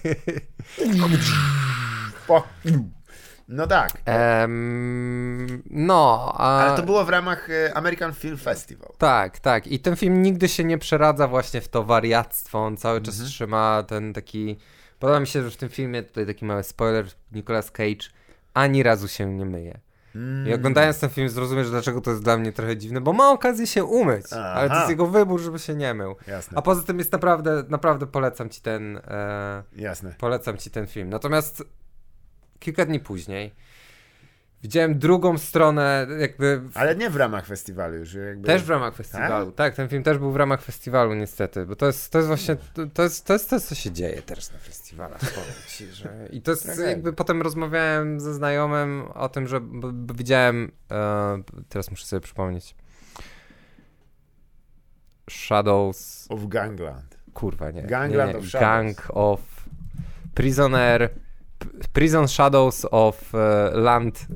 No 3.52 3.68
tak. 3.68 3.92
Em, 4.06 5.64
no, 5.70 6.34
a... 6.38 6.60
Ale 6.60 6.78
to 6.78 6.84
było 6.84 7.06
w 7.06 7.10
ramach 7.10 7.50
e, 7.50 7.74
American 7.74 8.14
Film 8.14 8.38
Festival. 8.38 8.92
Tak, 8.98 9.40
tak. 9.40 9.68
I 9.68 9.80
ten 9.80 9.96
film 9.96 10.22
nigdy 10.22 10.48
się 10.50 10.64
nie 10.64 10.78
przeradza 10.78 11.28
właśnie 11.28 11.62
w 11.62 11.68
to 11.68 11.84
wariactwo. 11.84 12.60
On 12.60 12.78
cały 12.78 13.02
czas 13.02 13.14
Mhm. 13.14 13.30
trzyma 13.30 13.84
ten 13.88 14.14
taki. 14.14 14.58
Podoba 15.00 15.20
mi 15.20 15.28
się, 15.28 15.44
że 15.44 15.50
w 15.52 15.58
tym 15.58 15.70
filmie, 15.70 16.04
tutaj 16.04 16.26
taki 16.26 16.46
mały 16.46 16.64
spoiler, 16.64 17.06
Nicolas 17.32 17.72
Cage 17.72 18.10
ani 18.54 18.84
razu 18.84 19.08
się 19.08 19.26
nie 19.26 19.46
myje. 19.46 19.80
Mm. 20.16 20.48
I 20.48 20.54
oglądając 20.54 21.00
ten 21.00 21.10
film 21.10 21.30
zrozumiesz, 21.30 21.70
dlaczego 21.70 22.02
to 22.02 22.12
jest 22.12 22.24
dla 22.24 22.38
mnie 22.38 22.52
trochę 22.52 22.78
dziwne, 22.78 23.02
bo 23.02 23.14
ma 23.14 23.32
okazję 23.32 23.68
się 23.68 23.84
umyć, 23.84 24.34
ale 24.34 24.68
to 24.68 24.74
Aha. 24.74 24.78
jest 24.78 24.90
jego 24.90 25.08
wybór, 25.08 25.40
żeby 25.42 25.60
się 25.60 25.76
nie 25.76 25.94
mył. 25.94 26.16
Jasne, 26.28 26.58
A 26.58 26.62
poza 26.62 26.84
tym 26.84 26.98
jest 27.00 27.12
naprawdę, 27.12 27.64
naprawdę 27.70 28.08
polecam 28.08 28.50
ci 28.50 28.62
ten, 28.62 28.98
e, 28.98 29.64
jasne. 29.76 30.16
polecam 30.20 30.58
ci 30.58 30.72
ten 30.72 30.88
film. 30.88 31.10
Natomiast 31.10 31.64
kilka 32.62 32.86
dni 32.86 33.00
później 33.00 33.54
widziałem 34.62 35.00
drugą 35.00 35.38
stronę, 35.38 36.08
jakby 36.20 36.60
w, 36.60 36.78
Ale 36.78 36.96
nie 36.96 37.10
w 37.10 37.16
ramach 37.16 37.46
festiwalu 37.46 37.96
już. 37.96 38.14
Jakby... 38.14 38.48
też 38.48 38.64
w 38.64 38.70
ramach 38.70 38.96
festiwalu. 38.96 39.52
Tak? 39.52 39.76
ten 39.76 39.90
film 39.90 40.04
też 40.04 40.18
był 40.18 40.32
w 40.32 40.36
ramach 40.36 40.62
festiwalu 40.62 41.14
niestety, 41.14 41.66
bo 41.66 41.76
to 41.76 41.86
jest, 41.86 42.12
to 42.12 42.18
jest 42.18 42.28
właśnie, 42.28 42.56
to, 42.74 42.88
to, 42.94 43.04
jest, 43.04 43.26
to 43.26 43.34
jest 43.34 43.50
to, 43.50 43.60
co 43.60 43.76
się 43.76 43.92
dzieje 43.92 44.22
teraz 44.22 44.54
na 44.54 44.60
festiwalach, 44.60 45.22
ci, 45.68 45.88
że... 45.88 46.28
I 46.32 46.42
to 46.42 46.52
jest 46.52 46.70
Okej. 46.70 46.86
jakby, 46.86 47.14
potem 47.14 47.42
rozmawiałem 47.42 48.20
ze 48.20 48.34
znajomym 48.34 49.04
o 49.14 49.30
tym, 49.30 49.48
że 49.48 49.62
b, 49.62 49.92
b, 49.94 50.14
widziałem, 50.18 50.72
e, 50.92 51.44
teraz 51.70 51.92
muszę 51.92 52.06
sobie 52.06 52.22
przypomnieć, 52.22 52.76
Shadows, 55.30 56.28
Of 56.30 56.48
Gangland. 56.48 57.18
kurwa 57.34 57.72
nie, 57.72 57.84
Gangland 57.84 58.34
nie, 58.34 58.34
nie. 58.34 58.40
of 58.40 58.46
Shadows. 58.46 58.62
Gang 58.62 59.08
of 59.10 59.40
Prisoner, 60.34 61.10
Prison 61.94 62.28
Shadows 62.28 62.86
of 62.92 63.36
e, 63.36 63.72
Land 63.74 64.28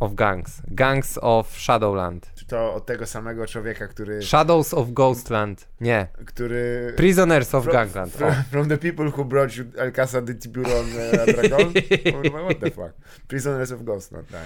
of 0.00 0.14
Gangs. 0.14 0.62
Gangs 0.70 1.18
of 1.22 1.56
Shadowland. 1.58 2.32
Czy 2.34 2.46
to 2.46 2.74
od 2.74 2.86
tego 2.86 3.06
samego 3.06 3.46
człowieka, 3.46 3.88
który... 3.88 4.22
Shadows 4.22 4.74
of 4.74 4.90
Ghostland. 4.90 5.68
Nie. 5.80 6.06
który... 6.26 6.92
Prisoners 6.96 7.54
of 7.54 7.64
From, 7.64 7.72
Gangland. 7.76 8.12
from, 8.12 8.32
from 8.50 8.68
the 8.68 8.78
people 8.78 9.04
who 9.06 9.24
brought 9.24 9.56
you 9.56 9.64
El 9.76 9.92
Casa 9.92 10.20
de 10.20 10.34
Tiburon 10.34 10.86
Dragon? 11.26 11.72
Kurwa, 12.12 12.42
what 12.42 12.60
the 12.60 12.70
fuck? 12.70 12.92
Prisoners 13.28 13.72
of 13.72 13.82
Ghost, 13.82 14.12
no 14.12 14.18
tak. 14.30 14.42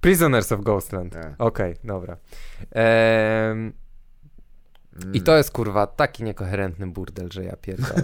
Prisoners 0.00 0.52
of 0.52 0.60
Ghostland. 0.60 1.12
Tak. 1.12 1.34
Okej, 1.38 1.74
dobra. 1.84 2.16
Em, 2.70 3.56
Mm. 3.56 3.72
I 5.12 5.20
to 5.20 5.36
jest 5.36 5.50
kurwa 5.50 5.86
taki 5.86 6.24
niekoherentny 6.24 6.86
burdel, 6.86 7.28
że 7.32 7.44
ja 7.44 7.56
pierdolę. 7.56 8.02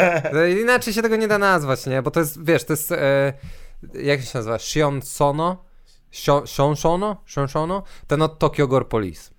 Inaczej 0.62 0.94
się 0.94 1.02
tego 1.02 1.16
nie 1.16 1.28
da 1.28 1.38
nazwać, 1.38 1.86
nie? 1.86 2.02
Bo 2.02 2.10
to 2.10 2.20
jest, 2.20 2.44
wiesz, 2.44 2.64
to 2.64 2.72
jest. 2.72 2.92
E, 2.92 3.32
jak 3.94 4.20
się 4.20 4.38
nazywa? 4.38 4.58
Shion 4.58 5.02
Sono? 5.02 5.64
Shonshono? 6.46 7.16
Shonshono? 7.26 7.82
Ten 8.06 8.22
od 8.22 8.38
Tokyo 8.38 8.66
Gore 8.66 8.84
Police. 8.84 9.30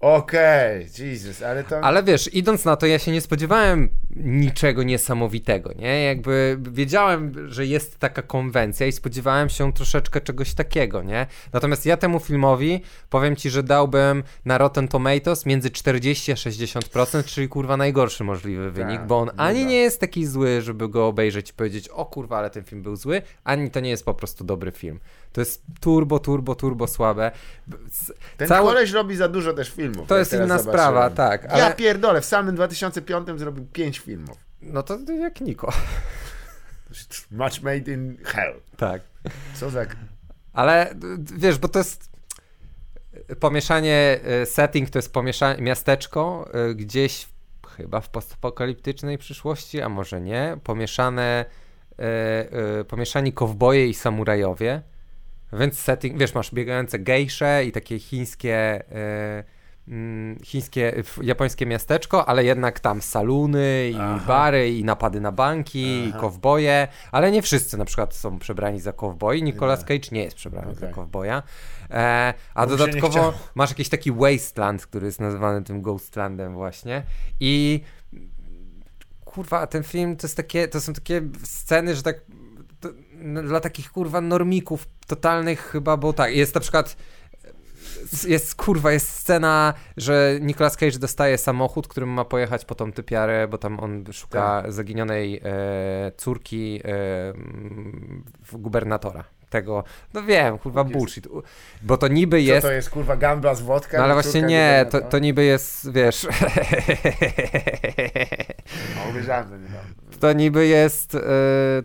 Okej, 0.00 0.86
Jesus, 0.98 1.42
ale 1.42 1.64
to... 1.64 1.80
Ale 1.80 2.02
wiesz, 2.02 2.34
idąc 2.34 2.64
na 2.64 2.76
to, 2.76 2.86
ja 2.86 2.98
się 2.98 3.12
nie 3.12 3.20
spodziewałem 3.20 3.88
niczego 4.16 4.82
niesamowitego, 4.82 5.72
nie? 5.72 6.02
Jakby 6.04 6.58
wiedziałem, 6.60 7.50
że 7.50 7.66
jest 7.66 7.98
taka 7.98 8.22
konwencja 8.22 8.86
i 8.86 8.92
spodziewałem 8.92 9.48
się 9.48 9.72
troszeczkę 9.72 10.20
czegoś 10.20 10.54
takiego, 10.54 11.02
nie? 11.02 11.26
Natomiast 11.52 11.86
ja 11.86 11.96
temu 11.96 12.20
filmowi 12.20 12.82
powiem 13.10 13.36
ci, 13.36 13.50
że 13.50 13.62
dałbym 13.62 14.22
na 14.44 14.58
Rotten 14.58 14.88
Tomatoes 14.88 15.46
między 15.46 15.70
40 15.70 16.32
a 16.32 16.34
60%, 16.34 17.24
czyli 17.24 17.48
kurwa 17.48 17.76
najgorszy 17.76 18.24
możliwy 18.24 18.70
wynik, 18.70 19.00
bo 19.00 19.18
on 19.18 19.26
no 19.26 19.42
ani 19.44 19.60
tak. 19.60 19.68
nie 19.68 19.76
jest 19.76 20.00
taki 20.00 20.26
zły, 20.26 20.62
żeby 20.62 20.88
go 20.88 21.06
obejrzeć 21.06 21.50
i 21.50 21.54
powiedzieć, 21.54 21.88
o 21.88 22.06
kurwa, 22.06 22.38
ale 22.38 22.50
ten 22.50 22.64
film 22.64 22.82
był 22.82 22.96
zły, 22.96 23.22
ani 23.44 23.70
to 23.70 23.80
nie 23.80 23.90
jest 23.90 24.04
po 24.04 24.14
prostu 24.14 24.44
dobry 24.44 24.72
film. 24.72 25.00
To 25.32 25.40
jest 25.40 25.62
turbo, 25.80 26.18
turbo, 26.18 26.54
turbo 26.54 26.86
słabe. 26.86 27.30
Ten 28.36 28.48
cały- 28.48 28.68
koleś 28.68 28.90
robi 28.90 29.16
za 29.16 29.28
dużo 29.28 29.52
też 29.52 29.70
filmów. 29.70 30.08
To 30.08 30.18
jest 30.18 30.32
inna 30.32 30.46
zobaczyłem. 30.46 30.72
sprawa, 30.74 31.10
tak, 31.10 31.42
Ja 31.44 31.50
ale- 31.50 31.74
pierdolę, 31.74 32.20
w 32.20 32.24
samym 32.24 32.54
2005 32.54 33.38
zrobił 33.38 33.66
5 33.72 33.98
filmów. 33.98 34.36
No 34.62 34.82
to 34.82 34.98
jak 35.20 35.40
Niko. 35.40 35.72
Much 37.30 37.62
made 37.62 37.92
in 37.92 38.16
hell. 38.24 38.54
Tak. 38.76 39.02
Co 39.54 39.70
za... 39.70 39.86
Ale 40.52 40.94
wiesz, 41.36 41.58
bo 41.58 41.68
to 41.68 41.78
jest 41.78 42.10
pomieszanie, 43.40 44.20
e, 44.42 44.46
setting 44.46 44.90
to 44.90 44.98
jest 44.98 45.12
pomieszanie, 45.12 45.62
miasteczko 45.62 46.48
e, 46.52 46.74
gdzieś 46.74 47.24
w- 47.62 47.66
chyba 47.76 48.00
w 48.00 48.08
postapokaliptycznej 48.08 49.18
przyszłości, 49.18 49.80
a 49.80 49.88
może 49.88 50.20
nie, 50.20 50.56
pomieszane, 50.64 51.44
e, 51.98 52.84
pomieszani 52.84 53.32
kowboje 53.32 53.86
i 53.88 53.94
samurajowie, 53.94 54.82
więc 55.52 55.78
setting, 55.78 56.18
wiesz, 56.18 56.34
masz 56.34 56.54
biegające 56.54 56.98
gejsze 56.98 57.64
i 57.64 57.72
takie 57.72 57.98
chińskie, 57.98 58.84
mm, 59.88 60.38
chińskie, 60.42 61.02
japońskie 61.22 61.66
miasteczko, 61.66 62.28
ale 62.28 62.44
jednak 62.44 62.80
tam 62.80 63.02
saluny 63.02 63.90
i 63.92 63.96
Aha. 64.00 64.24
bary 64.26 64.70
i 64.70 64.84
napady 64.84 65.20
na 65.20 65.32
banki 65.32 66.00
Aha. 66.08 66.18
i 66.18 66.20
kowboje, 66.20 66.88
ale 67.12 67.30
nie 67.30 67.42
wszyscy 67.42 67.78
na 67.78 67.84
przykład 67.84 68.14
są 68.14 68.38
przebrani 68.38 68.80
za 68.80 68.92
kowboi. 68.92 69.42
Nicolas. 69.42 69.84
Cage 69.84 70.08
nie 70.12 70.24
jest 70.24 70.36
przebrany 70.36 70.74
za 70.74 70.80
Okej. 70.80 70.94
kowboja. 70.94 71.42
E, 71.90 72.34
a 72.54 72.66
Bo 72.66 72.76
dodatkowo 72.76 73.34
masz 73.54 73.70
jakiś 73.70 73.88
taki 73.88 74.12
wasteland, 74.12 74.86
który 74.86 75.06
jest 75.06 75.20
nazywany 75.20 75.62
tym 75.62 75.82
Ghostlandem 75.82 76.54
właśnie 76.54 77.02
i 77.40 77.80
kurwa, 79.24 79.66
ten 79.66 79.82
film 79.82 80.16
to 80.16 80.26
jest 80.26 80.36
takie, 80.36 80.68
to 80.68 80.80
są 80.80 80.92
takie 80.92 81.22
sceny, 81.44 81.94
że 81.94 82.02
tak 82.02 82.20
dla 83.44 83.60
takich 83.60 83.92
kurwa 83.92 84.20
normików 84.20 84.88
totalnych 85.06 85.60
chyba, 85.60 85.96
bo 85.96 86.12
tak, 86.12 86.34
jest 86.34 86.54
na 86.54 86.60
przykład 86.60 86.96
jest 88.26 88.54
kurwa, 88.54 88.92
jest 88.92 89.08
scena, 89.08 89.74
że 89.96 90.38
Nicolas 90.40 90.76
Cage 90.76 90.98
dostaje 90.98 91.38
samochód, 91.38 91.88
którym 91.88 92.08
ma 92.08 92.24
pojechać 92.24 92.64
po 92.64 92.74
tą 92.74 92.92
typiarę, 92.92 93.48
bo 93.48 93.58
tam 93.58 93.80
on 93.80 94.04
szuka 94.12 94.64
zaginionej 94.68 95.40
e, 95.44 96.12
córki 96.16 96.80
e, 96.84 97.32
gubernatora. 98.52 99.24
Tego, 99.50 99.84
no 100.14 100.22
wiem, 100.22 100.58
kurwa 100.58 100.80
Jest. 100.80 100.92
bullshit. 100.92 101.28
Bo 101.82 101.96
to 101.96 102.08
niby 102.08 102.36
Co 102.36 102.42
jest. 102.42 102.66
to 102.66 102.72
jest, 102.72 102.90
kurwa, 102.90 103.16
gambla 103.16 103.54
z 103.54 103.62
wodka? 103.62 103.98
No 103.98 104.04
ale 104.04 104.14
właśnie 104.14 104.42
nie, 104.42 104.86
to, 104.90 105.00
to 105.00 105.18
niby 105.18 105.44
jest, 105.44 105.92
wiesz. 105.92 106.26
Uwierzałem, 109.10 109.48
że 109.48 109.58
nie 109.58 109.68
dam. 109.68 109.84
To 110.20 110.32
niby 110.32 110.66
jest, 110.66 111.14
e, 111.14 111.20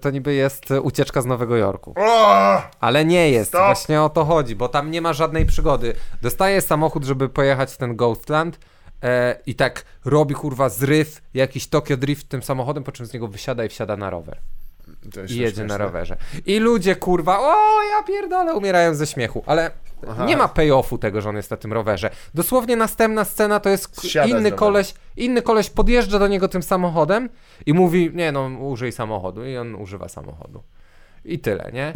to 0.01 0.09
niby 0.11 0.33
jest 0.33 0.71
ucieczka 0.71 1.21
z 1.21 1.25
Nowego 1.25 1.57
Jorku. 1.57 1.93
Ale 2.79 3.05
nie 3.05 3.31
jest, 3.31 3.49
Stop. 3.49 3.61
właśnie 3.65 4.01
o 4.01 4.09
to 4.09 4.25
chodzi, 4.25 4.55
bo 4.55 4.69
tam 4.69 4.91
nie 4.91 5.01
ma 5.01 5.13
żadnej 5.13 5.45
przygody. 5.45 5.93
Dostaje 6.21 6.61
samochód, 6.61 7.03
żeby 7.03 7.29
pojechać 7.29 7.73
w 7.73 7.77
ten 7.77 7.95
Ghostland 7.95 8.59
e, 9.03 9.35
i 9.45 9.55
tak 9.55 9.85
robi 10.05 10.35
kurwa 10.35 10.69
zryw, 10.69 11.21
jakiś 11.33 11.67
Tokyo 11.67 11.97
Drift 11.97 12.29
tym 12.29 12.43
samochodem, 12.43 12.83
po 12.83 12.91
czym 12.91 13.05
z 13.05 13.13
niego 13.13 13.27
wysiada 13.27 13.65
i 13.65 13.69
wsiada 13.69 13.97
na 13.97 14.09
rower. 14.09 14.37
I 15.03 15.17
jedzie 15.17 15.35
śmieszne. 15.35 15.65
na 15.65 15.77
rowerze. 15.77 16.17
I 16.45 16.59
ludzie 16.59 16.95
kurwa, 16.95 17.39
o 17.39 17.55
ja 17.97 18.03
pierdolę, 18.07 18.53
umierają 18.53 18.95
ze 18.95 19.07
śmiechu, 19.07 19.43
ale 19.45 19.71
Aha. 20.09 20.25
nie 20.25 20.37
ma 20.37 20.47
payoffu 20.47 20.97
tego, 20.97 21.21
że 21.21 21.29
on 21.29 21.35
jest 21.35 21.51
na 21.51 21.57
tym 21.57 21.73
rowerze. 21.73 22.09
Dosłownie 22.33 22.75
następna 22.75 23.25
scena 23.25 23.59
to 23.59 23.69
jest 23.69 24.01
Zsiada 24.01 24.27
inny 24.27 24.51
koleś, 24.51 24.93
inny 25.17 25.41
koleś 25.41 25.69
podjeżdża 25.69 26.19
do 26.19 26.27
niego 26.27 26.47
tym 26.47 26.63
samochodem 26.63 27.29
i 27.65 27.73
mówi, 27.73 28.11
nie 28.13 28.31
no, 28.31 28.45
użyj 28.45 28.91
samochodu 28.91 29.45
i 29.45 29.57
on 29.57 29.75
używa 29.75 30.09
samochodu. 30.09 30.63
I 31.25 31.39
tyle, 31.39 31.71
nie? 31.73 31.93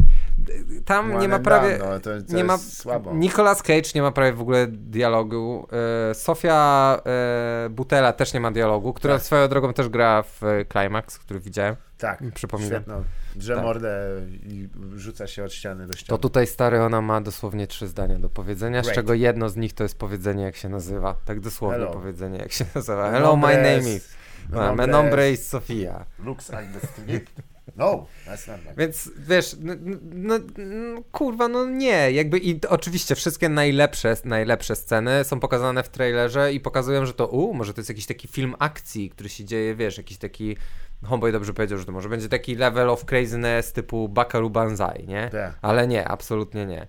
Tam 0.84 1.10
One 1.10 1.20
nie 1.20 1.28
ma 1.28 1.38
prawie... 1.38 1.78
done, 1.78 1.90
no, 1.90 2.00
to, 2.00 2.10
to 2.28 2.36
nie 2.36 2.44
ma 2.44 2.58
słabo. 2.58 3.14
Nicolas 3.14 3.62
Cage 3.62 3.90
nie 3.94 4.02
ma 4.02 4.12
prawie 4.12 4.32
w 4.32 4.40
ogóle 4.40 4.66
dialogu. 4.66 5.66
E, 6.10 6.14
Sofia 6.14 7.00
e, 7.06 7.68
Butela 7.70 8.12
też 8.12 8.34
nie 8.34 8.40
ma 8.40 8.50
dialogu, 8.50 8.92
która 8.92 9.14
Tak. 9.14 9.22
swoją 9.22 9.48
drogą 9.48 9.72
też 9.72 9.88
gra 9.88 10.22
w 10.22 10.40
Climax, 10.72 11.18
który 11.18 11.40
widziałem. 11.40 11.76
Tak, 11.98 12.22
Przypominam. 12.34 12.70
świetno. 12.72 13.02
Drze 13.38 13.54
Tak. 13.54 13.64
mordę 13.64 14.00
i 14.46 14.68
rzuca 14.96 15.26
się 15.26 15.44
od 15.44 15.52
ściany 15.52 15.86
do 15.86 15.92
To 15.92 15.98
ściany. 15.98 16.18
tutaj 16.18 16.46
stary, 16.46 16.80
ona 16.82 17.00
ma 17.00 17.20
dosłownie 17.20 17.66
trzy 17.66 17.88
zdania 17.88 18.18
do 18.18 18.28
powiedzenia, 18.28 18.82
z 18.82 18.86
Great. 18.86 18.94
czego 18.94 19.14
jedno 19.14 19.48
z 19.48 19.56
nich 19.56 19.72
to 19.74 19.82
jest 19.82 19.98
powiedzenie 19.98 20.42
jak 20.44 20.56
się 20.56 20.68
nazywa. 20.68 21.14
Tak 21.24 21.40
dosłownie 21.40 21.78
Hello. 21.78 21.92
powiedzenie 21.92 22.38
jak 22.38 22.52
się 22.52 22.64
nazywa. 22.74 23.10
Hello, 23.10 23.36
my 23.36 23.54
name 23.56 23.78
is. 23.96 24.14
No, 24.50 24.74
My 24.74 24.86
nombre 24.86 25.30
is 25.32 25.48
Sofia. 25.48 26.04
Looks 26.18 26.48
like 26.48 26.68
the 26.80 26.86
street. 26.86 27.30
No, 27.78 28.06
that's 28.26 28.48
not 28.48 28.60
like 28.60 28.74
Więc 28.76 29.10
wiesz, 29.18 29.56
no, 29.60 29.74
no, 30.12 30.38
no, 30.56 31.02
kurwa, 31.12 31.48
no 31.48 31.64
nie, 31.64 32.12
jakby 32.12 32.38
i 32.38 32.60
oczywiście 32.68 33.14
wszystkie 33.14 33.48
najlepsze, 33.48 34.16
najlepsze 34.24 34.76
sceny 34.76 35.24
są 35.24 35.40
pokazane 35.40 35.82
w 35.82 35.88
trailerze 35.88 36.52
i 36.52 36.60
pokazują, 36.60 37.06
że 37.06 37.14
to, 37.14 37.26
u, 37.26 37.54
może 37.54 37.74
to 37.74 37.80
jest 37.80 37.88
jakiś 37.88 38.06
taki 38.06 38.28
film 38.28 38.54
akcji, 38.58 39.10
który 39.10 39.28
się 39.28 39.44
dzieje, 39.44 39.74
wiesz, 39.74 39.98
jakiś 39.98 40.18
taki, 40.18 40.56
Homeboy 41.04 41.32
dobrze 41.32 41.54
powiedział, 41.54 41.78
że 41.78 41.84
to 41.84 41.92
może 41.92 42.08
będzie 42.08 42.28
taki 42.28 42.54
level 42.54 42.90
of 42.90 43.04
craziness 43.04 43.72
typu 43.72 44.08
Bakaru 44.08 44.50
Banzai, 44.50 45.06
nie? 45.06 45.28
Tak. 45.32 45.58
Ale 45.62 45.88
nie, 45.88 46.08
absolutnie 46.08 46.66
nie. 46.66 46.86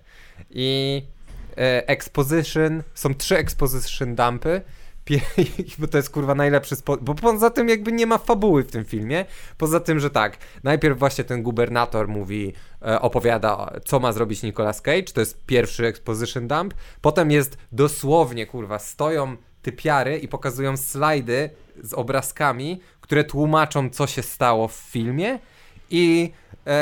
I 0.50 1.02
e, 1.56 1.88
exposition, 1.88 2.82
są 2.94 3.14
trzy 3.14 3.36
exposition 3.38 4.14
dumpy, 4.14 4.62
bo 5.78 5.86
to 5.86 5.96
jest 5.96 6.10
kurwa 6.10 6.34
najlepszy 6.34 6.76
sposób, 6.76 7.04
bo 7.04 7.14
poza 7.14 7.50
tym 7.50 7.68
jakby 7.68 7.92
nie 7.92 8.06
ma 8.06 8.18
fabuły 8.18 8.62
w 8.62 8.70
tym 8.70 8.84
filmie, 8.84 9.24
poza 9.58 9.80
tym, 9.80 10.00
że 10.00 10.10
tak, 10.10 10.38
najpierw 10.62 10.98
właśnie 10.98 11.24
ten 11.24 11.42
gubernator 11.42 12.08
mówi, 12.08 12.52
e, 12.82 13.00
opowiada 13.00 13.72
co 13.84 14.00
ma 14.00 14.12
zrobić 14.12 14.42
Nicolas 14.42 14.82
Cage, 14.82 15.02
to 15.02 15.20
jest 15.20 15.44
pierwszy 15.46 15.86
exposition 15.86 16.48
dump, 16.48 16.74
potem 17.00 17.30
jest 17.30 17.58
dosłownie 17.72 18.46
kurwa, 18.46 18.78
stoją 18.78 19.36
typiary 19.62 20.18
i 20.18 20.28
pokazują 20.28 20.76
slajdy 20.76 21.50
z 21.82 21.94
obrazkami, 21.94 22.80
które 23.00 23.24
tłumaczą 23.24 23.90
co 23.90 24.06
się 24.06 24.22
stało 24.22 24.68
w 24.68 24.74
filmie. 24.74 25.38
I 25.90 26.32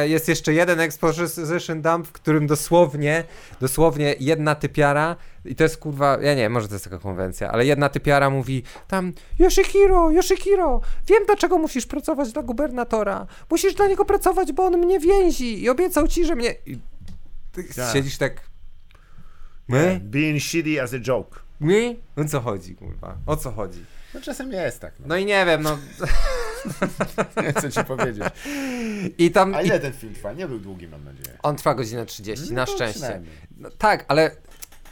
jest 0.04 0.28
jeszcze 0.28 0.54
jeden 0.54 0.80
exposition 0.80 1.82
dump, 1.82 2.06
w 2.08 2.12
którym 2.12 2.46
dosłownie, 2.46 3.24
dosłownie 3.60 4.14
jedna 4.20 4.54
typiara, 4.54 5.16
i 5.44 5.54
to 5.54 5.62
jest 5.62 5.76
kurwa, 5.76 6.18
ja 6.22 6.34
nie 6.34 6.42
wiem, 6.42 6.52
może 6.52 6.68
to 6.68 6.74
jest 6.74 6.84
taka 6.84 6.98
konwencja, 6.98 7.50
ale 7.52 7.66
jedna 7.66 7.88
typiara 7.88 8.30
mówi 8.30 8.62
tam 8.88 9.12
Yoshikiro, 9.38 10.10
Yoshikiro, 10.10 10.80
wiem 11.06 11.22
dlaczego 11.26 11.58
musisz 11.58 11.86
pracować 11.86 12.32
dla 12.32 12.42
gubernatora. 12.42 13.26
Musisz 13.50 13.74
dla 13.74 13.86
niego 13.86 14.04
pracować, 14.04 14.52
bo 14.52 14.64
on 14.64 14.78
mnie 14.78 15.00
więzi 15.00 15.62
i 15.62 15.68
obiecał 15.68 16.08
ci, 16.08 16.24
że 16.24 16.34
mnie... 16.34 16.54
I 16.66 16.78
ty 17.52 17.64
Tak. 17.64 17.92
siedzisz 17.92 18.18
tak... 18.18 18.40
My? 19.68 20.00
Being 20.04 20.42
shitty 20.42 20.82
as 20.82 20.94
a 20.94 20.98
joke. 20.98 21.40
My? 21.60 21.96
O 22.16 22.24
co 22.24 22.40
chodzi, 22.40 22.74
kurwa? 22.74 23.16
O 23.26 23.36
co 23.36 23.50
chodzi? 23.50 23.84
No 24.14 24.20
czasem 24.20 24.52
jest 24.52 24.80
tak. 24.80 24.92
No. 25.00 25.06
No 25.08 25.16
i 25.16 25.24
nie 25.24 25.46
wiem, 25.46 25.62
no... 25.62 25.78
Nie 27.42 27.52
co 27.52 27.70
ci 27.70 27.84
powiedzieć. 27.84 28.24
I 29.18 29.30
tam... 29.30 29.54
A 29.54 29.62
I 29.62 29.66
ile 29.66 29.80
ten 29.80 29.92
film 29.92 30.14
trwa? 30.14 30.32
Nie 30.32 30.48
był 30.48 30.58
długi, 30.58 30.88
mam 30.88 31.04
nadzieję. 31.04 31.38
on 31.42 31.56
trwa 31.56 31.74
godzinę 31.74 32.06
30, 32.06 32.52
na 32.52 32.60
No 32.60 32.66
to 32.66 32.72
szczęście. 32.72 33.22
No, 33.56 33.70
tak, 33.78 34.04
ale 34.08 34.30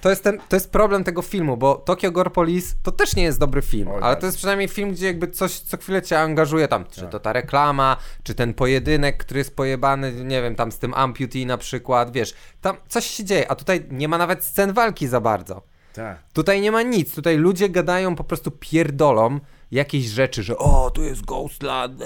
to 0.01 0.11
jest, 0.11 0.25
ten, 0.25 0.39
to 0.49 0.57
jest 0.57 0.71
problem 0.71 1.05
tego 1.05 1.23
filmu, 1.23 1.57
bo 1.57 1.75
Tokyo 1.75 2.13
Gore 2.13 2.31
Police 2.31 2.75
to 2.83 2.93
też 2.93 3.17
nie 3.17 3.23
jest 3.23 3.39
dobry 3.39 3.63
film, 3.63 3.89
Oj, 3.89 4.01
ale 4.03 4.15
tak. 4.15 4.21
to 4.21 4.27
jest 4.27 4.39
przynajmniej 4.39 4.69
film, 4.69 4.93
gdzie 4.93 5.07
jakby 5.07 5.29
coś 5.29 5.61
co 5.61 5.77
chwilę 5.77 6.03
cię 6.03 6.21
angażuje 6.21 6.69
tam, 6.69 6.85
czy 6.91 7.07
to 7.07 7.21
ta 7.21 7.33
reklama, 7.33 7.97
czy 8.23 8.35
ten 8.35 8.55
pojedynek, 8.55 9.17
który 9.17 9.39
jest 9.39 9.57
pojebany, 9.57 10.13
nie 10.13 10.43
wiem, 10.43 10.55
tam 10.57 10.73
z 10.73 10.79
tym 10.79 10.95
amputee 10.95 11.47
na 11.47 11.59
przykład, 11.59 12.13
wiesz, 12.13 12.35
tam 12.61 12.77
coś 12.89 13.07
się 13.07 13.25
dzieje, 13.25 13.51
a 13.51 13.55
tutaj 13.55 13.87
nie 13.91 14.09
ma 14.09 14.19
nawet 14.19 14.45
scen 14.45 14.73
walki 14.73 15.09
za 15.09 15.21
bardzo. 15.21 15.63
Tak. 15.97 16.19
Tutaj 16.33 16.61
nie 16.61 16.73
ma 16.73 16.83
nic, 16.83 17.15
tutaj 17.15 17.37
ludzie 17.37 17.69
gadają 17.69 18.15
po 18.15 18.25
prostu 18.25 18.51
pierdolą 18.51 19.41
jakieś 19.71 20.05
rzeczy, 20.05 20.43
że 20.43 20.59
o, 20.59 20.91
tu 20.91 21.03
jest 21.03 21.25
Ghostland, 21.25 22.03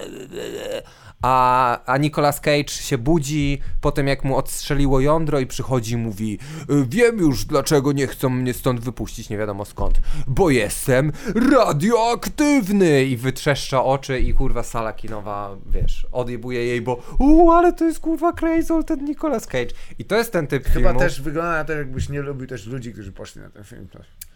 a, 1.22 1.84
a 1.92 1.96
Nicolas 1.96 2.40
Cage 2.40 2.68
się 2.68 2.98
budzi 2.98 3.60
po 3.80 3.92
tym, 3.92 4.06
jak 4.06 4.24
mu 4.24 4.36
odstrzeliło 4.36 5.00
jądro 5.00 5.40
i 5.40 5.46
przychodzi 5.46 5.92
i 5.94 5.96
mówi 5.96 6.38
"Y, 6.70 6.86
wiem 6.88 7.18
już, 7.18 7.44
dlaczego 7.44 7.92
nie 7.92 8.06
chcą 8.06 8.28
mnie 8.30 8.54
stąd 8.54 8.80
wypuścić, 8.80 9.30
nie 9.30 9.38
wiadomo 9.38 9.64
skąd, 9.64 10.00
bo 10.26 10.50
jestem 10.50 11.12
radioaktywny 11.52 13.04
i 13.04 13.16
wytrzeszcza 13.16 13.84
oczy 13.84 14.20
i 14.20 14.34
kurwa 14.34 14.62
sala 14.62 14.92
kinowa, 14.92 15.56
wiesz, 15.66 16.06
odjebuje 16.12 16.64
jej, 16.66 16.80
bo 16.80 17.02
u, 17.18 17.50
ale 17.50 17.72
to 17.72 17.84
jest 17.84 18.00
kurwa 18.00 18.32
crazy 18.32 18.84
ten 18.86 19.04
Nicolas 19.04 19.46
Cage 19.46 19.70
i 19.98 20.04
to 20.04 20.16
jest 20.16 20.32
ten 20.32 20.46
typ 20.46 20.64
Chyba 20.64 20.80
filmu. 20.88 21.00
też 21.00 21.20
wygląda 21.22 21.50
na 21.52 21.64
to, 21.64 21.72
jakbyś 21.72 22.08
nie 22.08 22.22
lubił 22.22 22.46
też 22.46 22.66
ludzi, 22.66 22.92
którzy 22.92 23.12
poszli 23.12 23.40
na 23.40 23.50
ten 23.50 23.64
film. 23.64 23.88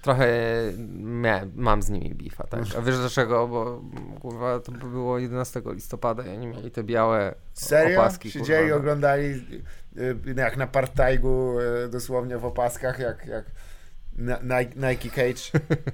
Trochę 0.03 0.27
miałem, 0.99 1.53
mam 1.57 1.83
z 1.83 1.89
nimi 1.91 2.15
bifa, 2.15 2.45
tak. 2.47 2.61
A 2.79 2.83
wiesz 2.83 2.97
dlaczego? 3.15 3.49
Bo 3.49 3.83
kurwa 4.21 4.61
to 4.61 4.73
by 4.73 4.91
było 4.91 5.19
11 5.19 5.63
listopada 5.67 6.27
i 6.27 6.29
oni 6.29 6.47
mieli 6.47 6.71
te 6.71 6.85
białe 6.85 7.35
Serio? 7.53 8.01
opaski. 8.01 8.31
Siedzieli, 8.31 8.61
kurwa, 8.61 8.75
no. 8.75 8.77
oglądali 8.77 9.25
y, 9.97 10.35
jak 10.37 10.57
na 10.57 10.67
partajgu 10.67 11.61
y, 11.61 11.89
dosłownie 11.89 12.39
w 12.39 12.45
opaskach, 12.45 12.99
jak, 12.99 13.27
jak 13.27 13.45
Nike, 14.77 15.11
Cage, 15.11 15.51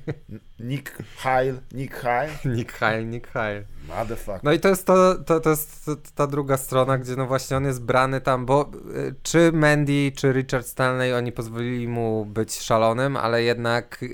Nick 0.60 0.98
Heil, 1.16 1.60
Nick 1.72 1.94
Heil, 1.94 2.30
Nick 2.44 2.72
Heil, 2.72 3.08
Nick 3.08 3.26
Heil. 3.26 3.64
motherfucker. 3.88 4.44
No 4.44 4.52
i 4.52 4.60
to 4.60 4.68
jest, 4.68 4.86
to, 4.86 5.14
to, 5.14 5.40
to 5.40 5.50
jest 5.50 5.90
ta 6.14 6.26
druga 6.26 6.56
strona, 6.56 6.98
gdzie 6.98 7.16
no 7.16 7.26
właśnie 7.26 7.56
on 7.56 7.64
jest 7.64 7.82
brany 7.82 8.20
tam, 8.20 8.46
bo 8.46 8.70
y, 8.96 9.14
czy 9.22 9.52
Mandy, 9.52 10.12
czy 10.16 10.32
Richard 10.32 10.66
Stanley, 10.66 11.14
oni 11.14 11.32
pozwolili 11.32 11.88
mu 11.88 12.24
być 12.24 12.60
szalonym, 12.60 13.16
ale 13.16 13.42
jednak 13.42 14.04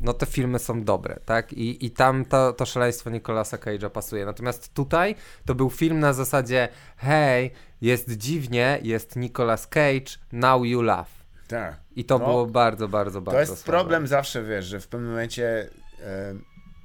no 0.00 0.12
te 0.14 0.26
filmy 0.26 0.58
są 0.58 0.84
dobre, 0.84 1.16
tak? 1.24 1.52
I, 1.52 1.86
i 1.86 1.90
tam 1.90 2.24
to, 2.24 2.52
to 2.52 2.66
szaleństwo 2.66 3.10
Nicolasa 3.10 3.56
Cage'a 3.56 3.90
pasuje. 3.90 4.24
Natomiast 4.26 4.74
tutaj 4.74 5.14
to 5.46 5.54
był 5.54 5.70
film 5.70 6.00
na 6.00 6.12
zasadzie 6.12 6.68
hej, 6.96 7.50
jest 7.80 8.10
dziwnie, 8.10 8.78
jest 8.82 9.16
Nicolas 9.16 9.66
Cage, 9.66 10.10
now 10.32 10.64
you 10.66 10.82
laugh. 10.82 11.08
Tak. 11.48 11.76
I 11.96 12.04
to 12.04 12.18
No. 12.18 12.24
było 12.24 12.46
bardzo, 12.46 12.88
bardzo, 12.88 13.20
bardzo 13.20 13.36
To 13.36 13.40
jest 13.40 13.52
słabe. 13.52 13.64
problem 13.78 14.06
zawsze, 14.06 14.42
wiesz, 14.42 14.64
że 14.64 14.80
w 14.80 14.88
pewnym 14.88 15.10
momencie 15.10 15.70
e, 16.02 16.34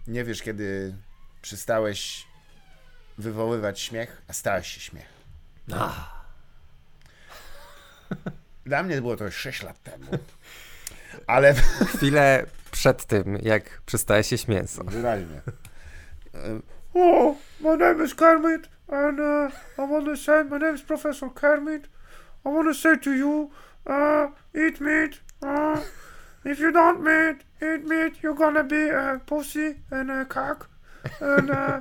nie 0.08 0.24
wiesz, 0.24 0.42
kiedy 0.42 0.96
przestałeś 1.42 2.28
wywoływać 3.18 3.80
śmiech, 3.80 4.22
a 4.28 4.34
stałeś 4.34 4.68
się 4.68 4.80
śmiech. 4.80 5.06
Dla 8.66 8.84
mnie 8.84 9.02
było 9.02 9.16
to 9.18 9.32
6 9.32 9.64
lat 9.64 9.84
temu. 9.84 10.06
Ale 11.28 11.54
Chwilę 11.96 12.46
przed 12.76 13.06
tym, 13.06 13.38
jak 13.42 13.64
przestaje 13.86 14.24
się 14.24 14.36
mięso. 14.48 14.84
wyraźnie. 14.84 15.42
Oh, 16.94 17.36
my 17.60 17.78
name 17.78 18.04
is 18.06 18.14
Kermit 18.14 18.70
and 18.90 19.20
uh, 19.20 19.50
I 19.78 19.86
want 19.92 20.06
to 20.06 20.16
say 20.18 20.44
my 20.44 20.58
name 20.58 20.76
is 20.76 20.82
Professor 20.82 21.30
Kermit. 21.30 21.88
I 22.46 22.50
want 22.50 22.68
to 22.68 22.74
say 22.74 22.98
to 22.98 23.12
you, 23.14 23.52
uh, 23.88 24.28
eat 24.54 24.82
meat. 24.82 25.22
Uh, 25.42 25.80
if 26.44 26.60
you 26.60 26.72
don't 26.72 27.02
meat, 27.02 27.38
eat 27.62 27.86
meat, 27.88 28.14
you're 28.22 28.36
gonna 28.36 28.64
be 28.64 28.90
a 28.90 29.22
pussy 29.26 29.76
and 29.92 30.12
a 30.12 30.26
cock. 30.26 30.70
And 31.20 31.50
uh, 31.52 31.80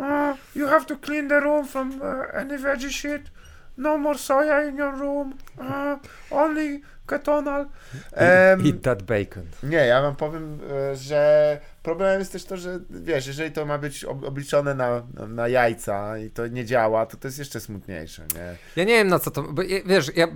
uh, 0.00 0.36
you 0.54 0.66
have 0.66 0.86
to 0.86 0.96
clean 0.96 1.28
the 1.28 1.40
room 1.40 1.64
from 1.64 2.00
uh, 2.00 2.40
any 2.40 2.56
veggie 2.56 2.90
shit. 2.90 3.30
No 3.76 3.98
more 3.98 4.14
soya 4.14 4.68
in 4.68 4.76
your 4.76 4.94
room. 4.94 5.38
Uh, 5.60 5.96
only 6.30 6.82
ketonal. 7.06 7.66
Em, 8.12 8.66
Eat 8.66 8.82
that 8.82 9.02
bacon. 9.02 9.42
nie, 9.62 9.76
ja 9.76 10.02
wam 10.02 10.16
powiem, 10.16 10.58
e, 10.92 10.96
że 10.96 11.60
problemem 11.82 12.18
jest 12.18 12.32
też 12.32 12.44
to, 12.44 12.56
że 12.56 12.80
wiesz, 12.90 13.26
jeżeli 13.26 13.52
to 13.52 13.66
ma 13.66 13.78
być 13.78 14.04
ob- 14.04 14.24
obliczone 14.24 14.74
na, 14.74 15.02
na, 15.28 15.48
jajca 15.48 16.18
i 16.18 16.30
to 16.30 16.46
nie 16.46 16.64
działa, 16.64 17.06
to 17.06 17.16
to 17.16 17.28
jest 17.28 17.38
jeszcze 17.38 17.60
smutniejsze, 17.60 18.22
nie? 18.34 18.56
Ja 18.76 18.84
nie 18.84 18.94
wiem 18.94 19.08
na 19.08 19.18
co 19.18 19.30
to. 19.30 19.42
Bo, 19.42 19.62
je- 19.62 19.82
wiesz, 19.82 20.10
ja. 20.16 20.28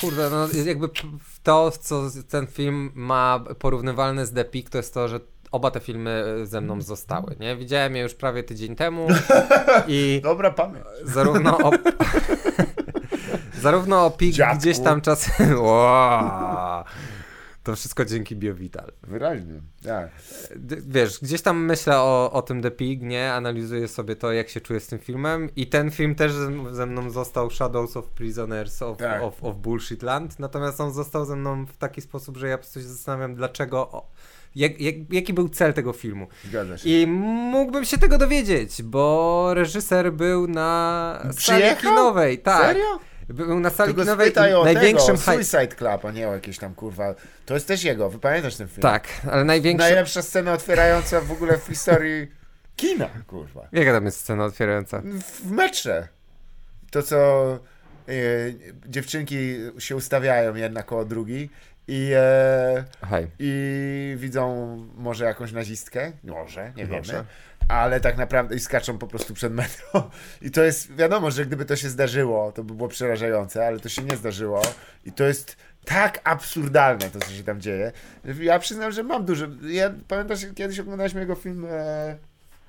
Kurde, 0.00 0.30
no 0.30 0.48
jakby 0.64 0.88
to, 1.42 1.70
co 1.70 2.02
ten 2.28 2.46
film 2.46 2.92
ma 2.94 3.44
porównywalne 3.58 4.26
z 4.26 4.32
The 4.32 4.44
Peak, 4.44 4.70
to 4.70 4.78
jest 4.78 4.94
to, 4.94 5.08
że 5.08 5.20
oba 5.52 5.70
te 5.70 5.80
filmy 5.80 6.24
ze 6.44 6.60
mną 6.60 6.80
zostały, 6.82 7.36
nie? 7.40 7.56
Widziałem 7.56 7.96
je 7.96 8.02
już 8.02 8.14
prawie 8.14 8.42
tydzień 8.44 8.76
temu 8.76 9.06
i 9.88 10.20
Dobra 10.24 10.50
pamięć. 10.50 10.84
zarówno 11.04 11.58
o. 11.68 11.70
zarówno 13.62 14.06
o 14.06 14.10
Peak 14.10 14.30
Dziadku. 14.32 14.58
gdzieś 14.58 14.78
tam 14.78 15.00
czasem. 15.00 15.32
Wow. 15.62 16.84
To 17.62 17.76
wszystko 17.76 18.04
dzięki 18.04 18.36
BioVital. 18.36 18.92
Wyraźnie, 19.02 19.60
tak. 19.84 20.10
Wiesz, 20.86 21.20
gdzieś 21.22 21.42
tam 21.42 21.64
myślę 21.64 21.98
o, 21.98 22.32
o 22.32 22.42
tym 22.42 22.62
The 22.62 22.70
Pig, 22.70 23.02
nie? 23.02 23.32
Analizuję 23.32 23.88
sobie 23.88 24.16
to, 24.16 24.32
jak 24.32 24.48
się 24.48 24.60
czuję 24.60 24.80
z 24.80 24.86
tym 24.86 24.98
filmem 24.98 25.48
i 25.56 25.66
ten 25.66 25.90
film 25.90 26.14
też 26.14 26.32
ze, 26.70 26.86
mną 26.86 27.10
został 27.10 27.50
Shadows 27.50 27.96
of 27.96 28.06
Prisoners 28.08 28.82
of, 28.82 28.98
Tak. 28.98 29.22
of, 29.22 29.44
of 29.44 29.56
Bullshit 29.56 30.02
Land, 30.02 30.38
natomiast 30.38 30.80
on 30.80 30.92
został 30.92 31.24
ze 31.24 31.36
mną 31.36 31.66
w 31.66 31.76
taki 31.76 32.00
sposób, 32.00 32.36
że 32.36 32.48
ja 32.48 32.58
po 32.58 32.62
prostu 32.62 32.80
się 32.80 32.86
zastanawiam, 32.86 33.34
dlaczego, 33.34 34.04
jak, 34.54 34.80
jak, 34.80 34.94
jaki 35.12 35.32
był 35.34 35.48
cel 35.48 35.72
tego 35.74 35.92
filmu. 35.92 36.26
Zgadza 36.44 36.78
się. 36.78 36.88
I 36.88 37.06
mógłbym 37.06 37.84
się 37.84 37.98
tego 37.98 38.18
dowiedzieć, 38.18 38.82
bo 38.82 39.50
reżyser 39.54 40.12
był 40.12 40.48
na 40.48 41.26
sali 41.38 41.76
kinowej, 41.80 42.38
tak. 42.38 42.62
Serio? 42.66 43.11
Był 43.28 43.60
na 43.60 43.70
sali 43.70 43.94
Tylko 43.94 44.02
kinowej 44.02 44.32
największym 44.64 45.16
tego. 45.18 45.44
Suicide 45.44 45.76
Club, 45.76 46.04
a 46.04 46.10
nie 46.10 46.28
o 46.28 46.34
jakieś 46.34 46.58
tam 46.58 46.74
kurwa. 46.74 47.14
To 47.46 47.54
jest 47.54 47.68
też 47.68 47.84
jego, 47.84 48.10
wy 48.10 48.18
pamiętasz 48.18 48.56
ten 48.56 48.68
film? 48.68 48.82
Tak, 48.82 49.08
ale 49.30 49.44
największy... 49.44 49.86
Najlepsza 49.86 50.22
scena 50.22 50.52
otwierająca 50.52 51.20
w 51.20 51.32
ogóle 51.32 51.58
w 51.58 51.66
historii 51.66 52.28
kina, 52.76 53.08
kurwa. 53.26 53.68
Jaka 53.72 53.92
tam 53.92 54.04
jest 54.04 54.20
scena 54.20 54.44
otwierająca? 54.44 55.02
W 55.42 55.50
metrze. 55.50 56.08
To, 56.90 57.02
co 57.02 57.52
e, 58.08 58.12
dziewczynki 58.86 59.56
się 59.78 59.96
ustawiają 59.96 60.54
jedna 60.54 60.82
koło 60.82 61.04
drugiej 61.04 61.50
i, 61.88 62.10
e, 62.14 62.84
i 63.38 64.14
widzą 64.18 64.76
może 64.96 65.24
jakąś 65.24 65.52
nazistkę, 65.52 66.12
może, 66.24 66.72
nie 66.76 66.86
Może. 66.86 67.12
wiemy, 67.12 67.24
ale 67.72 68.00
tak 68.00 68.16
naprawdę 68.16 68.56
i 68.56 68.60
skaczą 68.60 68.98
po 68.98 69.06
prostu 69.06 69.34
przed 69.34 69.52
metro. 69.52 70.10
I 70.42 70.50
to 70.50 70.62
jest, 70.62 70.94
wiadomo, 70.94 71.30
że 71.30 71.46
gdyby 71.46 71.64
to 71.64 71.76
się 71.76 71.88
zdarzyło, 71.88 72.52
to 72.52 72.64
by 72.64 72.74
było 72.74 72.88
przerażające, 72.88 73.66
ale 73.66 73.80
to 73.80 73.88
się 73.88 74.02
nie 74.02 74.16
zdarzyło 74.16 74.62
i 75.04 75.12
to 75.12 75.24
jest 75.24 75.56
tak 75.84 76.20
absurdalne 76.24 77.10
to, 77.10 77.20
co 77.20 77.30
się 77.30 77.44
tam 77.44 77.60
dzieje. 77.60 77.92
Ja 78.40 78.58
przyznam, 78.58 78.92
że 78.92 79.02
mam 79.02 79.24
dużo, 79.24 79.46
ja 79.62 79.94
pamiętasz, 80.08 80.46
kiedyś 80.54 80.80
oglądaliśmy 80.80 81.20
jego 81.20 81.34
film 81.34 81.66
e, 81.70 82.16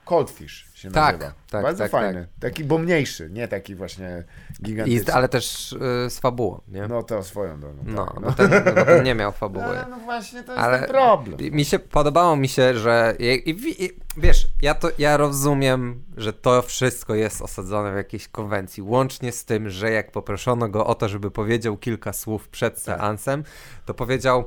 Coldfish 0.05 0.65
się 0.73 0.91
Tak, 0.91 1.15
nazywa. 1.19 1.33
tak, 1.49 1.63
Bardzo 1.63 1.83
tak, 1.83 1.91
fajny. 1.91 2.27
Taki 2.39 2.63
bomniejszy, 2.63 3.29
nie 3.29 3.47
taki 3.47 3.75
właśnie 3.75 4.23
I, 4.59 4.63
gigantyczny. 4.63 5.13
ale 5.13 5.29
też 5.29 5.73
y, 5.73 5.77
z 6.09 6.19
fabułą, 6.19 6.61
nie? 6.67 6.87
No 6.87 7.03
to 7.03 7.23
swoją 7.23 7.59
drogą. 7.59 7.83
No, 7.85 8.05
tak, 8.05 8.21
bo, 8.21 8.31
ten, 8.31 8.75
bo 8.75 8.85
ten 8.85 9.03
nie 9.03 9.15
miał 9.15 9.31
fabuły. 9.31 9.65
Ale 9.65 9.85
no 9.89 9.97
właśnie 9.97 10.43
to 10.43 10.51
jest 10.51 10.63
Ale 10.63 10.79
ten 10.79 10.87
problem. 10.89 11.37
mi 11.55 11.65
się 11.65 11.79
podobało 11.79 12.35
mi 12.35 12.47
się, 12.47 12.73
że 12.77 13.15
i, 13.19 13.49
i, 13.49 13.83
i, 13.85 13.89
wiesz, 14.17 14.47
ja 14.61 14.75
to 14.75 14.89
ja 14.97 15.17
rozumiem, 15.17 16.03
że 16.17 16.33
to 16.33 16.61
wszystko 16.61 17.15
jest 17.15 17.41
osadzone 17.41 17.93
w 17.93 17.95
jakiejś 17.95 18.27
konwencji, 18.27 18.83
łącznie 18.83 19.31
z 19.31 19.45
tym, 19.45 19.69
że 19.69 19.91
jak 19.91 20.11
poproszono 20.11 20.69
go 20.69 20.85
o 20.87 20.95
to, 20.95 21.09
żeby 21.09 21.31
powiedział 21.31 21.77
kilka 21.77 22.13
słów 22.13 22.47
przed 22.49 22.73
Tak. 22.75 22.83
seansem, 22.99 23.43
to 23.85 23.93
powiedział 23.93 24.45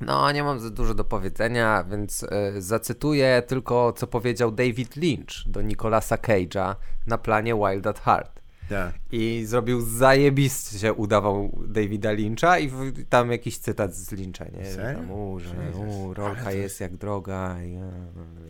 no, 0.00 0.32
nie 0.32 0.42
mam 0.44 0.60
za 0.60 0.70
dużo 0.70 0.94
do 0.94 1.04
powiedzenia, 1.04 1.84
więc 1.84 2.22
y, 2.22 2.28
zacytuję 2.62 3.42
tylko, 3.46 3.92
co 3.92 4.06
powiedział 4.06 4.52
David 4.52 4.96
Lynch 4.96 5.32
do 5.46 5.62
Nicolasa 5.62 6.16
Cage'a 6.16 6.74
na 7.06 7.18
planie 7.18 7.54
Wild 7.54 7.86
at 7.86 8.00
Heart. 8.00 8.40
Tak. 8.68 8.94
I 9.12 9.44
zrobił 9.46 9.80
zajebiście, 9.80 10.92
udawał 10.92 11.58
Davida 11.68 12.12
Lyncha 12.12 12.58
i 12.58 12.68
w, 12.68 12.92
tam 13.08 13.32
jakiś 13.32 13.58
cytat 13.58 13.94
z 13.94 14.12
Lyncha, 14.12 14.44
nie? 14.44 14.94
Tam, 14.94 15.10
u, 15.10 15.40
że 15.40 15.54
u, 15.78 16.14
rolka 16.14 16.44
to 16.44 16.50
jest 16.50 16.80
jak 16.80 16.96
droga 16.96 17.62
i, 17.62 17.74
e, 17.74 17.92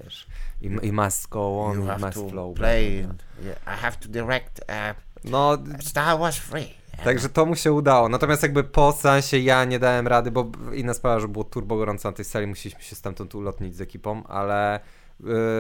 wiesz, 0.05 0.27
i, 0.63 0.67
i 0.83 0.93
must 0.93 1.29
go 1.29 1.61
on, 1.61 1.79
You 1.79 1.87
must 2.07 2.31
flow. 2.31 2.55
play. 2.55 2.99
Yeah, 3.45 3.59
I 3.67 3.81
have 3.83 3.97
to 3.97 4.09
direct 4.09 4.61
uh, 4.69 5.01
No, 5.25 5.59
Star 5.81 6.19
Wars 6.19 6.37
Free. 6.37 6.80
Także 7.05 7.29
to 7.29 7.47
mu 7.47 7.57
się 7.57 7.73
udało. 7.73 8.09
Natomiast 8.09 8.43
jakby 8.43 8.65
po 8.65 8.93
seansie 8.93 9.39
ja 9.39 9.65
nie 9.65 9.79
dałem 9.79 10.09
rady, 10.09 10.31
bo 10.31 10.51
inna 10.75 10.95
sprawa, 10.95 11.21
że 11.21 11.29
było 11.29 11.45
turbo 11.45 11.77
gorąco 11.77 12.09
na 12.09 12.13
tej 12.17 12.25
sali, 12.25 12.47
musieliśmy 12.47 12.83
się 12.83 12.97
stamtąd 12.97 13.35
ulotnić 13.35 13.77
z 13.77 13.81
ekipą, 13.81 14.23
ale 14.27 14.75
e, 14.77 14.81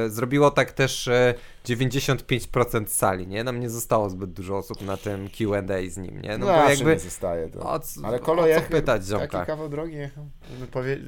zrobiło 0.08 0.50
tak 0.50 0.72
też 0.72 1.08
e, 1.08 1.34
95% 1.64 2.86
sali, 2.86 3.26
nie? 3.26 3.44
Nam 3.44 3.60
nie 3.60 3.70
zostało 3.70 4.10
zbyt 4.10 4.32
dużo 4.32 4.56
osób 4.56 4.82
na 4.82 4.96
tym 4.96 5.28
Q&A 5.28 5.90
z 5.90 5.96
nim, 5.96 6.20
nie? 6.22 6.38
No, 6.38 6.46
bo 6.46 6.52
Zawsze 6.52 6.70
jakby 6.74 6.92
nie 6.92 6.98
zostaje 7.00 7.48
to. 7.48 7.60
o 7.60 7.80
Ale 8.04 8.16
o 8.16 8.20
Kolo 8.20 8.42
co 8.42 8.48
jechał, 8.48 8.70
pytać, 8.70 9.00
taki 9.08 9.10
ziomka? 9.20 9.46
kawał 9.46 9.68
drogi 9.68 9.94
jechał. 9.96 10.28
Powie... 10.72 10.98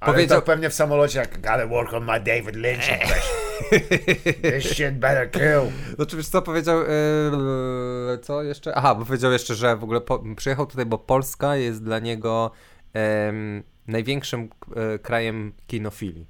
Ale 0.00 0.12
Powiedział- 0.12 0.42
pewnie 0.42 0.70
w 0.70 0.74
samolocie 0.74 1.18
jak 1.18 1.40
gotta 1.40 1.66
work 1.66 1.92
on 1.94 2.04
my 2.04 2.20
David 2.20 2.56
Lynch. 2.56 2.84
This 4.42 4.64
shit 4.64 4.98
better 4.98 5.30
kill. 5.30 5.72
Znaczy, 5.96 6.16
wiesz 6.16 6.28
co 6.28 6.42
powiedział, 6.42 6.80
e, 6.82 8.18
co 8.22 8.42
jeszcze? 8.42 8.74
Aha, 8.74 8.94
bo 8.94 9.04
powiedział 9.04 9.32
jeszcze, 9.32 9.54
że 9.54 9.76
w 9.76 9.84
ogóle 9.84 10.00
po, 10.00 10.22
przyjechał 10.36 10.66
tutaj, 10.66 10.86
bo 10.86 10.98
Polska 10.98 11.56
jest 11.56 11.84
dla 11.84 11.98
niego 11.98 12.50
em, 12.92 13.62
największym 13.86 14.48
e, 14.76 14.98
krajem 14.98 15.52
kinofilii. 15.66 16.26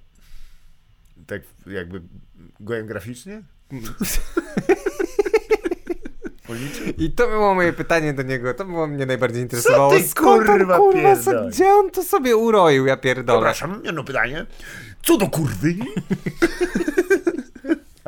Tak 1.27 1.43
jakby 1.67 2.03
gołem 2.61 2.87
graficznie? 2.87 3.43
Policzył? 6.47 6.87
I 6.99 7.11
to 7.11 7.27
było 7.29 7.55
moje 7.55 7.73
pytanie 7.73 8.13
do 8.13 8.23
niego, 8.23 8.55
to 8.55 8.65
było 8.65 8.87
mnie 8.87 9.07
najbardziej 9.07 9.43
interesowało. 9.43 9.93
ty, 9.93 10.09
Skąd 10.09 10.41
on, 10.41 10.59
kurwa, 10.59 10.77
kurwa, 10.77 11.17
so, 11.17 11.31
gdzie 11.49 11.67
on 11.67 11.91
to 11.91 12.03
sobie 12.03 12.37
uroił, 12.37 12.87
ja 12.87 12.97
pierdolę. 12.97 13.53
Przepraszam, 13.53 13.83
jedno 13.85 14.05
pytanie. 14.05 14.47
Co 15.03 15.17
do 15.17 15.27
kurwy? 15.27 15.75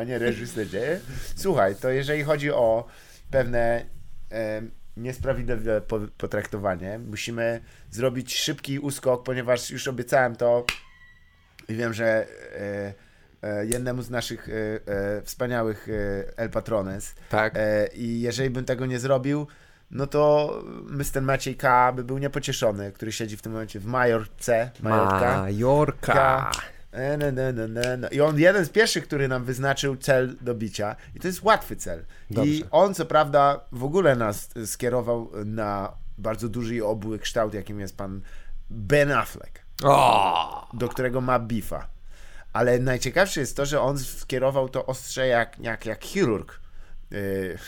Panie 0.02 0.18
reżyserze, 0.18 1.00
słuchaj, 1.36 1.76
to 1.76 1.90
jeżeli 1.90 2.22
chodzi 2.22 2.50
o 2.50 2.86
pewne 3.30 3.84
e, 4.32 4.62
niesprawiedliwe 4.96 5.80
po, 5.80 6.00
potraktowanie, 6.18 6.98
musimy 6.98 7.60
zrobić 7.90 8.36
szybki 8.36 8.78
uskok, 8.78 9.22
ponieważ 9.22 9.70
już 9.70 9.88
obiecałem 9.88 10.36
to 10.36 10.64
i 11.68 11.74
wiem, 11.74 11.92
że 11.92 12.06
e, 12.06 12.94
e, 13.42 13.66
jednemu 13.66 14.02
z 14.02 14.10
naszych 14.10 14.48
e, 14.48 14.52
e, 14.92 15.22
wspaniałych 15.22 15.88
El 16.36 16.50
Patrones 16.50 17.14
Tak. 17.30 17.58
I 17.94 18.20
jeżeli 18.20 18.50
bym 18.50 18.64
tego 18.64 18.86
nie 18.86 18.98
zrobił, 18.98 19.46
no 19.90 20.06
to 20.06 20.54
Mr. 20.86 21.22
Maciej 21.22 21.56
K. 21.56 21.92
by 21.92 22.04
był 22.04 22.18
niepocieszony, 22.18 22.92
który 22.92 23.12
siedzi 23.12 23.36
w 23.36 23.42
tym 23.42 23.52
momencie 23.52 23.80
w 23.80 23.86
Majorce, 23.86 24.70
Majorka. 24.80 25.42
Majorka. 25.42 26.50
Ne, 26.92 27.42
ne. 27.52 28.08
I 28.10 28.20
on 28.20 28.38
jeden 28.38 28.64
z 28.64 28.70
pierwszych, 28.70 29.04
który 29.04 29.28
nam 29.28 29.44
wyznaczył 29.44 29.96
cel 29.96 30.36
do 30.40 30.54
bicia. 30.54 30.96
I 31.14 31.20
to 31.20 31.26
jest 31.26 31.42
łatwy 31.42 31.76
cel. 31.76 32.04
I 32.30 32.34
Dobrze. 32.34 32.64
on, 32.70 32.94
co 32.94 33.06
prawda, 33.06 33.60
w 33.72 33.84
ogóle 33.84 34.16
nas 34.16 34.48
skierował 34.66 35.30
na 35.44 35.92
bardzo 36.18 36.48
duży 36.48 36.74
i 36.74 36.82
obły 36.82 37.18
kształt, 37.18 37.54
jakim 37.54 37.80
jest 37.80 37.96
pan 37.96 38.20
Ben 38.70 39.12
Affleck 39.12 39.62
O! 39.82 40.68
do 40.72 40.88
którego 40.88 41.20
ma 41.20 41.38
bifa. 41.38 41.86
Ale 42.52 42.78
najciekawsze 42.78 43.40
jest 43.40 43.56
to, 43.56 43.66
że 43.66 43.80
on 43.80 43.98
skierował 43.98 44.68
to 44.68 44.86
ostrze 44.86 45.26
jak, 45.26 45.58
jak, 45.58 45.86
jak 45.86 46.04
chirurg. 46.04 46.60
Yy, 47.10 47.58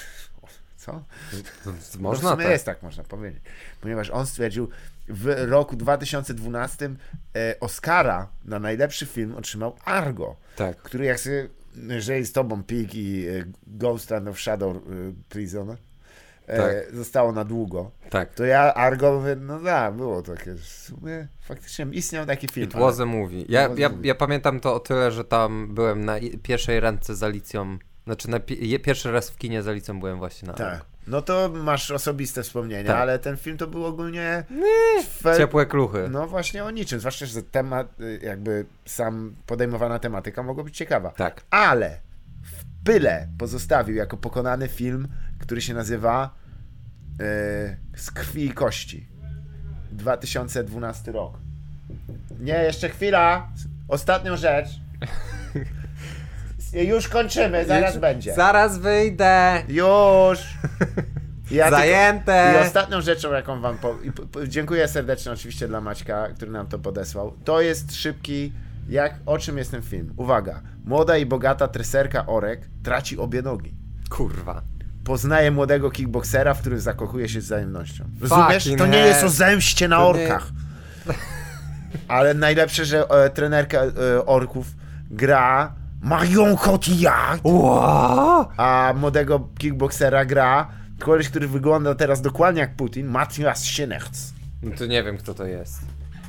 co? 0.77 1.05
No 1.67 1.73
w 1.73 1.97
Można 1.97 2.31
sumie 2.31 2.43
tak. 2.43 2.53
jest 2.53 2.67
tak, 2.67 2.83
można 2.83 3.05
powiedzieć. 3.05 3.43
Ponieważ 3.81 4.11
on 4.11 4.27
stwierdził, 4.27 4.69
w 5.09 5.35
roku 5.49 5.77
2012 5.77 6.91
e, 7.37 7.61
Oscara 7.61 8.29
na 8.45 8.59
najlepszy 8.59 9.07
film 9.07 9.35
otrzymał 9.35 9.77
Argo, 9.85 10.37
Tak. 10.57 10.77
który 10.77 11.05
jak 11.05 11.21
sobie, 11.21 11.49
jeżeli 11.89 12.25
z 12.27 12.33
tobą 12.33 12.63
Pig 12.63 12.95
i 12.95 13.27
e, 13.29 13.45
Ghost 13.67 14.11
Land 14.11 14.29
of 14.29 14.41
Shadow 14.41 14.77
e, 14.77 14.81
Prison 15.29 15.77
e, 16.47 16.57
Tak. 16.57 16.95
zostało 16.97 17.33
na 17.33 17.45
długo, 17.45 17.91
Tak. 18.11 18.35
to 18.35 18.45
ja 18.45 18.75
Argo 18.75 19.13
mówię, 19.21 19.37
no 19.37 19.61
da, 19.61 19.93
było 19.93 20.23
takie, 20.23 20.55
w 20.55 20.65
sumie 20.65 21.29
faktycznie 21.41 21.87
istniał 21.93 22.27
taki 22.27 22.49
film. 22.49 22.67
It 22.67 22.75
was 22.75 23.01
a 23.01 23.07
movie. 23.07 23.45
Ja, 23.49 23.71
ja, 23.77 23.91
ja 24.03 24.15
pamiętam 24.15 24.61
to 24.61 24.75
o 24.75 24.81
tyle, 24.81 25.11
że 25.13 25.25
tam 25.25 25.75
byłem 25.75 26.05
na 26.05 26.15
pierwszej 26.43 26.81
randce 26.81 27.17
z 27.17 27.23
Alicją. 27.23 27.79
Znaczy, 28.05 28.31
na 28.31 28.41
pi- 28.41 28.81
pierwszy 28.81 29.13
raz 29.13 29.31
w 29.31 29.37
kinie 29.37 29.63
z 29.63 29.69
Alicją 29.69 30.01
byłem 30.01 30.19
właśnie 30.19 30.49
na 30.49 30.55
Tak. 30.55 30.85
No 31.07 31.23
to 31.23 31.49
masz 31.55 31.91
osobiste 31.91 32.43
wspomnienia, 32.43 32.91
Tak. 32.93 33.01
ale 33.01 33.19
ten 33.19 33.37
film 33.37 33.57
to 33.57 33.67
był 33.67 33.85
ogólnie 33.87 34.45
fe... 35.23 35.37
Ciepłe 35.37 35.67
kluchy. 35.67 36.09
No 36.11 36.27
właśnie 36.27 36.65
o 36.65 36.71
niczym, 36.71 36.99
zwłaszcza, 37.01 37.27
że 37.27 37.43
temat, 37.43 38.01
y, 38.01 38.21
jakby 38.23 38.67
sam 38.87 39.35
podejmowana 39.47 39.99
tematyka 39.99 40.43
mogła 40.43 40.65
być 40.65 40.77
ciekawa. 40.77 41.11
Tak. 41.11 41.43
Ale 41.51 42.01
w 42.43 42.85
Pyle 42.85 43.29
pozostawił 43.39 43.97
jako 43.97 44.17
pokonany 44.17 44.69
film, 44.69 45.09
który 45.39 45.61
się 45.61 45.75
nazywa 45.75 46.35
y, 47.21 47.77
Z 47.97 48.11
krwi 48.11 48.45
i 48.47 48.53
kości. 48.53 49.07
2012 49.93 51.13
rok. 51.13 51.39
Nie, 52.41 52.55
jeszcze 52.55 52.89
chwila. 52.89 53.49
Ostatnią 53.89 54.37
rzecz. 54.37 54.69
Już 56.75 57.09
kończymy, 57.09 57.65
zaraz 57.65 57.99
będzie. 57.99 58.35
Zaraz 58.35 58.79
wyjdę. 58.79 59.63
Już! 59.69 60.39
Ja 61.51 61.65
tylko- 61.65 61.79
Zajęte. 61.79 62.55
I 62.55 62.67
ostatnią 62.67 63.01
rzeczą, 63.01 63.33
jaką 63.33 63.61
wam 63.61 63.79
dziękuję 64.49 64.89
serdecznie 64.89 65.33
oczywiście 65.33 65.69
dla 65.69 65.81
Maćka, 65.81 66.29
który 66.37 66.51
nam 66.51 66.67
to 66.67 66.79
podesłał. 66.79 67.35
To 67.45 67.61
jest 67.61 67.95
szybki, 67.97 68.53
jak 68.89 69.15
o 69.27 69.39
czym 69.39 69.59
jest 69.59 69.71
ten 69.71 69.83
film. 69.83 70.15
Uwaga. 70.17 70.61
Młoda 70.85 71.17
i 71.17 71.27
bogata 71.27 71.69
treserka 71.69 72.27
Orek 72.27 72.61
traci 72.83 73.19
obie 73.19 73.43
nogi. 73.43 73.75
Kurwa. 74.11 74.63
Poznaje 75.05 75.51
młodego 75.51 75.91
kickboksera, 75.91 76.55
w 76.55 76.61
którym 76.61 76.81
zakochuje 76.81 77.29
się 77.29 77.41
z 77.41 77.45
wzajemnością. 77.45 78.05
Rozumiesz? 78.21 78.55
Fucking 78.65 78.79
To 78.79 78.87
nie 78.87 78.99
jest 78.99 79.25
o 79.25 79.29
zemście 79.29 79.89
na 79.89 79.97
To 79.97 80.03
nie- 80.03 80.09
orkach. 80.09 80.49
Ale 82.09 82.35
najlepsze, 82.35 82.85
że 82.85 83.09
e, 83.09 83.31
trenerka 83.31 83.79
e, 83.79 84.27
orków 84.27 84.67
gra 85.11 85.75
Marion 86.05 86.57
Cotillard. 86.57 87.41
Ła! 87.45 88.49
a 88.57 88.95
młodego 88.97 89.49
kickboksera 89.59 90.25
gra 90.25 90.69
koleś, 91.01 91.29
który 91.29 91.49
wygląda 91.49 91.95
teraz 91.95 92.21
dokładnie 92.21 92.61
jak 92.61 92.77
Putin, 92.77 93.07
Matthias 93.07 93.65
Schnechts. 93.65 94.35
No 94.63 94.71
to 94.79 94.87
nie 94.87 95.03
wiem, 95.03 95.17
kto 95.19 95.35
to 95.35 95.47
jest. 95.47 95.81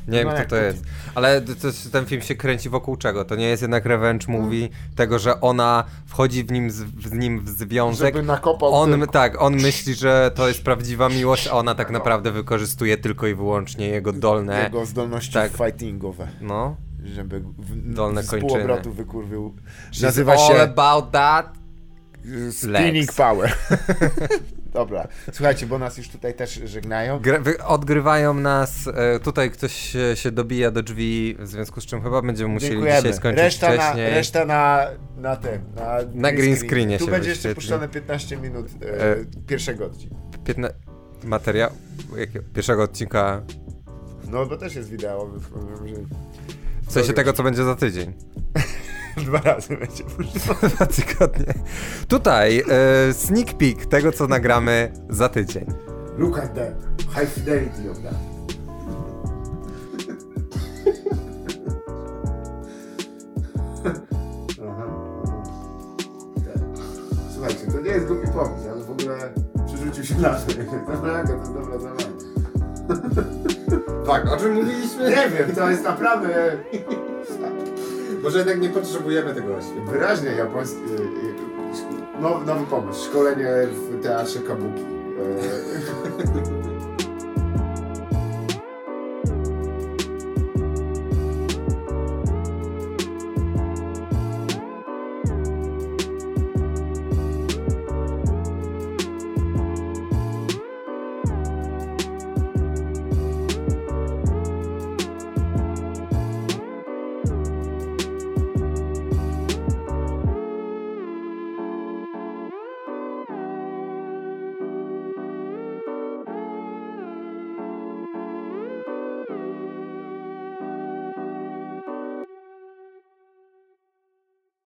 Nie 0.08 0.20
wiem, 0.20 0.28
No 0.28 0.34
kto 0.34 0.46
to 0.46 0.56
jest. 0.56 0.84
Ale 1.16 1.42
to, 1.42 1.56
to, 1.56 1.68
ten 1.92 2.06
film 2.06 2.22
się 2.22 2.36
kręci 2.36 2.70
wokół 2.70 2.96
czego? 2.96 3.26
To 3.26 3.36
nie 3.36 3.46
jest 3.46 3.62
jednak 3.62 3.86
revenge 3.86 4.28
movie 4.28 4.68
tego, 4.96 5.20
że 5.20 5.42
ona 5.42 5.84
wchodzi 6.06 6.44
w 6.44 6.52
nim 6.52 6.72
z, 6.72 6.76
z 7.06 7.12
nim 7.12 7.46
w 7.46 7.50
związek. 7.50 8.16
Żeby 8.16 8.28
nakopał 8.28 8.74
On, 8.74 9.08
tak, 9.08 9.42
on 9.42 9.54
myśli, 9.56 9.96
że 9.96 10.32
to 10.36 10.48
jest 10.48 10.64
prawdziwa 10.64 11.10
miłość, 11.10 11.48
a 11.48 11.52
ona 11.52 11.76
tak 11.76 11.90
naprawdę 11.92 12.32
wykorzystuje 12.32 12.98
tylko 12.98 13.28
i 13.28 13.36
wyłącznie 13.36 13.88
jego 13.88 14.14
dolne. 14.14 14.64
Jego 14.64 14.86
zdolności 14.86 15.34
Tak. 15.34 15.52
fightingowe, 15.52 16.28
No. 16.42 16.76
Żeby 17.14 17.40
w, 17.40 17.94
Dolne 17.94 18.24
z 18.24 18.30
kończyny. 18.30 18.52
półobrotu 18.52 18.94
wykurwił. 18.94 19.56
She's 19.92 20.04
Nazywa 20.04 20.32
all 20.34 20.38
się 20.48 20.62
about 20.62 21.12
that. 21.12 21.50
Spinning 22.52 22.96
Legs. 22.96 23.16
Power. 23.16 23.56
Dobra, 24.74 25.08
słuchajcie, 25.32 25.66
bo 25.68 25.80
nas 25.80 25.98
już 25.98 26.10
tutaj 26.10 26.34
też 26.34 26.54
żegnają. 26.66 27.20
Odgrywają 27.66 28.34
nas. 28.34 28.88
E, 28.88 29.20
tutaj 29.20 29.52
ktoś 29.52 29.96
się, 30.16 30.32
dobija 30.32 30.72
do 30.72 30.84
drzwi, 30.84 31.36
w 31.40 31.48
związku 31.48 31.82
z 31.82 31.86
czym 31.86 32.02
chyba 32.02 32.22
będziemy 32.22 32.54
musieli 32.54 32.72
Dziękujemy. 32.72 32.98
dzisiaj 33.02 33.14
skończyć 33.14 33.44
Reszta, 33.44 33.76
na, 33.76 33.84
wcześniej. 33.84 34.10
reszta 34.10 34.46
na, 34.46 34.88
na 35.18 35.36
tym, 35.36 35.62
na, 35.76 35.98
Na 36.14 36.32
green 36.32 36.56
screenie 36.58 36.98
Tu 37.00 37.08
będzie 37.08 37.30
jeszcze 37.30 37.56
puszczone 37.56 37.88
15 37.90 38.38
minut 38.38 38.68
e, 38.82 39.12
E. 39.12 39.16
pierwszego 39.48 39.86
odcinka. 39.86 40.16
Piętna... 40.44 40.70
Materiał 41.24 41.70
jakiego? 42.18 42.46
pierwszego 42.54 42.84
odcinka. 42.84 43.42
No, 44.32 44.46
bo 44.46 44.58
też 44.58 44.76
jest 44.76 44.90
wideo. 44.90 45.32
że- 45.86 45.96
W 46.88 46.92
sensie 46.92 47.14
tego, 47.14 47.34
co 47.34 47.44
będzie 47.44 47.64
za 47.64 47.76
tydzień. 47.76 48.14
Dwa 49.26 49.42
razy 49.42 49.78
będzie. 49.78 50.04
Dwa 50.70 50.86
tygodnie. 50.86 51.54
Tutaj 52.08 52.64
e, 52.70 53.14
sneak 53.14 53.54
peek 53.58 53.86
tego, 53.86 54.12
co 54.12 54.28
nagramy 54.28 54.92
za 55.10 55.30
tydzień. 55.30 55.66
Look 56.18 56.40
at 56.40 56.54
the 56.54 56.76
high 57.16 57.30
fidelity 57.30 57.92
of 57.92 57.98
that. 58.00 58.16
Słuchajcie, 67.34 67.72
to 67.72 67.80
nie 67.82 67.90
jest 67.90 68.08
głupi 68.08 68.28
pomysł, 68.28 68.64
bym 68.64 68.84
w 68.84 68.90
ogóle 68.90 69.34
przerzucił 69.66 70.04
się 70.04 70.16
na 70.16 70.30
to. 70.30 70.54
Dobra, 70.94 71.28
to 71.28 71.54
dobra 71.54 71.80
zabawa. 71.80 72.15
Tak, 74.08 74.34
o 74.34 74.38
czym 74.38 74.54
mówiliśmy? 74.54 75.10
Nie 75.10 75.30
wiem, 75.30 75.56
to 75.56 75.70
jest 75.70 75.84
naprawdę 75.84 76.28
Może 78.24 78.38
jednak 78.38 78.62
nie 78.62 78.70
potrzebujemy 78.70 79.34
tego 79.34 79.56
oświetlenia. 79.56 79.92
wyraźnie 79.92 80.30
japoński... 80.30 80.78
y, 80.78 81.02
y, 81.02 82.22
Nowy, 82.22 82.46
nowy 82.46 82.66
pomysł, 82.66 83.10
szkolenie 83.10 83.48
w 83.68 84.04
teatrze 84.04 84.40
kabuki. 84.40 84.82
E, 84.82 84.86